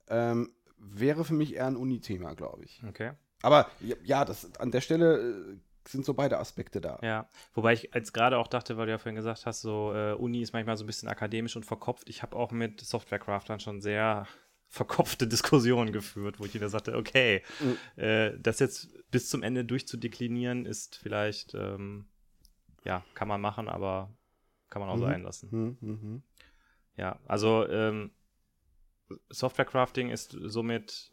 Ähm, 0.09 0.51
wäre 0.79 1.25
für 1.25 1.35
mich 1.35 1.55
eher 1.55 1.67
ein 1.67 1.77
Uni-Thema, 1.77 2.35
glaube 2.35 2.65
ich. 2.65 2.83
Okay. 2.89 3.13
Aber 3.43 3.71
ja, 4.05 4.25
das, 4.25 4.55
an 4.59 4.71
der 4.71 4.81
Stelle 4.81 5.19
äh, 5.21 5.57
sind 5.89 6.05
so 6.05 6.15
beide 6.15 6.39
Aspekte 6.39 6.81
da. 6.81 6.99
Ja, 7.03 7.29
wobei 7.55 7.73
ich 7.73 7.91
jetzt 7.95 8.13
gerade 8.13 8.39
auch 8.39 8.49
dachte, 8.49 8.77
weil 8.77 8.87
du 8.87 8.93
ja 8.93 8.99
vorhin 8.99 9.17
gesagt 9.17 9.47
hast, 9.47 9.61
so 9.63 9.93
äh, 9.95 10.13
Uni 10.13 10.43
ist 10.43 10.53
manchmal 10.53 10.77
so 10.77 10.85
ein 10.85 10.87
bisschen 10.87 11.09
akademisch 11.09 11.57
und 11.57 11.65
verkopft. 11.65 12.09
Ich 12.09 12.23
habe 12.23 12.37
auch 12.37 12.51
mit 12.51 12.81
Softwarecraftern 12.81 13.61
schon 13.61 13.81
sehr 13.81 14.27
verkopfte 14.69 15.27
Diskussionen 15.27 15.93
geführt, 15.93 16.39
wo 16.39 16.45
ich 16.45 16.55
wieder 16.55 16.69
sagte, 16.69 16.97
okay, 16.97 17.43
Mhm. 17.61 18.03
äh, 18.03 18.39
das 18.39 18.59
jetzt 18.59 18.89
bis 19.11 19.29
zum 19.29 19.43
Ende 19.43 19.65
durchzudeklinieren 19.65 20.65
ist 20.67 20.97
vielleicht, 20.97 21.55
ähm, 21.55 22.07
ja, 22.85 23.05
kann 23.15 23.27
man 23.29 23.41
machen, 23.41 23.69
aber 23.69 24.11
kann 24.71 24.81
man 24.81 24.89
auch 24.89 24.97
Mhm. 24.97 25.01
sein 25.01 25.23
lassen. 25.23 25.51
Hm, 25.51 25.77
hm, 25.81 26.01
hm. 26.03 26.23
Ja, 26.97 27.19
also 27.27 27.67
ähm, 27.69 28.11
Softwarecrafting 29.31 30.11
ist 30.11 30.37
somit, 30.45 31.13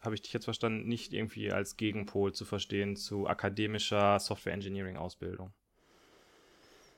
habe 0.00 0.14
ich 0.14 0.22
dich 0.22 0.32
jetzt 0.32 0.44
verstanden, 0.44 0.86
nicht 0.88 1.12
irgendwie 1.12 1.50
als 1.52 1.76
Gegenpol 1.76 2.32
zu 2.32 2.44
verstehen 2.44 2.96
zu 2.96 3.26
akademischer 3.26 4.18
Software 4.20 4.52
Engineering 4.52 4.96
Ausbildung. 4.96 5.52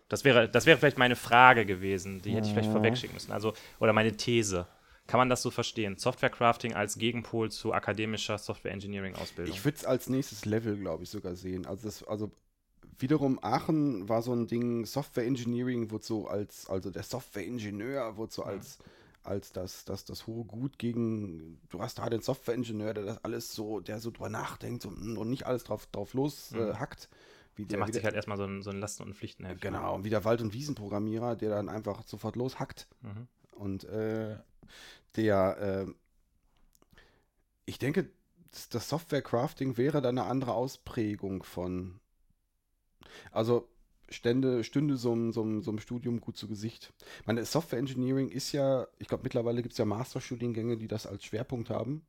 Das 0.09 0.25
wäre, 0.25 0.49
das 0.49 0.67
wäre 0.67 0.79
vielleicht 0.79 0.99
meine 0.99 1.17
Frage 1.17 1.67
gewesen, 1.67 2.23
die 2.23 2.35
hätte 2.35 2.47
ich 2.47 2.53
vielleicht 2.53 2.69
Mhm. 2.69 2.75
vorwegschicken 2.75 3.15
müssen. 3.15 3.33
Also, 3.33 3.55
oder 3.81 3.93
meine 3.93 4.17
These. 4.17 4.67
Kann 5.09 5.19
man 5.19 5.29
das 5.29 5.43
so 5.43 5.51
verstehen? 5.51 5.97
Softwarecrafting 5.97 6.75
als 6.75 6.99
Gegenpol 6.99 7.51
zu 7.51 7.73
akademischer 7.73 8.39
Software 8.39 8.73
Engineering 8.73 9.15
Ausbildung. 9.15 9.55
Ich 9.57 9.65
würde 9.65 9.79
es 9.79 9.85
als 9.85 10.09
nächstes 10.09 10.45
Level, 10.45 10.77
glaube 10.77 11.05
ich, 11.05 11.11
sogar 11.11 11.35
sehen. 11.37 11.67
Also, 11.67 11.87
das, 11.87 12.03
also 12.05 12.31
wiederum 12.99 13.39
Aachen 13.43 14.09
war 14.09 14.23
so 14.23 14.33
ein 14.33 14.47
Ding, 14.47 14.87
Software 14.87 15.27
Engineering 15.27 15.91
wurde 15.91 16.05
so 16.05 16.27
als, 16.29 16.69
also 16.69 16.91
der 16.91 17.03
Software-Ingenieur 17.03 18.17
wurde 18.17 18.33
so 18.33 18.43
als, 18.43 18.79
als 19.23 19.53
das, 19.53 19.85
das, 19.85 20.05
das 20.05 20.27
hohe 20.27 20.45
Gut 20.45 20.79
gegen, 20.79 21.61
du 21.69 21.81
hast 21.81 21.99
da 21.99 22.09
den 22.09 22.23
Software-Ingenieur, 22.23 22.95
der 22.95 23.05
das 23.05 23.25
alles 23.25 23.55
so, 23.55 23.81
der 23.81 24.01
so 24.01 24.11
drüber 24.11 24.29
nachdenkt 24.29 24.83
so, 24.83 24.91
mm, 24.91 25.19
und 25.19 25.29
nicht 25.31 25.47
alles 25.47 25.65
drauf, 25.65 25.87
drauf 25.87 26.15
los 26.15 26.53
äh, 26.53 26.59
Mhm. 26.59 26.79
hackt. 26.79 27.09
Wie 27.57 27.63
der 27.63 27.69
der, 27.71 27.79
macht 27.79 27.89
wie 27.89 27.93
sich 27.95 28.05
halt 28.05 28.15
erstmal 28.15 28.37
so 28.37 28.45
ein, 28.45 28.63
so 28.63 28.71
ein 28.71 28.81
Lasten- 28.81 29.03
und 29.05 29.15
Pflichtenheft. 29.15 29.63
Genau, 29.63 30.05
wie 30.05 30.11
der 30.11 30.25
Wald- 30.25 30.43
und 30.43 30.53
Wiesenprogrammierer, 30.53 31.37
der 31.37 31.51
dann 31.51 31.69
einfach 31.69 32.03
sofort 32.07 32.37
loshackt. 32.37 32.87
Mhm. 33.01 33.27
Und 33.53 33.85
äh, 33.85 34.37
der, 35.17 35.87
äh, 35.87 35.93
ich 37.65 37.79
denke, 37.79 38.11
das, 38.51 38.69
das 38.69 38.89
Software-Crafting 38.89 39.77
wäre 39.77 40.01
dann 40.03 40.19
eine 40.19 40.29
andere 40.29 40.53
Ausprägung 40.55 41.43
von, 41.43 41.99
also 43.33 43.69
stände, 44.09 44.63
stünde 44.65 44.97
so 44.97 45.13
einem 45.13 45.33
so, 45.33 45.43
einem- 45.43 45.63
so 45.63 45.71
einem 45.71 45.79
Studium 45.81 46.21
gut 46.21 46.37
zu 46.37 46.47
Gesicht. 46.49 46.93
Ich 47.21 47.27
meine, 47.27 47.45
Software 47.45 47.79
Engineering 47.79 48.29
ist 48.29 48.53
ja, 48.53 48.87
ich 48.99 49.09
glaube, 49.09 49.25
mittlerweile 49.25 49.63
gibt 49.63 49.73
es 49.73 49.79
ja 49.79 49.85
Masterstudiengänge, 49.85 50.77
die 50.77 50.87
das 50.89 51.07
als 51.07 51.25
Schwerpunkt 51.25 51.71
haben. 51.71 52.07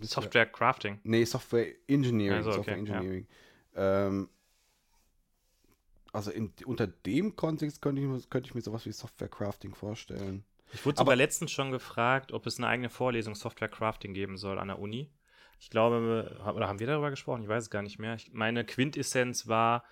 Ist 0.00 0.14
ja- 0.14 0.22
Softwarecrafting. 0.22 1.00
Nee, 1.02 1.24
Software 1.24 1.66
Engineering. 1.88 2.36
Also, 2.38 2.50
okay, 2.50 2.56
Software 2.58 2.74
ja. 2.76 2.80
Engineering. 2.80 3.26
Ähm, 3.74 4.28
also 6.12 6.30
in, 6.30 6.52
unter 6.64 6.86
dem 6.86 7.36
Kontext 7.36 7.82
könnte 7.82 8.00
ich, 8.00 8.08
mir- 8.08 8.20
könnte 8.30 8.48
ich 8.48 8.54
mir 8.54 8.60
sowas 8.62 8.86
wie 8.86 8.92
Software 8.92 9.28
Crafting 9.28 9.74
vorstellen. 9.74 10.44
Ich 10.72 10.84
wurde 10.84 10.98
Aber- 10.98 11.06
sogar 11.06 11.16
letztens 11.16 11.50
schon 11.50 11.70
gefragt, 11.70 12.32
ob 12.32 12.46
es 12.46 12.58
eine 12.58 12.68
eigene 12.68 12.90
Vorlesung 12.90 13.34
Software 13.34 13.68
Crafting 13.68 14.14
geben 14.14 14.36
soll 14.36 14.58
an 14.58 14.68
der 14.68 14.78
Uni. 14.78 15.10
Ich 15.60 15.70
glaube, 15.70 16.38
oder 16.54 16.68
haben 16.68 16.78
wir 16.78 16.86
darüber 16.86 17.10
gesprochen? 17.10 17.42
Ich 17.42 17.48
weiß 17.48 17.64
es 17.64 17.70
gar 17.70 17.82
nicht 17.82 17.98
mehr. 17.98 18.14
Ich, 18.14 18.32
meine 18.32 18.64
Quintessenz 18.64 19.48
war, 19.48 19.84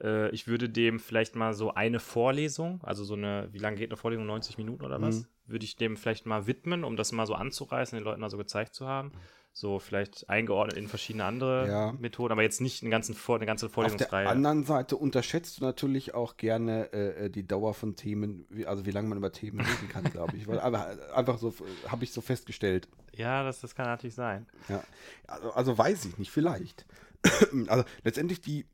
äh, 0.00 0.30
ich 0.30 0.46
würde 0.46 0.68
dem 0.68 0.98
vielleicht 1.00 1.36
mal 1.36 1.54
so 1.54 1.74
eine 1.74 2.00
Vorlesung, 2.00 2.80
also 2.82 3.04
so 3.04 3.14
eine, 3.14 3.48
wie 3.52 3.58
lange 3.58 3.76
geht 3.76 3.90
eine 3.90 3.96
Vorlesung? 3.96 4.26
90 4.26 4.58
Minuten 4.58 4.84
oder 4.84 5.00
was? 5.00 5.20
Mhm. 5.20 5.26
Würde 5.46 5.64
ich 5.64 5.76
dem 5.76 5.96
vielleicht 5.96 6.26
mal 6.26 6.46
widmen, 6.46 6.84
um 6.84 6.96
das 6.96 7.12
mal 7.12 7.26
so 7.26 7.34
anzureißen, 7.34 7.96
den 7.98 8.04
Leuten 8.04 8.20
mal 8.20 8.30
so 8.30 8.38
gezeigt 8.38 8.74
zu 8.74 8.86
haben. 8.86 9.12
So 9.56 9.78
vielleicht 9.78 10.28
eingeordnet 10.28 10.76
in 10.76 10.88
verschiedene 10.88 11.24
andere 11.24 11.68
Ja. 11.68 11.92
Methoden, 11.92 12.32
aber 12.32 12.42
jetzt 12.42 12.60
nicht 12.60 12.82
einen 12.82 12.90
ganzen 12.90 13.14
Vor 13.14 13.36
eine 13.36 13.46
ganze 13.46 13.66
Auf 13.66 13.70
der 13.70 13.74
Vorlesungsreihe. 13.74 14.28
anderen 14.28 14.64
Seite 14.64 14.96
unterschätzt 14.96 15.60
du 15.60 15.64
natürlich 15.64 16.12
auch 16.12 16.36
gerne 16.36 16.92
äh, 16.92 17.26
äh, 17.26 17.30
die 17.30 17.46
Dauer 17.46 17.72
von 17.72 17.94
Themen, 17.94 18.46
wie, 18.50 18.66
also 18.66 18.84
wie 18.84 18.90
lange 18.90 19.08
man 19.08 19.18
über 19.18 19.30
Themen 19.30 19.60
reden 19.60 19.88
kann, 19.88 20.02
glaube 20.04 20.36
ich. 20.36 20.48
Weil 20.48 20.58
einfach, 20.60 20.86
einfach 21.14 21.38
so 21.38 21.50
äh, 21.50 21.88
habe 21.88 22.02
ich 22.02 22.10
so 22.12 22.20
festgestellt. 22.20 22.88
Ja, 23.14 23.44
das, 23.44 23.60
das 23.60 23.76
kann 23.76 23.86
natürlich 23.86 24.16
sein. 24.16 24.46
Ja. 24.68 24.82
Also, 25.28 25.52
also 25.52 25.78
weiß 25.78 26.04
ich 26.06 26.18
nicht, 26.18 26.32
vielleicht. 26.32 26.84
also 27.68 27.84
letztendlich 28.02 28.40
die, 28.40 28.66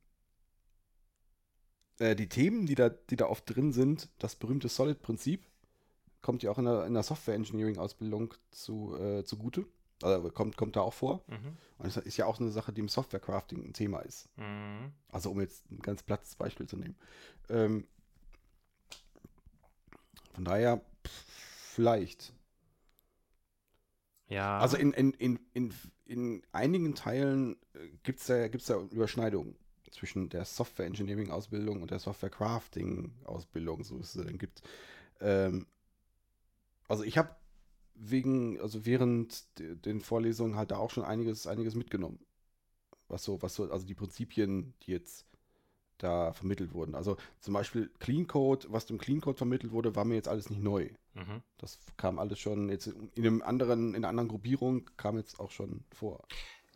äh, 2.00 2.16
die 2.16 2.28
Themen, 2.28 2.66
die 2.66 2.74
da, 2.74 2.88
die 2.88 3.16
da 3.16 3.26
oft 3.26 3.54
drin 3.54 3.72
sind, 3.72 4.08
das 4.18 4.34
berühmte 4.34 4.68
Solid-Prinzip, 4.68 5.46
kommt 6.22 6.42
ja 6.42 6.50
auch 6.50 6.58
in 6.58 6.64
der, 6.64 6.86
in 6.86 6.94
der 6.94 7.02
Software-Engineering-Ausbildung 7.02 8.34
zu, 8.50 8.96
äh, 8.96 9.22
zugute. 9.24 9.66
Also 10.02 10.30
kommt, 10.30 10.56
kommt 10.56 10.76
da 10.76 10.80
auch 10.80 10.94
vor. 10.94 11.22
Mhm. 11.28 11.58
Und 11.76 11.86
das 11.86 11.98
ist 11.98 12.16
ja 12.16 12.24
auch 12.24 12.40
eine 12.40 12.50
Sache, 12.50 12.72
die 12.72 12.80
im 12.80 12.88
Software-Crafting 12.88 13.62
ein 13.62 13.74
Thema 13.74 14.00
ist. 14.00 14.30
Mhm. 14.36 14.92
Also 15.10 15.30
um 15.30 15.40
jetzt 15.40 15.70
ein 15.70 15.80
ganz 15.80 16.02
plattes 16.02 16.36
Beispiel 16.36 16.66
zu 16.66 16.78
nehmen. 16.78 16.96
Ähm, 17.50 17.86
von 20.32 20.44
daher, 20.46 20.80
pff, 21.06 21.24
vielleicht. 21.74 22.32
Ja. 24.28 24.58
Also 24.58 24.78
in, 24.78 24.94
in, 24.94 25.12
in, 25.12 25.38
in, 25.52 25.74
in 26.06 26.42
einigen 26.52 26.94
Teilen 26.94 27.56
gibt 28.04 28.20
es 28.20 28.26
da, 28.26 28.48
gibt's 28.48 28.68
da 28.68 28.80
Überschneidungen 28.80 29.54
zwischen 29.90 30.28
der 30.28 30.44
Software 30.44 30.86
Engineering 30.86 31.30
Ausbildung 31.30 31.82
und 31.82 31.90
der 31.90 31.98
Software 31.98 32.30
Crafting 32.30 33.12
Ausbildung, 33.24 33.84
so 33.84 33.98
es 33.98 34.12
dann 34.12 34.38
gibt. 34.38 34.62
Ähm, 35.20 35.66
also 36.88 37.04
ich 37.04 37.18
habe 37.18 37.36
wegen, 37.94 38.60
also 38.60 38.86
während 38.86 39.44
den 39.58 40.00
Vorlesungen 40.00 40.56
halt 40.56 40.70
da 40.70 40.78
auch 40.78 40.90
schon 40.90 41.04
einiges, 41.04 41.46
einiges 41.46 41.74
mitgenommen. 41.74 42.18
Was 43.08 43.24
so, 43.24 43.42
was 43.42 43.54
so, 43.54 43.70
also 43.70 43.86
die 43.86 43.94
Prinzipien, 43.94 44.74
die 44.82 44.92
jetzt 44.92 45.26
da 45.98 46.32
vermittelt 46.32 46.72
wurden. 46.72 46.94
Also 46.94 47.16
zum 47.40 47.54
Beispiel 47.54 47.90
Clean 47.98 48.26
Code, 48.26 48.66
was 48.70 48.86
dem 48.86 48.98
Clean 48.98 49.20
Code 49.20 49.36
vermittelt 49.36 49.72
wurde, 49.72 49.94
war 49.96 50.04
mir 50.04 50.14
jetzt 50.14 50.28
alles 50.28 50.48
nicht 50.50 50.62
neu. 50.62 50.88
mhm. 51.14 51.42
Das 51.58 51.78
kam 51.96 52.18
alles 52.18 52.38
schon 52.38 52.70
jetzt 52.70 52.86
in 52.86 53.10
einem 53.16 53.42
anderen, 53.42 53.90
in 53.90 53.96
einer 53.96 54.08
anderen 54.08 54.28
Gruppierung 54.28 54.88
kam 54.96 55.18
jetzt 55.18 55.38
auch 55.40 55.50
schon 55.50 55.84
vor. 55.92 56.26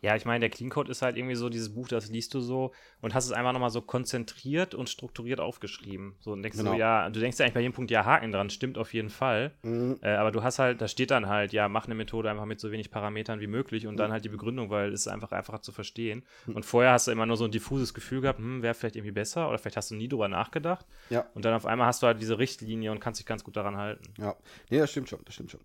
Ja, 0.05 0.14
ich 0.16 0.26
meine, 0.26 0.40
der 0.40 0.50
Clean 0.50 0.68
Code 0.68 0.90
ist 0.90 1.00
halt 1.00 1.16
irgendwie 1.16 1.34
so 1.34 1.48
dieses 1.48 1.72
Buch, 1.74 1.88
das 1.88 2.11
liest 2.11 2.34
du 2.34 2.40
so 2.40 2.72
und 3.00 3.14
hast 3.14 3.24
es 3.24 3.32
einfach 3.32 3.52
nochmal 3.55 3.70
so 3.70 3.80
konzentriert 3.80 4.74
und 4.74 4.90
strukturiert 4.90 5.40
aufgeschrieben. 5.40 6.14
So 6.20 6.32
und 6.32 6.42
denkst 6.42 6.59
Genau. 6.59 6.72
du, 6.74 6.78
ja, 6.78 7.09
du 7.09 7.20
denkst 7.20 7.38
ja 7.38 7.44
eigentlich 7.46 7.55
bei 7.55 7.61
jedem 7.61 7.72
Punkt, 7.72 7.90
ja, 7.90 8.05
Haken 8.05 8.30
dran, 8.30 8.50
stimmt 8.50 8.76
auf 8.76 8.92
jeden 8.92 9.09
Fall. 9.09 9.52
Mhm. 9.62 9.98
Äh, 10.02 10.11
aber 10.11 10.30
du 10.30 10.42
hast 10.42 10.59
halt, 10.59 10.82
da 10.82 10.88
steht 10.88 11.11
dann 11.11 11.26
halt, 11.28 11.55
ja, 11.55 11.70
mach 11.70 11.86
eine 11.86 11.94
Methode 11.94 12.30
einfach 12.30 12.44
mit 12.44 12.61
so 12.61 12.70
wenig 12.70 12.90
Parametern 12.90 13.40
wie 13.40 13.46
möglich 13.46 13.86
und 13.86 13.96
dann 13.96 14.12
halt 14.12 14.26
die 14.26 14.28
Begründung, 14.28 14.68
weil 14.68 14.92
es 14.92 15.00
ist 15.07 15.09
einfach 15.09 15.32
einfacher 15.32 15.62
zu 15.62 15.72
verstehen. 15.72 16.22
Und 16.46 16.66
vorher 16.66 16.92
hast 16.92 17.07
du 17.07 17.11
immer 17.11 17.24
nur 17.24 17.38
so 17.38 17.46
ein 17.46 17.50
diffuses 17.50 17.94
Gefühl 17.94 18.20
gehabt, 18.20 18.40
hm, 18.40 18.62
wäre 18.62 18.74
vielleicht 18.74 18.96
irgendwie 18.96 19.12
besser 19.12 19.48
oder 19.48 19.57
vielleicht 19.57 19.78
hast 19.78 19.90
du 19.90 19.94
nie 19.94 20.09
drüber 20.09 20.28
nachgedacht. 20.28 20.84
Ja, 21.09 21.24
Und 21.32 21.46
dann 21.46 21.55
auf 21.55 21.64
einmal 21.64 21.86
hast 21.86 22.02
du 22.02 22.07
halt 22.07 22.20
diese 22.20 22.38
Richtlinie 22.38 22.92
und 22.92 23.00
kannst 23.00 23.20
dich 23.20 23.26
ganz 23.26 23.42
gut 23.42 23.57
daran 23.57 23.78
halten. 23.78 24.12
ja. 24.18 24.36
Nee, 24.68 24.80
das 24.80 24.90
stimmt 24.90 25.09
schon, 25.09 25.20
das 25.24 25.32
stimmt 25.34 25.50
schon. 25.52 25.61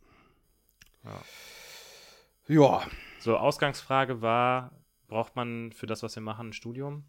Ja. 1.04 1.22
Ja, 2.48 2.82
So, 3.20 3.38
Ausgangsfrage 3.38 4.22
war, 4.22 4.72
braucht 5.08 5.36
man 5.36 5.72
für 5.72 5.88
das, 5.88 6.04
was 6.04 6.16
wir 6.16 6.22
machen, 6.24 6.50
ein 6.50 6.54
Studium? 6.54 7.04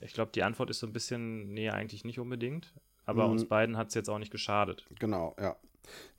Ich 0.00 0.14
glaube, 0.14 0.32
die 0.32 0.42
Antwort 0.42 0.70
ist 0.70 0.78
so 0.80 0.86
ein 0.86 0.92
bisschen, 0.92 1.52
nee, 1.52 1.68
eigentlich 1.68 2.04
nicht 2.04 2.18
unbedingt. 2.18 2.72
Aber 3.04 3.26
Mhm. 3.26 3.32
uns 3.32 3.48
beiden 3.48 3.76
hat 3.76 3.88
es 3.88 3.94
jetzt 3.94 4.08
auch 4.08 4.18
nicht 4.18 4.30
geschadet. 4.32 4.86
genau, 4.98 5.34
ja. 5.38 5.56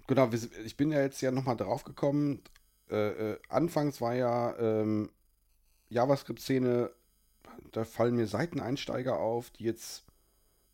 Genau, 0.08 0.30
ich 0.32 0.76
bin 0.76 0.92
ja 0.92 1.02
jetzt 1.02 1.22
ja 1.22 1.32
nochmal 1.32 1.56
drauf 1.56 1.84
gekommen. 1.84 2.42
Äh, 2.90 3.32
äh, 3.34 3.40
anfangs 3.48 4.02
war 4.02 4.14
ja 4.14 4.58
ähm, 4.58 5.10
JavaScript-Szene, 5.90 6.92
da 7.72 7.86
fallen 7.86 8.16
mir 8.16 8.28
Seiteneinsteiger 8.28 9.18
auf, 9.20 9.52
die 9.52 9.64
jetzt, 9.64 10.06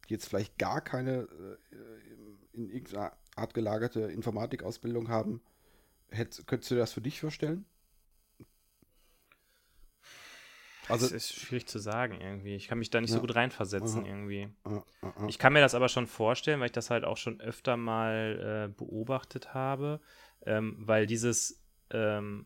die 0.09 0.13
jetzt 0.15 0.27
vielleicht 0.27 0.57
gar 0.57 0.81
keine 0.81 1.27
äh, 1.71 2.57
in 2.57 2.69
irgendeiner 2.69 3.11
Art 3.35 3.53
gelagerte 3.53 4.01
Informatikausbildung 4.01 5.09
haben. 5.09 5.41
Hätt, 6.09 6.43
könntest 6.47 6.71
du 6.71 6.75
das 6.75 6.93
für 6.93 7.01
dich 7.01 7.19
vorstellen? 7.21 7.65
Also, 10.89 11.05
es 11.05 11.11
ist 11.11 11.33
schwierig 11.39 11.67
zu 11.67 11.79
sagen 11.79 12.19
irgendwie. 12.21 12.55
Ich 12.55 12.67
kann 12.67 12.79
mich 12.79 12.89
da 12.89 13.01
nicht 13.01 13.09
so 13.11 13.17
Ja. 13.17 13.21
gut 13.21 13.35
reinversetzen 13.35 14.01
Aha. 14.01 14.07
irgendwie. 14.07 14.49
äh. 14.65 14.81
Ich 15.27 15.39
kann 15.39 15.53
mir 15.53 15.61
das 15.61 15.75
aber 15.75 15.89
schon 15.89 16.07
vorstellen, 16.07 16.59
weil 16.59 16.67
ich 16.67 16.71
das 16.73 16.89
halt 16.89 17.03
auch 17.05 17.17
schon 17.17 17.39
öfter 17.41 17.77
mal 17.77 18.67
äh, 18.69 18.73
beobachtet 18.77 19.53
habe, 19.53 19.99
ähm, 20.45 20.75
weil 20.79 21.05
dieses 21.05 21.61
ähm, 21.91 22.45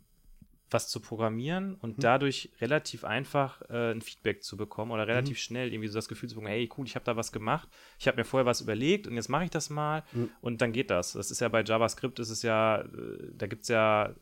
was 0.70 0.88
zu 0.88 1.02
programmieren 1.02 1.76
und 1.76 1.98
Mhm. 1.98 2.02
dadurch 2.02 2.50
relativ 2.62 3.04
einfach 3.04 3.62
äh, 3.70 3.92
ein 3.92 4.02
Feedback 4.02 4.42
zu 4.42 4.56
bekommen 4.56 4.92
oder 4.92 5.06
relativ 5.06 5.38
schnell 5.38 5.74
irgendwie 5.74 5.90
so 5.90 5.96
das 5.98 6.08
Gefühl 6.08 6.30
zu 6.30 6.36
bekommen, 6.36 6.52
hey 6.52 6.70
cool, 6.78 6.86
ich 6.86 6.96
habe 6.96 7.04
da 7.04 7.18
was 7.18 7.34
gemacht, 7.34 7.68
ich 8.00 8.08
habe 8.08 8.16
mir 8.18 8.24
vorher 8.24 8.46
was 8.46 8.62
überlegt 8.62 9.06
und 9.06 9.16
jetzt 9.16 9.28
mache 9.28 9.44
ich 9.44 9.50
das 9.50 9.70
mal 9.70 10.04
Mhm. 10.14 10.30
und 10.40 10.62
dann 10.62 10.72
geht 10.72 10.90
das. 10.90 11.12
Das 11.14 11.30
ist 11.30 11.42
ja 11.42 11.50
bei 11.50 11.62
JavaScript, 11.64 12.20
ist 12.20 12.30
es 12.30 12.42
ja, 12.42 12.82
äh, 12.84 12.88
da 13.34 13.48
gibt 13.48 13.64
es 13.64 13.68
ja 13.68 14.16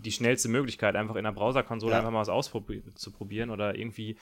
die 0.00 0.12
schnellste 0.12 0.48
Möglichkeit, 0.48 0.96
einfach 0.96 1.16
in 1.16 1.24
der 1.24 1.32
Browserkonsole 1.32 1.92
Ja. 1.92 1.98
einfach 1.98 2.10
mal 2.10 2.20
was 2.20 2.28
auszuprobieren 2.28 3.50
oder 3.50 3.76
irgendwie 3.78 4.16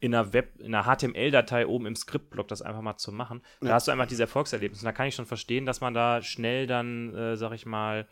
in 0.00 0.14
einer 0.14 0.32
Web, 0.32 0.58
in 0.60 0.74
einer 0.74 0.84
HTML-Datei 0.84 1.66
oben 1.66 1.86
im 1.86 1.94
Skriptblock 1.94 2.48
das 2.48 2.60
einfach 2.62 2.82
mal 2.82 2.96
zu 2.96 3.12
machen. 3.12 3.40
Da 3.60 3.68
Ja. 3.68 3.74
hast 3.74 3.86
du 3.86 3.92
einfach 3.92 4.06
dieses 4.06 4.20
Erfolgserlebnis. 4.20 4.80
Und 4.80 4.86
da 4.86 4.92
kann 4.92 5.06
ich 5.06 5.14
schon 5.14 5.26
verstehen, 5.26 5.64
dass 5.64 5.80
man 5.80 5.94
da 5.94 6.22
schnell 6.22 6.66
dann, 6.66 7.14
äh, 7.14 7.36
sag 7.36 7.52
ich 7.52 7.66
mal, 7.66 8.08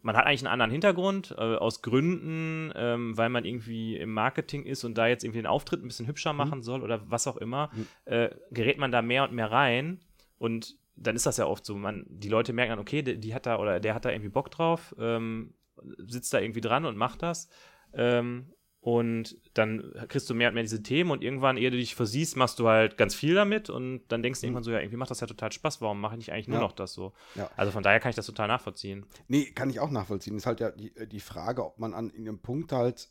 man 0.00 0.16
hat 0.16 0.24
eigentlich 0.26 0.40
einen 0.40 0.52
anderen 0.52 0.70
Hintergrund, 0.70 1.32
äh, 1.36 1.40
aus 1.56 1.82
Gründen, 1.82 2.72
ähm, 2.74 3.16
weil 3.16 3.28
man 3.28 3.44
irgendwie 3.44 3.96
im 3.98 4.10
Marketing 4.12 4.64
ist 4.64 4.84
und 4.84 4.96
da 4.96 5.06
jetzt 5.06 5.22
irgendwie 5.22 5.40
den 5.40 5.46
Auftritt 5.46 5.82
ein 5.84 5.86
bisschen 5.88 6.06
hübscher 6.06 6.32
machen 6.32 6.62
soll 6.62 6.82
oder 6.82 7.08
was 7.10 7.26
auch 7.26 7.36
immer, 7.36 7.70
Mhm. 7.74 7.86
äh, 8.06 8.30
gerät 8.50 8.78
man 8.78 8.90
da 8.90 9.02
mehr 9.02 9.24
und 9.24 9.32
mehr 9.34 9.50
rein 9.52 10.00
und 10.38 10.76
dann 10.96 11.14
ist 11.14 11.26
das 11.26 11.36
ja 11.36 11.46
oft 11.46 11.64
so, 11.64 11.76
man, 11.76 12.04
die 12.08 12.28
Leute 12.28 12.52
merken 12.52 12.70
dann, 12.70 12.78
okay, 12.78 13.02
die, 13.02 13.18
die 13.18 13.34
hat 13.34 13.46
da 13.46 13.58
oder 13.58 13.80
der 13.80 13.94
hat 13.94 14.04
da 14.04 14.10
irgendwie 14.10 14.28
Bock 14.30 14.50
drauf, 14.50 14.94
ähm, 14.98 15.52
sitzt 15.98 16.32
da 16.32 16.40
irgendwie 16.40 16.60
dran 16.60 16.84
und 16.84 16.96
macht 16.96 17.22
das. 17.22 17.48
Ähm, 17.92 18.52
und 18.80 19.36
dann 19.54 19.92
kriegst 20.08 20.28
du 20.28 20.34
mehr 20.34 20.48
und 20.48 20.54
mehr 20.54 20.64
diese 20.64 20.82
Themen 20.82 21.12
und 21.12 21.22
irgendwann, 21.22 21.56
ehe 21.56 21.70
du 21.70 21.76
dich 21.76 21.94
versiehst, 21.94 22.36
machst 22.36 22.58
du 22.58 22.66
halt 22.66 22.96
ganz 22.96 23.14
viel 23.14 23.32
damit 23.34 23.70
und 23.70 24.02
dann 24.08 24.24
denkst 24.24 24.40
du 24.40 24.46
irgendwann 24.46 24.64
so, 24.64 24.72
ja, 24.72 24.80
irgendwie 24.80 24.96
macht 24.96 25.10
das 25.12 25.20
ja 25.20 25.28
total 25.28 25.52
Spaß, 25.52 25.80
warum 25.80 26.00
mache 26.00 26.14
ich 26.14 26.18
nicht 26.18 26.32
eigentlich 26.32 26.48
nur 26.48 26.56
Ja. 26.58 26.62
noch 26.62 26.72
das 26.72 26.92
so? 26.92 27.12
Ja. 27.36 27.48
Also 27.56 27.70
von 27.70 27.84
daher 27.84 28.00
kann 28.00 28.10
ich 28.10 28.16
das 28.16 28.26
total 28.26 28.48
nachvollziehen. 28.48 29.06
Nee, 29.28 29.44
kann 29.52 29.70
ich 29.70 29.78
auch 29.78 29.90
nachvollziehen. 29.90 30.36
Ist 30.36 30.46
halt 30.46 30.58
ja 30.58 30.72
die, 30.72 30.92
die 31.06 31.20
Frage, 31.20 31.64
ob 31.64 31.78
man 31.78 31.94
an 31.94 32.10
irgendeinem 32.10 32.40
Punkt 32.40 32.72
halt, 32.72 33.08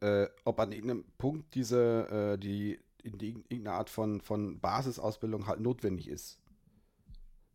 äh, 0.00 0.26
ob 0.44 0.58
an 0.58 0.72
irgendeinem 0.72 1.04
Punkt 1.18 1.54
diese, 1.54 2.34
äh, 2.34 2.38
die, 2.38 2.78
in 3.02 3.18
die, 3.18 3.28
irgendeine 3.48 3.72
Art 3.72 3.90
von, 3.90 4.22
von 4.22 4.58
Basisausbildung 4.60 5.46
halt 5.48 5.60
notwendig 5.60 6.08
ist. 6.08 6.40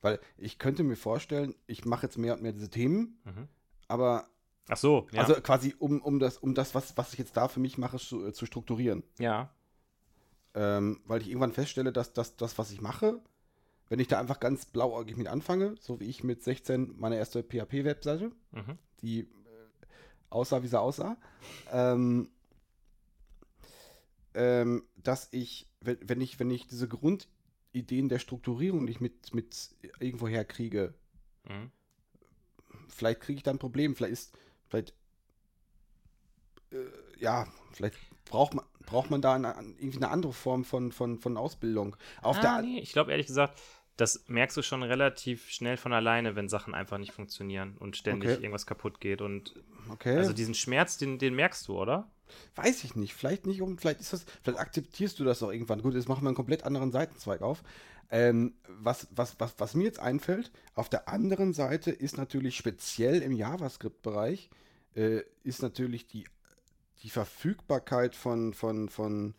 Weil 0.01 0.19
ich 0.37 0.59
könnte 0.59 0.83
mir 0.83 0.95
vorstellen, 0.95 1.55
ich 1.65 1.83
mache 1.85 2.05
jetzt 2.05 2.17
mehr 2.17 2.33
und 2.35 2.43
mehr 2.43 2.53
diese 2.53 2.69
Themen, 2.69 3.19
Mhm. 3.25 3.47
Aber 3.91 4.27
Ach 4.69 4.77
so, 4.77 5.07
ja. 5.11 5.21
also 5.21 5.35
quasi 5.41 5.75
um, 5.77 6.01
um 6.01 6.19
das, 6.19 6.37
um 6.37 6.55
das, 6.55 6.73
was, 6.73 6.95
was 6.97 7.13
ich 7.13 7.19
jetzt 7.19 7.35
da 7.37 7.47
für 7.47 7.59
mich 7.59 7.77
mache, 7.77 7.97
zu, 7.97 8.25
äh, 8.25 8.33
zu 8.33 8.45
strukturieren. 8.45 9.03
ja. 9.19 9.53
Ähm, 10.53 10.99
weil 11.05 11.21
ich 11.21 11.29
irgendwann 11.29 11.53
feststelle, 11.53 11.93
dass 11.93 12.11
das, 12.11 12.35
das, 12.35 12.57
was 12.57 12.71
ich 12.71 12.81
mache, 12.81 13.21
wenn 13.87 13.99
ich 13.99 14.09
da 14.09 14.19
einfach 14.19 14.41
ganz 14.41 14.65
blauäugig 14.65 15.15
mit 15.15 15.27
anfange, 15.27 15.75
so 15.79 16.01
wie 16.01 16.05
ich 16.05 16.25
mit 16.25 16.43
16 16.43 16.95
meine 16.97 17.15
erste 17.15 17.41
PHP-Webseite, 17.41 18.31
Mhm. 18.51 18.77
die 19.01 19.19
äh, 19.21 19.27
aussah, 20.29 20.61
wie 20.61 20.67
sie 20.67 20.77
aussah, 20.79 21.15
ähm, 21.71 22.29
ähm, 24.33 24.83
dass 24.97 25.29
ich, 25.31 25.69
wenn, 25.79 25.97
wenn 26.03 26.19
ich, 26.21 26.39
wenn 26.39 26.49
ich 26.51 26.67
diese 26.67 26.87
Grundideen 26.89 28.09
der 28.09 28.19
Strukturierung 28.19 28.83
nicht 28.85 29.01
mit, 29.01 29.33
mit 29.33 29.69
irgendwo 29.99 30.27
herkriege, 30.27 30.93
Mhm. 31.47 31.71
Vielleicht 32.91 33.21
kriege 33.21 33.37
ich 33.37 33.43
da 33.43 33.51
ein 33.51 33.59
Problem, 33.59 33.95
vielleicht 33.95 34.13
ist, 34.13 34.37
vielleicht, 34.67 34.93
äh, 36.71 36.77
ja, 37.19 37.47
vielleicht 37.71 37.97
braucht 38.25 38.53
man, 38.53 38.65
braucht 38.85 39.11
man 39.11 39.21
da 39.21 39.35
eine, 39.35 39.55
irgendwie 39.77 39.97
eine 39.97 40.09
andere 40.09 40.33
Form 40.33 40.63
von, 40.63 40.91
von, 40.91 41.17
von 41.19 41.37
Ausbildung. 41.37 41.95
Auf 42.21 42.37
ah, 42.37 42.61
nee, 42.61 42.79
ich 42.79 42.93
glaube 42.93 43.11
ehrlich 43.11 43.27
gesagt, 43.27 43.59
das 44.01 44.23
merkst 44.27 44.57
du 44.57 44.63
schon 44.63 44.83
relativ 44.83 45.49
schnell 45.49 45.77
von 45.77 45.93
alleine, 45.93 46.35
wenn 46.35 46.49
Sachen 46.49 46.73
einfach 46.73 46.97
nicht 46.97 47.13
funktionieren 47.13 47.77
und 47.79 47.95
ständig 47.95 48.31
Okay. 48.31 48.41
irgendwas 48.41 48.65
kaputt 48.65 48.99
geht. 48.99 49.21
Und 49.21 49.55
okay, 49.89 50.17
also 50.17 50.33
diesen 50.33 50.55
Schmerz, 50.55 50.97
den, 50.97 51.19
den 51.19 51.35
merkst 51.35 51.67
du, 51.67 51.79
oder? 51.79 52.09
weiß 52.55 52.83
ich 52.85 52.95
nicht, 52.95 53.13
vielleicht 53.13 53.45
nicht 53.45 53.61
um, 53.61 53.77
vielleicht 53.77 53.99
ist 53.99 54.13
das, 54.13 54.25
vielleicht 54.41 54.59
akzeptierst 54.59 55.19
du 55.19 55.23
das 55.23 55.43
auch 55.43 55.51
irgendwann. 55.51 55.81
Gut, 55.81 55.93
jetzt 55.95 56.07
machen 56.07 56.23
wir 56.23 56.29
einen 56.29 56.35
komplett 56.35 56.63
anderen 56.63 56.91
Seitenzweig 56.91 57.41
auf. 57.41 57.61
Ähm, 58.09 58.53
was, 58.67 59.07
was, 59.11 59.39
was, 59.39 59.55
was 59.57 59.73
mir 59.73 59.83
jetzt 59.83 59.99
einfällt, 59.99 60.51
auf 60.73 60.89
der 60.89 61.07
anderen 61.07 61.53
Seite 61.53 61.91
ist 61.91 62.17
natürlich 62.17 62.57
speziell 62.57 63.21
im 63.21 63.33
JavaScript-Bereich, 63.33 64.49
äh, 64.95 65.21
ist 65.43 65.61
natürlich 65.61 66.07
die, 66.07 66.25
die 67.03 67.09
Verfügbarkeit 67.09 68.15
von, 68.15 68.53
von, 68.53 68.89
von, 68.89 69.33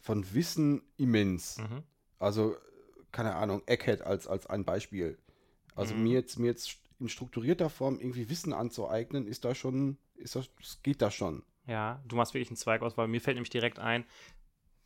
von 0.00 0.34
Wissen 0.34 0.82
immens. 0.96 1.58
Mhm. 1.58 1.82
Also, 2.18 2.56
keine 3.12 3.34
Ahnung, 3.34 3.62
Egghead 3.66 4.02
als, 4.02 4.26
als 4.26 4.46
ein 4.46 4.64
Beispiel. 4.64 5.18
Also 5.74 5.94
Mhm. 5.94 6.02
mir 6.02 6.12
jetzt, 6.14 6.38
mir 6.38 6.46
jetzt 6.48 6.78
in 7.00 7.08
strukturierter 7.08 7.70
Form 7.70 7.98
irgendwie 8.00 8.28
Wissen 8.28 8.52
anzueignen, 8.52 9.26
ist 9.26 9.44
da 9.44 9.54
schon, 9.54 9.98
ist 10.16 10.34
das, 10.36 10.50
geht 10.82 11.00
da 11.02 11.10
schon. 11.10 11.42
Ja, 11.66 12.02
du 12.06 12.16
machst 12.16 12.34
wirklich 12.34 12.50
einen 12.50 12.56
Zweig 12.56 12.82
aus, 12.82 12.96
weil 12.96 13.08
mir 13.08 13.20
fällt 13.20 13.36
nämlich 13.36 13.50
direkt 13.50 13.78
ein, 13.78 14.04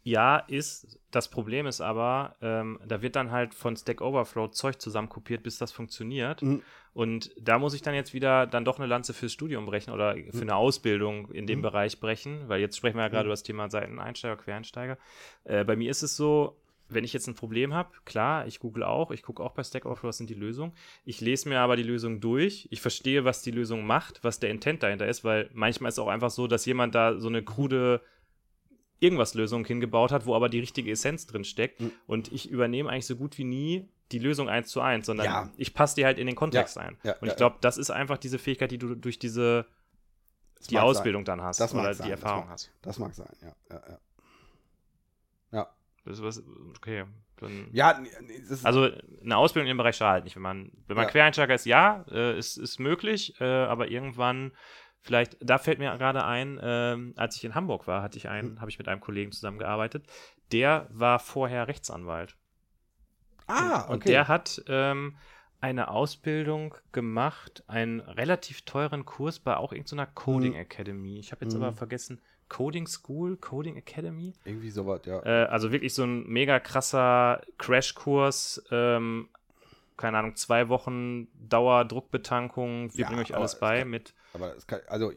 ja, 0.04 0.38
ist, 0.38 0.98
das 1.12 1.30
Problem 1.30 1.66
ist 1.66 1.80
aber, 1.80 2.34
ähm, 2.40 2.80
da 2.84 3.02
wird 3.02 3.14
dann 3.14 3.30
halt 3.30 3.54
von 3.54 3.76
Stack 3.76 4.00
Overflow 4.00 4.48
Zeug 4.48 4.80
zusammenkopiert, 4.80 5.44
bis 5.44 5.58
das 5.58 5.70
funktioniert. 5.70 6.42
Mhm. 6.42 6.60
Und 6.92 7.30
da 7.40 7.58
muss 7.60 7.72
ich 7.72 7.82
dann 7.82 7.94
jetzt 7.94 8.12
wieder 8.12 8.48
dann 8.48 8.64
doch 8.64 8.78
eine 8.78 8.86
Lanze 8.88 9.14
fürs 9.14 9.32
Studium 9.32 9.64
brechen 9.64 9.92
oder 9.92 10.16
für 10.30 10.40
eine 10.42 10.56
Ausbildung 10.56 11.30
in 11.30 11.46
dem 11.46 11.60
Mhm. 11.60 11.62
Bereich 11.62 12.00
brechen, 12.00 12.48
weil 12.48 12.60
jetzt 12.60 12.76
sprechen 12.76 12.96
wir 12.96 13.02
ja 13.04 13.08
gerade 13.08 13.24
Mhm. 13.24 13.28
über 13.28 13.32
das 13.34 13.44
Thema 13.44 13.70
Seiteneinsteiger, 13.70 14.36
Quereinsteiger. 14.36 14.98
Äh, 15.44 15.64
bei 15.64 15.76
mir 15.76 15.88
ist 15.88 16.02
es 16.02 16.16
so, 16.16 16.60
wenn 16.94 17.04
ich 17.04 17.12
jetzt 17.12 17.26
ein 17.26 17.34
Problem 17.34 17.72
habe, 17.74 17.90
klar, 18.04 18.46
ich 18.46 18.60
google 18.60 18.82
auch, 18.84 19.10
ich 19.10 19.22
gucke 19.22 19.42
auch 19.42 19.52
bei 19.52 19.62
Stack 19.64 19.84
Overflow, 19.86 20.08
was 20.08 20.18
sind 20.18 20.30
die 20.30 20.34
Lösungen. 20.34 20.72
Ich 21.04 21.20
lese 21.20 21.48
mir 21.48 21.60
aber 21.60 21.76
die 21.76 21.82
Lösung 21.82 22.20
durch, 22.20 22.68
ich 22.70 22.80
verstehe, 22.80 23.24
was 23.24 23.42
die 23.42 23.50
Lösung 23.50 23.84
macht, 23.86 24.22
was 24.24 24.38
der 24.40 24.50
Intent 24.50 24.82
dahinter 24.82 25.06
ist, 25.06 25.24
weil 25.24 25.50
manchmal 25.52 25.88
ist 25.88 25.94
es 25.94 25.98
auch 25.98 26.08
einfach 26.08 26.30
so, 26.30 26.46
dass 26.46 26.64
jemand 26.66 26.94
da 26.94 27.18
so 27.18 27.28
eine 27.28 27.42
krude 27.42 28.00
irgendwas 29.00 29.34
Lösung 29.34 29.64
hingebaut 29.64 30.12
hat, 30.12 30.26
wo 30.26 30.34
aber 30.34 30.48
die 30.48 30.60
richtige 30.60 30.90
Essenz 30.92 31.26
drin 31.26 31.44
steckt. 31.44 31.80
Mhm. 31.80 31.90
Und 32.06 32.30
ich 32.32 32.48
übernehme 32.50 32.88
eigentlich 32.88 33.06
so 33.06 33.16
gut 33.16 33.36
wie 33.36 33.44
nie 33.44 33.88
die 34.12 34.18
Lösung 34.20 34.48
eins 34.48 34.68
zu 34.68 34.80
eins, 34.80 35.06
sondern 35.06 35.26
Ja. 35.26 35.50
ich 35.56 35.74
passe 35.74 35.96
die 35.96 36.04
halt 36.04 36.18
in 36.18 36.26
den 36.26 36.36
Kontext 36.36 36.78
ein. 36.78 36.96
ja, 37.02 37.14
und 37.14 37.26
ja, 37.26 37.32
ich 37.32 37.36
glaube, 37.36 37.56
das 37.62 37.78
ist 37.78 37.90
einfach 37.90 38.18
diese 38.18 38.38
Fähigkeit, 38.38 38.70
die 38.70 38.78
du 38.78 38.94
durch 38.94 39.18
diese 39.18 39.66
Das 40.58 40.68
die 40.68 40.78
Ausbildung 40.78 41.24
dann 41.24 41.40
hast 41.42 41.58
Das 41.58 41.74
oder 41.74 41.94
sein, 41.94 42.06
die 42.06 42.10
das 42.12 42.20
Erfahrung 42.20 42.44
mag- 42.44 42.50
hast. 42.52 42.62
Sein. 42.64 42.72
Das 42.82 42.98
mag 43.00 43.14
sein, 43.14 43.28
ja. 43.40 43.52
Ja, 43.70 43.82
ja. 43.88 43.98
Das 46.04 46.18
ist 46.18 46.24
was, 46.24 46.42
okay. 46.76 47.04
Dann, 47.36 47.68
ja 47.72 48.00
Also 48.62 48.90
eine 49.22 49.36
Ausbildung 49.36 49.70
im 49.70 49.76
Bereich 49.76 49.96
schadet 49.96 50.24
nicht. 50.24 50.36
Wenn 50.36 50.42
man, 50.42 50.70
wenn 50.86 50.96
man 50.96 51.06
Ja. 51.06 51.10
Quereinsteiger 51.10 51.54
ist, 51.54 51.64
ja, 51.66 52.04
äh, 52.10 52.38
ist, 52.38 52.56
ist 52.56 52.78
möglich, 52.78 53.40
äh, 53.40 53.44
aber 53.44 53.88
irgendwann 53.88 54.52
vielleicht, 55.00 55.36
da 55.40 55.58
fällt 55.58 55.78
mir 55.78 55.96
gerade 55.98 56.24
ein, 56.24 56.60
ähm, 56.62 57.14
als 57.16 57.36
ich 57.36 57.44
in 57.44 57.54
Hamburg 57.54 57.86
war, 57.86 58.02
hatte 58.02 58.18
ich 58.18 58.24
Hm. 58.24 58.30
einen, 58.30 58.60
habe 58.60 58.70
ich 58.70 58.78
mit 58.78 58.88
einem 58.88 59.00
Kollegen 59.00 59.32
zusammengearbeitet, 59.32 60.06
der 60.52 60.86
war 60.90 61.18
vorher 61.18 61.66
Rechtsanwalt. 61.68 62.36
ah, 63.46 63.84
okay. 63.84 63.92
Und 63.92 64.04
der 64.06 64.28
hat 64.28 64.62
ähm, 64.68 65.16
eine 65.60 65.88
Ausbildung 65.88 66.74
gemacht, 66.92 67.64
einen 67.66 68.00
relativ 68.00 68.62
teuren 68.62 69.04
Kurs 69.04 69.38
bei 69.38 69.56
auch 69.56 69.72
irgendeiner 69.72 70.06
Coding 70.06 70.52
Mhm. 70.52 70.58
Academy. 70.58 71.18
Ich 71.18 71.32
habe 71.32 71.44
jetzt 71.44 71.54
Mhm. 71.54 71.62
aber 71.62 71.72
vergessen, 71.72 72.20
Coding 72.52 72.86
School, 72.86 73.38
Coding 73.38 73.76
Academy. 73.76 74.34
Irgendwie 74.44 74.70
sowas, 74.70 75.00
ja. 75.06 75.22
Äh, 75.24 75.46
also 75.46 75.72
wirklich 75.72 75.94
so 75.94 76.04
ein 76.04 76.26
mega 76.28 76.60
krasser 76.60 77.40
Crashkurs. 77.56 78.62
Ähm, 78.70 79.30
keine 79.96 80.18
Ahnung, 80.18 80.36
zwei 80.36 80.68
Wochen 80.68 81.28
Dauerdruckbetankung. 81.48 82.92
Wir 82.92 83.00
Ja, 83.02 83.06
bringen 83.08 83.22
euch 83.22 83.34
alles 83.34 83.54
es 83.54 83.60
bei 83.60 83.78
kann- 83.80 83.90
mit. 83.90 84.12
Aber 84.34 84.54
es 84.54 84.66
kann, 84.66 84.80
also 84.88 85.12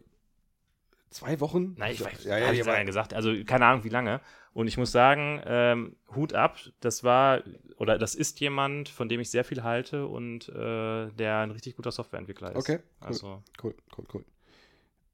zwei 1.10 1.40
Wochen? 1.42 1.76
Nein, 1.78 1.92
ich 1.92 2.04
weiß, 2.06 2.24
ja, 2.24 2.38
ja, 2.38 2.52
ich 2.52 2.60
ja, 2.60 2.66
jetzt 2.66 2.68
ja 2.68 2.84
gesagt. 2.84 3.14
Also 3.14 3.34
keine 3.46 3.66
Ahnung, 3.66 3.84
wie 3.84 3.90
lange. 3.90 4.22
Und 4.54 4.68
ich 4.68 4.78
muss 4.78 4.94
sagen, 4.94 5.42
ähm, 5.46 5.98
Hut 6.16 6.34
ab. 6.34 6.58
Das 6.80 7.04
war 7.04 7.42
oder 7.78 7.98
das 7.98 8.16
ist 8.16 8.40
jemand, 8.40 8.88
von 8.88 9.10
dem 9.10 9.20
ich 9.20 9.30
sehr 9.30 9.44
viel 9.44 9.64
halte 9.64 10.08
und 10.08 10.48
äh, 10.48 11.12
der 11.12 11.40
ein 11.40 11.52
richtig 11.52 11.76
guter 11.76 11.92
Softwareentwickler 11.92 12.52
ist. 12.52 12.58
Okay, 12.58 12.80
cool. 13.02 13.08
Also 13.08 13.44
Cool, 13.62 13.76
cool, 13.98 14.06
cool. 14.14 14.26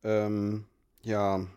Ähm, 0.03 0.65
ja. 1.01 1.47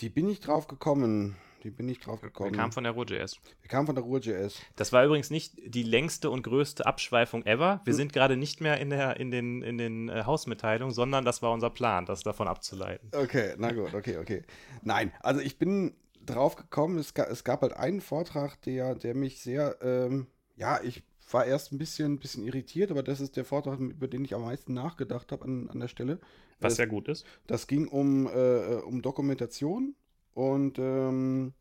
Wie 0.00 0.08
bin 0.08 0.30
ich 0.30 0.40
drauf 0.40 0.66
gekommen? 0.66 1.36
Wie 1.62 1.68
bin 1.68 1.86
ich 1.90 2.00
drauf 2.00 2.22
wir 2.22 2.30
gekommen? 2.30 2.52
kamen 2.52 2.72
von 2.72 2.84
der 2.84 2.94
Ruhr.js. 2.94 3.38
Wir 3.60 3.68
kamen 3.68 3.84
von 3.84 3.94
der 3.94 4.02
Ruhr.js. 4.02 4.58
Das 4.76 4.94
war 4.94 5.04
übrigens 5.04 5.28
nicht 5.28 5.58
die 5.62 5.82
längste 5.82 6.30
und 6.30 6.42
größte 6.42 6.86
Abschweifung 6.86 7.44
ever. 7.44 7.74
Hm. 7.74 7.80
Wir 7.84 7.94
sind 7.94 8.14
gerade 8.14 8.38
nicht 8.38 8.62
mehr 8.62 8.80
in, 8.80 8.88
der, 8.88 9.20
in 9.20 9.30
den, 9.30 9.60
in 9.60 9.76
den 9.76 10.08
äh, 10.08 10.22
Hausmitteilungen, 10.24 10.94
sondern 10.94 11.26
das 11.26 11.42
war 11.42 11.52
unser 11.52 11.68
Plan, 11.68 12.06
das 12.06 12.22
davon 12.22 12.48
abzuleiten. 12.48 13.10
Okay, 13.14 13.54
na 13.58 13.72
gut, 13.72 13.92
okay, 13.92 14.16
okay. 14.16 14.42
Nein, 14.82 15.12
also 15.20 15.42
ich 15.42 15.58
bin 15.58 15.94
drauf 16.24 16.56
gekommen, 16.56 16.96
es, 16.96 17.12
ga, 17.12 17.24
es 17.24 17.44
gab 17.44 17.60
halt 17.60 17.74
einen 17.74 18.00
Vortrag, 18.00 18.62
der, 18.62 18.94
der 18.94 19.14
mich 19.14 19.42
sehr, 19.42 19.76
ähm, 19.82 20.28
ja, 20.56 20.80
ich 20.82 21.02
war 21.32 21.44
erst 21.46 21.72
ein 21.72 21.78
bisschen, 21.78 22.18
bisschen 22.18 22.44
irritiert, 22.44 22.90
aber 22.90 23.02
das 23.02 23.20
ist 23.20 23.36
der 23.36 23.44
Vortrag, 23.44 23.78
über 23.80 24.08
den 24.08 24.24
ich 24.24 24.34
am 24.34 24.42
meisten 24.42 24.74
nachgedacht 24.74 25.32
habe 25.32 25.44
an, 25.44 25.68
an 25.70 25.80
der 25.80 25.88
Stelle. 25.88 26.18
Was 26.60 26.70
Das- 26.72 26.76
sehr 26.76 26.86
gut 26.86 27.08
ist. 27.08 27.24
Das 27.46 27.66
ging 27.66 27.88
um, 27.88 28.26
äh, 28.26 28.76
um 28.84 29.02
Dokumentation 29.02 29.94
und 30.34 30.78
ähm, 30.78 31.52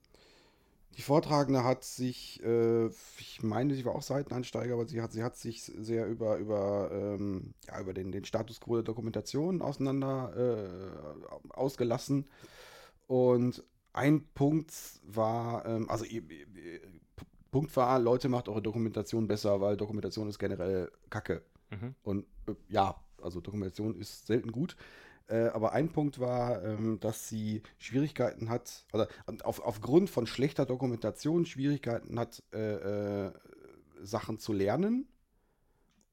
die 0.97 1.01
Vortragende 1.03 1.63
hat 1.63 1.83
sich, 1.85 2.43
äh, 2.43 2.87
ich 3.19 3.41
meine, 3.41 3.73
sie 3.73 3.85
war 3.85 3.95
auch 3.95 4.01
Seiteneinsteiger, 4.01 4.73
aber 4.73 4.85
sie 4.87 5.01
hat, 5.01 5.13
sie 5.13 5.23
hat 5.23 5.37
sich 5.37 5.63
sehr 5.63 6.07
über, 6.07 6.37
über, 6.37 6.89
ähm, 6.91 7.53
ja, 7.67 7.79
über 7.79 7.93
den, 7.93 8.11
den 8.11 8.25
Status 8.25 8.59
quo 8.59 8.75
der 8.75 8.83
Dokumentation 8.83 9.61
auseinander 9.61 10.33
äh, 10.35 11.53
ausgelassen. 11.53 12.27
Und 13.07 13.63
ein 13.93 14.27
Punkt 14.33 14.73
war, 15.03 15.65
ähm, 15.65 15.89
also 15.89 16.05
ihr- 16.05 16.23
ihr- 16.29 16.47
ihr- 16.55 16.81
Punkt 17.51 17.75
war, 17.75 17.99
Leute, 17.99 18.29
macht 18.29 18.47
eure 18.47 18.61
Dokumentation 18.61 19.27
besser, 19.27 19.61
weil 19.61 19.77
Dokumentation 19.77 20.29
ist 20.29 20.39
generell 20.39 20.91
Kacke. 21.09 21.41
Mhm. 21.71 21.95
Und 22.03 22.25
äh, 22.47 22.53
ja, 22.67 22.95
also 23.21 23.41
Dokumentation 23.41 23.95
ist 23.95 24.27
selten 24.27 24.51
gut. 24.51 24.75
Äh, 25.27 25.49
aber 25.49 25.73
ein 25.73 25.89
Punkt 25.89 26.19
war, 26.19 26.63
ähm, 26.63 26.99
dass 26.99 27.27
sie 27.27 27.61
Schwierigkeiten 27.77 28.49
hat, 28.49 28.85
oder 28.93 29.07
auf, 29.43 29.61
aufgrund 29.61 30.09
von 30.09 30.25
schlechter 30.25 30.65
Dokumentation 30.65 31.45
Schwierigkeiten 31.45 32.17
hat, 32.17 32.41
äh, 32.51 33.27
äh, 33.27 33.31
Sachen 34.01 34.39
zu 34.39 34.53
lernen. 34.53 35.07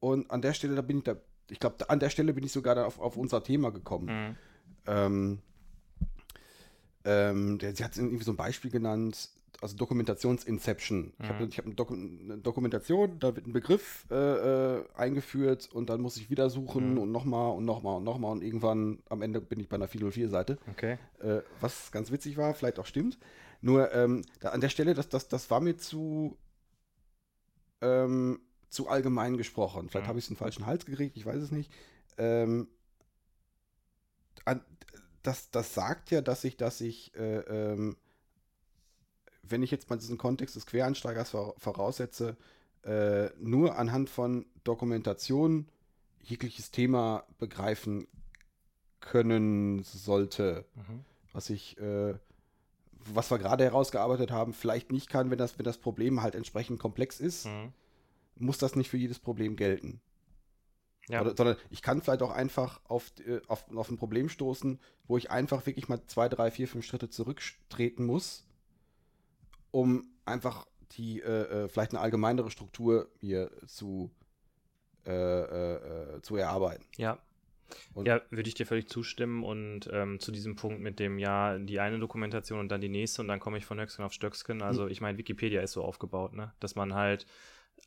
Und 0.00 0.30
an 0.30 0.42
der 0.42 0.52
Stelle, 0.52 0.74
da 0.74 0.82
bin 0.82 0.98
ich 0.98 1.04
da, 1.04 1.16
ich 1.48 1.60
glaube, 1.60 1.88
an 1.88 1.98
der 1.98 2.10
Stelle 2.10 2.34
bin 2.34 2.44
ich 2.44 2.52
sogar 2.52 2.74
dann 2.74 2.84
auf, 2.84 3.00
auf 3.00 3.16
unser 3.16 3.42
Thema 3.42 3.70
gekommen. 3.70 4.06
Mhm. 4.06 4.36
Ähm, 4.86 5.38
ähm, 7.04 7.58
der, 7.58 7.74
sie 7.74 7.84
hat 7.84 7.96
irgendwie 7.96 8.24
so 8.24 8.32
ein 8.32 8.36
Beispiel 8.36 8.70
genannt, 8.70 9.30
also 9.60 9.76
Dokumentations-Inception. 9.76 11.12
Ich 11.22 11.28
habe 11.28 11.44
Mhm. 11.44 11.48
ich 11.50 11.58
hab 11.58 11.64
eine, 11.66 11.74
Doku 11.74 11.94
eine 11.94 12.38
Dokumentation, 12.38 13.18
da 13.18 13.34
wird 13.34 13.46
ein 13.46 13.52
Begriff 13.52 14.04
äh, 14.10 14.14
äh, 14.78 14.84
eingeführt 14.94 15.68
und 15.72 15.88
dann 15.90 16.00
muss 16.00 16.16
ich 16.16 16.30
wieder 16.30 16.50
suchen 16.50 16.92
Mhm. 16.92 16.98
und 16.98 17.12
nochmal 17.12 17.56
und 17.56 17.64
nochmal 17.64 17.96
und 17.96 18.04
nochmal 18.04 18.32
und 18.32 18.42
irgendwann 18.42 19.02
am 19.08 19.22
Ende 19.22 19.40
bin 19.40 19.58
ich 19.60 19.68
bei 19.68 19.76
einer 19.76 19.88
404-Seite. 19.88 20.58
Okay. 20.70 20.98
Äh, 21.20 21.40
was 21.60 21.90
ganz 21.92 22.10
witzig 22.10 22.36
war, 22.36 22.54
vielleicht 22.54 22.78
auch 22.78 22.86
stimmt. 22.86 23.18
Nur 23.62 23.92
ähm, 23.94 24.22
da, 24.40 24.50
an 24.50 24.60
der 24.60 24.68
Stelle, 24.68 24.94
das, 24.94 25.08
das, 25.08 25.28
das 25.28 25.50
war 25.50 25.60
mir 25.60 25.76
zu, 25.76 26.36
ähm, 27.80 28.40
zu 28.68 28.88
allgemein 28.88 29.36
gesprochen. 29.36 29.88
Vielleicht 29.88 30.04
Mhm. 30.06 30.08
habe 30.08 30.18
ich 30.18 30.24
es 30.26 30.28
in 30.30 30.34
den 30.34 30.38
falschen 30.40 30.66
Hals 30.66 30.84
gekriegt, 30.86 31.16
ich 31.16 31.24
weiß 31.26 31.40
es 31.42 31.50
nicht. 31.50 31.72
Ähm, 32.18 32.68
an, 34.44 34.60
das, 35.22 35.50
das 35.50 35.74
sagt 35.74 36.10
ja, 36.10 36.20
dass 36.20 36.44
ich, 36.44 36.56
dass 36.56 36.80
ich, 36.80 37.14
äh, 37.16 37.38
ähm, 37.40 37.96
wenn 39.48 39.62
ich 39.62 39.70
jetzt 39.70 39.88
mal 39.90 39.96
diesen 39.96 40.18
Kontext 40.18 40.56
des 40.56 40.66
Quereinsteigers 40.66 41.30
vora- 41.34 41.54
voraussetze, 41.58 42.36
äh, 42.84 43.30
nur 43.40 43.76
anhand 43.78 44.08
von 44.10 44.46
Dokumentation 44.64 45.66
jegliches 46.22 46.70
Thema 46.70 47.24
begreifen 47.38 48.06
können 49.00 49.82
sollte 49.82 50.64
Mhm. 50.74 51.04
was 51.32 51.50
ich, 51.50 51.78
äh, 51.78 52.14
was 53.12 53.30
wir 53.30 53.38
gerade 53.38 53.62
herausgearbeitet 53.64 54.30
haben, 54.30 54.52
vielleicht 54.52 54.90
nicht 54.90 55.08
kann, 55.08 55.30
wenn 55.30 55.38
das, 55.38 55.58
wenn 55.58 55.64
das 55.64 55.78
Problem 55.78 56.22
halt 56.22 56.34
entsprechend 56.34 56.80
komplex 56.80 57.20
ist, 57.20 57.46
Mhm. 57.46 57.72
muss 58.36 58.58
das 58.58 58.74
nicht 58.74 58.88
für 58.90 58.96
jedes 58.96 59.18
Problem 59.18 59.54
gelten. 59.56 60.00
Ja. 61.08 61.20
Oder, 61.20 61.36
sondern 61.36 61.56
ich 61.70 61.82
kann 61.82 62.02
vielleicht 62.02 62.22
auch 62.22 62.32
einfach 62.32 62.80
auf, 62.88 63.12
äh, 63.24 63.40
auf, 63.46 63.64
auf 63.76 63.90
ein 63.90 63.96
Problem 63.98 64.28
stoßen, 64.28 64.80
wo 65.06 65.16
ich 65.16 65.30
einfach 65.30 65.64
wirklich 65.66 65.88
mal 65.88 66.00
zwei, 66.06 66.28
drei, 66.28 66.50
vier, 66.50 66.66
fünf 66.66 66.84
Schritte 66.84 67.08
zurücktreten 67.10 68.04
muss, 68.06 68.44
um 69.70 70.06
einfach 70.24 70.66
die, 70.92 71.20
äh, 71.20 71.64
äh, 71.64 71.68
vielleicht 71.68 71.92
eine 71.92 72.00
allgemeinere 72.00 72.50
Struktur 72.50 73.08
mir 73.20 73.50
zu, 73.66 74.10
äh, 75.06 75.10
äh, 75.10 76.16
äh, 76.16 76.22
zu 76.22 76.36
erarbeiten. 76.36 76.84
Ja. 76.96 77.18
Und- 77.94 78.06
ja, 78.06 78.20
würde 78.30 78.48
ich 78.48 78.54
dir 78.54 78.66
völlig 78.66 78.88
zustimmen 78.88 79.42
und 79.42 79.90
ähm, 79.92 80.20
zu 80.20 80.30
diesem 80.30 80.54
Punkt 80.54 80.80
mit 80.80 81.00
dem 81.00 81.18
ja 81.18 81.58
die 81.58 81.80
eine 81.80 81.98
Dokumentation 81.98 82.60
und 82.60 82.68
dann 82.68 82.80
die 82.80 82.88
nächste 82.88 83.22
und 83.22 83.28
dann 83.28 83.40
komme 83.40 83.58
ich 83.58 83.66
von 83.66 83.80
Höchstgen 83.80 84.04
auf 84.04 84.12
Stöcksken. 84.12 84.60
Hm. 84.60 84.66
Also 84.66 84.86
ich 84.86 85.00
meine, 85.00 85.18
Wikipedia 85.18 85.60
ist 85.62 85.72
so 85.72 85.82
aufgebaut, 85.82 86.32
ne? 86.32 86.52
dass 86.60 86.76
man 86.76 86.94
halt 86.94 87.26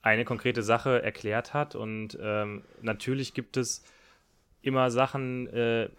eine 0.01 0.25
konkrete 0.25 0.63
Sache 0.63 1.01
erklärt 1.01 1.53
hat 1.53 1.75
und 1.75 2.17
ähm, 2.21 2.63
natürlich 2.81 3.33
gibt 3.33 3.57
es 3.57 3.83
immer 4.61 4.91
Sachen, 4.91 5.47
äh, 5.47 5.89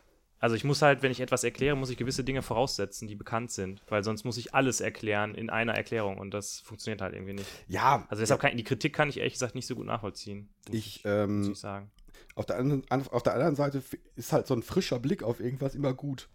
also 0.41 0.57
ich 0.57 0.64
muss 0.64 0.82
halt, 0.82 1.03
wenn 1.03 1.12
ich 1.12 1.20
etwas 1.20 1.45
erkläre, 1.45 1.76
muss 1.76 1.91
ich 1.91 1.97
gewisse 1.97 2.24
Dinge 2.24 2.43
voraussetzen, 2.43 3.07
die 3.07 3.14
bekannt 3.14 3.51
sind, 3.53 3.82
weil 3.88 4.03
sonst 4.03 4.24
muss 4.24 4.36
ich 4.38 4.55
alles 4.55 4.80
erklären 4.80 5.34
in 5.34 5.51
einer 5.51 5.74
Erklärung 5.74 6.18
und 6.18 6.32
das 6.32 6.61
funktioniert 6.61 7.01
halt 7.03 7.14
irgendwie 7.14 7.34
nicht. 7.34 7.47
Ja, 7.68 8.07
Also 8.09 8.22
deshalb 8.22 8.41
kann 8.41 8.57
die 8.57 8.64
Kritik 8.64 8.93
kann 8.95 9.09
ich 9.09 9.18
ehrlich 9.18 9.34
gesagt 9.34 9.55
nicht 9.55 9.66
so 9.66 9.76
gut 9.76 9.86
nachvollziehen. 9.86 10.49
muss 10.68 10.76
ich, 10.76 11.05
muss 11.05 11.12
ähm, 11.12 11.51
ich 11.53 11.59
sagen. 11.59 11.91
Auf 12.34 12.47
der, 12.47 12.57
anderen, 12.59 12.82
an- 12.91 13.07
auf 13.09 13.22
der 13.22 13.34
anderen 13.34 13.55
Seite 13.55 13.82
ist 14.16 14.32
halt 14.32 14.47
so 14.47 14.55
ein 14.55 14.62
frischer 14.62 14.99
Blick 14.99 15.22
auf 15.22 15.41
irgendwas 15.41 15.74
immer 15.74 15.93
gut. 15.95 16.28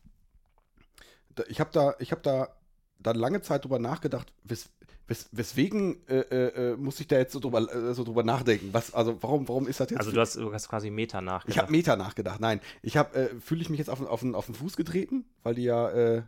Ich 1.48 1.60
habe 1.60 1.70
da, 1.74 1.96
ich 2.00 2.12
habe 2.12 2.22
da 2.22 2.56
dann 3.00 3.16
lange 3.18 3.42
Zeit 3.42 3.64
drüber 3.64 3.80
nachgedacht, 3.80 4.34
wes, 4.44 4.70
wes, 5.08 5.28
weswegen 5.32 6.06
äh, 6.08 6.20
äh, 6.22 6.72
äh, 6.74 6.78
muss 6.78 7.00
ich 7.00 7.08
da 7.08 7.18
jetzt 7.18 7.34
so 7.34 7.40
drüber, 7.40 7.62
äh, 7.74 7.94
so 7.94 8.04
drüber 8.04 8.24
nachdenken? 8.24 8.70
Was, 8.72 8.94
also 8.94 9.22
warum, 9.22 9.48
warum 9.48 9.68
ist 9.68 9.80
das 9.80 9.90
jetzt? 9.92 10.00
Also 10.00 10.12
du 10.12 10.20
hast, 10.20 10.36
du 10.36 10.52
hast 10.54 10.68
quasi 10.70 10.90
Meta 10.90 11.20
ich 11.20 11.26
nachgedacht. 11.26 11.62
habe 11.64 11.72
Meta 11.72 11.96
nachgedacht. 11.96 12.40
Nein, 12.40 12.62
ich 12.82 12.98
habe, 12.98 13.16
äh, 13.16 13.36
fühle 13.40 13.62
ich 13.62 13.70
mich 13.70 13.78
jetzt 13.80 13.90
auf, 13.90 14.00
den- 14.00 14.08
auf, 14.08 14.24
auf 14.34 14.46
den 14.48 14.56
Fuß 14.56 14.76
getreten, 14.78 15.26
weil 15.44 15.56
die 15.56 15.64
ja 15.64 15.90
äh, 15.90 16.24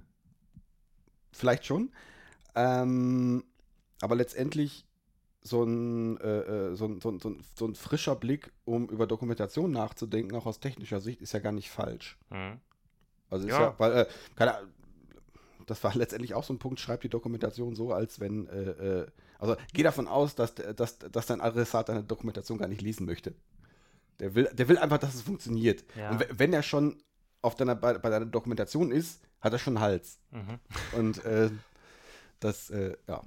vielleicht 1.32 1.66
schon. 1.66 1.92
Ähm, 2.56 3.44
aber 4.02 4.16
letztendlich 4.16 4.86
so 5.42 5.64
ein, 5.64 6.18
äh, 6.20 6.40
äh, 6.72 6.76
so, 6.76 6.86
ein, 6.86 7.00
so, 7.00 7.10
ein, 7.10 7.20
so, 7.20 7.30
ein, 7.30 7.44
so 7.56 7.66
ein 7.68 7.76
frischer 7.76 8.16
Blick, 8.16 8.52
um 8.66 8.90
über 8.90 9.08
Dokumentation 9.08 9.72
nachzudenken, 9.72 10.36
auch 10.36 10.46
aus 10.46 10.60
technischer 10.60 11.00
Sicht, 11.00 11.22
ist 11.22 11.32
ja 11.34 11.40
gar 11.40 11.52
nicht 11.54 11.70
falsch. 11.70 12.18
Mhm. 12.30 12.60
Also 13.30 13.46
ist 13.48 13.54
Ja. 13.54 13.62
ja, 13.62 13.76
weil, 13.78 13.92
äh, 13.94 14.06
keine 14.36 14.58
Ahnung, 14.58 14.70
das 15.68 15.84
war 15.84 15.94
letztendlich 15.96 16.34
auch 16.34 16.44
so 16.44 16.54
ein 16.54 16.60
Punkt, 16.60 16.80
schreib 16.80 17.02
die 17.02 17.10
Dokumentation 17.10 17.76
so, 17.76 17.94
als 17.94 18.20
wenn, 18.20 18.48
äh, 18.48 19.02
äh, 19.02 19.08
also 19.38 19.56
geh 19.74 19.84
davon 19.84 20.08
aus, 20.08 20.34
dass, 20.34 20.56
dass, 20.56 20.98
dass 20.98 21.26
dein 21.28 21.42
Adressat 21.42 21.90
deine 21.90 22.04
Dokumentation 22.04 22.58
gar 22.58 22.68
nicht 22.68 22.82
lesen 22.82 23.06
möchte. 23.06 23.36
Der 24.20 24.34
will, 24.34 24.50
der 24.52 24.68
will 24.68 24.80
einfach, 24.80 24.98
dass 24.98 25.14
es 25.14 25.22
funktioniert. 25.22 25.86
Ja. 25.96 26.10
Und 26.10 26.20
we- 26.22 26.30
wenn 26.32 26.52
er 26.52 26.64
schon 26.64 26.98
auf 27.44 27.54
deiner, 27.56 27.76
bei, 27.76 28.00
bei 28.00 28.10
deiner 28.10 28.26
Dokumentation 28.26 28.92
ist, 28.92 29.22
hat 29.42 29.54
er 29.54 29.60
schon 29.60 29.78
einen 29.78 29.86
Hals. 29.86 30.20
Mhm. 30.32 30.60
Und 30.98 31.24
äh, 31.24 31.52
das, 32.40 32.72
äh, 32.72 32.98
ja, 33.08 33.22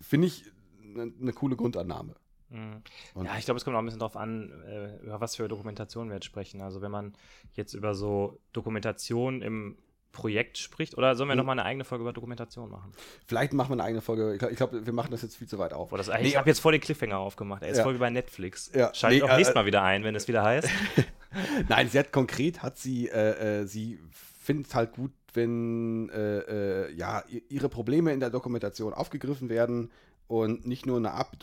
finde 0.00 0.26
ich 0.26 0.44
eine 0.84 1.06
ne 1.06 1.32
coole 1.32 1.56
Grundannahme. 1.56 2.14
Mhm. 2.50 2.82
Ja, 3.24 3.36
ich 3.38 3.44
glaube, 3.44 3.58
es 3.58 3.64
kommt 3.64 3.74
auch 3.76 3.80
ein 3.80 3.84
bisschen 3.84 4.00
drauf 4.00 4.16
an, 4.16 4.50
äh, 4.66 4.96
über 5.02 5.20
was 5.20 5.36
für 5.36 5.48
Dokumentation 5.48 6.08
wir 6.08 6.14
jetzt 6.14 6.24
sprechen. 6.26 6.60
Also 6.62 6.80
wenn 6.80 6.90
man 6.90 7.14
jetzt 7.54 7.74
über 7.74 7.94
so 7.94 8.40
Dokumentation 8.52 9.42
im 9.42 9.76
Projekt 10.12 10.58
spricht, 10.58 10.96
oder 10.96 11.14
sollen 11.14 11.28
wir 11.28 11.34
Mhm. 11.34 11.38
noch 11.38 11.44
mal 11.46 11.52
eine 11.52 11.64
eigene 11.64 11.84
Folge 11.84 12.02
über 12.02 12.12
Dokumentation 12.12 12.70
machen? 12.70 12.92
Vielleicht 13.26 13.52
machen 13.52 13.70
wir 13.70 13.74
eine 13.74 13.84
eigene 13.84 14.00
Folge. 14.00 14.32
Ich 14.32 14.38
glaube, 14.38 14.54
glaub, 14.54 14.86
wir 14.86 14.92
machen 14.92 15.10
das 15.10 15.22
jetzt 15.22 15.36
viel 15.36 15.46
zu 15.48 15.58
weit 15.58 15.72
auf. 15.72 15.90
Boah, 15.90 15.98
das, 15.98 16.08
Nee, 16.08 16.28
ich 16.28 16.36
habe 16.36 16.48
jetzt 16.48 16.60
voll 16.60 16.72
den 16.72 16.80
Cliffhanger 16.80 17.18
aufgemacht. 17.18 17.62
Er 17.62 17.68
ist 17.68 17.78
Ja. 17.78 17.82
voll 17.84 17.94
wie 17.94 17.98
bei 17.98 18.10
Netflix. 18.10 18.70
Ja. 18.74 18.92
Schaltet 18.94 19.22
Nee, 19.22 19.28
auch 19.30 19.36
nächstes 19.36 19.54
äh, 19.54 19.58
Mal 19.58 19.66
wieder 19.66 19.82
ein, 19.82 20.04
wenn 20.04 20.14
es 20.14 20.26
wieder 20.28 20.42
heißt. 20.42 20.68
Nein, 21.68 21.88
sie 21.88 21.98
hat 21.98 22.10
konkret, 22.12 22.62
hat 22.62 22.78
sie, 22.78 23.08
äh, 23.08 23.60
äh, 23.62 23.66
sie 23.66 24.00
findet 24.12 24.68
es 24.68 24.74
halt 24.74 24.92
gut, 24.92 25.12
wenn 25.34 26.08
äh, 26.08 26.38
äh, 26.88 26.92
ja, 26.94 27.22
ihre 27.48 27.68
Probleme 27.68 28.12
in 28.12 28.20
der 28.20 28.30
Dokumentation 28.30 28.94
aufgegriffen 28.94 29.48
werden 29.50 29.90
und 30.26 30.66
nicht 30.66 30.86
nur 30.86 30.96
eine 30.96 31.12
API, 31.12 31.36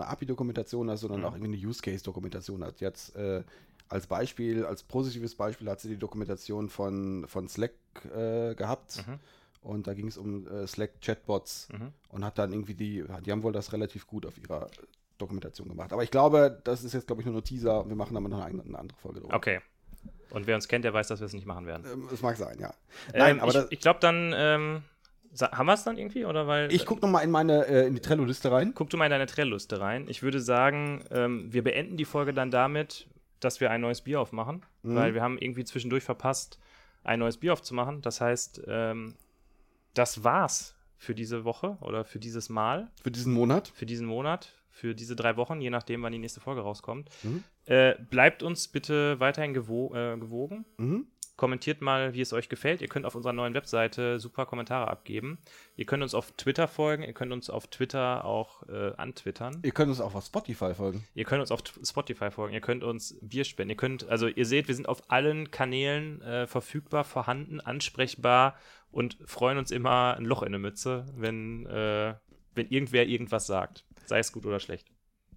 API-Dokumentation 0.00 0.90
hast, 0.90 1.00
sondern 1.00 1.20
Mhm. 1.20 1.26
auch 1.26 1.34
irgendwie 1.34 1.56
eine 1.58 1.66
Use-Case-Dokumentation 1.66 2.62
hat. 2.64 2.80
Jetzt 2.80 3.16
äh, 3.16 3.42
als 3.88 4.06
Beispiel, 4.06 4.64
als 4.64 4.82
positives 4.82 5.34
Beispiel 5.34 5.68
hat 5.70 5.80
sie 5.80 5.88
die 5.88 5.98
Dokumentation 5.98 6.68
von, 6.68 7.24
von 7.28 7.48
Slack 7.48 7.72
äh, 8.14 8.54
gehabt. 8.54 9.04
Mhm. 9.06 9.18
Und 9.60 9.86
da 9.88 9.94
ging 9.94 10.06
es 10.06 10.16
um 10.16 10.46
äh, 10.46 10.66
Slack-Chatbots 10.66 11.68
Mhm. 11.72 11.92
und 12.10 12.24
hat 12.24 12.38
dann 12.38 12.52
irgendwie 12.52 12.74
die, 12.74 13.04
die 13.24 13.32
haben 13.32 13.42
wohl 13.42 13.52
das 13.52 13.72
relativ 13.72 14.06
gut 14.06 14.24
auf 14.26 14.38
ihrer 14.38 14.68
Dokumentation 15.18 15.68
gemacht. 15.68 15.92
Aber 15.92 16.02
ich 16.04 16.10
glaube, 16.10 16.60
das 16.64 16.84
ist 16.84 16.92
jetzt, 16.92 17.06
glaube 17.06 17.22
ich, 17.22 17.26
nur 17.26 17.36
ein 17.36 17.42
Teaser 17.44 17.80
und 17.82 17.88
wir 17.88 17.96
machen 17.96 18.16
aber 18.16 18.28
noch 18.28 18.44
eine, 18.44 18.62
eine 18.62 18.78
andere 18.78 18.98
Folge 18.98 19.20
drüber. 19.20 19.34
Okay. 19.34 19.60
Und 20.30 20.46
wer 20.46 20.54
uns 20.56 20.68
kennt, 20.68 20.84
der 20.84 20.92
weiß, 20.92 21.08
dass 21.08 21.20
wir 21.20 21.26
es 21.26 21.32
nicht 21.32 21.46
machen 21.46 21.66
werden. 21.66 21.84
Ähm, 21.90 22.08
Es 22.12 22.22
mag 22.22 22.36
sein, 22.36 22.58
ja. 22.60 22.74
Ähm, 23.12 23.18
Nein, 23.18 23.40
aber 23.40 23.64
ich, 23.64 23.72
ich 23.72 23.80
glaube 23.80 24.00
dann, 24.00 24.32
ähm, 24.36 24.82
haben 25.40 25.66
wir 25.66 25.74
es 25.74 25.84
dann 25.84 25.98
irgendwie? 25.98 26.24
Oder 26.24 26.46
weil, 26.46 26.72
ich 26.72 26.86
gucke 26.86 27.00
nochmal 27.02 27.24
in 27.24 27.30
meine, 27.30 27.66
äh, 27.66 27.86
in 27.86 27.94
die 27.94 28.00
Trello-Liste 28.00 28.50
rein. 28.50 28.72
Guck 28.74 28.90
du 28.90 28.96
mal 28.96 29.06
in 29.06 29.10
deine 29.10 29.26
Trellliste 29.26 29.80
rein. 29.80 30.06
Ich 30.08 30.22
würde 30.22 30.40
sagen, 30.40 31.04
ähm, 31.10 31.52
wir 31.52 31.62
beenden 31.62 31.96
die 31.96 32.04
Folge 32.04 32.32
dann 32.32 32.50
damit, 32.50 33.06
dass 33.40 33.60
wir 33.60 33.70
ein 33.70 33.80
neues 33.80 34.00
Bier 34.02 34.20
aufmachen, 34.20 34.64
Mhm. 34.82 34.94
weil 34.94 35.14
wir 35.14 35.22
haben 35.22 35.38
irgendwie 35.38 35.64
zwischendurch 35.64 36.04
verpasst, 36.04 36.58
ein 37.04 37.18
neues 37.20 37.36
Bier 37.36 37.52
aufzumachen. 37.52 38.02
Das 38.02 38.20
heißt, 38.20 38.62
ähm, 38.66 39.14
das 39.94 40.24
war's 40.24 40.74
für 40.98 41.14
diese 41.14 41.44
Woche 41.44 41.76
oder 41.80 42.04
für 42.04 42.18
dieses 42.18 42.48
Mal, 42.48 42.90
Für 43.02 43.10
diesen 43.10 43.32
Monat. 43.32 43.68
für 43.74 43.86
diesen 43.86 44.06
Monat, 44.06 44.52
für 44.70 44.94
diese 44.94 45.14
drei 45.16 45.36
Wochen, 45.36 45.60
je 45.60 45.70
nachdem, 45.70 46.02
wann 46.02 46.12
die 46.12 46.18
nächste 46.18 46.40
Folge 46.40 46.62
rauskommt. 46.62 47.08
Mhm. 47.22 47.44
Äh, 47.66 47.94
bleibt 48.10 48.42
uns 48.42 48.68
bitte 48.68 49.18
weiterhin 49.20 49.54
gewo 49.54 49.94
äh, 49.94 50.16
gewogen. 50.18 50.64
Mhm. 50.78 51.06
Kommentiert 51.36 51.82
mal, 51.82 52.14
wie 52.14 52.22
es 52.22 52.32
euch 52.32 52.48
gefällt. 52.48 52.80
Ihr 52.80 52.88
könnt 52.88 53.04
auf 53.04 53.14
unserer 53.14 53.34
neuen 53.34 53.52
Webseite 53.52 54.18
super 54.18 54.46
Kommentare 54.46 54.88
abgeben. 54.88 55.38
Ihr 55.76 55.84
könnt 55.84 56.02
uns 56.02 56.14
auf 56.14 56.32
Twitter 56.32 56.66
folgen. 56.66 57.02
Ihr 57.02 57.12
könnt 57.12 57.32
uns 57.32 57.50
auf 57.50 57.66
Twitter 57.66 58.24
auch 58.24 58.62
äh, 58.68 58.92
antwittern. 58.96 59.60
Ihr 59.62 59.72
könnt 59.72 59.90
uns 59.90 60.00
auch 60.00 60.14
auf 60.14 60.24
Spotify 60.24 60.74
folgen. 60.74 61.04
Ihr 61.14 61.24
könnt 61.24 61.42
uns 61.42 61.50
auf 61.50 61.60
Spotify 61.84 62.30
folgen. 62.30 62.54
Ihr 62.54 62.62
könnt 62.62 62.82
uns 62.84 63.18
Bier 63.20 63.44
spenden. 63.44 63.70
Ihr 63.70 63.76
könnt, 63.76 64.08
also 64.08 64.28
ihr 64.28 64.46
seht, 64.46 64.68
wir 64.68 64.74
sind 64.74 64.88
auf 64.88 65.10
allen 65.10 65.50
Kanälen 65.50 66.22
äh, 66.22 66.46
verfügbar, 66.46 67.04
vorhanden, 67.04 67.60
ansprechbar 67.60 68.56
und 68.90 69.18
freuen 69.26 69.58
uns 69.58 69.70
immer 69.70 70.14
ein 70.16 70.24
Loch 70.24 70.42
in 70.42 70.52
der 70.52 70.58
Mütze, 70.58 71.04
wenn, 71.14 71.66
äh, 71.66 72.14
wenn 72.54 72.68
irgendwer 72.68 73.06
irgendwas 73.06 73.46
sagt. 73.46 73.84
Sei 74.06 74.18
es 74.20 74.32
gut 74.32 74.46
oder 74.46 74.58
schlecht. 74.60 74.88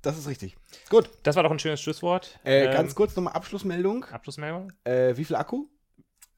Das 0.01 0.17
ist 0.17 0.29
richtig. 0.29 0.55
Gut. 0.89 1.09
Das 1.23 1.35
war 1.35 1.43
doch 1.43 1.51
ein 1.51 1.59
schönes 1.59 1.81
Schlusswort. 1.81 2.39
Äh, 2.45 2.67
Ähm, 2.67 2.71
ganz 2.71 2.95
kurz 2.95 3.17
nochmal 3.17 3.33
Abschlussmeldung. 3.33 4.05
Abschlussmeldung. 4.05 4.71
Äh, 4.85 5.17
wie 5.17 5.25
viel 5.25 5.35
Akku? 5.35 5.67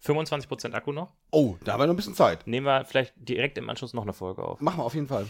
25% 0.06 0.74
Akku 0.74 0.92
noch. 0.92 1.14
Oh, 1.32 1.56
da 1.64 1.74
haben 1.74 1.80
wir 1.82 1.88
noch 1.88 1.94
ein 1.94 1.98
bisschen 1.98 2.16
Zeit. 2.16 2.48
Nehmen 2.48 2.66
wir 2.66 2.86
vielleicht 2.86 3.14
direkt 3.18 3.58
im 3.58 3.70
Anschluss 3.70 3.94
noch 3.94 4.04
eine 4.04 4.14
Folge 4.14 4.44
auf. 4.44 4.62
Machen 4.62 4.80
wir 4.80 4.86
auf 4.86 4.96
jeden 4.96 5.08
Fall. 5.08 5.28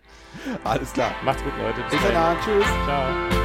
Alles 0.64 0.92
klar. 0.92 1.14
Macht's 1.24 1.42
gut, 1.42 1.52
Leute. 1.58 1.82
Bis 1.90 2.00
dann. 2.12 2.36
Tschüss. 2.40 2.66
Ciao. 2.84 3.43